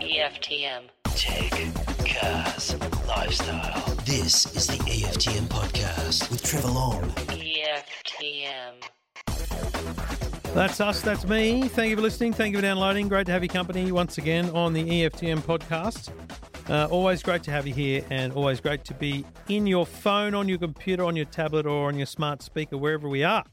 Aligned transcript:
EFTM. 0.00 0.88
Tech, 1.14 1.50
cars, 2.06 2.74
lifestyle. 3.06 3.94
This 4.06 4.56
is 4.56 4.66
the 4.66 4.78
EFTM 4.84 5.46
podcast 5.48 6.30
with 6.30 6.42
Trevor 6.42 6.68
Long. 6.68 7.02
EFTM. 7.02 8.82
That's 10.54 10.80
us. 10.80 11.02
That's 11.02 11.26
me. 11.26 11.68
Thank 11.68 11.90
you 11.90 11.96
for 11.96 12.02
listening. 12.02 12.32
Thank 12.32 12.52
you 12.52 12.58
for 12.58 12.62
downloading. 12.62 13.08
Great 13.08 13.26
to 13.26 13.32
have 13.32 13.44
your 13.44 13.52
company 13.52 13.92
once 13.92 14.16
again 14.16 14.48
on 14.50 14.72
the 14.72 14.82
EFTM 14.82 15.40
podcast. 15.40 16.10
Uh, 16.70 16.86
always 16.90 17.22
great 17.22 17.42
to 17.42 17.50
have 17.50 17.66
you 17.66 17.74
here, 17.74 18.02
and 18.08 18.32
always 18.32 18.60
great 18.60 18.82
to 18.84 18.94
be 18.94 19.26
in 19.48 19.66
your 19.66 19.84
phone, 19.84 20.34
on 20.34 20.48
your 20.48 20.56
computer, 20.56 21.04
on 21.04 21.14
your 21.14 21.26
tablet, 21.26 21.66
or 21.66 21.88
on 21.88 21.98
your 21.98 22.06
smart 22.06 22.40
speaker, 22.40 22.78
wherever 22.78 23.10
we 23.10 23.22
are. 23.24 23.44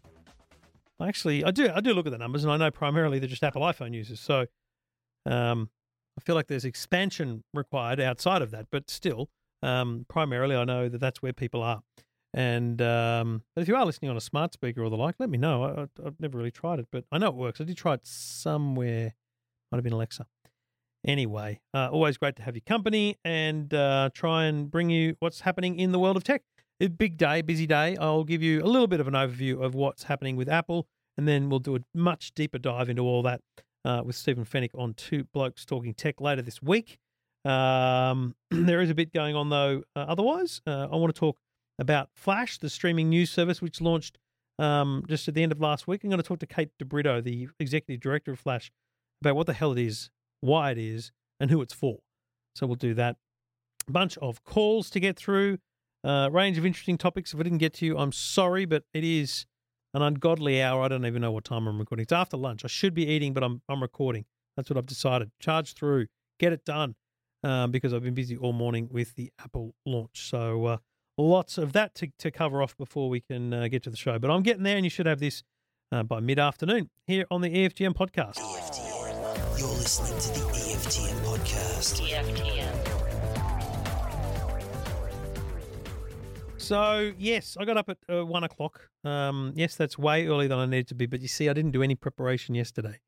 Actually, 1.04 1.44
I 1.44 1.52
do. 1.52 1.70
I 1.74 1.82
do 1.82 1.94
look 1.94 2.06
at 2.06 2.12
the 2.12 2.18
numbers, 2.18 2.44
and 2.44 2.52
I 2.52 2.58
know 2.58 2.72
primarily 2.72 3.20
they're 3.20 3.30
just 3.30 3.44
Apple 3.44 3.62
iPhone 3.62 3.94
users. 3.94 4.20
So, 4.20 4.46
um, 5.26 5.70
I 6.18 6.22
feel 6.22 6.36
like 6.36 6.48
there's 6.48 6.66
expansion 6.66 7.44
required 7.54 8.00
outside 8.00 8.42
of 8.42 8.52
that, 8.52 8.68
but 8.72 8.90
still, 8.90 9.30
um, 9.62 10.06
primarily, 10.10 10.56
I 10.56 10.64
know 10.64 10.90
that 10.90 11.00
that's 11.00 11.22
where 11.22 11.34
people 11.34 11.64
are. 11.64 11.82
And 12.34 12.82
um, 12.82 13.44
but 13.56 13.62
if 13.62 13.68
you 13.68 13.76
are 13.76 13.86
listening 13.86 14.10
on 14.10 14.18
a 14.18 14.22
smart 14.22 14.54
speaker 14.54 14.84
or 14.84 14.90
the 14.90 14.98
like, 14.98 15.16
let 15.20 15.30
me 15.30 15.38
know. 15.38 15.64
I, 15.64 15.82
I've 16.06 16.20
never 16.20 16.38
really 16.38 16.52
tried 16.52 16.80
it, 16.80 16.88
but 16.92 17.06
I 17.12 17.18
know 17.18 17.28
it 17.28 17.36
works. 17.36 17.62
I 17.62 17.64
did 17.64 17.78
try 17.78 17.94
it 17.94 18.06
somewhere. 18.06 19.14
Might 19.72 19.78
have 19.78 19.84
been 19.84 19.94
Alexa. 19.94 20.26
Anyway, 21.06 21.60
uh, 21.74 21.90
always 21.92 22.18
great 22.18 22.36
to 22.38 22.44
have 22.44 22.56
your 22.56 22.64
company 22.66 23.18
and 23.26 23.74
uh, 23.74 24.10
try 24.14 24.46
and 24.46 24.72
bring 24.72 24.90
you 24.90 25.16
what's 25.20 25.42
happening 25.42 25.78
in 25.78 25.92
the 25.92 26.00
world 26.00 26.16
of 26.16 26.24
tech. 26.24 26.44
A 26.80 26.88
big 26.88 27.18
day, 27.18 27.42
busy 27.42 27.68
day. 27.68 27.96
I'll 27.98 28.24
give 28.24 28.42
you 28.42 28.62
a 28.62 28.66
little 28.66 28.88
bit 28.88 29.00
of 29.00 29.08
an 29.08 29.14
overview 29.14 29.62
of 29.62 29.76
what's 29.76 30.04
happening 30.04 30.36
with 30.36 30.50
Apple, 30.50 30.88
and 31.18 31.28
then 31.28 31.50
we'll 31.50 31.60
do 31.60 31.76
a 31.76 31.80
much 31.94 32.34
deeper 32.34 32.58
dive 32.58 32.90
into 32.90 33.04
all 33.04 33.22
that 33.24 33.42
uh, 33.86 34.02
with 34.06 34.16
Stephen 34.16 34.46
Fenech 34.46 34.72
on 34.78 34.94
Two 34.94 35.26
Blokes 35.26 35.66
Talking 35.66 35.94
Tech 35.94 36.22
later 36.22 36.42
this 36.42 36.62
week. 36.62 36.98
Um, 37.46 38.36
there 38.52 38.82
is 38.82 38.90
a 38.90 38.96
bit 38.96 39.14
going 39.14 39.36
on 39.36 39.50
though. 39.50 39.84
Uh, 39.96 40.06
otherwise, 40.08 40.62
uh, 40.66 40.88
I 40.92 40.96
want 40.96 41.14
to 41.14 41.20
talk 41.20 41.38
about 41.80 42.10
Flash, 42.16 42.58
the 42.60 42.70
streaming 42.70 43.10
news 43.10 43.32
service, 43.32 43.62
which 43.62 43.82
launched 43.82 44.18
um, 44.60 45.04
just 45.08 45.28
at 45.28 45.34
the 45.34 45.44
end 45.44 45.52
of 45.52 45.60
last 45.60 45.88
week. 45.88 46.04
I'm 46.04 46.10
going 46.10 46.22
to 46.22 46.28
talk 46.28 46.40
to 46.40 46.48
Kate 46.48 46.70
DeBrito, 46.82 47.24
the 47.24 47.50
executive 47.60 48.02
director 48.02 48.32
of 48.32 48.40
Flash, 48.40 48.72
about 49.22 49.36
what 49.36 49.48
the 49.48 49.54
hell 49.54 49.72
it 49.72 49.80
is, 49.80 50.10
why 50.42 50.72
it 50.72 50.78
is, 50.78 51.12
and 51.40 51.50
who 51.50 51.62
it's 51.62 51.74
for. 51.74 52.00
So 52.56 52.68
we'll 52.68 52.76
do 52.76 52.94
that. 52.94 53.18
A 53.88 53.92
bunch 53.92 54.18
of 54.20 54.44
calls 54.44 54.90
to 54.92 55.00
get 55.00 55.18
through, 55.18 55.58
uh, 56.04 56.30
range 56.32 56.58
of 56.58 56.66
interesting 56.66 56.98
topics. 56.98 57.34
If 57.34 57.40
I 57.40 57.44
didn't 57.44 57.58
get 57.58 57.74
to 57.76 57.86
you, 57.86 57.98
I'm 57.98 58.12
sorry, 58.12 58.66
but 58.66 58.84
it 58.94 59.04
is 59.04 59.46
an 59.94 60.02
ungodly 60.02 60.62
hour. 60.62 60.84
I 60.84 60.88
don't 60.88 61.06
even 61.06 61.22
know 61.22 61.32
what 61.32 61.44
time 61.44 61.68
I'm 61.68 61.78
recording. 61.80 62.04
It's 62.04 62.12
after 62.12 62.38
lunch. 62.38 62.64
I 62.64 62.68
should 62.68 62.94
be 62.94 63.06
eating, 63.08 63.34
but 63.34 63.44
I'm 63.44 63.62
I'm 63.70 63.82
recording. 63.82 64.26
That's 64.56 64.70
what 64.70 64.78
I've 64.78 64.86
decided. 64.86 65.32
Charge 65.40 65.74
through, 65.74 66.08
get 66.40 66.54
it 66.54 66.66
done, 66.66 66.96
um, 67.44 67.72
because 67.72 67.94
I've 67.94 68.04
been 68.04 68.14
busy 68.14 68.38
all 68.38 68.54
morning 68.54 68.88
with 68.92 69.16
the 69.16 69.32
Apple 69.40 69.76
launch. 69.86 70.30
So 70.30 70.66
uh, 70.66 70.78
lots 71.18 71.58
of 71.58 71.74
that 71.74 71.96
to, 71.96 72.12
to 72.20 72.32
cover 72.32 72.62
off 72.62 72.78
before 72.78 73.10
we 73.10 73.22
can 73.22 73.54
uh, 73.54 73.68
get 73.68 73.84
to 73.84 73.90
the 73.90 73.98
show. 73.98 74.20
But 74.20 74.32
I'm 74.32 74.44
getting 74.44 74.64
there, 74.64 74.76
and 74.76 74.86
you 74.86 74.90
should 74.90 75.06
have 75.06 75.20
this 75.20 75.44
uh, 75.92 76.04
by 76.04 76.20
mid 76.20 76.40
afternoon 76.40 76.90
here 77.08 77.26
on 77.32 77.42
the 77.42 77.50
E 77.50 77.68
EFTM 77.68 77.96
podcast. 77.96 78.38
EFTM. 78.38 79.60
You're 79.60 79.68
listening 79.70 80.20
to 80.20 80.40
the 80.40 80.48
EFTM 80.58 81.16
podcast. 81.24 82.02
EFTM. 82.02 82.93
So 86.64 87.12
yes, 87.18 87.58
I 87.60 87.66
got 87.66 87.76
up 87.76 87.90
at 87.90 87.98
uh, 88.10 88.26
one 88.26 88.46
o'clock. 88.46 88.88
Um, 89.04 89.52
yes, 89.54 89.76
that's 89.76 89.98
way 89.98 90.28
earlier 90.28 90.48
than 90.48 90.60
I 90.60 90.66
needed 90.66 90.88
to 90.88 90.96
be. 90.96 91.06
But 91.06 91.20
you 91.20 91.28
see, 91.28 91.50
I 91.50 91.54
didn't 91.54 91.72
do 91.72 91.84
any 91.84 91.94
preparation 91.94 92.56
yesterday, 92.56 93.02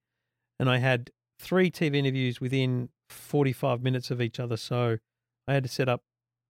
and 0.60 0.70
I 0.70 0.80
had 0.80 1.12
three 1.40 1.72
TV 1.72 1.96
interviews 1.96 2.42
within 2.42 2.90
forty-five 3.10 3.82
minutes 3.82 4.12
of 4.12 4.22
each 4.22 4.42
other. 4.42 4.58
So 4.58 4.98
I 5.48 5.54
had 5.54 5.64
to 5.64 5.70
set 5.70 5.88
up 5.88 6.02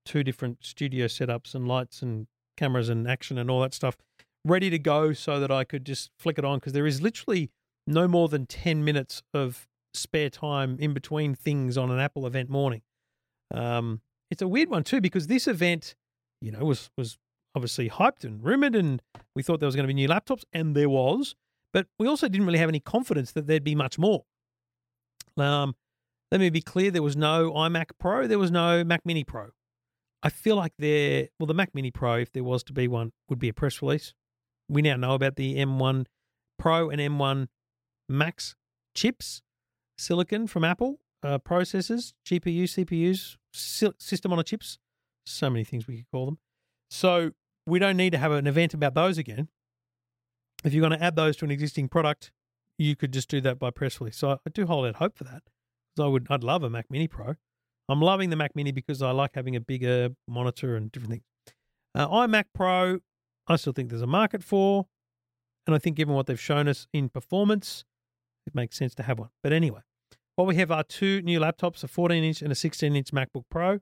two 0.03 0.23
different 0.23 0.65
studio 0.65 1.05
setups 1.05 1.53
and 1.53 1.67
lights 1.67 2.01
and 2.01 2.25
cameras 2.57 2.89
and 2.89 3.07
action 3.07 3.37
and 3.37 3.51
all 3.51 3.61
that 3.61 3.75
stuff 3.75 3.97
ready 4.43 4.71
to 4.71 4.79
go, 4.79 5.13
so 5.13 5.39
that 5.39 5.51
I 5.51 5.63
could 5.63 5.85
just 5.85 6.09
flick 6.17 6.39
it 6.39 6.45
on 6.45 6.57
because 6.57 6.73
there 6.73 6.87
is 6.87 7.03
literally 7.03 7.51
no 7.85 8.07
more 8.07 8.29
than 8.29 8.47
ten 8.47 8.83
minutes 8.83 9.21
of 9.31 9.67
spare 9.93 10.31
time 10.31 10.77
in 10.79 10.95
between 10.95 11.35
things 11.35 11.77
on 11.77 11.91
an 11.91 11.99
Apple 11.99 12.25
event 12.25 12.49
morning. 12.49 12.81
Um, 13.53 14.01
it's 14.31 14.41
a 14.41 14.47
weird 14.47 14.71
one 14.71 14.83
too 14.83 15.01
because 15.01 15.27
this 15.27 15.47
event 15.47 15.93
you 16.41 16.51
know, 16.51 16.59
was 16.59 16.89
was 16.97 17.17
obviously 17.55 17.89
hyped 17.89 18.23
and 18.23 18.43
rumored, 18.43 18.75
and 18.75 19.01
we 19.35 19.43
thought 19.43 19.59
there 19.59 19.67
was 19.67 19.75
going 19.75 19.85
to 19.85 19.87
be 19.87 19.93
new 19.93 20.07
laptops, 20.07 20.43
and 20.53 20.75
there 20.75 20.89
was, 20.89 21.35
but 21.73 21.87
we 21.97 22.07
also 22.07 22.27
didn't 22.27 22.45
really 22.45 22.59
have 22.59 22.69
any 22.69 22.79
confidence 22.79 23.31
that 23.31 23.47
there'd 23.47 23.63
be 23.63 23.75
much 23.75 23.97
more. 23.97 24.23
Um, 25.37 25.75
let 26.31 26.41
me 26.41 26.49
be 26.49 26.61
clear: 26.61 26.91
there 26.91 27.01
was 27.01 27.15
no 27.15 27.51
iMac 27.51 27.91
Pro, 27.99 28.27
there 28.27 28.39
was 28.39 28.51
no 28.51 28.83
Mac 28.83 29.01
Mini 29.05 29.23
Pro. 29.23 29.49
I 30.23 30.29
feel 30.29 30.55
like 30.55 30.73
there, 30.79 31.27
well, 31.39 31.47
the 31.47 31.53
Mac 31.53 31.75
Mini 31.75 31.91
Pro, 31.91 32.15
if 32.15 32.31
there 32.31 32.43
was 32.43 32.63
to 32.63 32.73
be 32.73 32.87
one, 32.87 33.11
would 33.29 33.39
be 33.39 33.49
a 33.49 33.53
press 33.53 33.81
release. 33.81 34.13
We 34.67 34.81
now 34.81 34.95
know 34.95 35.13
about 35.13 35.35
the 35.35 35.57
M1 35.57 36.05
Pro 36.57 36.89
and 36.89 36.99
M1 36.99 37.47
Max 38.09 38.55
chips, 38.95 39.43
silicon 39.99 40.47
from 40.47 40.63
Apple, 40.63 40.99
uh, 41.21 41.37
processors, 41.37 42.13
GPU, 42.25 42.63
CPUs, 42.63 43.35
system 43.53 44.33
on 44.33 44.39
a 44.39 44.43
chips 44.43 44.79
so 45.25 45.49
many 45.49 45.63
things 45.63 45.87
we 45.87 45.97
could 45.97 46.11
call 46.11 46.25
them. 46.25 46.39
So 46.89 47.31
we 47.65 47.79
don't 47.79 47.97
need 47.97 48.11
to 48.11 48.17
have 48.17 48.31
an 48.31 48.47
event 48.47 48.73
about 48.73 48.93
those 48.93 49.17
again. 49.17 49.49
If 50.63 50.73
you're 50.73 50.87
going 50.87 50.97
to 50.97 51.03
add 51.03 51.15
those 51.15 51.35
to 51.37 51.45
an 51.45 51.51
existing 51.51 51.89
product, 51.89 52.31
you 52.77 52.95
could 52.95 53.13
just 53.13 53.29
do 53.29 53.41
that 53.41 53.59
by 53.59 53.71
press 53.71 53.99
release. 53.99 54.17
So 54.17 54.31
I 54.31 54.49
do 54.53 54.65
hold 54.65 54.85
out 54.85 54.95
hope 54.95 55.17
for 55.17 55.23
that. 55.25 55.43
I 55.99 56.07
would, 56.07 56.27
I'd 56.29 56.43
love 56.43 56.63
a 56.63 56.69
Mac 56.69 56.87
Mini 56.89 57.07
Pro. 57.07 57.35
I'm 57.87 58.01
loving 58.01 58.29
the 58.29 58.35
Mac 58.35 58.55
Mini 58.55 58.71
because 58.71 59.01
I 59.01 59.11
like 59.11 59.31
having 59.35 59.55
a 59.55 59.59
bigger 59.59 60.09
monitor 60.27 60.75
and 60.75 60.91
different 60.91 61.11
things. 61.11 61.23
Uh, 61.93 62.07
iMac 62.07 62.45
Pro, 62.53 62.99
I 63.47 63.55
still 63.55 63.73
think 63.73 63.89
there's 63.89 64.01
a 64.01 64.07
market 64.07 64.43
for, 64.43 64.87
and 65.65 65.75
I 65.75 65.79
think 65.79 65.95
given 65.95 66.15
what 66.15 66.25
they've 66.25 66.39
shown 66.39 66.67
us 66.67 66.87
in 66.91 67.09
performance, 67.09 67.85
it 68.45 68.53
makes 68.53 68.77
sense 68.77 68.95
to 68.95 69.03
have 69.03 69.19
one. 69.19 69.29
But 69.41 69.53
anyway, 69.53 69.81
what 70.35 70.47
we 70.47 70.55
have 70.57 70.71
are 70.71 70.83
two 70.83 71.21
new 71.21 71.39
laptops, 71.39 71.83
a 71.83 71.87
14 71.87 72.23
inch 72.23 72.41
and 72.41 72.51
a 72.51 72.55
16 72.55 72.95
inch 72.95 73.11
MacBook 73.11 73.43
Pro. 73.49 73.79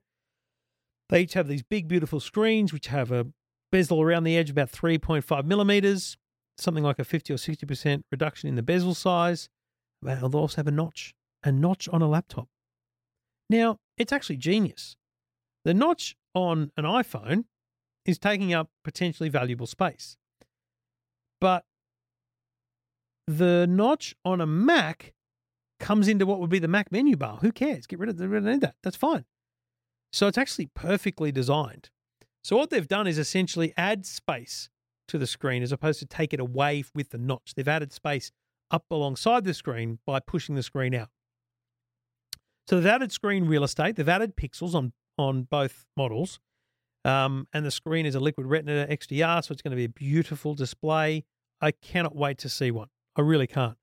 They 1.09 1.21
each 1.21 1.33
have 1.33 1.47
these 1.47 1.63
big, 1.63 1.87
beautiful 1.87 2.19
screens, 2.19 2.73
which 2.73 2.87
have 2.87 3.11
a 3.11 3.27
bezel 3.71 4.01
around 4.01 4.23
the 4.23 4.37
edge 4.37 4.49
about 4.49 4.71
3.5 4.71 5.45
millimeters, 5.45 6.17
something 6.57 6.83
like 6.83 6.99
a 6.99 7.03
50 7.03 7.33
or 7.33 7.37
60% 7.37 8.03
reduction 8.11 8.49
in 8.49 8.55
the 8.55 8.63
bezel 8.63 8.93
size. 8.93 9.49
They'll 10.01 10.35
also 10.35 10.57
have 10.57 10.67
a 10.67 10.71
notch, 10.71 11.13
a 11.43 11.51
notch 11.51 11.87
on 11.89 12.01
a 12.01 12.07
laptop. 12.07 12.47
Now, 13.49 13.77
it's 13.97 14.11
actually 14.11 14.37
genius. 14.37 14.95
The 15.65 15.73
notch 15.73 16.15
on 16.33 16.71
an 16.77 16.85
iPhone 16.85 17.45
is 18.05 18.17
taking 18.17 18.53
up 18.53 18.69
potentially 18.83 19.29
valuable 19.29 19.67
space. 19.67 20.17
But 21.39 21.65
the 23.27 23.65
notch 23.67 24.15
on 24.25 24.41
a 24.41 24.45
Mac 24.45 25.13
comes 25.79 26.07
into 26.07 26.25
what 26.25 26.39
would 26.39 26.49
be 26.49 26.59
the 26.59 26.67
Mac 26.67 26.91
menu 26.91 27.15
bar. 27.15 27.37
Who 27.37 27.51
cares? 27.51 27.87
Get 27.87 27.99
rid 27.99 28.09
of, 28.09 28.19
rid 28.19 28.47
of 28.47 28.61
that. 28.61 28.75
That's 28.83 28.97
fine. 28.97 29.25
So 30.13 30.27
it's 30.27 30.37
actually 30.37 30.67
perfectly 30.67 31.31
designed. 31.31 31.89
So 32.43 32.55
what 32.55 32.69
they've 32.69 32.87
done 32.87 33.07
is 33.07 33.17
essentially 33.17 33.73
add 33.75 34.05
space 34.05 34.69
to 35.07 35.17
the 35.17 35.27
screen 35.27 35.63
as 35.63 35.71
opposed 35.71 35.99
to 35.99 36.05
take 36.05 36.33
it 36.33 36.39
away 36.39 36.83
with 36.93 37.09
the 37.09 37.17
notch. 37.17 37.53
They've 37.55 37.67
added 37.67 37.91
space 37.91 38.31
up 38.69 38.85
alongside 38.91 39.43
the 39.43 39.53
screen 39.53 39.99
by 40.05 40.19
pushing 40.19 40.55
the 40.55 40.63
screen 40.63 40.93
out. 40.93 41.09
So 42.67 42.77
they've 42.77 42.85
added 42.85 43.11
screen 43.11 43.45
real 43.45 43.63
estate. 43.63 43.95
They've 43.95 44.07
added 44.07 44.35
pixels 44.37 44.73
on 44.73 44.93
on 45.15 45.43
both 45.43 45.85
models, 45.95 46.39
um, 47.05 47.47
and 47.53 47.63
the 47.63 47.69
screen 47.69 48.07
is 48.07 48.15
a 48.15 48.19
Liquid 48.19 48.47
Retina 48.47 48.87
XDR, 48.89 49.43
so 49.43 49.51
it's 49.51 49.61
going 49.61 49.69
to 49.69 49.77
be 49.77 49.83
a 49.83 49.89
beautiful 49.89 50.55
display. 50.55 51.23
I 51.61 51.69
cannot 51.69 52.15
wait 52.15 52.39
to 52.39 52.49
see 52.49 52.71
one. 52.71 52.87
I 53.15 53.21
really 53.21 53.45
can't. 53.45 53.77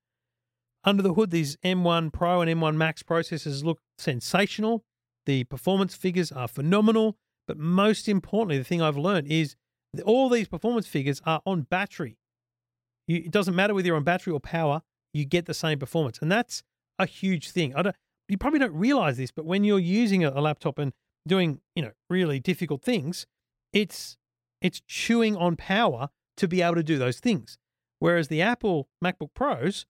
Under 0.82 1.04
the 1.04 1.14
hood, 1.14 1.30
these 1.30 1.56
M1 1.58 2.12
Pro 2.12 2.40
and 2.40 2.50
M1 2.50 2.74
Max 2.74 3.04
processors 3.04 3.62
look 3.62 3.80
sensational. 3.96 4.84
The 5.30 5.44
performance 5.44 5.94
figures 5.94 6.32
are 6.32 6.48
phenomenal. 6.48 7.16
But 7.46 7.56
most 7.56 8.08
importantly, 8.08 8.58
the 8.58 8.64
thing 8.64 8.82
I've 8.82 8.96
learned 8.96 9.28
is 9.28 9.54
all 10.04 10.28
these 10.28 10.48
performance 10.48 10.88
figures 10.88 11.22
are 11.24 11.40
on 11.46 11.62
battery. 11.62 12.18
You, 13.06 13.18
it 13.18 13.30
doesn't 13.30 13.54
matter 13.54 13.72
whether 13.72 13.86
you're 13.86 13.94
on 13.96 14.02
battery 14.02 14.32
or 14.32 14.40
power, 14.40 14.82
you 15.14 15.24
get 15.24 15.46
the 15.46 15.54
same 15.54 15.78
performance. 15.78 16.18
And 16.20 16.32
that's 16.32 16.64
a 16.98 17.06
huge 17.06 17.52
thing. 17.52 17.76
I 17.76 17.82
don't, 17.82 17.94
you 18.28 18.38
probably 18.38 18.58
don't 18.58 18.74
realize 18.74 19.18
this, 19.18 19.30
but 19.30 19.44
when 19.44 19.62
you're 19.62 19.78
using 19.78 20.24
a, 20.24 20.30
a 20.30 20.40
laptop 20.40 20.80
and 20.80 20.92
doing, 21.28 21.60
you 21.76 21.82
know, 21.82 21.92
really 22.08 22.40
difficult 22.40 22.82
things, 22.82 23.24
it's 23.72 24.16
it's 24.60 24.82
chewing 24.88 25.36
on 25.36 25.54
power 25.54 26.08
to 26.38 26.48
be 26.48 26.60
able 26.60 26.74
to 26.74 26.82
do 26.82 26.98
those 26.98 27.20
things. 27.20 27.56
Whereas 28.00 28.26
the 28.26 28.42
Apple 28.42 28.88
MacBook 29.00 29.32
Pros 29.32 29.86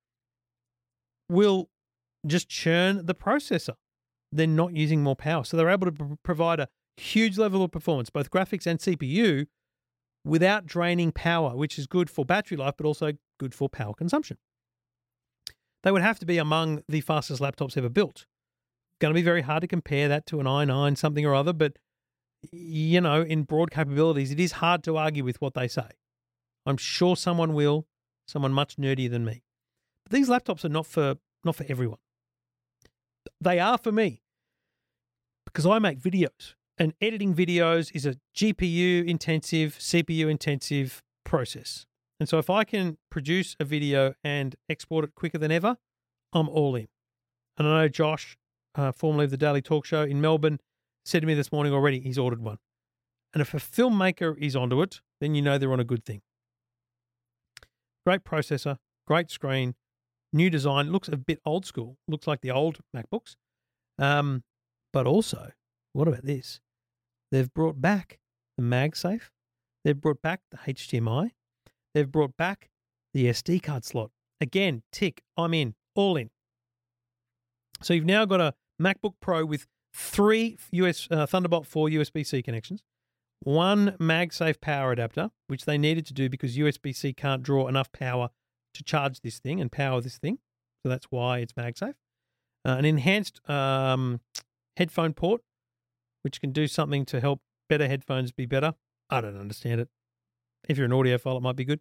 will 1.30 1.70
just 2.26 2.50
churn 2.50 3.06
the 3.06 3.14
processor. 3.14 3.76
They're 4.32 4.46
not 4.46 4.72
using 4.74 5.02
more 5.02 5.16
power. 5.16 5.44
So 5.44 5.56
they're 5.56 5.70
able 5.70 5.86
to 5.86 5.92
pr- 5.92 6.14
provide 6.22 6.60
a 6.60 6.68
huge 6.96 7.38
level 7.38 7.64
of 7.64 7.70
performance, 7.72 8.10
both 8.10 8.30
graphics 8.30 8.66
and 8.66 8.78
CPU, 8.78 9.46
without 10.24 10.66
draining 10.66 11.12
power, 11.12 11.56
which 11.56 11.78
is 11.78 11.86
good 11.86 12.10
for 12.10 12.24
battery 12.24 12.56
life, 12.56 12.74
but 12.76 12.86
also 12.86 13.12
good 13.38 13.54
for 13.54 13.68
power 13.68 13.94
consumption. 13.94 14.36
they 15.82 15.90
would 15.90 16.02
have 16.02 16.18
to 16.18 16.26
be 16.26 16.36
among 16.36 16.82
the 16.88 17.00
fastest 17.00 17.40
laptops 17.40 17.76
ever 17.76 17.88
built. 17.88 18.26
Going 19.00 19.14
to 19.14 19.18
be 19.18 19.24
very 19.24 19.40
hard 19.40 19.62
to 19.62 19.66
compare 19.66 20.08
that 20.08 20.26
to 20.26 20.38
an 20.38 20.46
i9 20.46 20.96
something 20.98 21.24
or 21.24 21.34
other, 21.34 21.54
but 21.54 21.78
you 22.52 23.00
know, 23.00 23.22
in 23.22 23.44
broad 23.44 23.70
capabilities, 23.70 24.30
it 24.30 24.38
is 24.38 24.52
hard 24.52 24.82
to 24.84 24.96
argue 24.96 25.24
with 25.24 25.40
what 25.40 25.54
they 25.54 25.68
say. 25.68 25.88
I'm 26.66 26.76
sure 26.76 27.16
someone 27.16 27.54
will, 27.54 27.86
someone 28.26 28.52
much 28.52 28.76
nerdier 28.76 29.10
than 29.10 29.24
me. 29.24 29.42
But 30.04 30.12
these 30.12 30.28
laptops 30.28 30.64
are 30.64 30.70
not 30.70 30.86
for 30.86 31.16
not 31.44 31.56
for 31.56 31.64
everyone. 31.68 31.98
They 33.40 33.58
are 33.58 33.78
for 33.78 33.92
me 33.92 34.22
because 35.46 35.66
I 35.66 35.78
make 35.78 36.00
videos, 36.00 36.54
and 36.78 36.94
editing 37.00 37.34
videos 37.34 37.90
is 37.94 38.06
a 38.06 38.16
GPU 38.36 39.06
intensive, 39.06 39.76
CPU 39.78 40.30
intensive 40.30 41.02
process. 41.24 41.86
And 42.18 42.28
so 42.28 42.38
if 42.38 42.50
I 42.50 42.64
can 42.64 42.98
produce 43.10 43.56
a 43.58 43.64
video 43.64 44.14
and 44.22 44.54
export 44.68 45.04
it 45.04 45.14
quicker 45.14 45.38
than 45.38 45.50
ever, 45.50 45.76
I'm 46.32 46.48
all 46.48 46.76
in. 46.76 46.88
And 47.56 47.66
I 47.66 47.82
know 47.82 47.88
Josh, 47.88 48.36
uh, 48.74 48.92
formerly 48.92 49.24
of 49.24 49.30
the 49.30 49.36
Daily 49.36 49.62
Talk 49.62 49.86
Show 49.86 50.02
in 50.02 50.20
Melbourne, 50.20 50.60
said 51.04 51.20
to 51.20 51.26
me 51.26 51.34
this 51.34 51.50
morning 51.50 51.72
already 51.72 52.00
he's 52.00 52.18
ordered 52.18 52.42
one. 52.42 52.58
And 53.32 53.40
if 53.40 53.54
a 53.54 53.58
filmmaker 53.58 54.36
is 54.38 54.54
onto 54.54 54.82
it, 54.82 55.00
then 55.20 55.34
you 55.34 55.42
know 55.42 55.56
they're 55.56 55.72
on 55.72 55.80
a 55.80 55.84
good 55.84 56.04
thing. 56.04 56.22
Great 58.04 58.24
processor, 58.24 58.78
great 59.06 59.30
screen, 59.30 59.74
new 60.32 60.50
design. 60.50 60.92
Looks 60.92 61.08
a 61.08 61.16
bit 61.16 61.40
old 61.44 61.66
school. 61.66 61.96
Looks 62.08 62.26
like 62.26 62.40
the 62.40 62.50
old 62.50 62.78
MacBooks. 62.94 63.36
Um, 63.98 64.42
but 64.92 65.06
also, 65.06 65.52
what 65.92 66.08
about 66.08 66.24
this? 66.24 66.60
They've 67.30 67.52
brought 67.52 67.80
back 67.80 68.18
the 68.56 68.64
MagSafe. 68.64 69.30
They've 69.84 70.00
brought 70.00 70.22
back 70.22 70.40
the 70.50 70.58
HDMI. 70.58 71.30
They've 71.94 72.10
brought 72.10 72.36
back 72.36 72.70
the 73.14 73.26
SD 73.26 73.62
card 73.62 73.84
slot. 73.84 74.10
Again, 74.40 74.82
tick, 74.92 75.22
I'm 75.36 75.54
in, 75.54 75.74
all 75.94 76.16
in. 76.16 76.30
So 77.82 77.94
you've 77.94 78.06
now 78.06 78.24
got 78.24 78.40
a 78.40 78.54
MacBook 78.80 79.14
Pro 79.20 79.44
with 79.44 79.66
three 79.94 80.56
US 80.72 81.08
uh, 81.10 81.26
Thunderbolt 81.26 81.66
4 81.66 81.88
USB 81.88 82.26
C 82.26 82.42
connections, 82.42 82.82
one 83.40 83.96
MagSafe 84.00 84.60
power 84.60 84.92
adapter, 84.92 85.30
which 85.48 85.64
they 85.64 85.78
needed 85.78 86.06
to 86.06 86.14
do 86.14 86.28
because 86.28 86.56
USB 86.56 86.94
C 86.94 87.12
can't 87.12 87.42
draw 87.42 87.68
enough 87.68 87.90
power 87.92 88.30
to 88.74 88.82
charge 88.82 89.20
this 89.20 89.38
thing 89.38 89.60
and 89.60 89.70
power 89.70 90.00
this 90.00 90.18
thing. 90.18 90.38
So 90.82 90.88
that's 90.88 91.06
why 91.10 91.38
it's 91.38 91.52
MagSafe. 91.52 91.94
Uh, 92.64 92.72
an 92.72 92.84
enhanced 92.84 93.40
um, 93.48 94.20
headphone 94.76 95.14
port, 95.14 95.42
which 96.22 96.40
can 96.40 96.52
do 96.52 96.66
something 96.66 97.04
to 97.06 97.20
help 97.20 97.40
better 97.68 97.88
headphones 97.88 98.32
be 98.32 98.46
better. 98.46 98.74
I 99.08 99.20
don't 99.20 99.38
understand 99.38 99.80
it. 99.80 99.88
If 100.68 100.76
you're 100.76 100.86
an 100.86 100.92
audiophile, 100.92 101.38
it 101.38 101.42
might 101.42 101.56
be 101.56 101.64
good. 101.64 101.80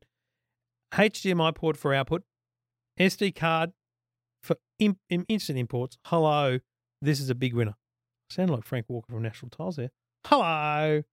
HDMI 0.93 1.53
port 1.53 1.77
for 1.77 1.93
output, 1.93 2.23
SD 2.99 3.35
card 3.35 3.73
for 4.41 4.55
in, 4.79 4.97
in 5.09 5.25
instant 5.27 5.59
imports. 5.59 5.97
Hello, 6.05 6.59
this 7.01 7.19
is 7.19 7.29
a 7.29 7.35
big 7.35 7.53
winner. 7.53 7.75
Sound 8.29 8.49
like 8.49 8.65
Frank 8.65 8.85
Walker 8.87 9.11
from 9.11 9.21
National 9.21 9.49
Tiles 9.49 9.75
there. 9.75 9.91
Hello, 10.25 11.03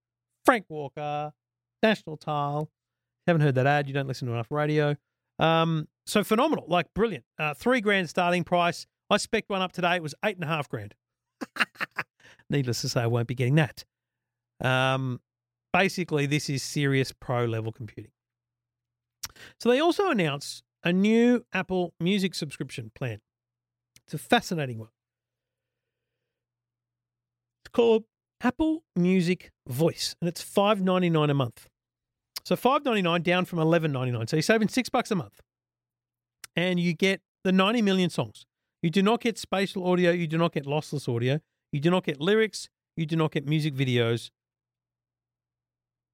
Frank 0.44 0.66
Walker, 0.68 1.32
National 1.82 2.16
Tile. 2.16 2.70
Haven't 3.26 3.42
heard 3.42 3.56
that 3.56 3.66
ad. 3.66 3.88
You 3.88 3.94
don't 3.94 4.06
listen 4.06 4.28
to 4.28 4.34
enough 4.34 4.50
radio. 4.50 4.96
Um, 5.38 5.88
so 6.06 6.24
phenomenal, 6.24 6.64
like 6.68 6.86
brilliant. 6.94 7.24
Uh, 7.38 7.54
three 7.54 7.80
grand 7.80 8.08
starting 8.08 8.44
price. 8.44 8.86
I 9.10 9.18
spec 9.18 9.44
one 9.48 9.62
up 9.62 9.72
today. 9.72 9.96
It 9.96 10.02
was 10.02 10.14
eight 10.24 10.36
and 10.36 10.44
a 10.44 10.48
half 10.48 10.68
grand. 10.68 10.94
Needless 12.50 12.80
to 12.82 12.88
say, 12.88 13.02
I 13.02 13.06
won't 13.06 13.28
be 13.28 13.34
getting 13.34 13.56
that. 13.56 13.84
Um, 14.60 15.20
basically, 15.72 16.26
this 16.26 16.48
is 16.48 16.62
serious 16.62 17.12
pro 17.12 17.44
level 17.44 17.72
computing. 17.72 18.12
So 19.60 19.68
they 19.68 19.80
also 19.80 20.10
announced 20.10 20.62
a 20.82 20.92
new 20.92 21.44
Apple 21.52 21.92
Music 22.00 22.34
subscription 22.34 22.90
plan. 22.94 23.20
It's 24.06 24.14
a 24.14 24.18
fascinating 24.18 24.78
one. 24.78 24.90
It's 27.64 27.72
called 27.72 28.04
Apple 28.40 28.84
Music 28.94 29.50
Voice, 29.68 30.14
and 30.20 30.28
it's 30.28 30.40
five 30.40 30.80
ninety 30.80 31.10
nine 31.10 31.30
a 31.30 31.34
month. 31.34 31.68
So 32.46 32.54
five 32.54 32.84
ninety 32.84 33.02
nine 33.02 33.22
down 33.22 33.44
from 33.44 33.58
eleven 33.58 33.90
ninety 33.90 34.12
nine. 34.12 34.28
So 34.28 34.36
you're 34.36 34.42
saving 34.42 34.68
six 34.68 34.88
bucks 34.88 35.10
a 35.10 35.16
month, 35.16 35.40
and 36.54 36.78
you 36.78 36.94
get 36.94 37.20
the 37.42 37.50
ninety 37.50 37.82
million 37.82 38.08
songs. 38.08 38.46
You 38.82 38.88
do 38.88 39.02
not 39.02 39.20
get 39.20 39.36
spatial 39.36 39.84
audio. 39.84 40.12
You 40.12 40.28
do 40.28 40.38
not 40.38 40.52
get 40.52 40.64
lossless 40.64 41.12
audio. 41.12 41.40
You 41.72 41.80
do 41.80 41.90
not 41.90 42.04
get 42.04 42.20
lyrics. 42.20 42.68
You 42.96 43.04
do 43.04 43.16
not 43.16 43.32
get 43.32 43.48
music 43.48 43.74
videos. 43.74 44.30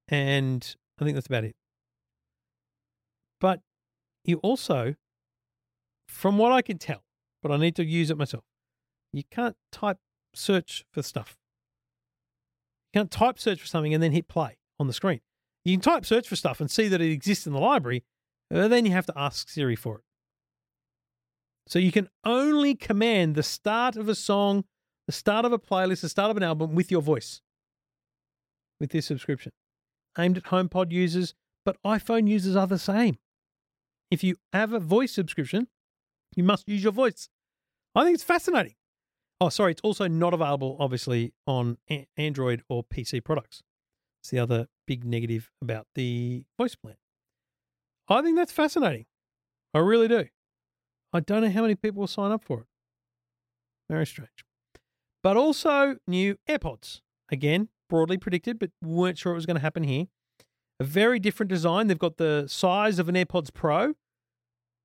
And 0.08 0.74
I 0.98 1.04
think 1.04 1.16
that's 1.16 1.26
about 1.26 1.44
it. 1.44 1.54
But 3.38 3.60
you 4.24 4.38
also, 4.38 4.94
from 6.08 6.38
what 6.38 6.50
I 6.50 6.62
can 6.62 6.78
tell, 6.78 7.04
but 7.42 7.52
I 7.52 7.58
need 7.58 7.76
to 7.76 7.84
use 7.84 8.10
it 8.10 8.16
myself, 8.16 8.44
you 9.12 9.24
can't 9.30 9.56
type 9.70 9.98
search 10.34 10.86
for 10.92 11.02
stuff. 11.02 11.36
You 12.94 13.00
can't 13.00 13.10
type 13.10 13.38
search 13.38 13.60
for 13.60 13.66
something 13.66 13.92
and 13.92 14.02
then 14.02 14.12
hit 14.12 14.28
play 14.28 14.56
on 14.80 14.86
the 14.86 14.94
screen. 14.94 15.20
You 15.64 15.74
can 15.74 15.80
type 15.80 16.04
search 16.04 16.28
for 16.28 16.36
stuff 16.36 16.60
and 16.60 16.70
see 16.70 16.88
that 16.88 17.00
it 17.00 17.12
exists 17.12 17.46
in 17.46 17.52
the 17.52 17.60
library, 17.60 18.04
but 18.50 18.68
then 18.68 18.84
you 18.84 18.92
have 18.92 19.06
to 19.06 19.12
ask 19.16 19.48
Siri 19.48 19.76
for 19.76 19.98
it. 19.98 20.04
So 21.68 21.78
you 21.78 21.92
can 21.92 22.08
only 22.24 22.74
command 22.74 23.34
the 23.34 23.42
start 23.42 23.96
of 23.96 24.08
a 24.08 24.14
song, 24.14 24.64
the 25.06 25.12
start 25.12 25.44
of 25.44 25.52
a 25.52 25.58
playlist, 25.58 26.00
the 26.00 26.08
start 26.08 26.30
of 26.30 26.36
an 26.36 26.42
album 26.42 26.74
with 26.74 26.90
your 26.90 27.02
voice 27.02 27.40
with 28.80 28.90
this 28.90 29.06
subscription. 29.06 29.52
Aimed 30.18 30.38
at 30.38 30.44
HomePod 30.44 30.90
users, 30.90 31.34
but 31.64 31.76
iPhone 31.86 32.28
users 32.28 32.56
are 32.56 32.66
the 32.66 32.78
same. 32.78 33.18
If 34.10 34.24
you 34.24 34.36
have 34.52 34.72
a 34.72 34.80
voice 34.80 35.12
subscription, 35.12 35.68
you 36.34 36.42
must 36.42 36.68
use 36.68 36.82
your 36.82 36.92
voice. 36.92 37.28
I 37.94 38.04
think 38.04 38.14
it's 38.14 38.24
fascinating. 38.24 38.74
Oh, 39.40 39.48
sorry, 39.48 39.72
it's 39.72 39.80
also 39.82 40.08
not 40.08 40.34
available, 40.34 40.76
obviously, 40.78 41.32
on 41.46 41.78
Android 42.16 42.62
or 42.68 42.84
PC 42.84 43.24
products. 43.24 43.62
It's 44.22 44.30
the 44.30 44.38
other 44.38 44.68
big 44.86 45.04
negative 45.04 45.50
about 45.60 45.88
the 45.96 46.44
voice 46.56 46.76
plan. 46.76 46.94
I 48.08 48.22
think 48.22 48.36
that's 48.36 48.52
fascinating. 48.52 49.06
I 49.74 49.80
really 49.80 50.06
do. 50.06 50.26
I 51.12 51.20
don't 51.20 51.42
know 51.42 51.50
how 51.50 51.62
many 51.62 51.74
people 51.74 52.00
will 52.00 52.06
sign 52.06 52.30
up 52.30 52.44
for 52.44 52.60
it. 52.60 52.66
Very 53.90 54.06
strange. 54.06 54.44
But 55.24 55.36
also 55.36 55.96
new 56.06 56.36
AirPods. 56.48 57.00
Again, 57.30 57.68
broadly 57.90 58.16
predicted, 58.16 58.58
but 58.58 58.70
weren't 58.80 59.18
sure 59.18 59.32
it 59.32 59.36
was 59.36 59.46
going 59.46 59.56
to 59.56 59.60
happen 59.60 59.82
here. 59.82 60.06
A 60.78 60.84
very 60.84 61.18
different 61.18 61.50
design. 61.50 61.88
They've 61.88 61.98
got 61.98 62.16
the 62.16 62.46
size 62.48 62.98
of 62.98 63.08
an 63.08 63.16
AirPods 63.16 63.52
Pro, 63.52 63.94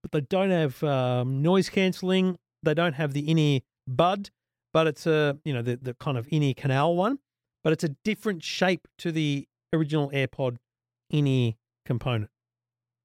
but 0.01 0.11
they 0.11 0.21
don't 0.21 0.51
have 0.51 0.83
um, 0.83 1.41
noise 1.41 1.69
cancelling. 1.69 2.37
They 2.63 2.73
don't 2.73 2.93
have 2.93 3.13
the 3.13 3.29
in-ear 3.29 3.61
bud, 3.87 4.31
but 4.73 4.87
it's 4.87 5.05
a 5.05 5.37
you 5.45 5.53
know 5.53 5.61
the 5.61 5.77
the 5.77 5.93
kind 5.93 6.17
of 6.17 6.27
in-ear 6.31 6.53
canal 6.55 6.95
one, 6.95 7.19
but 7.63 7.73
it's 7.73 7.83
a 7.83 7.89
different 8.03 8.43
shape 8.43 8.87
to 8.99 9.11
the 9.11 9.47
original 9.73 10.09
AirPod 10.11 10.57
in-ear 11.09 11.53
component. 11.85 12.31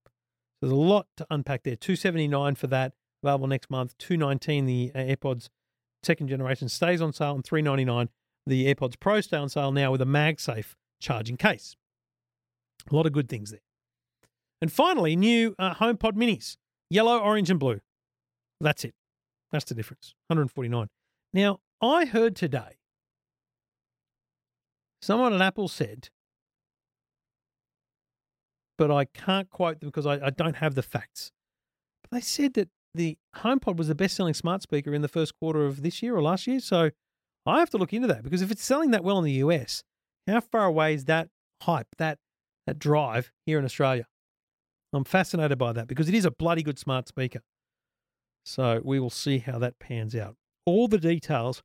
So 0.05 0.69
there's 0.69 0.73
a 0.73 0.77
lot 0.77 1.07
to 1.17 1.27
unpack 1.31 1.63
there. 1.65 1.77
Two 1.77 1.97
seventy 1.97 2.29
nine 2.29 2.55
for 2.55 2.67
that 2.69 2.93
available 3.23 3.47
next 3.47 3.71
month. 3.71 3.97
Two 3.99 4.17
nineteen 4.17 4.67
the 4.67 4.93
AirPods 4.95 5.49
second 6.03 6.29
generation 6.29 6.69
stays 6.69 7.01
on 7.01 7.13
sale, 7.13 7.35
and 7.35 7.45
three 7.45 7.63
ninety 7.63 7.85
nine 7.85 8.09
the 8.47 8.73
AirPods 8.73 8.99
Pro 8.99 9.21
stay 9.21 9.37
on 9.37 9.49
sale 9.49 9.73
now 9.73 9.93
with 9.93 10.03
a 10.03 10.07
MagSafe 10.07 10.75
charging 11.01 11.37
case. 11.37 11.77
A 12.91 12.95
lot 12.95 13.07
of 13.07 13.13
good 13.13 13.29
things 13.29 13.51
there. 13.51 13.61
And 14.61 14.73
finally, 14.73 15.17
new 15.17 15.55
uh, 15.59 15.75
HomePod 15.75 16.13
Minis, 16.13 16.57
yellow, 16.91 17.19
orange, 17.19 17.51
and 17.51 17.59
blue. 17.59 17.81
That's 18.61 18.85
it. 18.85 18.95
That's 19.51 19.65
the 19.65 19.75
difference. 19.75 20.15
149. 20.29 20.89
Now, 21.33 21.61
I 21.81 22.05
heard 22.05 22.37
today 22.37 22.79
someone 25.03 25.35
at 25.35 25.41
Apple 25.41 25.69
said, 25.69 26.09
but 28.79 28.91
I 28.91 29.05
can't 29.05 29.51
quote 29.51 29.81
them 29.81 29.89
because 29.91 30.07
I, 30.07 30.27
I 30.27 30.31
don't 30.31 30.57
have 30.57 30.75
the 30.75 30.83
facts. 30.83 31.31
But 32.03 32.17
they 32.17 32.21
said 32.21 32.55
that 32.55 32.69
the 32.95 33.19
HomePod 33.37 33.77
was 33.77 33.89
the 33.89 33.95
best-selling 33.95 34.35
smart 34.35 34.63
speaker 34.63 34.95
in 34.95 35.03
the 35.03 35.09
first 35.09 35.35
quarter 35.39 35.67
of 35.67 35.83
this 35.83 36.03
year 36.03 36.17
or 36.17 36.23
last 36.23 36.47
year. 36.47 36.61
So 36.61 36.91
I 37.47 37.59
have 37.59 37.71
to 37.71 37.79
look 37.79 37.93
into 37.93 38.09
that 38.09 38.23
because 38.23 38.43
if 38.43 38.51
it's 38.51 38.65
selling 38.65 38.91
that 38.93 39.05
well 39.05 39.19
in 39.19 39.25
the 39.25 39.33
US, 39.33 39.83
how 40.27 40.41
far 40.41 40.65
away 40.65 40.95
is 40.95 41.07
that 41.07 41.29
hype, 41.63 41.89
that 41.99 42.19
that 42.67 42.79
drive 42.79 43.33
here 43.45 43.59
in 43.59 43.65
Australia? 43.65 44.07
I'm 44.93 45.05
fascinated 45.05 45.59
by 45.59 45.73
that 45.73 45.89
because 45.89 46.09
it 46.09 46.15
is 46.15 46.25
a 46.25 46.31
bloody 46.31 46.63
good 46.63 46.79
smart 46.79 47.09
speaker. 47.09 47.41
So 48.45 48.81
we 48.85 49.01
will 49.01 49.11
see 49.11 49.39
how 49.39 49.59
that 49.59 49.79
pans 49.79 50.15
out. 50.15 50.37
All 50.67 50.87
the 50.87 50.99
details, 50.99 51.63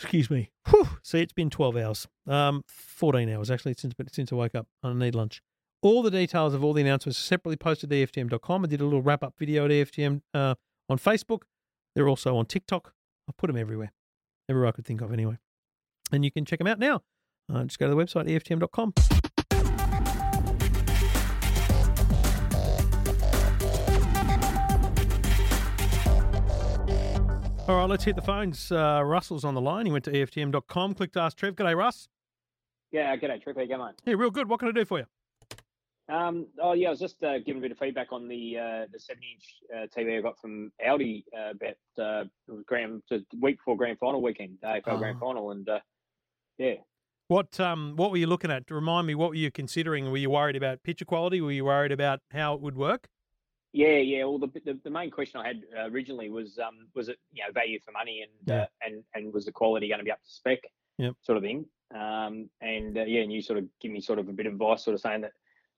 excuse 0.00 0.30
me. 0.30 0.50
Whew, 0.68 0.88
see, 1.02 1.20
it's 1.20 1.32
been 1.32 1.50
12 1.50 1.76
hours, 1.76 2.08
um, 2.26 2.62
14 2.68 3.28
hours 3.28 3.50
actually 3.50 3.74
since 3.74 3.94
since 4.12 4.32
I 4.32 4.36
woke 4.36 4.54
up. 4.54 4.66
I 4.82 4.92
need 4.92 5.14
lunch. 5.14 5.42
All 5.82 6.02
the 6.02 6.10
details 6.10 6.54
of 6.54 6.64
all 6.64 6.72
the 6.72 6.80
announcements 6.82 7.18
are 7.18 7.22
separately 7.22 7.56
posted 7.56 7.92
at 7.92 7.96
EFTM.com. 7.96 8.64
I 8.64 8.68
did 8.68 8.80
a 8.80 8.84
little 8.84 9.02
wrap 9.02 9.22
up 9.22 9.34
video 9.38 9.64
at 9.64 9.70
EFTM 9.70 10.22
uh, 10.34 10.54
on 10.88 10.98
Facebook. 10.98 11.42
They're 11.94 12.08
also 12.08 12.36
on 12.36 12.46
TikTok. 12.46 12.92
I 13.28 13.32
put 13.36 13.46
them 13.48 13.56
everywhere, 13.56 13.92
everywhere 14.48 14.68
I 14.68 14.72
could 14.72 14.86
think 14.86 15.00
of 15.00 15.12
anyway. 15.12 15.38
And 16.10 16.24
you 16.24 16.32
can 16.32 16.44
check 16.44 16.58
them 16.58 16.66
out 16.66 16.78
now. 16.78 17.02
Uh, 17.52 17.64
just 17.64 17.78
go 17.78 17.88
to 17.88 17.94
the 17.94 18.02
website, 18.02 18.28
EFTM.com. 18.28 18.94
All 27.68 27.76
right, 27.76 27.88
let's 27.88 28.04
hit 28.04 28.16
the 28.16 28.22
phones. 28.22 28.72
Uh, 28.72 29.02
Russell's 29.04 29.44
on 29.44 29.54
the 29.54 29.60
line. 29.60 29.84
He 29.84 29.92
went 29.92 30.04
to 30.06 30.10
EFTM.com, 30.10 30.94
clicked 30.94 31.18
Ask 31.18 31.36
Trev. 31.36 31.54
G'day, 31.54 31.76
Russ. 31.76 32.08
Yeah, 32.92 33.14
g'day, 33.16 33.42
Trick. 33.42 33.56
How 33.56 33.62
you 33.62 33.68
going, 33.68 33.92
Yeah, 34.06 34.14
real 34.14 34.30
good. 34.30 34.48
What 34.48 34.58
can 34.60 34.68
I 34.68 34.72
do 34.72 34.86
for 34.86 35.00
you? 35.00 35.04
Um, 36.08 36.46
oh, 36.62 36.72
yeah, 36.72 36.86
I 36.88 36.90
was 36.90 36.98
just 36.98 37.22
uh, 37.22 37.38
giving 37.40 37.58
a 37.58 37.60
bit 37.62 37.72
of 37.72 37.78
feedback 37.78 38.10
on 38.10 38.26
the 38.26 38.56
uh, 38.56 38.86
the 38.90 38.98
70 38.98 39.26
inch 39.34 39.44
uh, 39.70 39.86
TV 39.94 40.16
I 40.16 40.22
got 40.22 40.38
from 40.40 40.72
Aldi 40.86 41.24
uh, 41.38 41.50
about 41.50 42.02
uh, 42.02 42.24
grand, 42.64 43.02
week 43.42 43.58
before 43.58 43.76
grand 43.76 43.98
final 43.98 44.22
weekend, 44.22 44.56
AFL 44.64 44.98
grand 44.98 45.18
Oh. 45.20 45.26
final, 45.26 45.50
and 45.50 45.68
uh, 45.68 45.80
yeah, 46.56 46.76
What 47.26 47.60
um 47.60 47.92
what 47.96 48.10
were 48.10 48.16
you 48.16 48.26
looking 48.26 48.50
at? 48.50 48.70
Remind 48.70 49.06
me, 49.06 49.14
what 49.14 49.28
were 49.28 49.34
you 49.34 49.50
considering? 49.50 50.10
Were 50.10 50.16
you 50.16 50.30
worried 50.30 50.56
about 50.56 50.82
picture 50.82 51.04
quality? 51.04 51.42
Were 51.42 51.52
you 51.52 51.66
worried 51.66 51.92
about 51.92 52.20
how 52.32 52.54
it 52.54 52.62
would 52.62 52.76
work? 52.76 53.08
Yeah, 53.78 53.98
yeah. 53.98 54.24
Well, 54.24 54.38
the, 54.40 54.50
the 54.64 54.80
the 54.82 54.90
main 54.90 55.08
question 55.08 55.40
I 55.40 55.46
had 55.46 55.62
uh, 55.78 55.88
originally 55.88 56.30
was 56.30 56.58
um, 56.58 56.88
was 56.96 57.08
it 57.08 57.18
you 57.32 57.44
know 57.44 57.52
value 57.52 57.78
for 57.84 57.92
money 57.92 58.22
and 58.24 58.32
Yeah. 58.44 58.62
uh, 58.62 58.66
and 58.84 59.04
and 59.14 59.32
was 59.32 59.44
the 59.44 59.52
quality 59.52 59.86
going 59.88 60.00
to 60.00 60.04
be 60.04 60.10
up 60.10 60.20
to 60.20 60.28
spec, 60.30 60.58
Yep. 60.98 61.14
sort 61.22 61.36
of 61.38 61.44
thing. 61.44 61.64
Um, 61.94 62.50
and 62.60 62.98
uh, 62.98 63.04
yeah, 63.04 63.20
and 63.20 63.32
you 63.32 63.40
sort 63.40 63.60
of 63.60 63.66
give 63.80 63.92
me 63.92 64.00
sort 64.00 64.18
of 64.18 64.28
a 64.28 64.32
bit 64.32 64.46
of 64.46 64.54
advice, 64.54 64.82
sort 64.84 64.94
of 64.94 65.00
saying 65.00 65.20
that. 65.22 65.32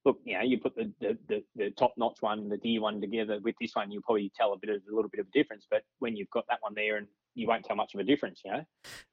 Look, 0.07 0.19
you 0.25 0.33
know, 0.33 0.43
you 0.43 0.57
put 0.59 0.75
the, 0.77 0.91
the, 0.99 1.19
the, 1.29 1.45
the 1.57 1.71
top 1.73 1.93
notch 1.99 2.23
one, 2.23 2.49
the 2.49 2.57
dear 2.57 2.81
one 2.81 3.03
together 3.03 3.39
with 3.45 3.55
this 3.61 3.73
one, 3.75 3.91
you'll 3.91 4.01
probably 4.01 4.33
tell 4.35 4.55
a 4.55 4.57
bit 4.57 4.71
of 4.71 4.81
a 4.91 4.95
little 4.95 5.11
bit 5.11 5.21
of 5.21 5.27
a 5.27 5.31
difference. 5.39 5.67
But 5.71 5.83
when 5.99 6.17
you've 6.17 6.31
got 6.31 6.47
that 6.49 6.57
one 6.63 6.73
there, 6.75 6.97
and 6.97 7.07
you 7.35 7.47
won't 7.47 7.67
tell 7.67 7.77
much 7.77 7.93
of 7.93 8.01
a 8.01 8.05
difference, 8.05 8.41
you 8.43 8.51
know. 8.51 8.65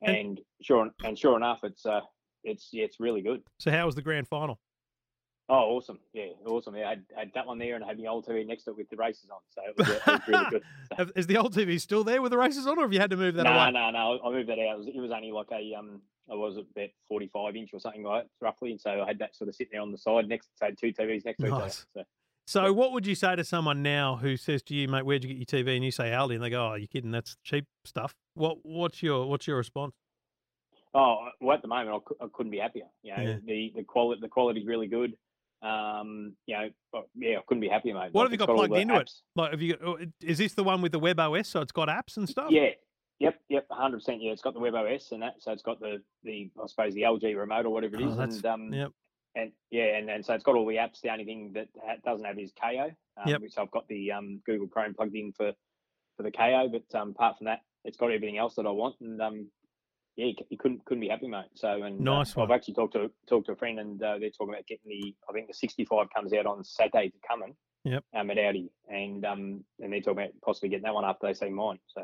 And- 0.03 0.15
And 0.15 0.41
sure, 0.61 0.89
and 1.03 1.19
sure 1.19 1.35
enough, 1.35 1.59
it's 1.63 1.85
uh, 1.85 1.99
it's 2.45 2.69
yeah, 2.71 2.85
it's 2.85 3.01
really 3.01 3.21
good. 3.21 3.41
So 3.59 3.69
how 3.69 3.85
was 3.85 3.95
the 3.95 4.01
grand 4.01 4.29
final? 4.29 4.61
Oh, 5.49 5.77
awesome! 5.77 5.99
Yeah, 6.13 6.25
awesome. 6.45 6.75
Yeah, 6.75 6.87
I 6.87 6.89
had, 6.89 7.05
had 7.15 7.31
that 7.35 7.47
one 7.47 7.57
there, 7.57 7.75
and 7.75 7.83
I 7.83 7.87
had 7.87 7.97
the 7.97 8.07
old 8.07 8.25
TV 8.27 8.45
next 8.45 8.63
to 8.65 8.71
it 8.71 8.77
with 8.77 8.89
the 8.89 8.97
races 8.97 9.29
on, 9.31 9.39
so 9.49 9.61
it 9.65 9.77
was, 9.77 9.89
it 9.89 10.05
was 10.05 10.21
really 10.27 10.45
good. 10.49 10.63
So- 10.97 11.11
Is 11.15 11.27
the 11.27 11.37
old 11.37 11.53
TV 11.55 11.79
still 11.79 12.03
there 12.03 12.21
with 12.21 12.31
the 12.31 12.37
races 12.37 12.67
on, 12.67 12.77
or 12.77 12.81
have 12.81 12.91
you 12.91 12.99
had 12.99 13.11
to 13.11 13.17
move 13.17 13.35
that 13.35 13.45
out? 13.47 13.71
no, 13.73 13.79
away? 13.79 13.91
no, 13.93 14.17
no. 14.17 14.19
I 14.25 14.31
moved 14.31 14.49
that 14.49 14.59
out. 14.59 14.73
It 14.73 14.77
was, 14.77 14.87
it 14.87 14.99
was 14.99 15.11
only 15.11 15.31
like 15.31 15.47
a 15.53 15.73
um, 15.77 16.01
I 16.29 16.35
was 16.35 16.57
about 16.57 16.89
forty-five 17.07 17.55
inch 17.55 17.69
or 17.73 17.79
something 17.79 18.03
like 18.03 18.23
that, 18.23 18.29
roughly, 18.41 18.71
and 18.71 18.81
so 18.81 19.01
I 19.01 19.07
had 19.07 19.19
that 19.19 19.35
sort 19.37 19.47
of 19.47 19.55
sitting 19.55 19.71
there 19.71 19.81
on 19.81 19.91
the 19.93 19.97
side 19.97 20.27
next, 20.27 20.49
so 20.55 20.65
I 20.65 20.69
had 20.69 20.77
two 20.77 20.91
TVs 20.91 21.23
next 21.23 21.39
to 21.39 21.45
each 21.47 21.51
other. 21.53 21.63
Nice. 21.63 21.85
So, 21.93 22.03
So 22.45 22.73
what 22.73 22.91
would 22.91 23.07
you 23.07 23.15
say 23.15 23.35
to 23.37 23.43
someone 23.45 23.81
now 23.81 24.17
who 24.17 24.35
says 24.35 24.61
to 24.63 24.73
you, 24.75 24.89
mate, 24.89 25.05
where'd 25.05 25.23
you 25.23 25.33
get 25.33 25.53
your 25.53 25.63
TV? 25.63 25.75
And 25.77 25.85
you 25.85 25.91
say 25.91 26.09
Aldi, 26.11 26.35
and 26.35 26.43
they 26.43 26.49
go, 26.49 26.71
oh, 26.71 26.75
you're 26.75 26.87
kidding, 26.87 27.11
that's 27.11 27.37
cheap 27.43 27.65
stuff. 27.85 28.13
What 28.33 28.57
what's 28.63 29.01
your 29.01 29.27
what's 29.27 29.47
your 29.47 29.55
response? 29.57 29.93
oh, 30.93 31.27
well, 31.41 31.55
at 31.55 31.61
the 31.61 31.67
moment, 31.67 32.03
I, 32.21 32.25
couldn't 32.33 32.51
be 32.51 32.57
happier. 32.57 32.85
You 33.03 33.15
know, 33.15 33.21
Yeah. 33.23 33.37
the 33.45 33.71
the 33.77 33.83
quality 33.83 34.19
the 34.21 34.27
quality's 34.27 34.65
really 34.67 34.87
good. 34.87 35.13
Um, 35.61 36.35
you 36.45 36.55
know, 36.55 36.69
but, 36.91 37.07
yeah, 37.15 37.37
I 37.37 37.41
couldn't 37.47 37.61
be 37.61 37.67
happier, 37.67 37.93
mate. 37.95 38.09
What 38.11 38.23
Like, 38.23 38.23
have 38.25 38.31
you 38.31 38.35
it's 38.35 38.45
got 38.45 38.55
plugged 38.55 38.77
into 38.77 38.95
it? 38.95 39.07
apps. 39.07 39.21
Like, 39.35 39.51
have 39.51 39.61
you? 39.61 39.77
oh, 39.83 39.97
Is 40.21 40.37
this 40.37 40.53
the 40.53 40.63
one 40.63 40.81
with 40.81 40.91
the 40.91 40.99
web 40.99 41.19
OS? 41.19 41.47
So 41.47 41.61
it's 41.61 41.71
got 41.71 41.87
apps 41.87 42.17
and 42.17 42.27
stuff. 42.29 42.51
Yeah. 42.51 42.69
Yep, 43.19 43.35
yep, 43.49 43.65
hundred 43.71 43.97
percent. 43.97 44.21
Yeah, 44.21 44.31
it's 44.31 44.43
got 44.43 44.53
the 44.53 44.59
web 44.59 44.75
OS 44.75 45.11
and 45.11 45.23
that, 45.23 45.33
so 45.39 45.51
it's 45.51 45.63
got 45.63 45.79
the 45.79 46.03
the 46.23 46.51
I 46.63 46.67
suppose 46.67 46.93
the 46.93 47.01
LG 47.01 47.35
remote 47.35 47.65
or 47.65 47.71
whatever 47.71 47.95
it 47.95 48.03
is, 48.03 48.13
Oh, 48.15 48.21
and 48.21 48.45
um, 48.45 48.71
Yep. 48.71 48.91
and 49.33 49.51
yeah, 49.71 49.97
and, 49.97 50.07
and 50.07 50.23
so 50.23 50.35
it's 50.35 50.43
got 50.43 50.53
all 50.55 50.67
the 50.67 50.75
apps. 50.75 51.01
The 51.01 51.09
only 51.09 51.25
thing 51.25 51.51
that 51.55 51.67
ha- 51.83 51.95
doesn't 52.05 52.23
have 52.27 52.37
is 52.37 52.51
Kayo, 52.53 52.89
um, 53.17 53.27
Yep. 53.27 53.41
which 53.41 53.57
I've 53.57 53.71
got 53.71 53.87
the 53.87 54.11
um, 54.11 54.39
Google 54.45 54.67
Chrome 54.67 54.93
plugged 54.93 55.15
in 55.15 55.33
for 55.35 55.51
for 56.15 56.21
the 56.21 56.29
Kayo. 56.29 56.71
But 56.71 56.95
um, 56.95 57.09
apart 57.09 57.39
from 57.39 57.45
that, 57.45 57.61
it's 57.85 57.97
got 57.97 58.11
everything 58.11 58.37
else 58.37 58.53
that 58.53 58.67
I 58.67 58.69
want, 58.69 58.97
and 59.01 59.19
um, 59.19 59.47
yeah, 60.17 60.25
you, 60.25 60.33
you 60.49 60.57
couldn't 60.57 60.83
couldn't 60.85 61.01
be 61.01 61.07
happy, 61.09 61.27
mate. 61.27 61.45
So 61.55 61.83
and 61.83 61.99
uh, 62.07 62.17
Nice 62.17 62.35
one. 62.35 62.51
I've 62.51 62.55
actually 62.55 62.73
talked 62.73 62.93
to 62.93 63.09
talked 63.29 63.45
to 63.45 63.53
a 63.53 63.55
friend, 63.55 63.79
and 63.79 64.01
uh, 64.01 64.17
they're 64.19 64.31
talking 64.31 64.53
about 64.53 64.67
getting 64.67 64.89
the 64.89 65.15
I 65.29 65.33
think 65.33 65.47
the 65.47 65.53
65 65.53 66.07
comes 66.13 66.33
out 66.33 66.45
on 66.45 66.63
Saturday 66.63 67.09
to 67.09 67.17
coming. 67.27 67.55
Yep. 67.83 68.03
Um, 68.13 68.29
at 68.31 68.37
Aldi, 68.37 68.67
and 68.89 69.25
um, 69.25 69.63
and 69.79 69.93
they're 69.93 70.01
talking 70.01 70.17
about 70.23 70.31
possibly 70.43 70.67
getting 70.69 70.83
that 70.83 70.93
one 70.93 71.05
after 71.05 71.27
they 71.27 71.33
see 71.33 71.49
mine. 71.49 71.79
So 71.87 72.03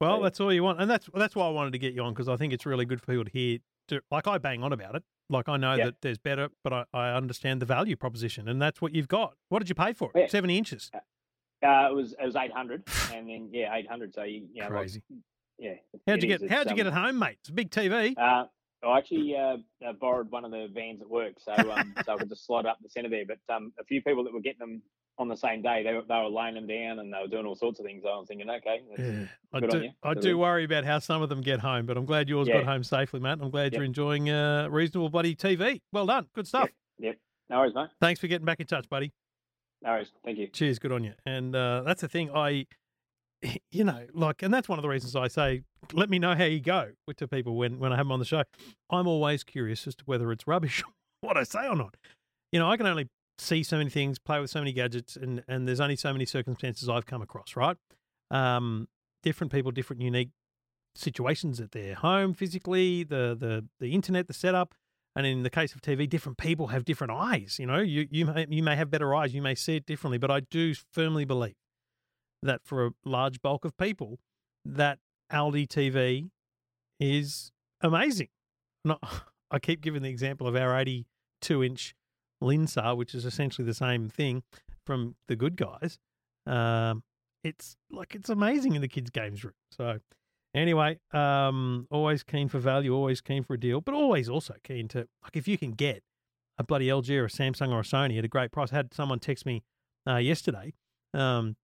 Well, 0.00 0.16
So- 0.18 0.22
that's 0.24 0.40
all 0.40 0.52
you 0.52 0.64
want, 0.64 0.80
and 0.80 0.90
that's 0.90 1.08
that's 1.14 1.36
why 1.36 1.46
I 1.46 1.50
wanted 1.50 1.72
to 1.74 1.78
get 1.78 1.94
you 1.94 2.02
on 2.02 2.12
because 2.14 2.28
I 2.28 2.36
think 2.36 2.52
it's 2.52 2.66
really 2.66 2.84
good 2.84 3.00
for 3.00 3.06
people 3.06 3.24
to 3.26 3.30
hear. 3.30 3.58
To, 3.88 4.00
like 4.10 4.26
I 4.26 4.38
bang 4.38 4.62
on 4.64 4.72
about 4.72 4.94
it. 4.96 5.02
Like 5.28 5.48
I 5.48 5.56
know 5.56 5.74
Yeah. 5.74 5.86
that 5.86 6.00
there's 6.00 6.18
better, 6.18 6.48
but 6.64 6.72
I, 6.72 6.84
I 6.92 7.12
understand 7.14 7.60
the 7.62 7.66
value 7.66 7.94
proposition, 7.96 8.48
and 8.48 8.60
that's 8.60 8.80
what 8.80 8.92
you've 8.94 9.08
got. 9.08 9.34
What 9.50 9.60
did 9.60 9.68
you 9.68 9.74
pay 9.76 9.92
for 9.92 10.10
it? 10.14 10.18
Yeah. 10.20 10.26
Seventy 10.28 10.56
inches. 10.58 10.90
Uh, 10.94 10.98
it 11.90 11.94
was 11.94 12.12
it 12.20 12.24
was 12.24 12.34
eight 12.36 12.52
hundred, 12.52 12.82
and 13.12 13.28
then 13.28 13.50
yeah, 13.52 13.72
eight 13.76 13.88
hundred. 13.88 14.14
So 14.14 14.22
you, 14.24 14.46
you 14.52 14.62
know, 14.62 14.68
like, 14.68 14.78
Crazy. 14.78 15.02
Yeah. 15.60 15.74
How'd 16.06 16.22
you 16.22 16.34
is. 16.34 16.40
get? 16.40 16.50
How'd 16.50 16.70
you 16.70 16.76
get 16.76 16.86
it 16.86 16.92
home, 16.92 17.18
mate? 17.18 17.36
It's 17.40 17.48
a 17.48 17.52
big 17.52 17.70
TV. 17.70 18.16
Uh, 18.18 18.46
I 18.82 18.98
actually 18.98 19.36
uh, 19.36 19.56
uh, 19.86 19.92
borrowed 20.00 20.30
one 20.30 20.44
of 20.44 20.50
the 20.50 20.68
vans 20.72 21.02
at 21.02 21.08
work, 21.10 21.34
so 21.38 21.52
um, 21.52 21.94
so 22.04 22.14
I 22.14 22.18
could 22.18 22.28
just 22.28 22.46
slide 22.46 22.66
up 22.66 22.78
the 22.82 22.88
centre 22.88 23.10
there. 23.10 23.24
But 23.26 23.54
um, 23.54 23.72
a 23.78 23.84
few 23.84 24.02
people 24.02 24.24
that 24.24 24.32
were 24.32 24.40
getting 24.40 24.58
them 24.60 24.82
on 25.18 25.28
the 25.28 25.36
same 25.36 25.60
day, 25.60 25.82
they 25.84 25.92
were, 25.92 26.02
they 26.08 26.14
were 26.14 26.28
laying 26.30 26.54
them 26.54 26.66
down 26.66 26.98
and 26.98 27.12
they 27.12 27.18
were 27.20 27.28
doing 27.28 27.44
all 27.44 27.54
sorts 27.54 27.78
of 27.78 27.84
things. 27.84 28.02
I 28.06 28.16
was 28.16 28.26
thinking, 28.26 28.48
okay, 28.48 28.80
Yeah, 28.98 29.26
I 29.52 29.60
do. 29.60 29.88
I 30.02 30.14
do 30.14 30.38
worry 30.38 30.64
about 30.64 30.84
how 30.84 30.98
some 30.98 31.20
of 31.20 31.28
them 31.28 31.42
get 31.42 31.60
home, 31.60 31.84
but 31.84 31.98
I'm 31.98 32.06
glad 32.06 32.30
yours 32.30 32.48
Yeah. 32.48 32.54
got 32.54 32.64
home 32.64 32.82
safely, 32.82 33.20
mate. 33.20 33.38
I'm 33.42 33.50
glad 33.50 33.72
Yep. 33.72 33.72
you're 33.74 33.84
enjoying 33.84 34.30
uh, 34.30 34.68
reasonable 34.70 35.10
bloody 35.10 35.36
TV. 35.36 35.82
Well 35.92 36.06
done. 36.06 36.26
Good 36.34 36.46
stuff. 36.46 36.70
Yep. 36.98 37.18
no 37.50 37.58
worries, 37.58 37.74
mate. 37.74 37.90
Thanks 38.00 38.18
for 38.18 38.28
getting 38.28 38.46
back 38.46 38.60
in 38.60 38.66
touch, 38.66 38.88
buddy. 38.88 39.12
No 39.82 39.90
worries. 39.90 40.10
Thank 40.24 40.38
you. 40.38 40.46
Cheers, 40.48 40.78
good 40.78 40.92
on 40.92 41.04
you. 41.04 41.12
And 41.26 41.54
uh, 41.54 41.82
that's 41.84 42.00
the 42.00 42.08
thing. 42.08 42.30
I, 42.34 42.66
you 43.70 43.84
know, 43.84 44.06
like, 44.12 44.42
and 44.42 44.52
that's 44.52 44.68
one 44.68 44.78
of 44.78 44.82
the 44.82 44.88
reasons 44.88 45.16
I 45.16 45.28
say, 45.28 45.62
let 45.92 46.10
me 46.10 46.18
know 46.18 46.34
how 46.34 46.44
you 46.44 46.60
go 46.60 46.90
with 47.06 47.16
to 47.18 47.28
people 47.28 47.56
when 47.56 47.78
when 47.78 47.92
I 47.92 47.96
have 47.96 48.06
them 48.06 48.12
on 48.12 48.18
the 48.18 48.24
show. 48.24 48.44
I'm 48.90 49.06
always 49.06 49.44
curious 49.44 49.86
as 49.86 49.94
to 49.96 50.04
whether 50.04 50.30
it's 50.32 50.46
rubbish, 50.46 50.82
what 51.20 51.36
I 51.36 51.44
say 51.44 51.66
or 51.66 51.76
not. 51.76 51.96
You 52.52 52.58
know, 52.58 52.70
I 52.70 52.76
can 52.76 52.86
only 52.86 53.08
see 53.38 53.62
so 53.62 53.78
many 53.78 53.90
things, 53.90 54.18
play 54.18 54.40
with 54.40 54.50
so 54.50 54.60
many 54.60 54.72
gadgets, 54.72 55.16
and 55.16 55.42
and 55.48 55.66
there's 55.66 55.80
only 55.80 55.96
so 55.96 56.12
many 56.12 56.26
circumstances 56.26 56.88
I've 56.88 57.06
come 57.06 57.22
across. 57.22 57.56
Right, 57.56 57.76
um, 58.30 58.88
different 59.22 59.52
people, 59.52 59.70
different 59.70 60.02
unique 60.02 60.30
situations 60.94 61.60
at 61.60 61.72
their 61.72 61.94
home 61.94 62.34
physically, 62.34 63.04
the 63.04 63.36
the 63.38 63.66
the 63.78 63.94
internet, 63.94 64.26
the 64.26 64.34
setup. 64.34 64.74
And 65.16 65.26
in 65.26 65.42
the 65.42 65.50
case 65.50 65.74
of 65.74 65.82
TV, 65.82 66.08
different 66.08 66.38
people 66.38 66.68
have 66.68 66.84
different 66.84 67.12
eyes. 67.12 67.56
You 67.58 67.66
know, 67.66 67.80
you 67.80 68.06
you 68.10 68.26
may 68.26 68.46
you 68.48 68.62
may 68.62 68.76
have 68.76 68.90
better 68.90 69.12
eyes, 69.14 69.34
you 69.34 69.42
may 69.42 69.56
see 69.56 69.76
it 69.76 69.86
differently, 69.86 70.18
but 70.18 70.30
I 70.30 70.40
do 70.40 70.72
firmly 70.92 71.24
believe 71.24 71.56
that 72.42 72.60
for 72.64 72.86
a 72.86 72.90
large 73.04 73.42
bulk 73.42 73.64
of 73.64 73.76
people, 73.76 74.18
that 74.64 74.98
Aldi 75.32 75.68
TV 75.68 76.30
is 76.98 77.52
amazing. 77.80 78.28
I 79.50 79.58
keep 79.60 79.80
giving 79.80 80.02
the 80.02 80.08
example 80.08 80.46
of 80.46 80.56
our 80.56 80.78
82 80.78 81.64
inch 81.64 81.94
Linsar, 82.42 82.96
which 82.96 83.14
is 83.14 83.24
essentially 83.24 83.66
the 83.66 83.74
same 83.74 84.08
thing 84.08 84.42
from 84.86 85.16
the 85.28 85.36
good 85.36 85.56
guys. 85.56 85.98
Um, 86.46 87.02
it's 87.44 87.76
like 87.90 88.14
it's 88.14 88.28
amazing 88.28 88.74
in 88.74 88.80
the 88.80 88.88
kids' 88.88 89.10
games 89.10 89.44
room. 89.44 89.54
So 89.70 89.98
anyway, 90.54 90.98
um, 91.12 91.86
always 91.90 92.22
keen 92.22 92.48
for 92.48 92.58
value, 92.58 92.94
always 92.94 93.20
keen 93.20 93.42
for 93.42 93.54
a 93.54 93.60
deal, 93.60 93.80
but 93.80 93.94
always 93.94 94.28
also 94.28 94.54
keen 94.62 94.88
to 94.88 95.08
like 95.22 95.34
if 95.36 95.48
you 95.48 95.58
can 95.58 95.72
get 95.72 96.02
a 96.58 96.64
bloody 96.64 96.88
LG 96.88 97.10
or 97.18 97.24
a 97.24 97.28
Samsung 97.28 97.70
or 97.70 97.80
a 97.80 97.82
Sony 97.82 98.18
at 98.18 98.24
a 98.24 98.28
great 98.28 98.52
price. 98.52 98.72
I 98.72 98.76
had 98.76 98.94
someone 98.94 99.18
text 99.18 99.46
me 99.46 99.62
uh, 100.06 100.16
yesterday 100.16 100.74
um, 101.14 101.56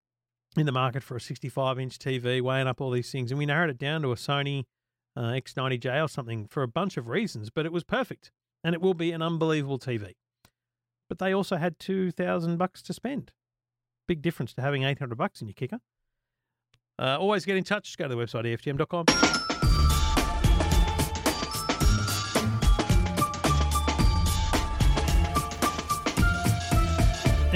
in 0.60 0.66
the 0.66 0.72
market 0.72 1.02
for 1.02 1.16
a 1.16 1.20
65 1.20 1.78
inch 1.78 1.98
TV, 1.98 2.40
weighing 2.40 2.66
up 2.66 2.80
all 2.80 2.90
these 2.90 3.10
things, 3.10 3.30
and 3.30 3.38
we 3.38 3.46
narrowed 3.46 3.70
it 3.70 3.78
down 3.78 4.02
to 4.02 4.12
a 4.12 4.16
Sony 4.16 4.64
uh, 5.16 5.32
X90J 5.32 6.04
or 6.04 6.08
something 6.08 6.46
for 6.46 6.62
a 6.62 6.68
bunch 6.68 6.96
of 6.96 7.08
reasons, 7.08 7.50
but 7.50 7.66
it 7.66 7.72
was 7.72 7.84
perfect, 7.84 8.30
and 8.62 8.74
it 8.74 8.80
will 8.80 8.94
be 8.94 9.12
an 9.12 9.22
unbelievable 9.22 9.78
TV. 9.78 10.14
But 11.08 11.18
they 11.18 11.32
also 11.32 11.56
had 11.56 11.78
two 11.78 12.10
thousand 12.10 12.56
bucks 12.56 12.82
to 12.82 12.92
spend. 12.92 13.32
Big 14.08 14.22
difference 14.22 14.52
to 14.54 14.62
having 14.62 14.82
eight 14.84 14.98
hundred 14.98 15.16
bucks 15.16 15.40
in 15.40 15.48
your 15.48 15.54
kicker. 15.54 15.80
Uh, 16.98 17.16
always 17.18 17.44
get 17.44 17.56
in 17.56 17.64
touch. 17.64 17.96
Go 17.96 18.08
to 18.08 18.14
the 18.14 18.20
website 18.20 18.44
EFTM.com. 18.44 19.35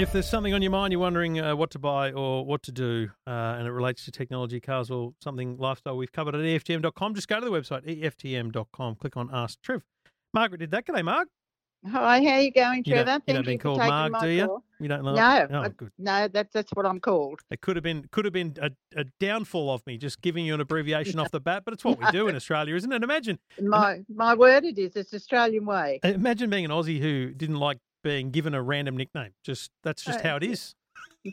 If 0.00 0.12
there's 0.12 0.26
something 0.30 0.54
on 0.54 0.62
your 0.62 0.70
mind, 0.70 0.92
you're 0.92 1.00
wondering 1.00 1.38
uh, 1.40 1.54
what 1.54 1.70
to 1.72 1.78
buy 1.78 2.10
or 2.12 2.42
what 2.46 2.62
to 2.62 2.72
do, 2.72 3.10
uh, 3.26 3.30
and 3.58 3.66
it 3.66 3.70
relates 3.70 4.06
to 4.06 4.10
technology, 4.10 4.58
cars, 4.58 4.90
or 4.90 5.12
something 5.22 5.58
lifestyle, 5.58 5.94
we've 5.98 6.10
covered 6.10 6.34
at 6.34 6.40
EFTM.com. 6.40 7.14
Just 7.14 7.28
go 7.28 7.38
to 7.38 7.44
the 7.44 7.52
website, 7.52 7.84
EFTM.com, 7.86 8.94
click 8.94 9.18
on 9.18 9.28
Ask 9.30 9.60
Trev. 9.60 9.82
Margaret 10.32 10.56
did 10.58 10.70
that. 10.70 10.86
G'day, 10.86 11.04
Mark. 11.04 11.28
Hi, 11.86 12.22
how 12.24 12.38
you 12.38 12.50
going, 12.50 12.82
You 12.86 12.94
don't- 12.94 13.04
Trevor? 13.04 13.22
you 13.26 13.34
don't 13.34 13.44
Thank 13.44 13.44
been 13.44 13.52
you 13.52 13.58
called 13.58 13.78
Mark, 13.78 14.20
do 14.22 14.28
you? 14.28 14.46
call. 14.46 14.64
You 14.80 14.88
don't 14.88 15.04
know? 15.04 15.14
No, 15.14 15.46
Oh, 15.50 15.62
I-. 15.64 15.70
No, 15.98 16.28
that's 16.28 16.52
that's 16.54 16.70
what 16.72 16.86
I'm 16.86 17.00
called. 17.00 17.40
It 17.50 17.60
could 17.60 17.76
have 17.76 17.82
been 17.82 18.06
could 18.10 18.24
have 18.24 18.32
been 18.32 18.54
a, 18.60 18.70
a 18.96 19.04
downfall 19.18 19.70
of 19.72 19.86
me 19.86 19.98
just 19.98 20.22
giving 20.22 20.46
you 20.46 20.54
an 20.54 20.60
abbreviation 20.62 21.18
off 21.18 21.30
the 21.30 21.40
bat, 21.40 21.62
but 21.66 21.74
it's 21.74 21.84
what 21.84 21.98
we 21.98 22.10
do 22.10 22.26
in 22.28 22.36
Australia, 22.40 22.74
isn't 22.74 22.90
it? 22.90 23.02
Imagine 23.02 23.38
My 23.62 24.00
my 24.14 24.34
word, 24.34 24.64
it 24.64 24.78
is. 24.78 24.96
It's 24.96 25.12
Australian 25.12 25.66
way. 25.66 26.00
imagine 26.04 26.48
being 26.48 26.64
an 26.64 26.70
Aussie 26.70 27.00
who 27.00 27.32
didn't 27.34 27.56
like 27.56 27.78
being 28.02 28.30
given 28.30 28.54
a 28.54 28.62
random 28.62 28.96
nickname. 28.96 29.32
Just 29.42 29.70
that's 29.82 30.02
just 30.02 30.20
how 30.20 30.36
it 30.36 30.42
is. 30.42 30.74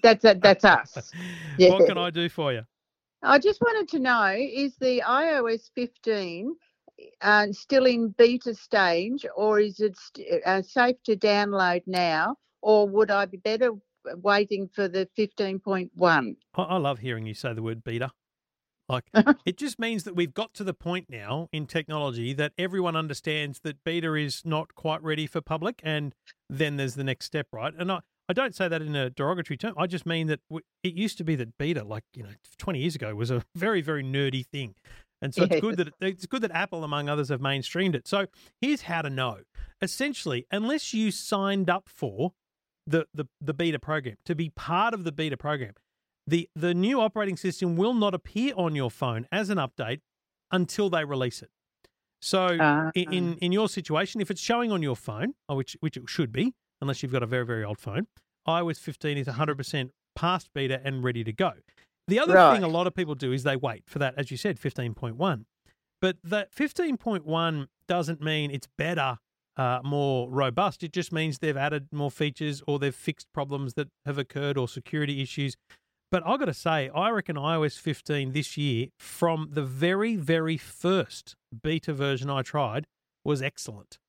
That's 0.04 0.24
that, 0.24 0.42
that's 0.42 0.66
us. 0.66 1.12
Yeah. 1.58 1.70
What 1.70 1.88
can 1.88 1.98
I 1.98 2.10
do 2.10 2.30
for 2.30 2.54
you? 2.54 2.64
I 3.24 3.40
just 3.40 3.62
wanted 3.62 3.90
to 3.90 4.00
know: 4.00 4.36
is 4.38 4.76
the 4.78 5.02
iOS 5.06 5.70
15 5.76 6.56
uh, 7.22 7.48
still 7.52 7.86
in 7.86 8.10
beta 8.10 8.54
stage, 8.54 9.26
or 9.36 9.60
is 9.60 9.80
it 9.80 9.98
st- 9.98 10.44
uh, 10.46 10.62
safe 10.62 10.98
to 11.06 11.16
download 11.16 11.84
now, 11.88 12.36
or 12.62 12.88
would 12.88 13.12
I 13.12 13.26
be 13.26 13.38
better 13.38 13.72
waiting 14.22 14.70
for 14.74 14.88
the 14.88 15.08
15.1? 15.18 16.36
I, 16.56 16.62
I 16.62 16.78
love 16.78 17.00
hearing 17.00 17.26
you 17.26 17.34
say 17.34 17.54
the 17.54 17.62
word 17.62 17.84
beta. 17.84 18.12
Like 18.90 19.06
uh-huh. 19.14 19.34
it 19.46 19.58
just 19.58 19.80
means 19.80 20.04
that 20.04 20.16
we've 20.16 20.34
got 20.34 20.54
to 20.56 20.64
the 20.64 20.74
point 20.74 21.08
now 21.10 21.50
in 21.52 21.66
technology 21.66 22.34
that 22.34 22.54
everyone 22.58 22.96
understands 22.96 23.60
that 23.64 23.84
beta 23.84 24.14
is 24.14 24.44
not 24.46 24.76
quite 24.76 25.04
ready 25.04 25.28
for 25.28 25.42
public, 25.42 25.82
and 25.84 26.16
then 26.50 26.78
there's 26.78 26.96
the 26.96 27.04
next 27.04 27.26
step, 27.26 27.48
right? 27.52 27.74
And 27.78 27.92
I, 27.92 28.00
I 28.30 28.34
don't 28.34 28.56
say 28.56 28.68
that 28.68 28.82
in 28.82 28.96
a 28.96 29.10
derogatory 29.10 29.58
term. 29.58 29.74
I 29.78 29.88
just 29.88 30.06
mean 30.06 30.28
that 30.28 30.40
w- 30.50 30.64
it 30.84 30.94
used 30.94 31.18
to 31.20 31.24
be 31.24 31.36
that 31.36 31.58
beta, 31.58 31.84
like 31.84 32.04
you 32.14 32.24
know, 32.24 32.30
20 32.58 32.80
years 32.80 32.96
ago, 32.96 33.14
was 33.16 33.32
a 33.32 33.44
very 33.56 33.82
very 33.82 34.04
nerdy 34.04 34.46
thing, 34.46 34.76
and 35.22 35.34
so 35.34 35.44
it's 35.44 35.60
good 35.60 35.78
that 35.78 35.88
it, 35.88 35.94
it's 36.02 36.26
good 36.26 36.42
that 36.42 36.52
Apple, 36.52 36.84
among 36.84 37.10
others, 37.10 37.30
have 37.30 37.42
mainstreamed 37.42 37.96
it. 37.96 38.08
So 38.08 38.28
here's 38.62 38.84
how 38.84 39.02
to 39.02 39.10
know. 39.10 39.40
Essentially, 39.82 40.46
unless 40.52 40.94
you 40.94 41.12
signed 41.12 41.70
up 41.70 41.90
for 41.90 42.34
the 42.86 43.06
the, 43.14 43.26
the 43.42 43.54
beta 43.54 43.80
program 43.80 44.16
to 44.26 44.36
be 44.36 44.50
part 44.50 44.94
of 44.94 45.04
the 45.04 45.12
beta 45.12 45.38
program, 45.38 45.74
the 46.28 46.50
the 46.56 46.74
new 46.74 47.00
operating 47.00 47.38
system 47.38 47.76
will 47.78 47.94
not 47.94 48.14
appear 48.14 48.54
on 48.58 48.76
your 48.76 48.92
phone 48.92 49.26
as 49.32 49.50
an 49.50 49.58
update 49.58 50.02
until 50.52 50.90
they 50.90 51.06
release 51.06 51.42
it. 51.42 51.50
So 52.22 52.58
Ah. 52.60 52.92
in, 52.96 53.14
in 53.14 53.38
in 53.38 53.52
your 53.52 53.70
situation, 53.70 54.22
if 54.22 54.30
it's 54.32 54.42
showing 54.42 54.72
on 54.72 54.82
your 54.84 54.96
phone, 54.96 55.34
uh, 55.50 55.56
which 55.56 55.78
which 55.80 55.98
it 55.98 56.10
should 56.10 56.32
be, 56.32 56.54
unless 56.82 57.02
you've 57.02 57.12
got 57.12 57.24
a 57.24 57.28
very 57.28 57.46
very 57.46 57.64
old 57.64 57.80
phone, 57.80 58.08
iOS 58.48 58.80
15 58.80 59.18
is 59.18 59.28
100% 59.28 59.92
past 60.16 60.50
beta 60.54 60.82
and 60.84 61.04
ready 61.04 61.24
to 61.24 61.32
go. 61.34 61.54
The 62.08 62.20
other 62.20 62.34
thing 62.54 62.64
a 62.64 62.68
lot 62.68 62.88
of 62.88 62.96
people 62.96 63.16
do 63.16 63.32
is 63.34 63.44
they 63.44 63.56
wait 63.56 63.84
for 63.88 64.00
that, 64.00 64.14
as 64.18 64.32
you 64.32 64.38
said, 64.38 64.58
15.1. 64.60 65.46
But 66.02 66.18
that 66.24 66.52
15.1 66.54 67.68
doesn't 67.88 68.22
mean 68.22 68.50
it's 68.52 68.68
better, 68.78 69.18
uh, 69.58 69.82
more 69.84 70.30
robust. 70.30 70.84
It 70.84 70.94
just 70.94 71.12
means 71.12 71.40
they've 71.40 71.58
added 71.58 71.88
more 71.92 72.10
features 72.12 72.62
or 72.68 72.80
they've 72.80 72.96
fixed 72.96 73.28
problems 73.34 73.74
that 73.74 73.90
have 74.06 74.18
occurred 74.18 74.58
or 74.58 74.68
security 74.68 75.22
issues. 75.22 75.56
But 76.10 76.24
I've 76.26 76.40
got 76.40 76.46
to 76.46 76.54
say, 76.54 76.90
I 76.96 77.10
reckon 77.10 77.36
iOS 77.36 77.78
15 77.78 78.32
this 78.32 78.56
year, 78.56 78.88
from 78.98 79.50
the 79.52 79.64
very, 79.64 80.16
very 80.16 80.58
first 80.58 81.36
beta 81.64 81.94
version 81.94 82.30
I 82.30 82.44
tried, 82.44 82.88
was 83.26 83.42
excellent. 83.42 84.00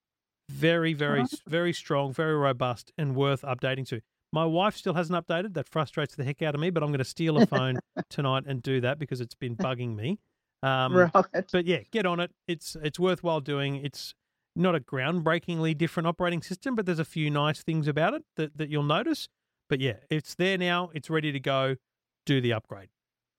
Very, 0.48 0.94
very, 0.94 1.24
very 1.46 1.72
strong, 1.72 2.12
very 2.12 2.36
robust, 2.36 2.92
and 2.96 3.16
worth 3.16 3.42
updating 3.42 3.86
to. 3.88 4.00
My 4.32 4.44
wife 4.44 4.76
still 4.76 4.94
hasn't 4.94 5.26
updated. 5.26 5.54
That 5.54 5.68
frustrates 5.68 6.14
the 6.14 6.24
heck 6.24 6.40
out 6.42 6.54
of 6.54 6.60
me, 6.60 6.70
but 6.70 6.82
I'm 6.82 6.90
going 6.90 6.98
to 6.98 7.04
steal 7.04 7.36
a 7.38 7.46
phone 7.46 7.80
tonight 8.10 8.44
and 8.46 8.62
do 8.62 8.80
that 8.80 8.98
because 8.98 9.20
it's 9.20 9.34
been 9.34 9.56
bugging 9.56 9.96
me. 9.96 10.18
Um, 10.62 10.94
right. 10.94 11.10
but 11.52 11.66
yeah, 11.66 11.80
get 11.90 12.06
on 12.06 12.20
it. 12.20 12.30
It's 12.46 12.76
it's 12.82 12.98
worthwhile 12.98 13.40
doing. 13.40 13.76
It's 13.76 14.14
not 14.56 14.74
a 14.74 14.80
groundbreakingly 14.80 15.76
different 15.78 16.06
operating 16.06 16.42
system, 16.42 16.74
but 16.74 16.84
there's 16.86 16.98
a 16.98 17.04
few 17.04 17.30
nice 17.30 17.62
things 17.62 17.86
about 17.86 18.14
it 18.14 18.24
that, 18.36 18.56
that 18.58 18.68
you'll 18.68 18.82
notice. 18.82 19.28
But 19.68 19.80
yeah, 19.80 19.98
it's 20.10 20.34
there 20.34 20.58
now. 20.58 20.90
It's 20.94 21.10
ready 21.10 21.30
to 21.32 21.40
go. 21.40 21.76
Do 22.28 22.42
the 22.42 22.52
upgrade. 22.52 22.90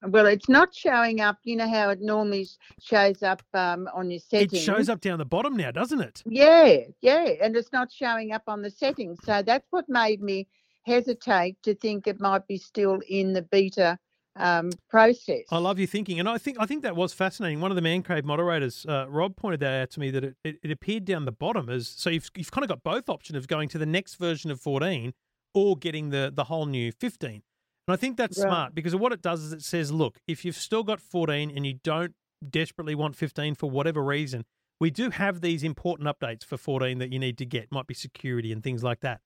Well, 0.01 0.25
it's 0.25 0.49
not 0.49 0.73
showing 0.73 1.21
up. 1.21 1.37
You 1.43 1.57
know 1.57 1.69
how 1.69 1.91
it 1.91 2.01
normally 2.01 2.47
shows 2.81 3.21
up 3.21 3.43
um, 3.53 3.87
on 3.93 4.09
your 4.09 4.19
settings. 4.19 4.53
It 4.53 4.65
shows 4.65 4.89
up 4.89 4.99
down 4.99 5.19
the 5.19 5.25
bottom 5.25 5.55
now, 5.55 5.69
doesn't 5.69 6.01
it? 6.01 6.23
Yeah, 6.25 6.77
yeah, 6.99 7.33
and 7.39 7.55
it's 7.55 7.71
not 7.71 7.91
showing 7.91 8.31
up 8.31 8.41
on 8.47 8.63
the 8.63 8.71
settings. 8.71 9.19
So 9.23 9.43
that's 9.43 9.67
what 9.69 9.87
made 9.87 10.23
me 10.23 10.47
hesitate 10.87 11.57
to 11.61 11.75
think 11.75 12.07
it 12.07 12.19
might 12.19 12.47
be 12.47 12.57
still 12.57 12.99
in 13.07 13.33
the 13.33 13.43
beta 13.43 13.99
um, 14.37 14.71
process. 14.89 15.43
I 15.51 15.59
love 15.59 15.77
your 15.77 15.87
thinking, 15.87 16.19
and 16.19 16.27
I 16.27 16.39
think 16.39 16.57
I 16.59 16.65
think 16.65 16.81
that 16.81 16.95
was 16.95 17.13
fascinating. 17.13 17.61
One 17.61 17.69
of 17.69 17.75
the 17.75 17.83
Man 17.83 18.01
Cave 18.01 18.25
moderators, 18.25 18.87
uh, 18.89 19.05
Rob, 19.07 19.35
pointed 19.35 19.59
that 19.59 19.83
out 19.83 19.91
to 19.91 19.99
me 19.99 20.09
that 20.09 20.23
it, 20.23 20.35
it, 20.43 20.55
it 20.63 20.71
appeared 20.71 21.05
down 21.05 21.25
the 21.25 21.31
bottom 21.31 21.69
as 21.69 21.87
so 21.87 22.09
you've 22.09 22.31
you've 22.35 22.49
kind 22.49 22.63
of 22.63 22.69
got 22.69 22.81
both 22.81 23.07
options 23.07 23.37
of 23.37 23.47
going 23.47 23.69
to 23.69 23.77
the 23.77 23.85
next 23.85 24.15
version 24.15 24.49
of 24.49 24.59
14 24.59 25.13
or 25.53 25.77
getting 25.77 26.09
the 26.09 26.31
the 26.33 26.45
whole 26.45 26.65
new 26.65 26.91
15. 26.91 27.43
And 27.89 27.93
I 27.95 27.97
think 27.97 28.17
that's 28.17 28.37
Right. 28.37 28.47
smart 28.47 28.75
because 28.75 28.95
what 28.95 29.11
it 29.11 29.19
does 29.19 29.41
is 29.41 29.51
it 29.51 29.63
says, 29.63 29.91
look, 29.91 30.19
if 30.27 30.45
you've 30.45 30.55
still 30.55 30.83
got 30.83 31.01
14 31.01 31.49
and 31.49 31.65
you 31.65 31.79
don't 31.83 32.13
desperately 32.47 32.93
want 32.93 33.15
15 33.15 33.55
for 33.55 33.67
whatever 33.67 34.03
reason, 34.03 34.45
we 34.79 34.91
do 34.91 35.09
have 35.09 35.41
these 35.41 35.63
important 35.63 36.07
updates 36.07 36.45
for 36.45 36.55
14 36.55 36.99
that 36.99 37.11
you 37.11 37.17
need 37.17 37.35
to 37.39 37.47
get. 37.47 37.71
Might 37.71 37.87
be 37.87 37.95
security 37.95 38.51
and 38.51 38.63
things 38.63 38.83
like 38.83 38.99
that. 38.99 39.21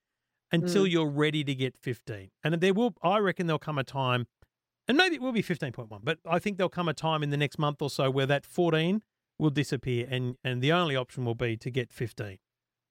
Until 0.49 0.85
mm. 0.85 0.91
you're 0.91 1.09
ready 1.09 1.43
to 1.43 1.53
get 1.53 1.75
15. 1.75 2.31
And 2.41 2.55
there 2.61 2.73
will 2.73 2.95
I 3.03 3.17
reckon 3.17 3.47
there'll 3.47 3.59
come 3.59 3.77
a 3.77 3.83
time 3.83 4.27
and 4.87 4.97
maybe 4.97 5.15
it 5.15 5.21
will 5.21 5.33
be 5.33 5.43
15.1, 5.43 5.99
but 6.01 6.19
I 6.25 6.39
think 6.39 6.55
there'll 6.55 6.69
come 6.69 6.87
a 6.87 6.93
time 6.93 7.21
in 7.21 7.31
the 7.31 7.37
next 7.37 7.59
month 7.59 7.81
or 7.81 7.89
so 7.89 8.09
where 8.09 8.27
that 8.27 8.45
14 8.45 9.03
will 9.37 9.49
disappear 9.49 10.07
and, 10.09 10.37
and 10.41 10.61
the 10.61 10.71
only 10.71 10.95
option 10.95 11.25
will 11.25 11.35
be 11.35 11.57
to 11.57 11.69
get 11.69 11.91
15. 11.91 12.37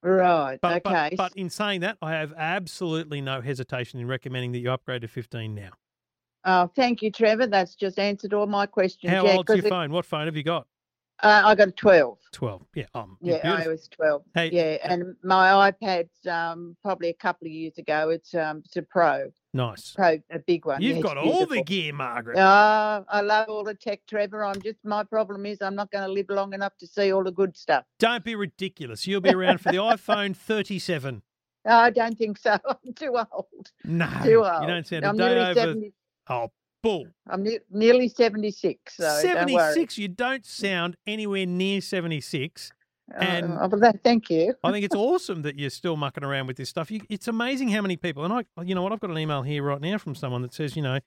Right. 0.02 0.58
But, 0.60 0.86
okay. 0.86 1.10
but, 1.10 1.16
but 1.16 1.32
in 1.36 1.50
saying 1.50 1.80
that, 1.80 1.98
I 2.02 2.12
have 2.12 2.32
absolutely 2.36 3.20
no 3.20 3.40
hesitation 3.40 4.00
in 4.00 4.06
recommending 4.06 4.52
that 4.52 4.58
you 4.58 4.70
upgrade 4.70 5.02
to 5.02 5.08
15 5.08 5.54
now. 5.54 5.70
oh, 6.44 6.70
thank 6.74 7.02
you, 7.02 7.10
Trevor. 7.10 7.46
That's 7.46 7.74
just 7.74 7.98
answered 7.98 8.34
all 8.34 8.46
my 8.46 8.66
questions. 8.66 9.12
How 9.12 9.24
yeah, 9.24 9.36
old's 9.36 9.48
your 9.48 9.58
it- 9.58 9.68
phone? 9.68 9.92
What 9.92 10.04
phone 10.04 10.26
have 10.26 10.36
you 10.36 10.42
got? 10.42 10.66
Uh, 11.22 11.42
I 11.44 11.54
got 11.54 11.68
a 11.68 11.72
12. 11.72 12.18
12. 12.32 12.62
Yeah. 12.74 12.84
Um, 12.94 13.16
Yeah, 13.20 13.42
beautiful. 13.42 13.72
was 13.72 13.88
12. 13.88 14.22
Hey, 14.34 14.50
yeah, 14.52 14.78
and 14.90 15.14
my 15.22 15.70
iPad's 15.70 16.26
um, 16.26 16.76
probably 16.82 17.08
a 17.10 17.14
couple 17.14 17.46
of 17.46 17.52
years 17.52 17.78
ago. 17.78 18.10
It's 18.10 18.34
um, 18.34 18.62
it's 18.64 18.76
a 18.76 18.82
Pro, 18.82 19.30
nice. 19.54 19.92
Pro, 19.92 20.18
a 20.30 20.38
big 20.38 20.64
one. 20.66 20.80
You've 20.82 20.96
yeah, 20.96 21.02
got 21.02 21.18
all 21.18 21.46
the 21.46 21.62
gear, 21.62 21.92
Margaret. 21.92 22.38
Oh, 22.38 23.04
I 23.08 23.20
love 23.20 23.48
all 23.48 23.64
the 23.64 23.74
tech, 23.74 24.00
Trevor. 24.08 24.44
I'm 24.44 24.60
just 24.62 24.78
my 24.84 25.04
problem 25.04 25.46
is 25.46 25.60
I'm 25.62 25.74
not 25.76 25.90
going 25.90 26.04
to 26.04 26.10
live 26.12 26.26
long 26.28 26.54
enough 26.54 26.76
to 26.78 26.86
see 26.86 27.12
all 27.12 27.22
the 27.24 27.30
good 27.32 27.56
stuff. 27.56 27.84
Don't 27.98 28.24
be 28.24 28.34
ridiculous. 28.34 29.06
You'll 29.06 29.20
be 29.20 29.30
around 29.34 29.58
for 29.60 29.70
the 29.70 29.78
iPhone 29.78 30.34
37. 30.36 31.22
I 31.64 31.90
don't 31.90 32.18
think 32.18 32.38
so. 32.38 32.58
I'm 32.66 32.92
too 32.94 33.16
old. 33.32 33.70
No, 33.84 34.08
Too 34.24 34.44
old. 34.44 34.62
you 34.62 34.66
don't 34.68 34.86
sound 34.86 35.04
I'm 35.06 35.16
day 35.16 35.28
nearly 35.28 35.50
over. 35.50 35.60
70. 35.60 35.92
Oh, 36.28 36.50
bull. 36.82 37.06
I'm 37.28 37.42
ne- 37.42 37.58
nearly 37.70 38.08
76. 38.08 38.96
So 38.96 39.02
don't 39.22 39.34
worry. 39.52 39.72
76. 39.72 39.98
You 39.98 40.08
don't 40.08 40.44
sound 40.44 40.96
anywhere 41.06 41.46
near 41.46 41.80
76. 41.80 42.72
Uh, 43.14 43.18
and- 43.18 43.72
that, 43.82 44.00
thank 44.02 44.30
you. 44.30 44.54
I 44.64 44.72
think 44.72 44.84
it's 44.84 44.94
awesome 44.96 45.42
that 45.42 45.58
you're 45.58 45.70
still 45.70 45.96
mucking 45.96 46.24
around 46.24 46.46
with 46.46 46.56
this 46.56 46.68
stuff. 46.68 46.90
You, 46.90 47.00
it's 47.08 47.28
amazing 47.28 47.68
how 47.68 47.82
many 47.82 47.96
people, 47.96 48.24
and 48.24 48.32
I, 48.32 48.62
you 48.62 48.74
know 48.74 48.82
what, 48.82 48.92
I've 48.92 49.00
got 49.00 49.10
an 49.10 49.18
email 49.18 49.42
here 49.42 49.62
right 49.62 49.80
now 49.80 49.98
from 49.98 50.14
someone 50.14 50.42
that 50.42 50.54
says, 50.54 50.76
you 50.76 50.82
know, 50.82 50.98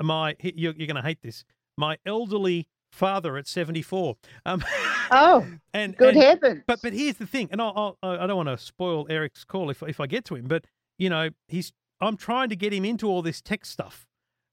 my, 0.00 0.34
you're, 0.42 0.74
you're 0.76 0.86
going 0.86 0.96
to 0.96 1.02
hate 1.02 1.22
this, 1.22 1.44
my 1.76 1.98
elderly 2.06 2.66
father 2.92 3.36
at 3.36 3.46
74. 3.46 4.16
Um, 4.46 4.64
Oh, 5.12 5.44
and, 5.74 5.96
good 5.96 6.14
and- 6.14 6.22
heavens! 6.22 6.62
But 6.68 6.80
but 6.82 6.92
here's 6.92 7.16
the 7.16 7.26
thing, 7.26 7.48
and 7.50 7.60
I'll, 7.60 7.96
I'll, 8.00 8.20
I 8.20 8.28
don't 8.28 8.36
want 8.36 8.48
to 8.48 8.56
spoil 8.56 9.08
Eric's 9.10 9.42
call 9.42 9.68
if 9.68 9.82
if 9.82 9.98
I 9.98 10.06
get 10.06 10.24
to 10.26 10.36
him, 10.36 10.46
but 10.46 10.66
you 10.98 11.10
know 11.10 11.30
he's 11.48 11.72
I'm 12.00 12.16
trying 12.16 12.48
to 12.50 12.54
get 12.54 12.72
him 12.72 12.84
into 12.84 13.08
all 13.08 13.20
this 13.20 13.40
tech 13.40 13.64
stuff. 13.66 14.06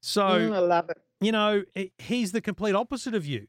So 0.07 0.21
Mm, 0.23 0.53
I 0.55 0.59
love 0.59 0.89
it. 0.89 0.97
you 1.19 1.33
know 1.33 1.63
he- 1.73 1.91
he's 1.97 2.31
the 2.31 2.39
complete 2.39 2.75
opposite 2.75 3.13
of 3.13 3.25
you, 3.25 3.47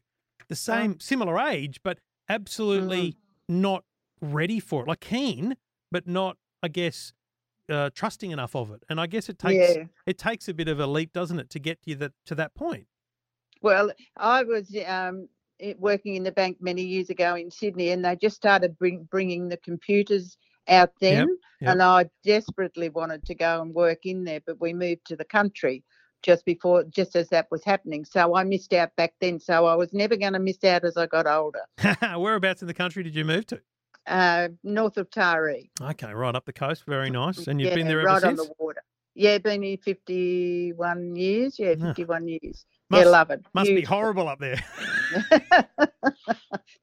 the 0.49 0.57
same 0.57 0.99
similar 0.99 1.39
age, 1.39 1.79
but 1.83 1.99
absolutely 2.27 3.15
not 3.47 3.85
ready 4.21 4.59
for 4.59 4.83
it. 4.83 4.87
Like 4.89 4.99
keen, 4.99 5.55
but 5.89 6.05
not 6.05 6.37
I 6.61 6.67
guess 6.67 7.13
uh, 7.69 7.91
trusting 7.93 8.31
enough 8.31 8.55
of 8.55 8.71
it. 8.71 8.83
And 8.89 8.99
I 8.99 9.07
guess 9.07 9.29
it 9.29 9.39
takes 9.39 9.75
Yeah. 9.75 9.85
it 10.05 10.17
takes 10.17 10.49
a 10.49 10.53
bit 10.53 10.67
of 10.67 10.79
a 10.81 10.87
leap, 10.87 11.13
doesn't 11.13 11.39
it, 11.39 11.49
to 11.51 11.59
get 11.59 11.79
you 11.85 11.95
that 11.95 12.11
to 12.25 12.35
that 12.35 12.53
point. 12.55 12.87
Well, 13.61 13.91
I 14.17 14.43
was 14.43 14.75
um, 14.85 15.29
working 15.77 16.15
in 16.15 16.23
the 16.23 16.31
bank 16.33 16.57
many 16.59 16.81
years 16.83 17.09
ago 17.09 17.35
in 17.35 17.51
Sydney, 17.51 17.91
and 17.91 18.03
they 18.03 18.15
just 18.17 18.35
started 18.35 18.77
bring, 18.77 19.03
bringing 19.09 19.47
the 19.49 19.57
computers 19.57 20.37
out 20.67 20.91
then. 20.99 21.37
yep. 21.61 21.71
And 21.71 21.81
I 21.81 22.09
desperately 22.23 22.89
wanted 22.89 23.25
to 23.25 23.35
go 23.35 23.61
and 23.61 23.73
work 23.73 24.05
in 24.05 24.23
there, 24.25 24.41
but 24.45 24.59
we 24.59 24.73
moved 24.73 25.05
to 25.05 25.15
the 25.15 25.25
country 25.25 25.83
just 26.21 26.45
before, 26.45 26.83
just 26.85 27.15
as 27.15 27.29
that 27.29 27.47
was 27.51 27.63
happening. 27.63 28.05
So 28.05 28.35
I 28.35 28.43
missed 28.43 28.73
out 28.73 28.95
back 28.95 29.13
then. 29.21 29.39
So 29.39 29.65
I 29.65 29.75
was 29.75 29.93
never 29.93 30.15
going 30.15 30.33
to 30.33 30.39
miss 30.39 30.63
out 30.63 30.83
as 30.85 30.97
I 30.97 31.05
got 31.05 31.27
older. 31.27 31.61
Whereabouts 32.17 32.61
in 32.61 32.67
the 32.67 32.73
country 32.73 33.03
did 33.03 33.15
you 33.15 33.25
move 33.25 33.47
to? 33.47 33.61
Uh, 34.07 34.49
north 34.63 34.97
of 34.97 35.09
Taree. 35.09 35.69
Okay, 35.81 36.13
right 36.13 36.35
up 36.35 36.45
the 36.45 36.53
coast. 36.53 36.83
Very 36.87 37.09
nice. 37.09 37.47
And 37.47 37.59
you've 37.61 37.69
yeah, 37.69 37.75
been 37.75 37.87
there 37.87 37.99
ever 37.99 38.07
right 38.07 38.21
since. 38.21 38.39
on 38.39 38.47
the 38.47 38.53
water. 38.57 38.81
Yeah, 39.15 39.37
been 39.37 39.61
here 39.63 39.77
51 39.83 41.15
years. 41.15 41.59
Yeah, 41.59 41.75
Ah. 41.81 41.87
51 41.87 42.27
years. 42.27 42.65
Must- 42.89 43.03
yeah, 43.05 43.09
love 43.09 43.29
it. 43.31 43.45
Must 43.53 43.69
be 43.69 43.81
horrible 43.81 44.27
up 44.27 44.39
there. 44.39 44.59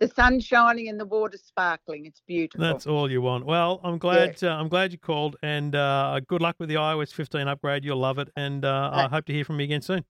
the 0.00 0.08
sun 0.14 0.40
shining 0.40 0.88
and 0.88 0.98
the 1.00 1.04
water 1.04 1.38
sparkling. 1.38 2.06
It's 2.06 2.22
beautiful. 2.26 2.64
That's 2.64 2.86
all 2.86 3.10
you 3.10 3.20
want. 3.22 3.44
Well, 3.46 3.80
I'm 3.82 3.98
glad. 3.98 4.42
Uh, 4.42 4.48
I'm 4.50 4.68
glad 4.68 4.92
you 4.92 4.98
called, 4.98 5.36
and 5.42 5.74
uh, 5.74 6.20
good 6.28 6.42
luck 6.42 6.56
with 6.58 6.68
the 6.68 6.76
iOS 6.76 7.12
15 7.12 7.48
upgrade. 7.48 7.84
You'll 7.84 7.98
love 7.98 8.18
it, 8.18 8.28
and 8.36 8.64
uh, 8.64 8.90
I 8.92 9.04
Uh, 9.04 9.08
hope 9.08 9.24
to 9.26 9.32
hear 9.32 9.44
from 9.44 9.58
you 9.60 9.64
again 9.64 9.82
soon. 9.82 10.04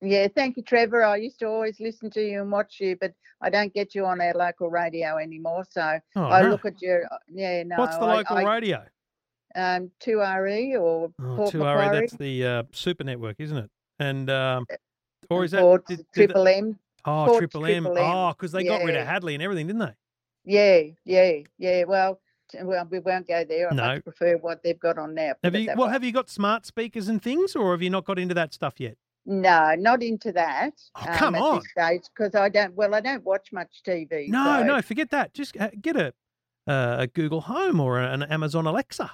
Yeah, 0.00 0.26
thank 0.34 0.56
you, 0.56 0.64
Trevor. 0.64 1.04
I 1.04 1.16
used 1.16 1.38
to 1.40 1.46
always 1.46 1.78
listen 1.78 2.10
to 2.10 2.20
you 2.20 2.42
and 2.42 2.50
watch 2.50 2.78
you, 2.80 2.96
but 3.00 3.12
I 3.40 3.50
don't 3.50 3.72
get 3.72 3.94
you 3.94 4.04
on 4.04 4.20
our 4.20 4.32
local 4.34 4.68
radio 4.68 5.16
anymore. 5.16 5.64
So 5.70 5.98
Oh, 6.16 6.24
I 6.24 6.42
no. 6.42 6.50
look 6.50 6.64
at 6.64 6.82
your 6.82 7.04
yeah. 7.28 7.62
No, 7.62 7.76
What's 7.76 7.96
the 7.96 8.04
I- 8.04 8.14
local 8.16 8.36
I, 8.38 8.42
radio? 8.42 8.84
Um, 9.54 9.90
two 10.00 10.18
RE 10.18 10.76
or 10.76 11.12
oh, 11.20 11.50
2RE. 11.50 11.92
That's 11.92 12.16
the 12.16 12.46
uh, 12.46 12.62
Super 12.72 13.04
Network, 13.04 13.36
isn't 13.38 13.56
it? 13.58 13.70
And 13.98 14.30
um, 14.30 14.66
or 15.30 15.44
is 15.44 15.50
that 15.52 15.84
did- 15.86 15.98
did 15.98 16.06
Triple 16.12 16.48
M. 16.48 16.78
oh 17.04 17.38
Triple 17.38 17.66
M? 17.66 17.86
M, 17.86 17.92
Oh, 17.96 18.28
because 18.30 18.52
they 18.52 18.64
got 18.64 18.84
rid 18.84 18.96
of. 18.96 19.06
Hadley 19.06 19.34
and 19.34 19.42
everything, 19.42 19.66
didn't 19.66 19.80
they? 19.80 19.94
Yeah, 20.44 20.82
yeah, 21.04 21.38
yeah. 21.58 21.84
Well, 21.84 22.20
well, 22.62 22.86
we 22.90 22.98
won't 22.98 23.28
go 23.28 23.44
there. 23.44 23.70
I 23.70 23.74
No. 23.74 23.82
much 23.94 24.04
prefer 24.04 24.36
what 24.38 24.62
they've 24.62 24.78
got 24.78 24.98
on 24.98 25.14
now. 25.14 25.34
Have 25.42 25.54
you? 25.54 25.68
Well, 25.76 25.86
way. 25.86 25.92
have 25.92 26.04
you 26.04 26.12
got 26.12 26.28
smart 26.28 26.66
speakers 26.66 27.08
and 27.08 27.22
things, 27.22 27.54
or 27.56 27.70
have 27.72 27.82
you 27.82 27.90
not 27.90 28.04
got 28.04 28.18
into 28.18 28.34
that 28.34 28.52
stuff 28.52 28.74
yet? 28.80 28.96
No, 29.24 29.74
not 29.76 30.02
into 30.02 30.32
that. 30.32 30.72
Oh, 30.96 31.06
come 31.14 31.36
at 31.36 31.40
on. 31.42 31.62
Stage, 31.62 32.02
because 32.14 32.34
I 32.34 32.48
don't. 32.48 32.74
Well, 32.74 32.94
I 32.94 33.00
don't 33.00 33.24
watch 33.24 33.52
much 33.52 33.82
TV. 33.86 34.28
No, 34.28 34.58
so- 34.60 34.64
no, 34.64 34.82
forget 34.82 35.10
that. 35.10 35.32
Just 35.32 35.56
uh, 35.58 35.70
get 35.80 35.96
a 35.96 36.12
uh, 36.66 36.96
a 37.00 37.06
Google 37.06 37.42
Home 37.42 37.78
or 37.80 37.98
an 38.00 38.22
Amazon 38.24 38.66
Alexa. 38.66 39.10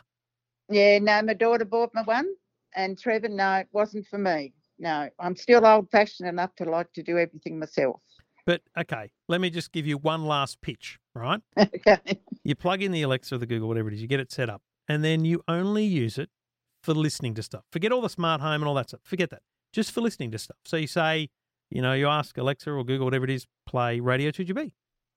Yeah, 0.70 0.98
no. 0.98 1.22
My 1.22 1.34
daughter 1.34 1.64
bought 1.66 1.94
me 1.94 2.02
one, 2.02 2.28
and 2.74 2.98
Trevor, 2.98 3.28
no, 3.28 3.54
it 3.56 3.68
wasn't 3.72 4.06
for 4.06 4.18
me. 4.18 4.52
No, 4.78 5.08
I'm 5.18 5.34
still 5.36 5.66
old-fashioned 5.66 6.28
enough 6.28 6.54
to 6.56 6.64
like 6.64 6.92
to 6.94 7.02
do 7.02 7.18
everything 7.18 7.58
myself. 7.58 8.00
But 8.46 8.62
okay, 8.78 9.10
let 9.28 9.40
me 9.40 9.50
just 9.50 9.72
give 9.72 9.86
you 9.86 9.98
one 9.98 10.24
last 10.24 10.60
pitch, 10.62 10.98
right? 11.14 11.40
okay. 11.58 11.98
You 12.44 12.54
plug 12.54 12.82
in 12.82 12.92
the 12.92 13.02
Alexa 13.02 13.34
or 13.34 13.38
the 13.38 13.46
Google, 13.46 13.68
whatever 13.68 13.88
it 13.88 13.94
is, 13.94 14.00
you 14.02 14.08
get 14.08 14.20
it 14.20 14.32
set 14.32 14.48
up, 14.48 14.62
and 14.88 15.04
then 15.04 15.24
you 15.24 15.42
only 15.48 15.84
use 15.84 16.16
it 16.16 16.30
for 16.82 16.94
listening 16.94 17.34
to 17.34 17.42
stuff. 17.42 17.64
Forget 17.72 17.92
all 17.92 18.00
the 18.00 18.08
smart 18.08 18.40
home 18.40 18.62
and 18.62 18.64
all 18.64 18.74
that 18.74 18.88
stuff. 18.88 19.00
Forget 19.02 19.30
that. 19.30 19.42
Just 19.72 19.92
for 19.92 20.00
listening 20.00 20.30
to 20.30 20.38
stuff. 20.38 20.56
So 20.64 20.76
you 20.78 20.86
say, 20.86 21.28
you 21.70 21.82
know, 21.82 21.92
you 21.92 22.06
ask 22.06 22.38
Alexa 22.38 22.70
or 22.70 22.82
Google, 22.84 23.04
whatever 23.04 23.24
it 23.24 23.30
is, 23.30 23.46
play 23.66 24.00
Radio 24.00 24.30
2GB 24.30 24.70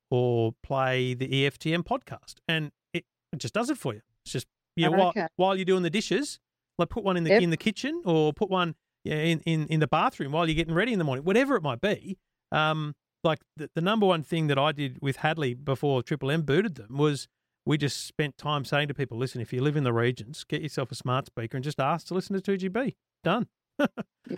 or 0.10 0.54
play 0.64 1.14
the 1.14 1.28
EFTM 1.28 1.84
podcast, 1.84 2.36
and 2.48 2.72
it, 2.94 3.06
it 3.32 3.40
just 3.40 3.54
does 3.54 3.70
it 3.70 3.78
for 3.78 3.94
you. 3.94 4.02
It's 4.26 4.34
just 4.34 4.48
you 4.76 4.86
know, 4.90 4.98
while, 4.98 5.10
Okay. 5.10 5.28
while 5.36 5.56
you're 5.56 5.66
doing 5.66 5.84
the 5.84 5.90
dishes, 5.90 6.40
like 6.78 6.90
put 6.90 7.04
one 7.04 7.16
in 7.18 7.24
the 7.24 7.30
Yep. 7.30 7.42
in 7.44 7.50
the 7.50 7.58
kitchen 7.58 8.02
or 8.06 8.34
put 8.34 8.50
one 8.50 8.76
in, 9.04 9.40
in 9.46 9.68
in 9.68 9.80
the 9.80 9.88
bathroom 9.88 10.32
while 10.32 10.48
you're 10.48 10.56
getting 10.56 10.74
ready 10.74 10.94
in 10.94 11.00
the 11.00 11.06
morning, 11.06 11.26
whatever 11.26 11.56
it 11.56 11.64
might 11.64 11.82
be. 11.82 12.18
Um, 12.52 12.96
like 13.24 13.40
the, 13.56 13.70
the 13.76 13.82
number 13.82 14.06
one 14.06 14.24
thing 14.24 14.48
that 14.48 14.58
I 14.58 14.72
did 14.72 14.98
with 15.02 15.18
Hadley 15.18 15.54
before 15.54 16.02
Triple 16.02 16.32
M 16.32 16.42
booted 16.42 16.76
them 16.76 16.98
was 16.98 17.28
we 17.66 17.78
just 17.78 18.06
spent 18.08 18.38
time 18.38 18.66
saying 18.66 18.88
to 18.88 18.94
people, 18.94 19.18
listen, 19.18 19.42
if 19.42 19.54
you 19.54 19.62
live 19.62 19.76
in 19.78 19.84
the 19.84 19.94
regions, 19.94 20.44
get 20.44 20.62
yourself 20.62 20.92
a 20.92 20.96
smart 20.96 21.28
speaker 21.28 21.58
and 21.58 21.64
just 21.64 21.80
ask 21.80 22.08
to 22.08 22.14
listen 22.14 22.40
to 22.40 22.58
2GB. 22.58 22.96
Done. 23.24 23.48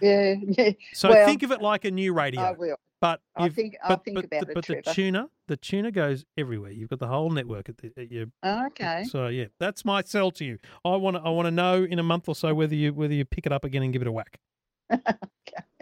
Yeah, 0.01 0.35
yeah. 0.41 0.71
So 0.93 1.09
Well, 1.09 1.27
think 1.27 1.43
of 1.43 1.51
it 1.51 1.61
like 1.61 1.83
a 1.83 1.91
new 1.91 2.13
radio. 2.13 2.41
I 2.41 2.51
will. 2.53 2.77
but 3.01 3.19
I'll 3.35 3.49
think. 3.49 3.75
I'll 3.83 3.97
but, 3.97 4.05
think 4.05 4.15
but, 4.15 4.25
about 4.25 4.45
the, 4.45 4.51
it, 4.51 4.55
but 4.55 4.65
the 4.65 4.93
tuner, 4.93 5.27
the 5.49 5.57
tuner 5.57 5.91
goes 5.91 6.23
everywhere. 6.37 6.71
You've 6.71 6.89
got 6.89 6.99
the 6.99 7.07
whole 7.07 7.29
network 7.29 7.67
at, 7.67 7.77
the, 7.79 7.91
at 7.97 8.09
your. 8.09 8.27
Oh, 8.43 8.67
okay. 8.67 9.03
So 9.03 9.27
yeah, 9.27 9.47
that's 9.59 9.83
my 9.83 10.01
sell 10.03 10.31
to 10.31 10.45
you. 10.45 10.57
I 10.85 10.95
want 10.95 11.17
to. 11.17 11.21
I 11.21 11.29
want 11.29 11.47
to 11.47 11.51
know 11.51 11.83
in 11.83 11.99
a 11.99 12.03
month 12.03 12.29
or 12.29 12.35
so 12.35 12.53
whether 12.53 12.73
you 12.73 12.93
whether 12.93 13.13
you 13.13 13.25
pick 13.25 13.45
it 13.45 13.51
up 13.51 13.65
again 13.65 13.83
and 13.83 13.91
give 13.91 14.01
it 14.01 14.07
a 14.07 14.11
whack. 14.11 14.39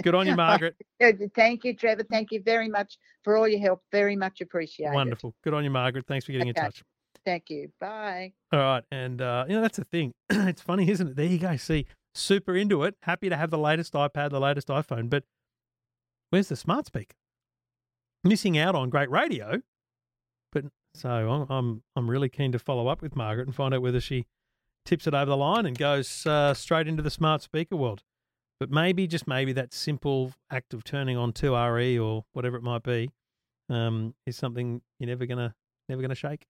Good 0.04 0.16
on 0.16 0.28
you, 0.28 0.36
Margaret. 0.38 0.76
Thank 1.36 1.64
you, 1.64 1.76
Trevor. 1.76 2.04
Thank 2.04 2.32
you 2.32 2.42
very 2.42 2.70
much 2.70 2.98
for 3.24 3.38
all 3.38 3.48
your 3.48 3.60
help. 3.60 3.82
Very 3.92 4.16
much 4.16 4.42
appreciated. 4.42 4.94
Wonderful. 4.94 5.34
Good 5.44 5.54
on 5.54 5.64
you, 5.64 5.70
Margaret. 5.70 6.06
Thanks 6.08 6.26
for 6.26 6.32
getting 6.32 6.48
in 6.48 6.54
touch. 6.54 6.84
Thank 7.26 7.50
you. 7.50 7.72
Bye. 7.80 8.34
All 8.52 8.60
right, 8.60 8.84
and 8.92 9.22
uh, 9.22 9.46
you 9.48 9.56
know 9.56 9.62
that's 9.62 9.78
the 9.78 9.86
thing. 9.86 10.14
it's 10.30 10.62
funny, 10.62 10.90
isn't 10.90 11.10
it? 11.10 11.16
There 11.16 11.26
you 11.26 11.38
go. 11.38 11.56
See, 11.56 11.86
super 12.16 12.56
into 12.56 12.84
it. 12.84 12.96
Happy 13.04 13.30
to 13.30 13.38
have 13.38 13.52
the 13.52 13.58
latest 13.58 13.94
iPad, 13.94 14.32
the 14.32 14.40
latest 14.40 14.70
iPhone, 14.70 15.10
but 15.10 15.24
where's 16.30 16.50
the 16.50 16.56
smart 16.56 16.88
speaker? 16.88 17.16
Missing 18.24 18.58
out 18.58 18.76
on 18.76 18.90
great 18.90 19.10
radio. 19.10 19.62
But 20.52 20.66
so 20.96 21.10
I'm 21.10 21.46
I'm, 21.50 21.84
I'm 21.96 22.10
really 22.10 22.30
keen 22.30 22.52
to 22.54 22.60
follow 22.60 22.88
up 22.88 23.02
with 23.02 23.16
Margaret 23.16 23.48
and 23.48 23.56
find 23.56 23.74
out 23.74 23.82
whether 23.82 24.02
she 24.02 24.26
tips 24.86 25.06
it 25.06 25.14
over 25.14 25.30
the 25.30 25.38
line 25.38 25.66
and 25.66 25.78
goes 25.78 26.26
uh, 26.26 26.54
straight 26.56 26.88
into 26.88 27.04
the 27.04 27.12
smart 27.12 27.44
speaker 27.44 27.76
world. 27.76 28.02
But 28.62 28.70
maybe, 28.70 29.08
just 29.08 29.26
maybe, 29.26 29.54
that 29.54 29.74
simple 29.74 30.34
act 30.52 30.76
of 30.76 30.84
turning 30.84 31.18
on 31.18 31.34
2RE 31.34 32.00
or 32.00 32.26
whatever 32.34 32.58
it 32.58 32.62
might 32.62 32.84
be 32.84 33.10
um, 33.72 34.14
is 34.28 34.38
something 34.38 34.84
you're 35.00 35.08
never 35.08 35.26
gonna 35.26 35.56
never 35.90 36.00
gonna 36.00 36.14
shake. 36.14 36.46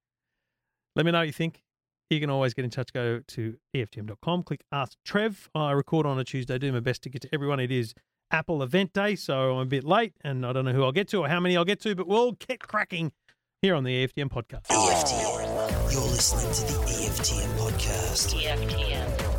Let 0.98 1.06
me 1.06 1.14
know 1.14 1.20
what 1.20 1.28
you 1.28 1.32
think. 1.32 1.64
You 2.10 2.20
can 2.20 2.30
always 2.30 2.54
get 2.54 2.66
in 2.66 2.70
touch. 2.70 2.92
Go 2.92 3.22
to 3.26 3.56
EFTM.com, 3.74 4.44
click 4.44 4.66
Ask 4.74 4.98
Trev. 5.06 5.50
I 5.56 5.72
record 5.72 6.06
on 6.06 6.20
a 6.20 6.26
Tuesday, 6.26 6.58
do 6.58 6.74
my 6.74 6.82
best 6.82 7.02
to 7.04 7.10
get 7.10 7.22
to 7.22 7.30
everyone. 7.32 7.62
It 7.62 7.72
is 7.72 7.94
Apple 8.30 8.62
event 8.62 8.92
day, 8.92 9.16
so 9.16 9.54
I'm 9.54 9.60
a 9.60 9.66
bit 9.66 9.86
late 9.86 10.12
and 10.22 10.46
I 10.46 10.52
don't 10.52 10.66
know 10.66 10.74
who 10.74 10.84
I'll 10.84 10.92
get 10.92 11.08
to 11.10 11.20
or 11.20 11.30
how 11.30 11.40
many 11.40 11.56
I'll 11.56 11.64
get 11.64 11.80
to, 11.84 11.96
but 11.96 12.10
we'll 12.10 12.34
get 12.34 12.60
cracking 12.60 13.14
here 13.62 13.74
on 13.74 13.86
the 13.86 14.06
EFTM 14.06 14.30
podcast. 14.30 14.64
EFTM. 14.64 15.94
You're 15.94 16.02
listening 16.02 16.52
to 16.56 16.74
the 16.74 16.92
EFTM 16.92 17.58
podcast. 17.58 18.36
EFTM. 18.36 19.31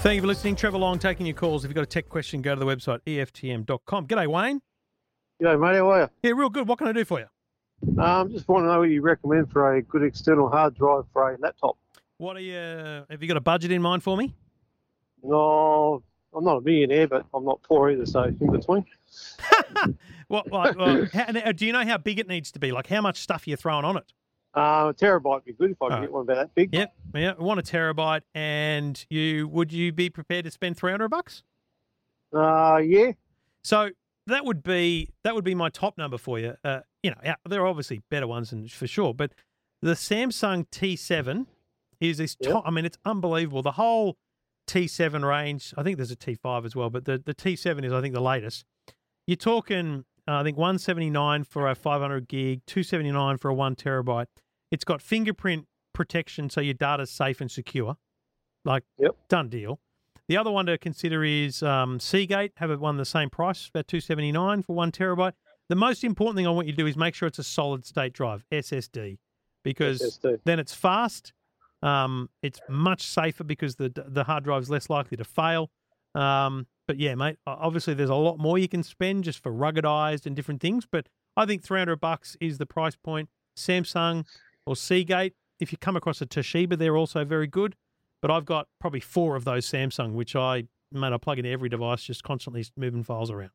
Thank 0.00 0.16
you 0.16 0.20
for 0.20 0.28
listening. 0.28 0.54
Trevor 0.54 0.78
Long 0.78 0.98
taking 0.98 1.26
your 1.26 1.34
calls. 1.34 1.64
If 1.64 1.68
you've 1.68 1.74
got 1.74 1.82
a 1.82 1.86
tech 1.86 2.08
question, 2.08 2.40
go 2.42 2.54
to 2.54 2.58
the 2.60 2.66
website 2.66 3.00
EFTM.com. 3.06 4.06
G'day, 4.06 4.28
Wayne. 4.28 4.60
G'day, 5.42 5.60
mate. 5.60 5.76
How 5.76 5.90
are 5.90 6.00
you? 6.02 6.08
Yeah, 6.22 6.32
real 6.36 6.48
good. 6.48 6.68
What 6.68 6.78
can 6.78 6.86
I 6.86 6.92
do 6.92 7.04
for 7.04 7.18
you? 7.18 7.26
you? 7.82 8.02
Um, 8.02 8.30
just 8.30 8.46
want 8.46 8.64
to 8.64 8.68
know 8.68 8.78
what 8.78 8.90
you 8.90 9.02
recommend 9.02 9.50
for 9.50 9.74
a 9.74 9.82
good 9.82 10.02
external 10.04 10.48
hard 10.48 10.74
drive 10.74 11.04
for 11.12 11.32
a 11.32 11.38
laptop. 11.38 11.76
What 12.18 12.36
are 12.36 12.40
you, 12.40 12.54
have 13.10 13.20
you 13.20 13.26
got 13.26 13.36
a 13.36 13.40
budget 13.40 13.72
in 13.72 13.82
mind 13.82 14.02
for 14.02 14.16
me? 14.16 14.34
No, 15.22 16.02
I'm 16.32 16.44
not 16.44 16.58
a 16.58 16.60
millionaire, 16.60 17.08
but 17.08 17.26
I'm 17.34 17.44
not 17.44 17.62
poor 17.62 17.90
either, 17.90 18.06
so 18.06 18.22
in 18.24 18.50
between. 18.50 18.84
What, 20.28 20.50
like, 20.50 20.76
well, 20.76 21.06
how, 21.12 21.52
do 21.52 21.66
you 21.66 21.72
know 21.72 21.84
how 21.84 21.98
big 21.98 22.18
it 22.18 22.26
needs 22.26 22.50
to 22.52 22.58
be? 22.58 22.72
Like, 22.72 22.88
how 22.88 23.00
much 23.00 23.20
stuff 23.20 23.46
you're 23.46 23.52
you 23.52 23.56
throwing 23.56 23.84
on 23.84 23.96
it? 23.96 24.12
Uh, 24.56 24.90
a 24.90 24.94
terabyte 24.94 25.24
would 25.24 25.44
be 25.44 25.52
good 25.52 25.72
if 25.72 25.82
I 25.82 25.86
could 25.86 25.92
Alright. 25.92 26.02
get 26.08 26.12
one 26.12 26.22
about 26.22 26.36
that 26.36 26.54
big. 26.54 26.74
Yep. 26.74 26.94
Yeah. 27.14 27.34
Want 27.38 27.60
a 27.60 27.62
terabyte, 27.62 28.22
and 28.34 29.04
you 29.10 29.48
would 29.48 29.70
you 29.70 29.92
be 29.92 30.08
prepared 30.08 30.46
to 30.46 30.50
spend 30.50 30.78
three 30.78 30.90
hundred 30.90 31.10
bucks? 31.10 31.42
Uh, 32.34 32.78
yeah. 32.78 33.12
So 33.62 33.90
that 34.26 34.44
would 34.44 34.62
be 34.62 35.10
that 35.24 35.34
would 35.34 35.44
be 35.44 35.54
my 35.54 35.68
top 35.68 35.98
number 35.98 36.16
for 36.16 36.38
you. 36.38 36.56
Uh, 36.64 36.80
you 37.02 37.10
know, 37.10 37.18
yeah, 37.22 37.34
there 37.46 37.60
are 37.60 37.66
obviously 37.66 38.02
better 38.10 38.26
ones, 38.26 38.50
and 38.50 38.70
for 38.70 38.86
sure, 38.86 39.12
but 39.12 39.32
the 39.82 39.92
Samsung 39.92 40.66
T7 40.70 41.46
is 42.00 42.18
this. 42.18 42.36
Yep. 42.40 42.52
Top, 42.52 42.64
I 42.66 42.70
mean, 42.70 42.86
it's 42.86 42.98
unbelievable. 43.04 43.62
The 43.62 43.72
whole 43.72 44.16
T7 44.66 45.22
range. 45.22 45.74
I 45.76 45.82
think 45.82 45.98
there's 45.98 46.10
a 46.10 46.16
T5 46.16 46.64
as 46.64 46.74
well, 46.74 46.88
but 46.88 47.04
the 47.04 47.18
the 47.18 47.34
T7 47.34 47.84
is 47.84 47.92
I 47.92 48.00
think 48.00 48.14
the 48.14 48.20
latest. 48.20 48.64
You're 49.26 49.36
talking, 49.36 50.04
uh, 50.28 50.34
I 50.34 50.42
think 50.44 50.56
179 50.56 51.44
for 51.44 51.68
a 51.68 51.74
500 51.74 52.28
gig, 52.28 52.62
279 52.66 53.38
for 53.38 53.48
a 53.50 53.54
one 53.54 53.74
terabyte. 53.74 54.26
It's 54.70 54.84
got 54.84 55.00
fingerprint 55.02 55.66
protection, 55.92 56.50
so 56.50 56.60
your 56.60 56.74
data's 56.74 57.10
safe 57.10 57.40
and 57.40 57.50
secure. 57.50 57.96
Like, 58.64 58.84
Yep. 58.98 59.16
done 59.28 59.48
deal. 59.48 59.80
The 60.28 60.36
other 60.36 60.50
one 60.50 60.66
to 60.66 60.76
consider 60.76 61.22
is 61.22 61.62
um, 61.62 62.00
Seagate. 62.00 62.52
Have 62.56 62.70
it 62.72 62.80
one 62.80 62.96
the 62.96 63.04
same 63.04 63.30
price, 63.30 63.68
about 63.68 63.86
two 63.86 64.00
seventy 64.00 64.32
nine 64.32 64.62
for 64.62 64.74
one 64.74 64.90
terabyte. 64.90 65.34
The 65.68 65.76
most 65.76 66.02
important 66.04 66.36
thing 66.36 66.46
I 66.46 66.50
want 66.50 66.66
you 66.66 66.72
to 66.72 66.76
do 66.76 66.86
is 66.86 66.96
make 66.96 67.14
sure 67.14 67.28
it's 67.28 67.38
a 67.38 67.44
solid 67.44 67.86
state 67.86 68.12
drive 68.12 68.44
(SSD), 68.50 69.18
because 69.62 70.02
SSD. 70.02 70.40
then 70.44 70.58
it's 70.58 70.74
fast. 70.74 71.32
Um, 71.82 72.28
it's 72.42 72.58
much 72.68 73.02
safer 73.02 73.44
because 73.44 73.76
the 73.76 73.92
the 74.08 74.24
hard 74.24 74.42
drive 74.42 74.62
is 74.62 74.70
less 74.70 74.90
likely 74.90 75.16
to 75.16 75.24
fail. 75.24 75.70
Um, 76.16 76.66
but 76.88 76.98
yeah, 76.98 77.14
mate, 77.14 77.36
obviously 77.46 77.94
there's 77.94 78.10
a 78.10 78.14
lot 78.16 78.38
more 78.38 78.58
you 78.58 78.68
can 78.68 78.82
spend 78.82 79.22
just 79.22 79.40
for 79.40 79.52
ruggedized 79.52 80.26
and 80.26 80.34
different 80.34 80.60
things. 80.60 80.86
But 80.90 81.08
I 81.36 81.46
think 81.46 81.62
300 81.62 82.00
bucks 82.00 82.36
is 82.40 82.58
the 82.58 82.66
price 82.66 82.96
point. 82.96 83.28
Samsung 83.56 84.24
or 84.66 84.76
Seagate. 84.76 85.34
If 85.58 85.72
you 85.72 85.78
come 85.78 85.96
across 85.96 86.20
a 86.20 86.26
Toshiba, 86.26 86.76
they're 86.76 86.96
also 86.96 87.24
very 87.24 87.46
good. 87.46 87.74
But 88.22 88.30
I've 88.30 88.44
got 88.44 88.66
probably 88.80 89.00
four 89.00 89.36
of 89.36 89.44
those 89.44 89.66
Samsung, 89.66 90.12
which 90.12 90.34
I, 90.34 90.64
mate, 90.92 91.12
I 91.12 91.18
plug 91.18 91.38
into 91.38 91.50
every 91.50 91.68
device, 91.68 92.02
just 92.02 92.22
constantly 92.22 92.64
moving 92.76 93.02
files 93.02 93.30
around. 93.30 93.50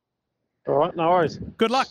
All 0.68 0.76
right, 0.76 0.96
no 0.96 1.10
worries. 1.10 1.40
Good 1.58 1.72
luck. 1.72 1.88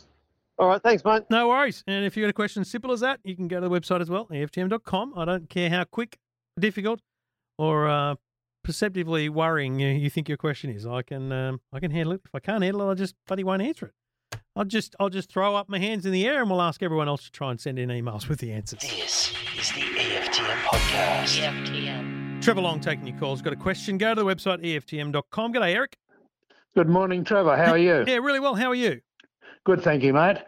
All 0.59 0.68
right, 0.68 0.83
thanks, 0.83 1.04
mate. 1.04 1.24
No 1.30 1.48
worries. 1.48 1.83
And 1.87 2.04
if 2.04 2.16
you've 2.16 2.24
got 2.24 2.30
a 2.30 2.35
question 2.35 2.64
simple 2.64 2.92
as 2.92 3.00
that, 3.00 3.20
you 3.24 3.35
can 3.35 3.48
go 3.48 3.61
to 3.61 3.68
the 3.68 3.70
website 3.70 4.00
as 4.00 4.11
well, 4.11 4.26
EFTM.com. 4.26 5.14
I 5.16 5.24
don't 5.24 5.48
care 5.48 5.70
how 5.70 5.85
quick, 5.85 6.18
difficult, 6.59 7.00
or 7.59 7.88
uh, 7.88 8.14
perceptively 8.62 9.28
worrying 9.28 9.80
you, 9.80 9.88
you 9.88 10.11
think 10.11 10.28
your 10.28 10.37
question 10.37 10.70
is. 10.70 10.87
I 10.87 11.02
can 11.02 11.33
um, 11.33 11.61
I 11.72 11.80
can 11.80 11.90
handle 11.90 12.12
it. 12.12 12.20
If 12.24 12.35
I 12.35 12.40
can't 12.40 12.62
handle 12.62 12.88
it, 12.88 12.92
I 12.92 12.94
just 12.94 13.14
bloody 13.26 13.42
won't 13.42 13.62
answer 13.62 13.87
it. 13.87 13.92
I'll 14.61 14.66
just 14.66 14.94
I'll 15.01 15.09
just 15.09 15.33
throw 15.33 15.57
up 15.57 15.70
my 15.70 15.79
hands 15.79 16.05
in 16.05 16.12
the 16.12 16.27
air 16.27 16.42
and 16.42 16.51
we'll 16.51 16.61
ask 16.61 16.83
everyone 16.83 17.09
else 17.09 17.25
to 17.25 17.31
try 17.31 17.51
and 17.51 17.59
send 17.59 17.79
in 17.79 17.88
emails 17.88 18.29
with 18.29 18.40
the 18.40 18.53
answers. 18.53 18.81
This 18.81 19.33
is 19.59 19.73
the 19.73 19.81
EFTM 19.81 20.55
podcast. 20.64 21.40
EFTM. 21.40 22.42
Trevor 22.42 22.61
Long 22.61 22.79
taking 22.79 23.07
your 23.07 23.18
calls. 23.18 23.40
Got 23.40 23.55
a 23.55 23.57
question? 23.57 23.96
Go 23.96 24.14
to 24.14 24.23
the 24.23 24.27
website 24.27 24.62
EFTM.com. 24.62 25.55
G'day, 25.55 25.75
Eric. 25.75 25.96
Good 26.75 26.90
morning, 26.90 27.25
Trevor. 27.25 27.57
How 27.57 27.70
are 27.70 27.79
you? 27.79 28.05
Yeah, 28.07 28.16
really 28.16 28.38
well. 28.38 28.55
How 28.55 28.66
are 28.66 28.75
you? 28.75 29.01
Good, 29.64 29.83
thank 29.83 30.03
you, 30.03 30.14
mate. 30.14 30.38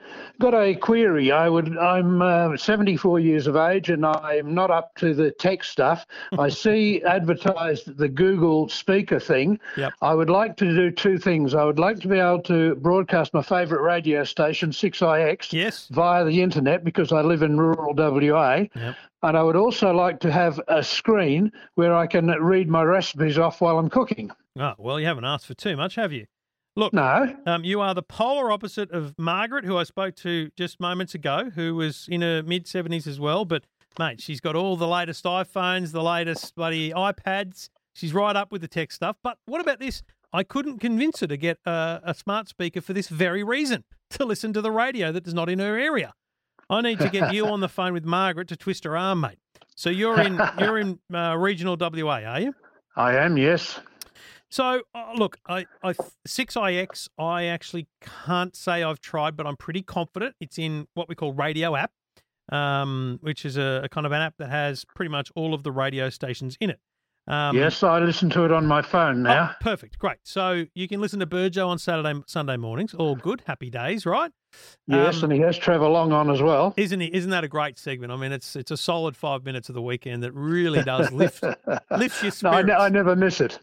Got 0.41 0.55
a 0.55 0.75
query. 0.75 1.31
I 1.33 1.47
would. 1.47 1.77
I'm 1.77 2.23
uh, 2.23 2.57
74 2.57 3.21
years 3.21 3.47
of 3.47 3.57
age, 3.57 3.91
and 3.91 4.07
I'm 4.07 4.55
not 4.55 4.71
up 4.71 4.95
to 4.97 5.13
the 5.13 5.31
tech 5.33 5.63
stuff. 5.65 6.07
I 6.39 6.49
see 6.65 7.03
advertised 7.03 7.99
the 7.99 8.09
Google 8.09 8.71
Speaker 8.71 9.21
thing. 9.21 9.61
Yep. 9.77 9.93
I 10.01 10.15
would 10.15 10.31
like 10.31 10.57
to 10.57 10.65
do 10.65 10.91
two 10.91 11.19
things. 11.19 11.55
I 11.55 11.63
would 11.65 11.79
like 11.79 12.01
to 12.01 12.09
be 12.09 12.19
able 12.19 12.41
to 12.45 12.75
broadcast 12.77 13.35
my 13.35 13.43
favourite 13.43 13.83
radio 13.83 14.25
station, 14.25 14.71
6IX, 14.71 15.53
Yes. 15.53 15.89
via 15.91 16.25
the 16.25 16.41
internet 16.41 16.83
because 16.83 17.13
I 17.13 17.21
live 17.21 17.43
in 17.43 17.59
rural 17.59 17.93
WA. 17.95 18.65
Yep. 18.75 18.97
And 19.25 19.37
I 19.37 19.43
would 19.43 19.57
also 19.57 19.93
like 19.93 20.21
to 20.21 20.33
have 20.33 20.59
a 20.69 20.83
screen 20.83 21.53
where 21.75 21.95
I 21.95 22.07
can 22.07 22.29
read 22.29 22.67
my 22.69 22.83
recipes 22.83 23.39
off 23.39 23.61
while 23.61 23.79
I'm 23.79 23.91
cooking. 23.91 24.31
Oh, 24.59 24.73
well, 24.79 24.99
you 24.99 25.07
haven't 25.07 25.27
asked 25.27 25.47
for 25.47 25.55
too 25.55 25.77
much, 25.77 25.97
have 25.97 26.13
you? 26.13 26.27
Look, 26.75 26.95
No. 26.95 27.37
Um, 27.47 27.65
you 27.65 27.81
are 27.81 27.95
the 27.95 28.03
polar 28.03 28.51
opposite 28.51 28.91
of 28.93 29.15
Margaret, 29.19 29.65
who 29.65 29.77
I 29.77 29.83
spoke 29.85 30.17
to 30.17 30.51
just 30.57 30.81
moments 30.81 31.15
ago, 31.15 31.51
who 31.55 31.75
was 31.75 32.07
in 32.11 32.23
her 32.23 32.43
mid 32.43 32.65
70s 32.65 33.07
as 33.07 33.21
well. 33.21 33.45
But, 33.45 33.65
mate, 33.99 34.21
she's 34.21 34.41
got 34.41 34.57
all 34.57 34.77
the 34.77 34.89
latest 34.89 35.25
iPhones, 35.25 35.93
the 35.93 36.03
latest 36.03 36.55
bloody 36.55 36.91
iPads. 36.91 37.69
She's 37.95 38.15
right 38.15 38.35
up 38.35 38.51
with 38.51 38.63
the 38.63 38.69
tech 38.69 38.91
stuff. 38.91 39.17
But 39.23 39.37
what 39.45 39.61
about 39.61 39.81
this? 39.81 40.03
I 40.33 40.45
couldn't 40.45 40.79
convince 40.79 41.21
her 41.21 41.27
to 41.27 41.37
get 41.37 41.59
a, 41.67 42.01
a 42.05 42.15
smart 42.15 42.49
speaker 42.49 42.81
for 42.81 42.95
this 42.95 43.09
very 43.09 43.45
reason 43.45 43.85
to 44.11 44.25
listen 44.25 44.55
to 44.55 44.63
the 44.63 44.71
radio 44.71 45.13
that 45.13 45.27
is 45.27 45.35
not 45.35 45.51
in 45.51 45.59
her 45.59 45.79
area. 45.79 46.15
I 46.71 46.81
need 46.81 47.01
to 47.01 47.11
get 47.11 47.35
you 47.35 47.47
on 47.49 47.61
the 47.61 47.69
phone 47.69 47.93
with 47.93 48.07
Margaret 48.07 48.49
to 48.49 48.57
twist 48.57 48.85
her 48.85 48.97
arm, 48.97 49.21
mate. 49.21 49.39
So 49.77 49.91
you're 49.91 50.19
in 50.19 50.41
you're 50.59 50.79
in 50.79 50.99
uh, 51.13 51.37
regional 51.37 51.77
WA, 51.79 52.23
are 52.25 52.41
you? 52.41 52.55
I 52.97 53.17
am, 53.17 53.37
yes. 53.37 53.79
So 54.53 54.83
uh, 54.95 55.15
look, 55.15 55.39
I, 55.49 55.65
I 55.83 55.95
six 56.27 56.59
IX. 56.59 57.09
I 57.19 57.45
actually 57.45 57.87
can't 58.27 58.55
say 58.55 58.83
I've 58.83 59.01
tried, 59.01 59.35
but 59.35 59.47
I'm 59.47 59.57
pretty 59.57 59.81
confident 59.81 60.37
it's 60.41 60.59
in 60.59 60.87
what 60.93 61.09
we 61.09 61.15
call 61.15 61.33
radio 61.33 61.75
app, 61.75 61.91
um, 62.51 63.19
which 63.23 63.47
is 63.47 63.57
a, 63.57 63.81
a 63.85 63.89
kind 63.89 64.05
of 64.05 64.13
an 64.13 64.21
app 64.21 64.35
that 64.37 64.51
has 64.51 64.85
pretty 64.95 65.09
much 65.09 65.33
all 65.35 65.55
of 65.55 65.63
the 65.63 65.73
radio 65.73 66.11
stations 66.11 66.59
in 66.61 66.69
it. 66.69 66.81
Um, 67.29 67.57
yes, 67.57 67.83
I 67.85 68.01
listen 68.01 68.31
to 68.31 68.45
it 68.45 68.53
on 68.53 68.67
my 68.67 68.83
phone 68.83 69.25
oh, 69.27 69.31
now. 69.31 69.55
perfect, 69.61 69.99
great. 69.99 70.19
So 70.25 70.65
you 70.75 70.89
can 70.89 71.01
listen 71.01 71.21
to 71.21 71.27
Burjo 71.27 71.69
on 71.69 71.79
Saturday, 71.79 72.21
Sunday 72.27 72.57
mornings. 72.57 72.95
All 72.95 73.15
good, 73.15 73.43
happy 73.47 73.71
days, 73.71 74.05
right? 74.05 74.33
yes, 74.87 75.19
um, 75.19 75.25
and 75.25 75.33
he 75.33 75.39
has 75.39 75.57
Trevor 75.57 75.89
Long 75.89 76.13
on 76.13 76.31
as 76.31 76.43
well. 76.43 76.75
Isn't 76.77 77.01
he? 77.01 77.15
Isn't 77.15 77.31
that 77.31 77.45
a 77.45 77.49
great 77.49 77.79
segment? 77.79 78.13
I 78.13 78.17
mean, 78.17 78.33
it's 78.33 78.57
it's 78.57 78.71
a 78.73 78.77
solid 78.77 79.17
five 79.17 79.45
minutes 79.45 79.69
of 79.69 79.75
the 79.75 79.83
weekend 79.83 80.25
that 80.25 80.33
really 80.33 80.83
does 80.83 81.13
lift 81.13 81.43
lifts 81.91 82.23
your 82.23 82.31
No, 82.31 82.31
spirits. 82.31 82.45
I, 82.45 82.63
ne- 82.63 82.75
I 82.75 82.89
never 82.89 83.15
miss 83.15 83.41
it. 83.41 83.61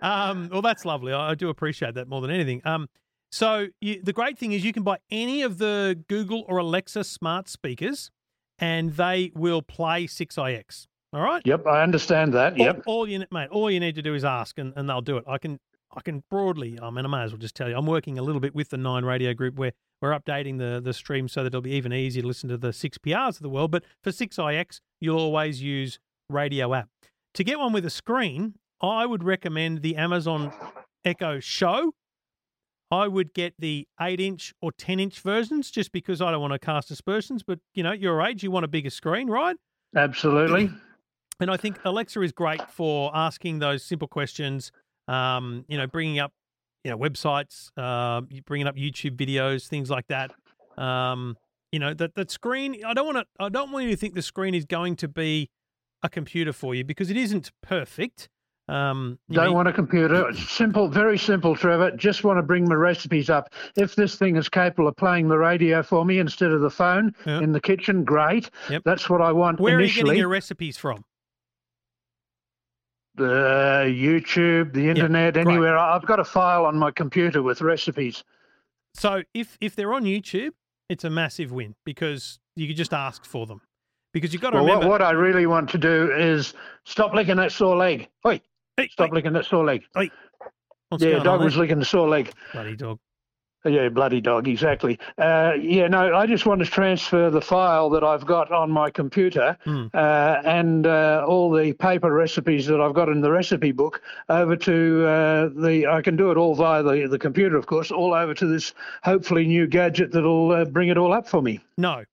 Um, 0.00 0.48
well, 0.50 0.62
that's 0.62 0.84
lovely. 0.84 1.12
I, 1.12 1.30
I 1.30 1.34
do 1.34 1.48
appreciate 1.48 1.94
that 1.94 2.08
more 2.08 2.20
than 2.20 2.30
anything. 2.30 2.62
Um, 2.64 2.88
so 3.32 3.66
you, 3.80 4.00
the 4.02 4.12
great 4.12 4.38
thing 4.38 4.52
is 4.52 4.64
you 4.64 4.72
can 4.72 4.82
buy 4.82 4.98
any 5.10 5.42
of 5.42 5.58
the 5.58 6.02
Google 6.08 6.44
or 6.48 6.58
Alexa 6.58 7.04
smart 7.04 7.48
speakers, 7.48 8.10
and 8.58 8.92
they 8.92 9.32
will 9.34 9.62
play 9.62 10.06
6ix. 10.06 10.86
All 11.12 11.20
right. 11.22 11.42
Yep, 11.44 11.66
I 11.66 11.82
understand 11.82 12.32
that. 12.34 12.52
All- 12.52 12.58
Yep. 12.58 12.82
All, 12.86 13.08
you 13.08 13.24
mate, 13.30 13.48
all 13.50 13.70
you 13.70 13.80
need 13.80 13.94
to 13.96 14.02
do 14.02 14.14
is 14.14 14.24
ask, 14.24 14.58
and, 14.58 14.72
and 14.76 14.88
they'll 14.88 15.00
do 15.00 15.16
it. 15.16 15.24
I 15.26 15.38
can 15.38 15.58
I 15.96 16.00
can 16.02 16.22
broadly. 16.30 16.78
I 16.80 16.88
mean, 16.90 17.04
I 17.04 17.08
may 17.08 17.22
as 17.22 17.32
well 17.32 17.38
just 17.38 17.56
tell 17.56 17.68
you. 17.68 17.76
I'm 17.76 17.86
working 17.86 18.16
a 18.18 18.22
little 18.22 18.40
bit 18.40 18.54
with 18.54 18.68
the 18.68 18.76
Nine 18.76 19.04
Radio 19.04 19.34
Group 19.34 19.56
where 19.56 19.72
we're 20.00 20.16
updating 20.18 20.58
the 20.58 20.80
the 20.80 20.92
stream 20.92 21.26
so 21.28 21.42
that 21.42 21.48
it'll 21.48 21.62
be 21.62 21.72
even 21.72 21.92
easier 21.92 22.22
to 22.22 22.28
listen 22.28 22.48
to 22.48 22.56
the 22.56 22.72
six 22.72 22.96
PRs 22.96 23.30
of 23.36 23.40
the 23.40 23.48
world. 23.48 23.70
But 23.72 23.84
for 24.04 24.10
6ix, 24.10 24.80
you'll 25.00 25.18
always 25.18 25.60
use 25.62 25.98
Radio 26.28 26.74
app. 26.74 26.88
To 27.34 27.44
get 27.44 27.58
one 27.58 27.72
with 27.72 27.84
a 27.84 27.90
screen, 27.90 28.54
I 28.80 29.04
would 29.04 29.24
recommend 29.24 29.82
the 29.82 29.96
Amazon 29.96 30.52
Echo 31.04 31.40
Show. 31.40 31.92
I 32.92 33.06
would 33.08 33.34
get 33.34 33.54
the 33.58 33.86
8 34.00 34.20
inch 34.20 34.52
or 34.62 34.72
10 34.72 34.98
inch 35.00 35.20
versions 35.20 35.70
just 35.70 35.90
because 35.92 36.20
I 36.20 36.30
don't 36.30 36.40
want 36.40 36.52
to 36.52 36.58
cast 36.58 36.90
aspersions. 36.90 37.42
But, 37.44 37.58
you 37.74 37.82
know, 37.84 37.92
your 37.92 38.20
age, 38.22 38.42
you 38.42 38.50
want 38.50 38.64
a 38.64 38.68
bigger 38.68 38.90
screen, 38.90 39.28
right? 39.28 39.56
Absolutely. 39.94 40.70
And 41.40 41.50
I 41.50 41.56
think 41.56 41.78
Alexa 41.84 42.20
is 42.22 42.32
great 42.32 42.60
for 42.70 43.10
asking 43.14 43.58
those 43.60 43.82
simple 43.82 44.08
questions, 44.08 44.70
um, 45.08 45.64
you 45.68 45.78
know, 45.78 45.86
bringing 45.86 46.18
up, 46.18 46.32
you 46.84 46.90
know, 46.90 46.98
websites, 46.98 47.70
uh, 47.76 48.20
bringing 48.46 48.66
up 48.66 48.76
YouTube 48.76 49.16
videos, 49.16 49.66
things 49.66 49.90
like 49.90 50.06
that. 50.08 50.32
Um, 50.76 51.36
you 51.72 51.78
know, 51.78 51.94
that, 51.94 52.14
that 52.14 52.30
screen, 52.30 52.84
I 52.84 52.94
don't 52.94 53.06
want 53.06 53.18
to, 53.18 53.24
I 53.38 53.48
don't 53.48 53.70
want 53.70 53.84
you 53.86 53.90
to 53.90 53.96
think 53.96 54.14
the 54.14 54.22
screen 54.22 54.54
is 54.54 54.64
going 54.66 54.96
to 54.96 55.08
be 55.08 55.48
a 56.02 56.08
computer 56.08 56.52
for 56.52 56.74
you 56.74 56.84
because 56.84 57.10
it 57.10 57.16
isn't 57.16 57.50
perfect. 57.62 58.28
Um, 58.68 59.18
Don't 59.28 59.46
know, 59.46 59.52
want 59.52 59.66
a 59.66 59.72
computer. 59.72 60.32
Simple, 60.32 60.88
very 60.88 61.18
simple, 61.18 61.56
Trevor. 61.56 61.90
Just 61.96 62.22
want 62.22 62.38
to 62.38 62.42
bring 62.42 62.68
my 62.68 62.76
recipes 62.76 63.28
up. 63.28 63.52
If 63.76 63.96
this 63.96 64.14
thing 64.14 64.36
is 64.36 64.48
capable 64.48 64.86
of 64.86 64.96
playing 64.96 65.28
the 65.28 65.38
radio 65.38 65.82
for 65.82 66.04
me 66.04 66.20
instead 66.20 66.52
of 66.52 66.60
the 66.60 66.70
phone 66.70 67.12
Yeah. 67.26 67.40
in 67.40 67.50
the 67.50 67.60
kitchen, 67.60 68.04
great. 68.04 68.48
Yep. 68.70 68.82
That's 68.84 69.10
what 69.10 69.20
I 69.22 69.32
want 69.32 69.58
where 69.58 69.76
are 69.76 69.80
you 69.80 69.92
getting 69.92 70.16
your 70.16 70.28
recipes 70.28 70.76
from? 70.76 71.04
The 73.16 73.84
YouTube, 73.86 74.72
the 74.72 74.88
internet, 74.88 75.34
great. 75.34 75.46
anywhere. 75.46 75.76
I've 75.78 76.06
got 76.06 76.20
a 76.20 76.24
file 76.24 76.64
on 76.66 76.76
my 76.78 76.90
computer 76.90 77.42
with 77.42 77.60
recipes. 77.60 78.24
So 78.94 79.22
if 79.34 79.56
if 79.60 79.76
they're 79.76 79.92
on 79.92 80.04
YouTube, 80.04 80.50
it's 80.88 81.04
a 81.04 81.10
massive 81.10 81.52
win 81.52 81.74
because 81.84 82.38
you 82.56 82.66
could 82.66 82.76
just 82.76 82.92
ask 82.92 83.24
for 83.24 83.46
them. 83.46 83.60
Because 84.12 84.32
you've 84.32 84.42
got 84.42 84.50
to 84.50 84.56
Well, 84.56 84.64
what, 84.64 84.72
remember. 84.74 84.88
what 84.90 85.02
I 85.02 85.10
really 85.12 85.46
want 85.46 85.70
to 85.70 85.78
do 85.78 86.10
is 86.12 86.54
stop 86.84 87.14
licking 87.14 87.36
that 87.36 87.52
sore 87.52 87.76
leg. 87.76 88.08
Oi, 88.26 88.40
Hey, 88.76 88.88
stop 88.88 89.08
hey, 89.10 89.14
licking 89.14 89.32
that 89.34 89.44
sore 89.44 89.64
leg. 89.64 89.84
what's 90.88 91.04
yeah, 91.04 91.18
dog 91.18 91.40
on 91.40 91.44
was 91.44 91.56
licking 91.56 91.78
the 91.78 91.84
sore 91.84 92.08
leg. 92.08 92.32
bloody 92.52 92.74
dog. 92.74 92.98
Yeah, 93.64 93.90
bloody 93.90 94.22
dog, 94.22 94.48
exactly. 94.48 94.98
Uh, 95.18 95.52
yeah, 95.60 95.86
no, 95.86 96.14
I 96.14 96.26
just 96.26 96.46
want 96.46 96.60
to 96.60 96.66
transfer 96.66 97.28
the 97.28 97.42
file 97.42 97.90
that 97.90 98.02
I've 98.02 98.24
got 98.24 98.50
on 98.50 98.70
my 98.70 98.88
computer 98.90 99.56
Hmm. 99.64 99.88
uh, 99.92 100.40
and 100.44 100.86
uh, 100.86 101.24
all 101.28 101.50
the 101.50 101.74
paper 101.74 102.10
recipes 102.12 102.66
that 102.68 102.80
I've 102.80 102.94
got 102.94 103.10
in 103.10 103.20
the 103.20 103.30
recipe 103.30 103.72
book 103.72 104.00
over 104.30 104.56
to 104.56 105.06
uh, 105.06 105.48
the. 105.54 105.86
I 105.88 106.00
can 106.00 106.16
do 106.16 106.30
it 106.30 106.38
all 106.38 106.54
via 106.54 106.82
the, 106.82 107.06
the 107.06 107.18
computer, 107.18 107.56
of 107.56 107.66
course, 107.66 107.90
all 107.90 108.14
over 108.14 108.32
to 108.32 108.46
this 108.46 108.72
hopefully 109.02 109.46
new 109.46 109.66
gadget 109.66 110.10
that'll 110.12 110.52
uh, 110.52 110.64
bring 110.64 110.88
it 110.88 110.96
all 110.96 111.12
up 111.12 111.28
for 111.28 111.42
me. 111.42 111.60
No, 111.76 112.04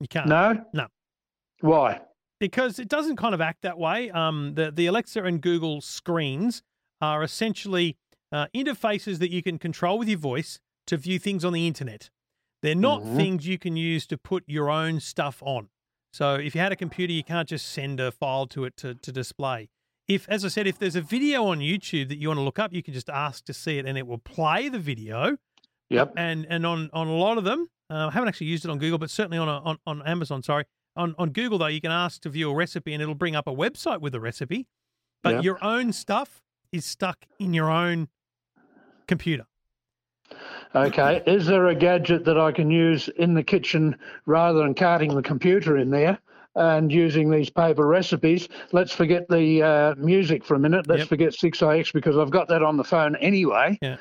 you 0.00 0.06
can't. 0.08 0.28
No? 0.28 0.64
No. 0.72 0.86
Why? 1.60 2.00
because 2.40 2.78
it 2.78 2.88
doesn't 2.88 3.16
kind 3.16 3.32
of 3.34 3.40
act 3.40 3.62
that 3.62 3.78
way. 3.78 4.10
Um, 4.10 4.54
the 4.54 4.70
the 4.70 4.86
Alexa 4.86 5.22
and 5.22 5.40
Google 5.40 5.80
screens 5.80 6.62
are 7.00 7.22
essentially 7.22 7.96
uh, 8.32 8.46
interfaces 8.54 9.18
that 9.18 9.30
you 9.30 9.42
can 9.42 9.58
control 9.58 9.98
with 9.98 10.08
your 10.08 10.18
voice 10.18 10.58
to 10.86 10.96
view 10.96 11.18
things 11.18 11.44
on 11.44 11.52
the 11.52 11.66
internet. 11.66 12.10
They're 12.62 12.74
not 12.74 13.02
Mhm. 13.02 13.16
things 13.16 13.46
you 13.46 13.58
can 13.58 13.76
use 13.76 14.06
to 14.06 14.18
put 14.18 14.44
your 14.46 14.70
own 14.70 15.00
stuff 15.00 15.42
on. 15.42 15.68
So 16.12 16.34
if 16.34 16.54
you 16.54 16.60
had 16.60 16.72
a 16.72 16.76
computer, 16.76 17.12
you 17.12 17.24
can't 17.24 17.48
just 17.48 17.66
send 17.68 18.00
a 18.00 18.10
file 18.12 18.46
to 18.48 18.64
it 18.64 18.76
to, 18.78 18.94
to 18.94 19.12
display. 19.12 19.68
If, 20.06 20.28
as 20.28 20.44
I 20.44 20.48
said, 20.48 20.66
if 20.66 20.78
there's 20.78 20.96
a 20.96 21.00
video 21.00 21.46
on 21.46 21.58
YouTube 21.60 22.08
that 22.08 22.18
you 22.18 22.28
want 22.28 22.38
to 22.38 22.42
look 22.42 22.58
up, 22.58 22.72
you 22.72 22.82
can 22.82 22.92
just 22.94 23.08
ask 23.08 23.44
to 23.46 23.54
see 23.54 23.78
it, 23.78 23.86
and 23.86 23.96
it 23.98 24.06
will 24.06 24.18
play 24.18 24.68
the 24.68 24.78
video. 24.78 25.38
Yep. 25.90 26.12
and 26.16 26.46
and 26.48 26.64
on 26.66 26.90
on 26.92 27.08
a 27.08 27.14
lot 27.14 27.36
of 27.38 27.44
them, 27.44 27.68
uh, 27.90 28.08
I 28.08 28.10
haven't 28.10 28.28
actually 28.28 28.46
used 28.48 28.64
it 28.64 28.70
on 28.70 28.78
Google, 28.78 28.98
but 28.98 29.10
certainly 29.10 29.38
on 29.38 29.48
a, 29.48 29.60
on 29.60 29.78
on 29.86 30.02
Amazon. 30.06 30.42
Sorry, 30.42 30.64
on 30.96 31.14
on 31.18 31.30
Google 31.30 31.58
though, 31.58 31.66
you 31.66 31.80
can 31.80 31.90
ask 31.92 32.20
to 32.22 32.28
view 32.30 32.50
a 32.50 32.54
recipe, 32.54 32.92
and 32.94 33.02
it'll 33.02 33.14
bring 33.14 33.36
up 33.36 33.46
a 33.46 33.52
website 33.52 34.00
with 34.00 34.14
a 34.14 34.20
recipe. 34.20 34.66
But 35.22 35.34
Yeah. 35.36 35.40
your 35.42 35.64
own 35.64 35.92
stuff 35.92 36.42
is 36.74 36.84
stuck 36.84 37.26
in 37.38 37.54
your 37.54 37.70
own 37.70 38.08
computer. 39.06 39.46
Okay. 40.74 41.22
Is 41.26 41.46
there 41.46 41.68
a 41.68 41.74
gadget 41.74 42.24
that 42.24 42.38
I 42.38 42.50
can 42.50 42.68
use 42.70 43.08
in 43.08 43.34
the 43.34 43.44
kitchen 43.44 43.96
rather 44.26 44.58
than 44.58 44.74
carting 44.74 45.14
the 45.14 45.22
computer 45.22 45.78
in 45.78 45.90
there 45.90 46.18
and 46.56 46.90
using 46.90 47.30
these 47.30 47.48
paper 47.48 47.86
recipes? 47.86 48.48
Let's 48.72 48.92
forget 48.92 49.28
the 49.28 49.62
uh, 49.62 49.94
music 49.96 50.44
for 50.44 50.54
a 50.54 50.58
minute. 50.58 50.88
Let's 50.88 51.00
Yep. 51.00 51.08
forget 51.08 51.32
6ix 51.32 51.92
because 51.92 52.16
I've 52.16 52.30
got 52.30 52.48
that 52.48 52.64
on 52.64 52.76
the 52.76 52.82
phone 52.82 53.14
anyway. 53.16 53.78
Yeah. 53.80 53.98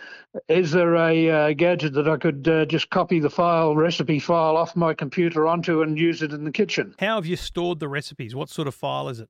Is 0.47 0.71
there 0.71 0.95
a 0.95 1.29
uh, 1.29 1.53
gadget 1.53 1.93
that 1.93 2.07
I 2.07 2.17
could 2.17 2.47
uh, 2.47 2.65
just 2.65 2.89
copy 2.89 3.19
the 3.19 3.29
file, 3.29 3.75
recipe 3.75 4.17
file 4.17 4.57
off 4.57 4.75
my 4.75 4.95
computer 4.95 5.45
onto 5.47 5.83
and 5.83 5.99
use 5.99 6.23
it 6.23 6.33
in 6.33 6.43
the 6.43 6.51
kitchen? 6.51 6.95
How 6.97 7.15
have 7.15 7.27
you 7.27 7.35
stored 7.35 7.79
the 7.79 7.87
recipes? 7.87 8.33
What 8.33 8.49
sort 8.49 8.67
of 8.67 8.73
file 8.73 9.09
is 9.09 9.19
it? 9.19 9.29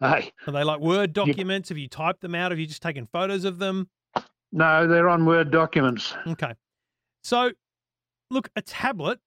Hey, 0.00 0.32
Are 0.46 0.52
they 0.52 0.62
like 0.62 0.80
Word 0.80 1.12
documents? 1.12 1.70
Have 1.70 1.78
you 1.78 1.88
typed 1.88 2.20
them 2.20 2.34
out? 2.34 2.50
Have 2.52 2.58
you 2.58 2.66
just 2.66 2.82
taken 2.82 3.06
photos 3.06 3.44
of 3.44 3.58
them? 3.58 3.88
no, 4.52 4.86
they're 4.86 5.08
on 5.08 5.24
Word 5.24 5.50
documents. 5.50 6.14
Okay. 6.26 6.52
So, 7.24 7.52
look, 8.30 8.48
a 8.54 8.62
tablet 8.62 9.20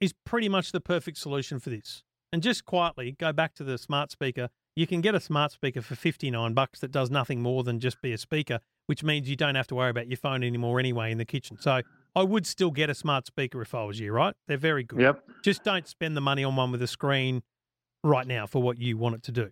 is 0.00 0.14
pretty 0.24 0.48
much 0.48 0.72
the 0.72 0.80
perfect 0.80 1.18
solution 1.18 1.58
for 1.58 1.70
this. 1.70 2.02
And 2.32 2.42
just 2.42 2.64
quietly 2.64 3.14
go 3.18 3.32
back 3.32 3.54
to 3.54 3.64
the 3.64 3.78
smart 3.78 4.10
speaker. 4.10 4.48
You 4.74 4.86
can 4.86 5.00
get 5.00 5.14
a 5.14 5.20
smart 5.20 5.52
speaker 5.52 5.80
for 5.80 5.94
59 5.94 6.52
bucks 6.54 6.80
that 6.80 6.90
does 6.90 7.10
nothing 7.10 7.40
more 7.40 7.62
than 7.62 7.78
just 7.80 8.02
be 8.02 8.12
a 8.12 8.18
speaker, 8.18 8.60
which 8.86 9.02
means 9.02 9.28
you 9.28 9.36
don't 9.36 9.54
have 9.54 9.66
to 9.68 9.74
worry 9.74 9.90
about 9.90 10.08
your 10.08 10.18
phone 10.18 10.42
anymore 10.42 10.78
anyway 10.80 11.12
in 11.12 11.18
the 11.18 11.24
kitchen. 11.24 11.56
So, 11.60 11.82
I 12.14 12.22
would 12.22 12.46
still 12.46 12.70
get 12.70 12.88
a 12.88 12.94
smart 12.94 13.26
speaker 13.26 13.60
if 13.60 13.74
I 13.74 13.84
was 13.84 14.00
you, 14.00 14.12
right? 14.12 14.34
They're 14.48 14.56
very 14.56 14.82
good. 14.82 15.00
Yep. 15.00 15.22
Just 15.42 15.62
don't 15.62 15.86
spend 15.86 16.16
the 16.16 16.22
money 16.22 16.42
on 16.42 16.56
one 16.56 16.72
with 16.72 16.80
a 16.80 16.86
screen 16.86 17.42
right 18.02 18.26
now 18.26 18.46
for 18.46 18.62
what 18.62 18.78
you 18.78 18.96
want 18.96 19.16
it 19.16 19.22
to 19.24 19.32
do. 19.32 19.50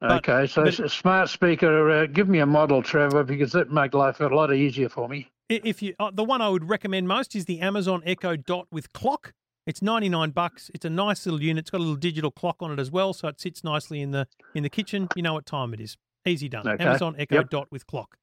But- 0.00 0.28
Okay, 0.28 0.46
so 0.46 0.64
but- 0.64 0.78
a 0.78 0.88
smart 0.88 1.28
speaker. 1.28 1.90
Uh, 1.90 2.06
give 2.06 2.28
me 2.28 2.38
a 2.40 2.46
model, 2.46 2.82
Trevor, 2.82 3.24
because 3.24 3.52
that 3.52 3.70
make 3.70 3.94
life 3.94 4.20
a 4.20 4.26
lot 4.26 4.52
easier 4.54 4.88
for 4.88 5.08
me. 5.08 5.28
If 5.48 5.80
you, 5.80 5.94
uh, 6.00 6.10
the 6.12 6.24
one 6.24 6.42
I 6.42 6.48
would 6.48 6.68
recommend 6.68 7.06
most 7.08 7.36
is 7.36 7.44
the 7.44 7.60
Amazon 7.60 8.02
Echo 8.04 8.36
Dot 8.36 8.66
with 8.70 8.92
clock. 8.92 9.32
It's 9.64 9.80
ninety 9.82 10.08
nine 10.08 10.30
bucks. 10.30 10.70
It's 10.74 10.84
a 10.84 10.90
nice 10.90 11.24
little 11.26 11.42
unit. 11.42 11.62
It's 11.62 11.70
got 11.70 11.78
a 11.78 11.84
little 11.84 11.96
digital 11.96 12.30
clock 12.30 12.56
on 12.60 12.70
it 12.72 12.78
as 12.78 12.90
well, 12.90 13.12
so 13.12 13.28
it 13.28 13.40
sits 13.40 13.62
nicely 13.64 14.00
in 14.00 14.10
the 14.10 14.26
in 14.54 14.62
the 14.64 14.68
kitchen. 14.68 15.08
You 15.16 15.22
know 15.22 15.34
what 15.34 15.46
time 15.46 15.72
it 15.74 15.80
is. 15.80 15.96
Easy 16.24 16.48
done. 16.48 16.66
Okay. 16.68 16.84
Amazon 16.84 17.14
Echo 17.18 17.36
Yep. 17.36 17.50
Dot 17.50 17.68
with 17.70 17.86
clock. 17.86 18.16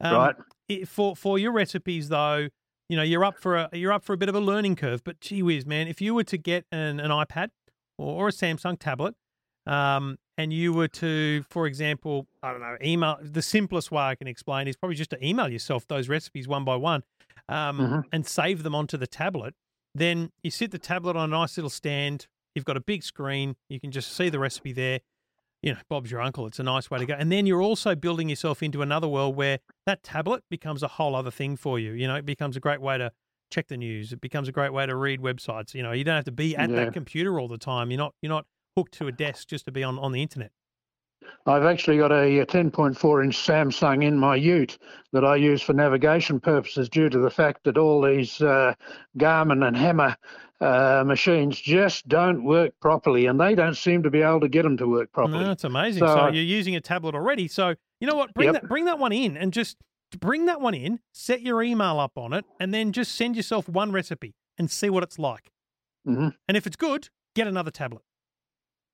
Um, 0.00 0.14
right. 0.16 0.36
i- 0.70 0.84
for 0.84 1.14
for 1.16 1.38
your 1.38 1.52
recipes 1.52 2.08
though, 2.10 2.48
you 2.88 2.96
know 2.96 3.02
you're 3.02 3.24
up 3.24 3.38
for 3.40 3.56
a 3.56 3.68
you're 3.72 3.92
up 3.92 4.04
for 4.04 4.12
a 4.12 4.16
bit 4.16 4.28
of 4.28 4.34
a 4.34 4.40
learning 4.40 4.76
curve. 4.76 5.02
But 5.04 5.20
gee 5.20 5.42
whiz, 5.42 5.64
man, 5.64 5.86
if 5.88 6.00
you 6.00 6.12
were 6.14 6.24
to 6.24 6.36
get 6.36 6.64
an, 6.72 6.98
an 7.00 7.10
iPad 7.10 7.50
or, 7.98 8.24
or 8.24 8.28
a 8.28 8.32
Samsung 8.32 8.78
tablet, 8.78 9.14
um, 9.66 10.18
and 10.38 10.52
you 10.52 10.72
were 10.72 10.88
to, 10.88 11.44
for 11.50 11.66
example, 11.66 12.26
I 12.42 12.50
don't 12.52 12.60
know, 12.60 12.76
email 12.82 13.16
the 13.20 13.42
simplest 13.42 13.90
way 13.92 14.02
I 14.02 14.14
can 14.14 14.26
explain 14.26 14.68
is 14.68 14.76
probably 14.76 14.96
just 14.96 15.10
to 15.10 15.26
email 15.26 15.48
yourself 15.48 15.86
those 15.86 16.08
recipes 16.08 16.48
one 16.48 16.64
by 16.64 16.76
one, 16.76 17.02
um, 17.48 17.78
Mhm. 17.78 18.04
and 18.12 18.26
save 18.26 18.62
them 18.62 18.74
onto 18.74 18.96
the 18.96 19.06
tablet. 19.06 19.54
Then 19.94 20.30
you 20.42 20.50
sit 20.50 20.70
the 20.72 20.78
tablet 20.78 21.16
on 21.16 21.30
a 21.32 21.36
nice 21.36 21.56
little 21.56 21.70
stand. 21.70 22.26
You've 22.54 22.64
got 22.64 22.76
a 22.76 22.80
big 22.80 23.02
screen. 23.02 23.56
You 23.68 23.78
can 23.80 23.90
just 23.92 24.12
see 24.12 24.28
the 24.28 24.38
recipe 24.38 24.72
there. 24.72 25.00
you 25.62 25.72
know, 25.72 25.78
Bob's 25.88 26.10
your 26.10 26.20
uncle. 26.20 26.46
It's 26.46 26.58
a 26.58 26.62
nice 26.62 26.90
way 26.90 26.98
to 26.98 27.06
go. 27.06 27.14
And 27.14 27.32
then 27.32 27.46
you're 27.46 27.62
also 27.62 27.94
building 27.94 28.28
yourself 28.28 28.62
into 28.62 28.82
another 28.82 29.08
world 29.08 29.34
where 29.34 29.60
that 29.86 30.02
tablet 30.02 30.44
becomes 30.50 30.82
a 30.82 30.88
whole 30.88 31.16
other 31.16 31.30
thing 31.30 31.56
for 31.56 31.78
you. 31.78 31.92
You 31.92 32.06
know, 32.06 32.16
it 32.16 32.26
becomes 32.26 32.54
a 32.54 32.60
great 32.60 32.82
way 32.82 32.98
to 32.98 33.10
check 33.50 33.68
the 33.68 33.78
news. 33.78 34.12
It 34.12 34.20
becomes 34.20 34.46
a 34.46 34.52
great 34.52 34.74
way 34.74 34.84
to 34.84 34.94
read 34.94 35.20
websites. 35.20 35.72
You 35.72 35.82
know, 35.82 35.92
you 35.92 36.04
don't 36.04 36.16
have 36.16 36.24
to 36.26 36.32
be 36.32 36.54
at 36.54 36.68
Yeah. 36.68 36.76
that 36.84 36.92
computer 36.92 37.40
all 37.40 37.48
the 37.48 37.56
time. 37.56 37.90
You're 37.90 37.96
not 37.96 38.14
you're 38.20 38.28
not 38.28 38.44
hooked 38.76 38.94
to 38.94 39.06
a 39.06 39.12
desk 39.12 39.48
just 39.48 39.64
to 39.66 39.72
be 39.72 39.82
on, 39.82 39.98
on 39.98 40.12
the 40.12 40.20
internet. 40.22 40.50
I've 41.46 41.64
actually 41.64 41.98
got 41.98 42.10
a, 42.12 42.40
uh 42.40 42.44
10.4 42.44 43.24
inch 43.24 43.36
Samsung 43.38 44.04
in 44.04 44.16
my 44.18 44.36
ute 44.36 44.78
that 45.12 45.24
I 45.24 45.36
use 45.36 45.62
for 45.62 45.72
navigation 45.72 46.40
purposes 46.40 46.88
due 46.88 47.08
to 47.08 47.18
the 47.18 47.30
fact 47.30 47.64
that 47.64 47.78
all 47.78 48.02
these 48.02 48.40
uh, 48.42 48.74
Garmin 49.18 49.66
and 49.66 49.76
Hema 49.76 50.16
uh, 50.60 51.04
machines 51.06 51.58
just 51.60 52.08
don't 52.08 52.44
work 52.44 52.72
properly 52.80 53.26
and 53.26 53.40
they 53.40 53.54
don't 53.54 53.76
seem 53.76 54.02
to 54.02 54.10
be 54.10 54.22
able 54.22 54.40
to 54.40 54.48
get 54.48 54.62
them 54.62 54.76
to 54.78 54.86
work 54.88 55.12
properly. 55.12 55.44
No, 55.44 55.50
it's 55.52 55.64
amazing. 55.64 56.00
So, 56.00 56.14
So- 56.14 56.26
you're 56.28 56.42
using 56.42 56.76
a 56.76 56.80
tablet 56.80 57.14
already. 57.14 57.48
So 57.48 57.74
you 58.00 58.06
know 58.08 58.16
what? 58.16 58.34
Bring 58.34 58.46
Yep. 58.52 58.62
that 58.62 58.68
bring 58.68 58.84
that 58.86 58.98
one 58.98 59.12
in 59.12 59.36
and 59.36 59.52
just 59.52 59.76
bring 60.18 60.46
that 60.46 60.60
one 60.60 60.74
in, 60.74 61.00
set 61.12 61.42
your 61.42 61.62
email 61.62 61.98
up 61.98 62.12
on 62.16 62.32
it, 62.32 62.44
and 62.60 62.72
then 62.74 62.92
just 62.92 63.14
send 63.14 63.36
yourself 63.36 63.68
one 63.68 63.92
recipe 63.92 64.34
and 64.58 64.70
see 64.70 64.90
what 64.90 65.02
it's 65.02 65.18
like. 65.18 65.50
hmm 66.04 66.28
And 66.48 66.56
if 66.56 66.66
it's 66.66 66.76
good, 66.76 67.08
get 67.34 67.46
another 67.46 67.70
tablet. 67.70 68.02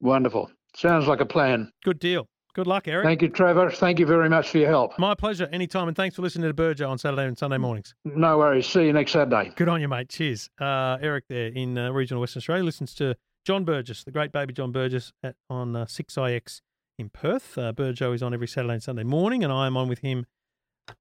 Wonderful. 0.01 0.51
Sounds 0.75 1.07
like 1.07 1.21
a 1.21 1.27
plan. 1.27 1.73
Good 1.85 1.99
deal. 1.99 2.29
Good 2.55 2.67
luck, 2.67 2.89
Eric. 2.89 3.05
Thank 3.05 3.23
you, 3.23 3.29
Trevor. 3.29 3.71
Thank 3.71 4.01
you 4.01 4.07
very 4.07 4.29
much 4.29 4.49
for 4.49 4.59
your 4.59 4.69
help. 4.69 4.99
My 4.99 5.15
pleasure. 5.15 5.49
Anytime. 5.53 5.87
And 5.87 5.97
thanks 5.97 6.17
for 6.17 6.23
listening 6.23 6.49
to 6.49 6.55
Burgo 6.55 6.89
on 6.89 6.99
Saturday 6.99 7.27
and 7.27 7.39
Sunday 7.39 7.59
mornings. 7.59 7.95
No 8.05 8.39
worries. 8.39 8.67
See 8.67 8.87
you 8.87 8.93
next 8.93 9.13
Saturday. 9.13 9.53
Good 9.55 9.69
on 9.69 9.81
you, 9.81 9.89
mate. 9.89 10.09
Cheers. 10.09 10.51
Uh, 10.61 10.99
Eric 11.01 11.25
there 11.29 11.47
in 11.47 11.79
uh, 11.79 11.93
regional 11.93 12.21
Western 12.21 12.41
Australia 12.41 12.65
listens 12.65 12.95
to 12.97 13.15
John 13.45 13.65
Burgess, 13.65 14.03
the 14.03 14.11
great 14.11 14.33
baby 14.33 14.53
John 14.53 14.73
Burgess, 14.73 15.13
at, 15.23 15.37
on 15.49 15.77
uh, 15.77 15.85
6IX 15.85 16.61
in 16.99 17.09
Perth. 17.09 17.57
Uh, 17.57 17.73
Burgo 17.73 18.13
is 18.13 18.23
on 18.23 18.35
every 18.35 18.49
Saturday 18.49 18.75
and 18.75 18.83
Sunday 18.83 19.05
morning, 19.05 19.45
and 19.45 19.53
I 19.53 19.67
am 19.67 19.77
on 19.77 19.89
with 19.89 20.01
him 20.01 20.27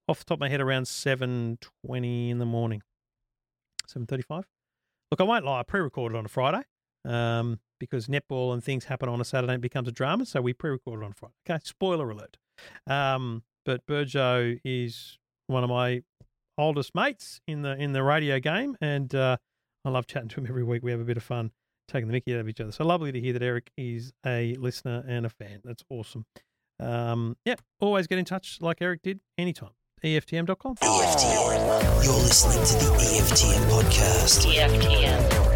off 0.08 0.20
the 0.20 0.26
top 0.26 0.36
of 0.36 0.42
my 0.42 0.50
head 0.50 0.62
around 0.62 0.84
7.20 0.84 2.30
in 2.30 2.38
the 2.38 2.46
morning. 2.46 2.84
7.35? 3.88 4.44
Look, 5.12 5.20
I 5.20 5.24
won't 5.24 5.46
lie. 5.46 5.60
I 5.62 5.64
pre-recorded 5.64 6.16
on 6.16 6.26
a 6.26 6.30
Friday 6.30 6.62
um, 7.06 7.60
because 7.80 8.08
netball 8.08 8.54
and 8.54 8.64
things 8.64 8.86
happen 8.86 9.10
on 9.10 9.20
a 9.22 9.26
Saturday 9.26 9.54
and 9.54 9.60
it 9.60 9.62
becomes 9.62 9.88
a 9.88 9.92
drama, 9.92 10.26
so 10.26 10.42
we 10.42 10.54
pre-recorded 10.54 11.06
on 11.06 11.14
Friday. 11.14 11.34
Okay, 11.50 11.60
spoiler 11.64 12.10
alert. 12.10 12.38
Um, 12.88 13.44
but 13.66 13.86
Burgo 13.86 14.58
is 14.64 15.18
one 15.48 15.64
of 15.64 15.70
my 15.70 16.02
oldest 16.58 16.94
mates 16.94 17.42
in 17.48 17.62
the 17.62 17.76
in 17.76 17.94
the 17.94 18.04
radio 18.04 18.40
game, 18.40 18.76
and 18.82 19.14
uh, 19.16 19.38
I 19.86 19.90
love 19.90 20.08
chatting 20.08 20.30
to 20.30 20.42
him 20.42 20.48
every 20.48 20.64
week. 20.64 20.84
We 20.84 20.92
have 20.92 21.00
a 21.00 21.06
bit 21.06 21.18
of 21.18 21.24
fun 21.24 21.52
taking 21.88 22.08
the 22.08 22.14
mickey 22.14 22.34
out 22.34 22.40
of 22.40 22.48
each 22.48 22.62
other. 22.62 22.72
So 22.72 22.86
lovely 22.86 23.12
to 23.12 23.20
hear 23.20 23.34
that 23.34 23.42
Eric 23.42 23.72
is 23.78 24.14
a 24.26 24.56
listener 24.56 25.04
and 25.08 25.26
a 25.26 25.30
fan. 25.30 25.62
That's 25.64 25.84
awesome. 25.90 26.26
Um, 26.80 27.36
yeah, 27.46 27.56
always 27.80 28.08
get 28.08 28.20
in 28.20 28.26
touch 28.26 28.60
like 28.62 28.78
Eric 28.82 29.02
did 29.02 29.20
anytime. 29.38 29.72
EFTM.com. 30.04 30.76
EFTM. 30.76 32.06
You're 32.06 32.14
listening 32.14 32.64
to 32.66 32.86
the 32.86 32.96
EFTM 32.96 33.70
podcast. 33.70 34.46
EFTM. 34.46 35.49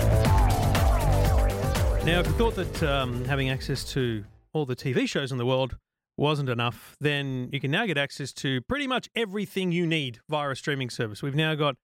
Now, 2.05 2.19
if 2.19 2.27
you 2.27 2.33
thought 2.33 2.55
that 2.55 2.83
um, 2.83 3.23
having 3.23 3.49
access 3.49 3.85
to 3.93 4.25
all 4.51 4.65
the 4.65 4.75
TV 4.75 5.07
shows 5.07 5.31
in 5.31 5.37
the 5.37 5.45
world 5.45 5.77
wasn't 6.17 6.49
enough, 6.49 6.97
then 6.99 7.47
you 7.53 7.61
can 7.61 7.71
now 7.71 7.85
get 7.85 7.97
access 7.97 8.33
to 8.33 8.59
pretty 8.63 8.87
much 8.87 9.09
everything 9.15 9.71
you 9.71 9.87
need 9.87 10.19
via 10.29 10.49
a 10.49 10.55
streaming 10.57 10.89
service. 10.89 11.23
We've 11.23 11.33
now 11.33 11.55
got 11.55 11.75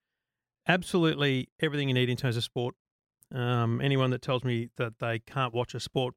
absolutely 0.67 1.47
everything 1.62 1.88
you 1.88 1.93
need 1.93 2.10
in 2.10 2.17
terms 2.17 2.36
of 2.36 2.43
sport. 2.43 2.75
Um, 3.34 3.79
anyone 3.79 4.10
that 4.10 4.21
tells 4.21 4.43
me 4.43 4.67
that 4.75 4.99
they 4.99 5.19
can't 5.19 5.53
watch 5.53 5.73
a 5.73 5.79
sport, 5.79 6.15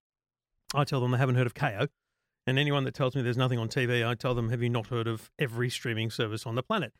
I 0.74 0.82
tell 0.82 1.00
them 1.00 1.12
they 1.12 1.18
haven't 1.18 1.36
heard 1.36 1.46
of 1.46 1.54
Kayo. 1.54 1.86
And 2.44 2.58
anyone 2.58 2.82
that 2.82 2.94
tells 2.94 3.14
me 3.14 3.22
there's 3.22 3.36
nothing 3.36 3.60
on 3.60 3.68
TV, 3.68 4.04
I 4.04 4.16
tell 4.16 4.34
them, 4.34 4.50
have 4.50 4.64
you 4.64 4.68
not 4.68 4.88
heard 4.88 5.06
of 5.06 5.30
every 5.38 5.70
streaming 5.70 6.10
service 6.10 6.44
on 6.44 6.56
the 6.56 6.62
planet? 6.64 6.92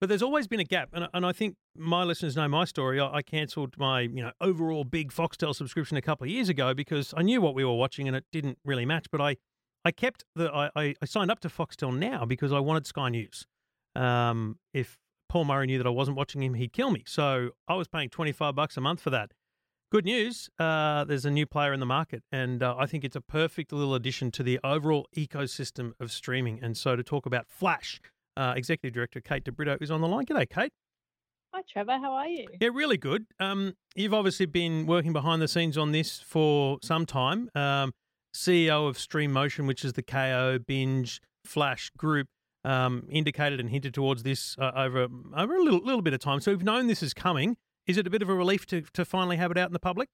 But 0.00 0.08
there's 0.08 0.22
always 0.22 0.46
been 0.46 0.60
a 0.60 0.64
gap, 0.64 0.90
and, 0.92 1.08
and 1.12 1.26
I 1.26 1.32
think 1.32 1.56
my 1.76 2.04
listeners 2.04 2.36
know 2.36 2.48
my 2.48 2.64
story. 2.64 3.00
I, 3.00 3.16
I 3.16 3.22
cancelled 3.22 3.76
my 3.78 4.00
you 4.00 4.22
know 4.22 4.32
overall 4.40 4.84
big 4.84 5.12
Foxtel 5.12 5.54
subscription 5.54 5.96
a 5.96 6.02
couple 6.02 6.24
of 6.24 6.30
years 6.30 6.48
ago 6.48 6.74
because 6.74 7.14
I 7.16 7.22
knew 7.22 7.40
what 7.40 7.54
we 7.54 7.64
were 7.64 7.74
watching 7.74 8.06
and 8.06 8.16
it 8.16 8.24
didn't 8.32 8.58
really 8.64 8.86
match. 8.86 9.06
But 9.10 9.20
I, 9.20 9.36
I 9.84 9.90
kept 9.90 10.24
the 10.34 10.50
I, 10.52 10.94
I, 11.00 11.04
signed 11.04 11.30
up 11.30 11.40
to 11.40 11.48
Foxtel 11.48 11.96
now 11.96 12.24
because 12.24 12.52
I 12.52 12.60
wanted 12.60 12.86
Sky 12.86 13.08
News. 13.08 13.46
Um, 13.94 14.58
if 14.72 14.98
Paul 15.28 15.44
Murray 15.44 15.66
knew 15.66 15.78
that 15.78 15.86
I 15.86 15.90
wasn't 15.90 16.16
watching 16.16 16.42
him, 16.42 16.54
he'd 16.54 16.72
kill 16.72 16.90
me. 16.90 17.04
So 17.06 17.50
I 17.68 17.74
was 17.74 17.88
paying 17.88 18.10
twenty 18.10 18.32
five 18.32 18.54
bucks 18.54 18.76
a 18.76 18.80
month 18.80 19.00
for 19.00 19.10
that. 19.10 19.32
Good 19.94 20.06
news, 20.06 20.50
uh, 20.58 21.04
there's 21.04 21.24
a 21.24 21.30
new 21.30 21.46
player 21.46 21.72
in 21.72 21.78
the 21.78 21.86
market, 21.86 22.24
and 22.32 22.64
uh, 22.64 22.74
I 22.76 22.86
think 22.86 23.04
it's 23.04 23.14
a 23.14 23.20
perfect 23.20 23.72
little 23.72 23.94
addition 23.94 24.32
to 24.32 24.42
the 24.42 24.58
overall 24.64 25.06
ecosystem 25.16 25.92
of 26.00 26.10
streaming. 26.10 26.58
And 26.60 26.76
so 26.76 26.96
to 26.96 27.04
talk 27.04 27.26
about 27.26 27.46
Flash, 27.48 28.00
uh, 28.36 28.54
Executive 28.56 28.92
Director 28.94 29.20
Kate 29.20 29.44
DeBrito 29.44 29.80
is 29.82 29.90
on 29.90 30.00
the 30.00 30.08
line. 30.08 30.24
G'day, 30.24 30.48
Kate. 30.48 30.72
Hi, 31.54 31.60
Trevor. 31.68 31.98
How 31.98 32.12
are 32.14 32.26
you? 32.26 32.46
Yeah, 32.60 32.70
really 32.72 32.96
good. 32.96 33.26
Um, 33.38 33.74
you've 33.94 34.14
obviously 34.14 34.46
been 34.46 34.86
working 34.86 35.12
behind 35.12 35.40
the 35.40 35.46
scenes 35.48 35.78
on 35.78 35.92
this 35.92 36.20
for 36.20 36.78
some 36.82 37.06
time. 37.06 37.48
Um, 37.54 37.92
CEO 38.34 38.88
of 38.88 38.98
Stream 38.98 39.32
Motion, 39.32 39.66
which 39.66 39.84
is 39.84 39.92
the 39.92 40.02
Kayo 40.02 40.58
Binge 40.64 41.20
Flash 41.44 41.90
group, 41.96 42.26
um, 42.64 43.06
indicated 43.08 43.60
and 43.60 43.70
hinted 43.70 43.94
towards 43.94 44.24
this 44.24 44.56
uh, 44.58 44.72
over 44.74 45.06
over 45.36 45.54
a 45.54 45.62
little 45.62 45.78
little 45.84 46.02
bit 46.02 46.12
of 46.14 46.18
time. 46.20 46.40
So 46.40 46.50
we've 46.50 46.64
known 46.64 46.88
this 46.88 47.02
is 47.02 47.14
coming. 47.14 47.56
Is 47.86 47.98
it 47.98 48.06
a 48.06 48.10
bit 48.10 48.22
of 48.22 48.28
a 48.28 48.34
relief 48.34 48.66
to 48.66 48.80
to 48.94 49.04
finally 49.04 49.36
have 49.36 49.52
it 49.52 49.58
out 49.58 49.68
in 49.68 49.72
the 49.72 49.78
public? 49.78 50.08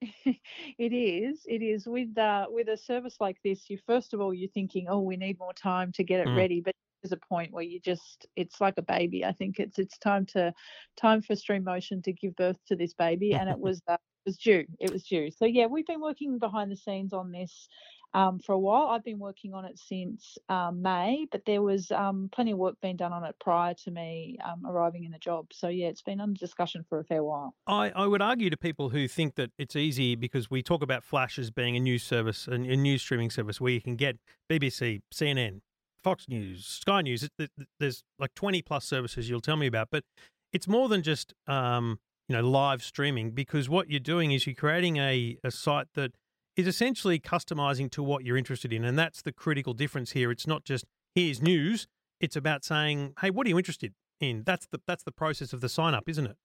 it 0.24 0.92
is. 0.92 1.40
It 1.46 1.62
is 1.62 1.86
with 1.88 2.16
uh, 2.16 2.46
with 2.48 2.68
a 2.68 2.76
service 2.76 3.16
like 3.18 3.38
this. 3.42 3.68
You 3.68 3.78
first 3.86 4.14
of 4.14 4.20
all, 4.20 4.32
you're 4.32 4.48
thinking, 4.50 4.86
oh, 4.88 5.00
we 5.00 5.16
need 5.16 5.38
more 5.40 5.52
time 5.52 5.90
to 5.92 6.04
get 6.04 6.20
it 6.20 6.28
Mm. 6.28 6.36
ready, 6.36 6.60
but 6.60 6.74
there's 7.02 7.12
a 7.12 7.28
point 7.28 7.52
where 7.52 7.64
you 7.64 7.80
just 7.80 8.26
it's 8.36 8.60
like 8.60 8.74
a 8.76 8.82
baby. 8.82 9.24
I 9.24 9.32
think 9.32 9.58
it's 9.58 9.78
it's 9.78 9.98
time 9.98 10.26
to 10.26 10.52
time 10.96 11.22
for 11.22 11.36
Stream 11.36 11.64
Motion 11.64 12.02
to 12.02 12.12
give 12.12 12.36
birth 12.36 12.58
to 12.68 12.76
this 12.76 12.94
baby, 12.94 13.34
and 13.34 13.48
it 13.48 13.58
was 13.58 13.80
uh, 13.88 13.94
it 13.94 14.28
was 14.28 14.36
due. 14.36 14.64
It 14.78 14.92
was 14.92 15.04
due. 15.04 15.30
So 15.30 15.44
yeah, 15.44 15.66
we've 15.66 15.86
been 15.86 16.00
working 16.00 16.38
behind 16.38 16.70
the 16.70 16.76
scenes 16.76 17.12
on 17.12 17.32
this. 17.32 17.68
Um, 18.12 18.40
for 18.40 18.54
a 18.54 18.58
while, 18.58 18.88
I've 18.88 19.04
been 19.04 19.20
working 19.20 19.54
on 19.54 19.64
it 19.64 19.78
since 19.78 20.36
um, 20.48 20.82
May, 20.82 21.26
but 21.30 21.42
there 21.46 21.62
was 21.62 21.92
um, 21.92 22.28
plenty 22.32 22.50
of 22.50 22.58
work 22.58 22.74
being 22.82 22.96
done 22.96 23.12
on 23.12 23.24
it 23.24 23.36
prior 23.40 23.74
to 23.84 23.90
me 23.92 24.36
um, 24.44 24.66
arriving 24.66 25.04
in 25.04 25.12
the 25.12 25.18
job. 25.18 25.46
So 25.52 25.68
yeah, 25.68 25.86
it's 25.86 26.02
been 26.02 26.20
under 26.20 26.36
discussion 26.36 26.84
for 26.88 26.98
a 26.98 27.04
fair 27.04 27.22
while. 27.22 27.54
I, 27.68 27.90
I 27.90 28.06
would 28.06 28.20
argue 28.20 28.50
to 28.50 28.56
people 28.56 28.88
who 28.88 29.06
think 29.06 29.36
that 29.36 29.52
it's 29.58 29.76
easy 29.76 30.16
because 30.16 30.50
we 30.50 30.60
talk 30.60 30.82
about 30.82 31.04
Flash 31.04 31.38
as 31.38 31.52
being 31.52 31.76
a 31.76 31.80
news 31.80 32.02
service, 32.02 32.48
a, 32.48 32.54
a 32.54 32.76
news 32.76 33.00
streaming 33.00 33.30
service 33.30 33.60
where 33.60 33.72
you 33.72 33.80
can 33.80 33.94
get 33.94 34.16
BBC, 34.50 35.02
CNN, 35.14 35.60
Fox 36.02 36.26
News, 36.28 36.66
Sky 36.66 37.02
News. 37.02 37.22
It- 37.22 37.32
it- 37.38 37.50
There's 37.78 38.02
like 38.18 38.34
20 38.34 38.62
plus 38.62 38.84
services 38.84 39.28
you'll 39.28 39.40
tell 39.40 39.56
me 39.56 39.66
about, 39.66 39.88
but 39.90 40.04
it's 40.52 40.66
more 40.68 40.88
than 40.88 41.02
just 41.02 41.34
um, 41.46 41.98
you 42.28 42.36
know 42.36 42.42
live 42.48 42.82
streaming 42.82 43.30
because 43.32 43.68
what 43.68 43.90
you're 43.90 44.00
doing 44.00 44.32
is 44.32 44.46
you're 44.46 44.54
creating 44.54 44.96
a, 44.96 45.38
a 45.44 45.50
site 45.50 45.88
that 45.94 46.12
is 46.56 46.66
essentially 46.66 47.18
customizing 47.18 47.90
to 47.92 48.02
what 48.02 48.24
you're 48.24 48.36
interested 48.36 48.72
in, 48.72 48.84
and 48.84 48.98
that's 48.98 49.22
the 49.22 49.32
critical 49.32 49.72
difference 49.74 50.12
here. 50.12 50.30
It's 50.30 50.46
not 50.46 50.64
just 50.64 50.84
here's 51.14 51.40
news; 51.40 51.86
it's 52.20 52.36
about 52.36 52.64
saying, 52.64 53.14
hey, 53.20 53.30
what 53.30 53.46
are 53.46 53.50
you 53.50 53.58
interested 53.58 53.92
in? 54.20 54.42
That's 54.44 54.66
the 54.66 54.80
that's 54.86 55.02
the 55.04 55.12
process 55.12 55.52
of 55.52 55.60
the 55.60 55.68
sign 55.68 55.94
up, 55.94 56.08
isn't 56.08 56.26
it? 56.26 56.36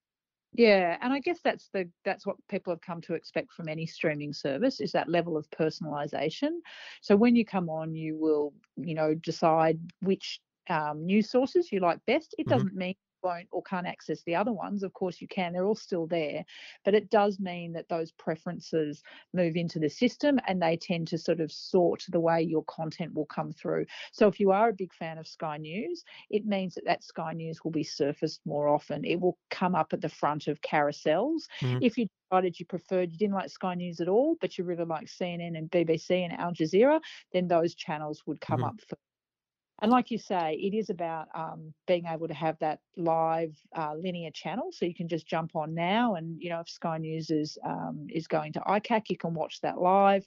Yeah, 0.58 0.98
and 1.02 1.12
I 1.14 1.20
guess 1.20 1.42
that's 1.44 1.70
the 1.74 1.90
that's 2.06 2.26
what 2.26 2.38
people 2.50 2.72
have 2.72 2.82
come 2.82 3.02
to 3.02 3.14
expect 3.14 3.52
from 3.54 3.68
any 3.68 3.86
streaming 3.86 4.34
service 4.34 4.80
is 4.80 4.92
that 4.94 5.10
level 5.10 5.36
of 5.38 5.50
personalization. 5.52 6.60
So 7.02 7.16
when 7.16 7.36
you 7.36 7.46
come 7.46 7.70
on, 7.70 7.94
you 7.96 8.18
will 8.18 8.54
you 8.78 8.96
know 8.96 9.16
decide 9.16 9.80
which 10.02 10.40
um, 10.70 11.06
news 11.06 11.30
sources 11.30 11.72
you 11.72 11.80
like 11.82 12.00
best. 12.08 12.36
It 12.38 12.48
Mhm. 12.48 12.66
doesn't 12.66 12.76
mean 12.76 12.96
won't 13.26 13.50
or 13.52 13.62
can't 13.72 13.88
access 13.96 14.24
the 14.24 14.36
other 14.42 14.54
ones. 14.54 14.84
Of 14.84 14.94
course 15.02 15.18
you 15.22 15.28
can; 15.38 15.54
they're 15.54 15.66
all 15.72 15.76
still 15.90 16.08
there. 16.08 16.46
But 16.86 16.96
it 17.00 17.10
does 17.20 17.40
mean 17.52 17.74
that 17.74 17.90
those 17.90 18.12
preferences 18.26 19.04
move 19.34 19.56
into 19.64 19.80
the 19.80 19.90
system, 19.90 20.40
and 20.48 20.62
they 20.62 20.78
tend 20.78 21.08
to 21.10 21.18
sort 21.18 21.42
of 21.46 21.52
sort 21.52 22.02
the 22.16 22.20
way 22.28 22.40
your 22.42 22.64
content 22.66 23.14
will 23.16 23.26
come 23.38 23.52
through. 23.52 23.86
So 24.12 24.28
if 24.28 24.40
you 24.40 24.52
are 24.52 24.70
a 24.70 24.74
big 24.84 24.94
fan 24.94 25.18
of 25.18 25.28
Sky 25.28 25.58
News, 25.58 26.04
it 26.30 26.46
means 26.46 26.76
that 26.76 26.86
that 26.86 27.04
Sky 27.04 27.34
News 27.34 27.64
will 27.64 27.72
be 27.72 27.84
surfaced 27.84 28.42
more 28.46 28.68
often. 28.78 29.04
It 29.06 29.20
will 29.22 29.38
come 29.50 29.76
up 29.76 29.94
at 29.94 30.02
the 30.02 30.10
front 30.10 30.48
of 30.48 30.62
carousels. 30.62 31.44
Mhm. 31.62 31.86
If 31.88 31.98
you 31.98 32.08
decided 32.30 32.60
you 32.60 32.66
preferred, 32.66 33.12
you 33.12 33.18
didn't 33.18 33.36
like 33.42 33.50
Sky 33.50 33.76
News 33.76 34.00
at 34.02 34.08
all, 34.10 34.36
but 34.42 34.58
you 34.58 34.64
really 34.66 34.86
like 34.86 35.08
CNN 35.08 35.56
and 35.58 35.70
BBC 35.72 36.24
and 36.24 36.34
Al 36.34 36.54
Jazeera, 36.54 37.00
then 37.34 37.48
those 37.48 37.76
channels 37.76 38.24
would 38.28 38.42
come 38.42 38.64
Mhm. 38.64 38.70
up 38.70 38.80
first. 38.82 39.05
And 39.82 39.92
like 39.92 40.10
you 40.10 40.18
say, 40.18 40.54
it 40.54 40.74
is 40.74 40.90
about 40.90 41.28
um, 41.36 41.74
being 41.86 42.06
able 42.06 42.30
to 42.30 42.34
have 42.34 42.58
that 42.60 42.80
live 42.96 43.54
uh, 43.78 43.94
linear 43.96 44.32
channel, 44.32 44.70
so 44.72 44.86
you 44.86 44.96
can 44.96 45.10
just 45.10 45.28
jump 45.28 45.54
on 45.56 45.74
now, 45.74 46.16
and 46.16 46.42
you 46.42 46.50
know 46.50 46.62
if 46.62 46.70
Sky 46.70 46.98
News 46.98 47.30
is 47.30 47.58
um, 47.66 48.08
is 48.10 48.26
going 48.28 48.54
to 48.54 48.62
ICAC, 48.62 49.10
you 49.10 49.18
can 49.18 49.34
watch 49.34 49.60
that 49.62 49.78
live. 49.78 50.26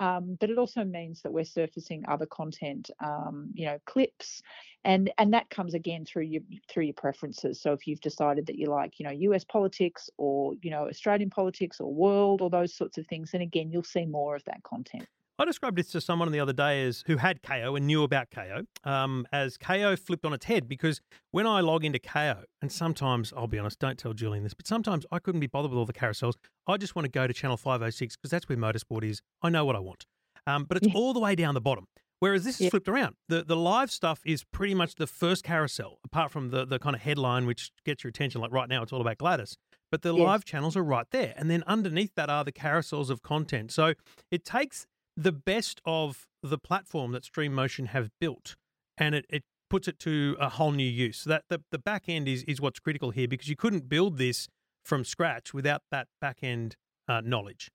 Um, 0.00 0.36
but 0.40 0.50
it 0.50 0.58
also 0.58 0.84
means 0.84 1.22
that 1.22 1.32
we're 1.32 1.44
surfacing 1.44 2.04
other 2.08 2.26
content, 2.26 2.90
um, 3.00 3.50
you 3.52 3.66
know, 3.66 3.78
clips, 3.84 4.42
and 4.84 5.12
and 5.18 5.34
that 5.34 5.50
comes 5.50 5.74
again 5.74 6.04
through 6.04 6.24
your 6.24 6.42
through 6.68 6.84
your 6.84 6.94
preferences. 6.94 7.60
So 7.60 7.72
if 7.72 7.88
you've 7.88 8.00
decided 8.00 8.46
that 8.46 8.58
you 8.58 8.66
like, 8.66 9.00
you 9.00 9.06
know, 9.06 9.12
U.S. 9.12 9.44
politics 9.44 10.08
or 10.18 10.54
you 10.62 10.70
know 10.70 10.88
Australian 10.88 11.30
politics 11.30 11.80
or 11.80 11.92
world 11.92 12.42
or 12.42 12.50
those 12.50 12.74
sorts 12.76 12.96
of 12.96 13.08
things, 13.08 13.32
then 13.32 13.40
again 13.40 13.70
you'll 13.72 13.82
see 13.82 14.06
more 14.06 14.36
of 14.36 14.44
that 14.44 14.62
content. 14.62 15.06
I 15.38 15.44
described 15.44 15.76
this 15.76 15.90
to 15.92 16.00
someone 16.00 16.30
the 16.30 16.38
other 16.38 16.52
day 16.52 16.84
as 16.84 17.02
who 17.08 17.16
had 17.16 17.42
Kayo 17.42 17.76
and 17.76 17.86
knew 17.88 18.04
about 18.04 18.30
Kayo 18.30 18.66
um, 18.84 19.26
as 19.32 19.58
Kayo 19.58 19.98
flipped 19.98 20.24
on 20.24 20.32
its 20.32 20.44
head 20.44 20.68
because 20.68 21.00
when 21.32 21.44
I 21.44 21.60
log 21.60 21.84
into 21.84 21.98
Kayo, 21.98 22.44
and 22.62 22.70
sometimes 22.70 23.32
I'll 23.36 23.48
be 23.48 23.58
honest, 23.58 23.80
don't 23.80 23.98
tell 23.98 24.12
Julian 24.12 24.44
this, 24.44 24.54
but 24.54 24.68
sometimes 24.68 25.04
I 25.10 25.18
couldn't 25.18 25.40
be 25.40 25.48
bothered 25.48 25.72
with 25.72 25.78
all 25.78 25.86
the 25.86 25.92
carousels. 25.92 26.34
I 26.68 26.76
just 26.76 26.94
want 26.94 27.04
to 27.06 27.10
go 27.10 27.26
to 27.26 27.34
channel 27.34 27.56
506 27.56 28.16
because 28.16 28.30
that's 28.30 28.48
where 28.48 28.56
motorsport 28.56 29.02
is. 29.02 29.22
I 29.42 29.48
know 29.50 29.64
what 29.64 29.74
I 29.74 29.80
want. 29.80 30.06
Um, 30.46 30.64
but 30.66 30.76
it's 30.76 30.86
Yeah. 30.86 30.94
all 30.94 31.12
the 31.12 31.20
way 31.20 31.34
down 31.34 31.54
the 31.54 31.60
bottom. 31.60 31.86
Whereas 32.20 32.44
this 32.44 32.54
is 32.60 32.66
Yeah. 32.66 32.70
flipped 32.70 32.88
around. 32.88 33.16
The 33.28 33.42
the 33.42 33.56
live 33.56 33.90
stuff 33.90 34.20
is 34.24 34.44
pretty 34.44 34.72
much 34.74 34.94
the 34.94 35.08
first 35.08 35.42
carousel, 35.42 35.98
apart 36.04 36.30
from 36.30 36.50
the 36.50 36.64
the 36.64 36.78
kind 36.78 36.94
of 36.94 37.02
headline 37.02 37.44
which 37.44 37.70
gets 37.84 38.04
your 38.04 38.10
attention. 38.10 38.40
Like 38.40 38.52
right 38.52 38.68
now, 38.68 38.82
it's 38.84 38.92
all 38.92 39.00
about 39.00 39.18
Gladys. 39.18 39.56
But 39.90 40.02
the 40.02 40.14
Yes. 40.14 40.24
live 40.24 40.44
channels 40.44 40.76
are 40.76 40.84
right 40.84 41.06
there, 41.10 41.34
and 41.36 41.50
then 41.50 41.64
underneath 41.66 42.14
that 42.14 42.30
are 42.30 42.44
the 42.44 42.52
carousels 42.52 43.10
of 43.10 43.22
content. 43.22 43.72
So 43.72 43.94
it 44.30 44.44
takes 44.44 44.86
the 45.16 45.32
best 45.32 45.80
of 45.84 46.26
the 46.42 46.58
platform 46.58 47.12
that 47.12 47.24
Stream 47.24 47.54
Motion 47.54 47.86
have 47.86 48.10
built, 48.20 48.56
and 48.98 49.14
it, 49.14 49.26
it 49.28 49.42
puts 49.70 49.88
it 49.88 49.98
to 50.00 50.36
a 50.40 50.48
whole 50.48 50.72
new 50.72 50.88
use. 50.88 51.18
So 51.18 51.30
that 51.30 51.44
the, 51.48 51.62
the 51.70 51.78
back 51.78 52.04
end 52.08 52.28
is 52.28 52.42
is 52.44 52.60
what's 52.60 52.80
critical 52.80 53.10
here 53.10 53.28
because 53.28 53.48
you 53.48 53.56
couldn't 53.56 53.88
build 53.88 54.18
this 54.18 54.48
from 54.84 55.04
scratch 55.04 55.54
without 55.54 55.82
that 55.90 56.08
back 56.20 56.38
end 56.42 56.76
uh, 57.08 57.20
knowledge. 57.24 57.70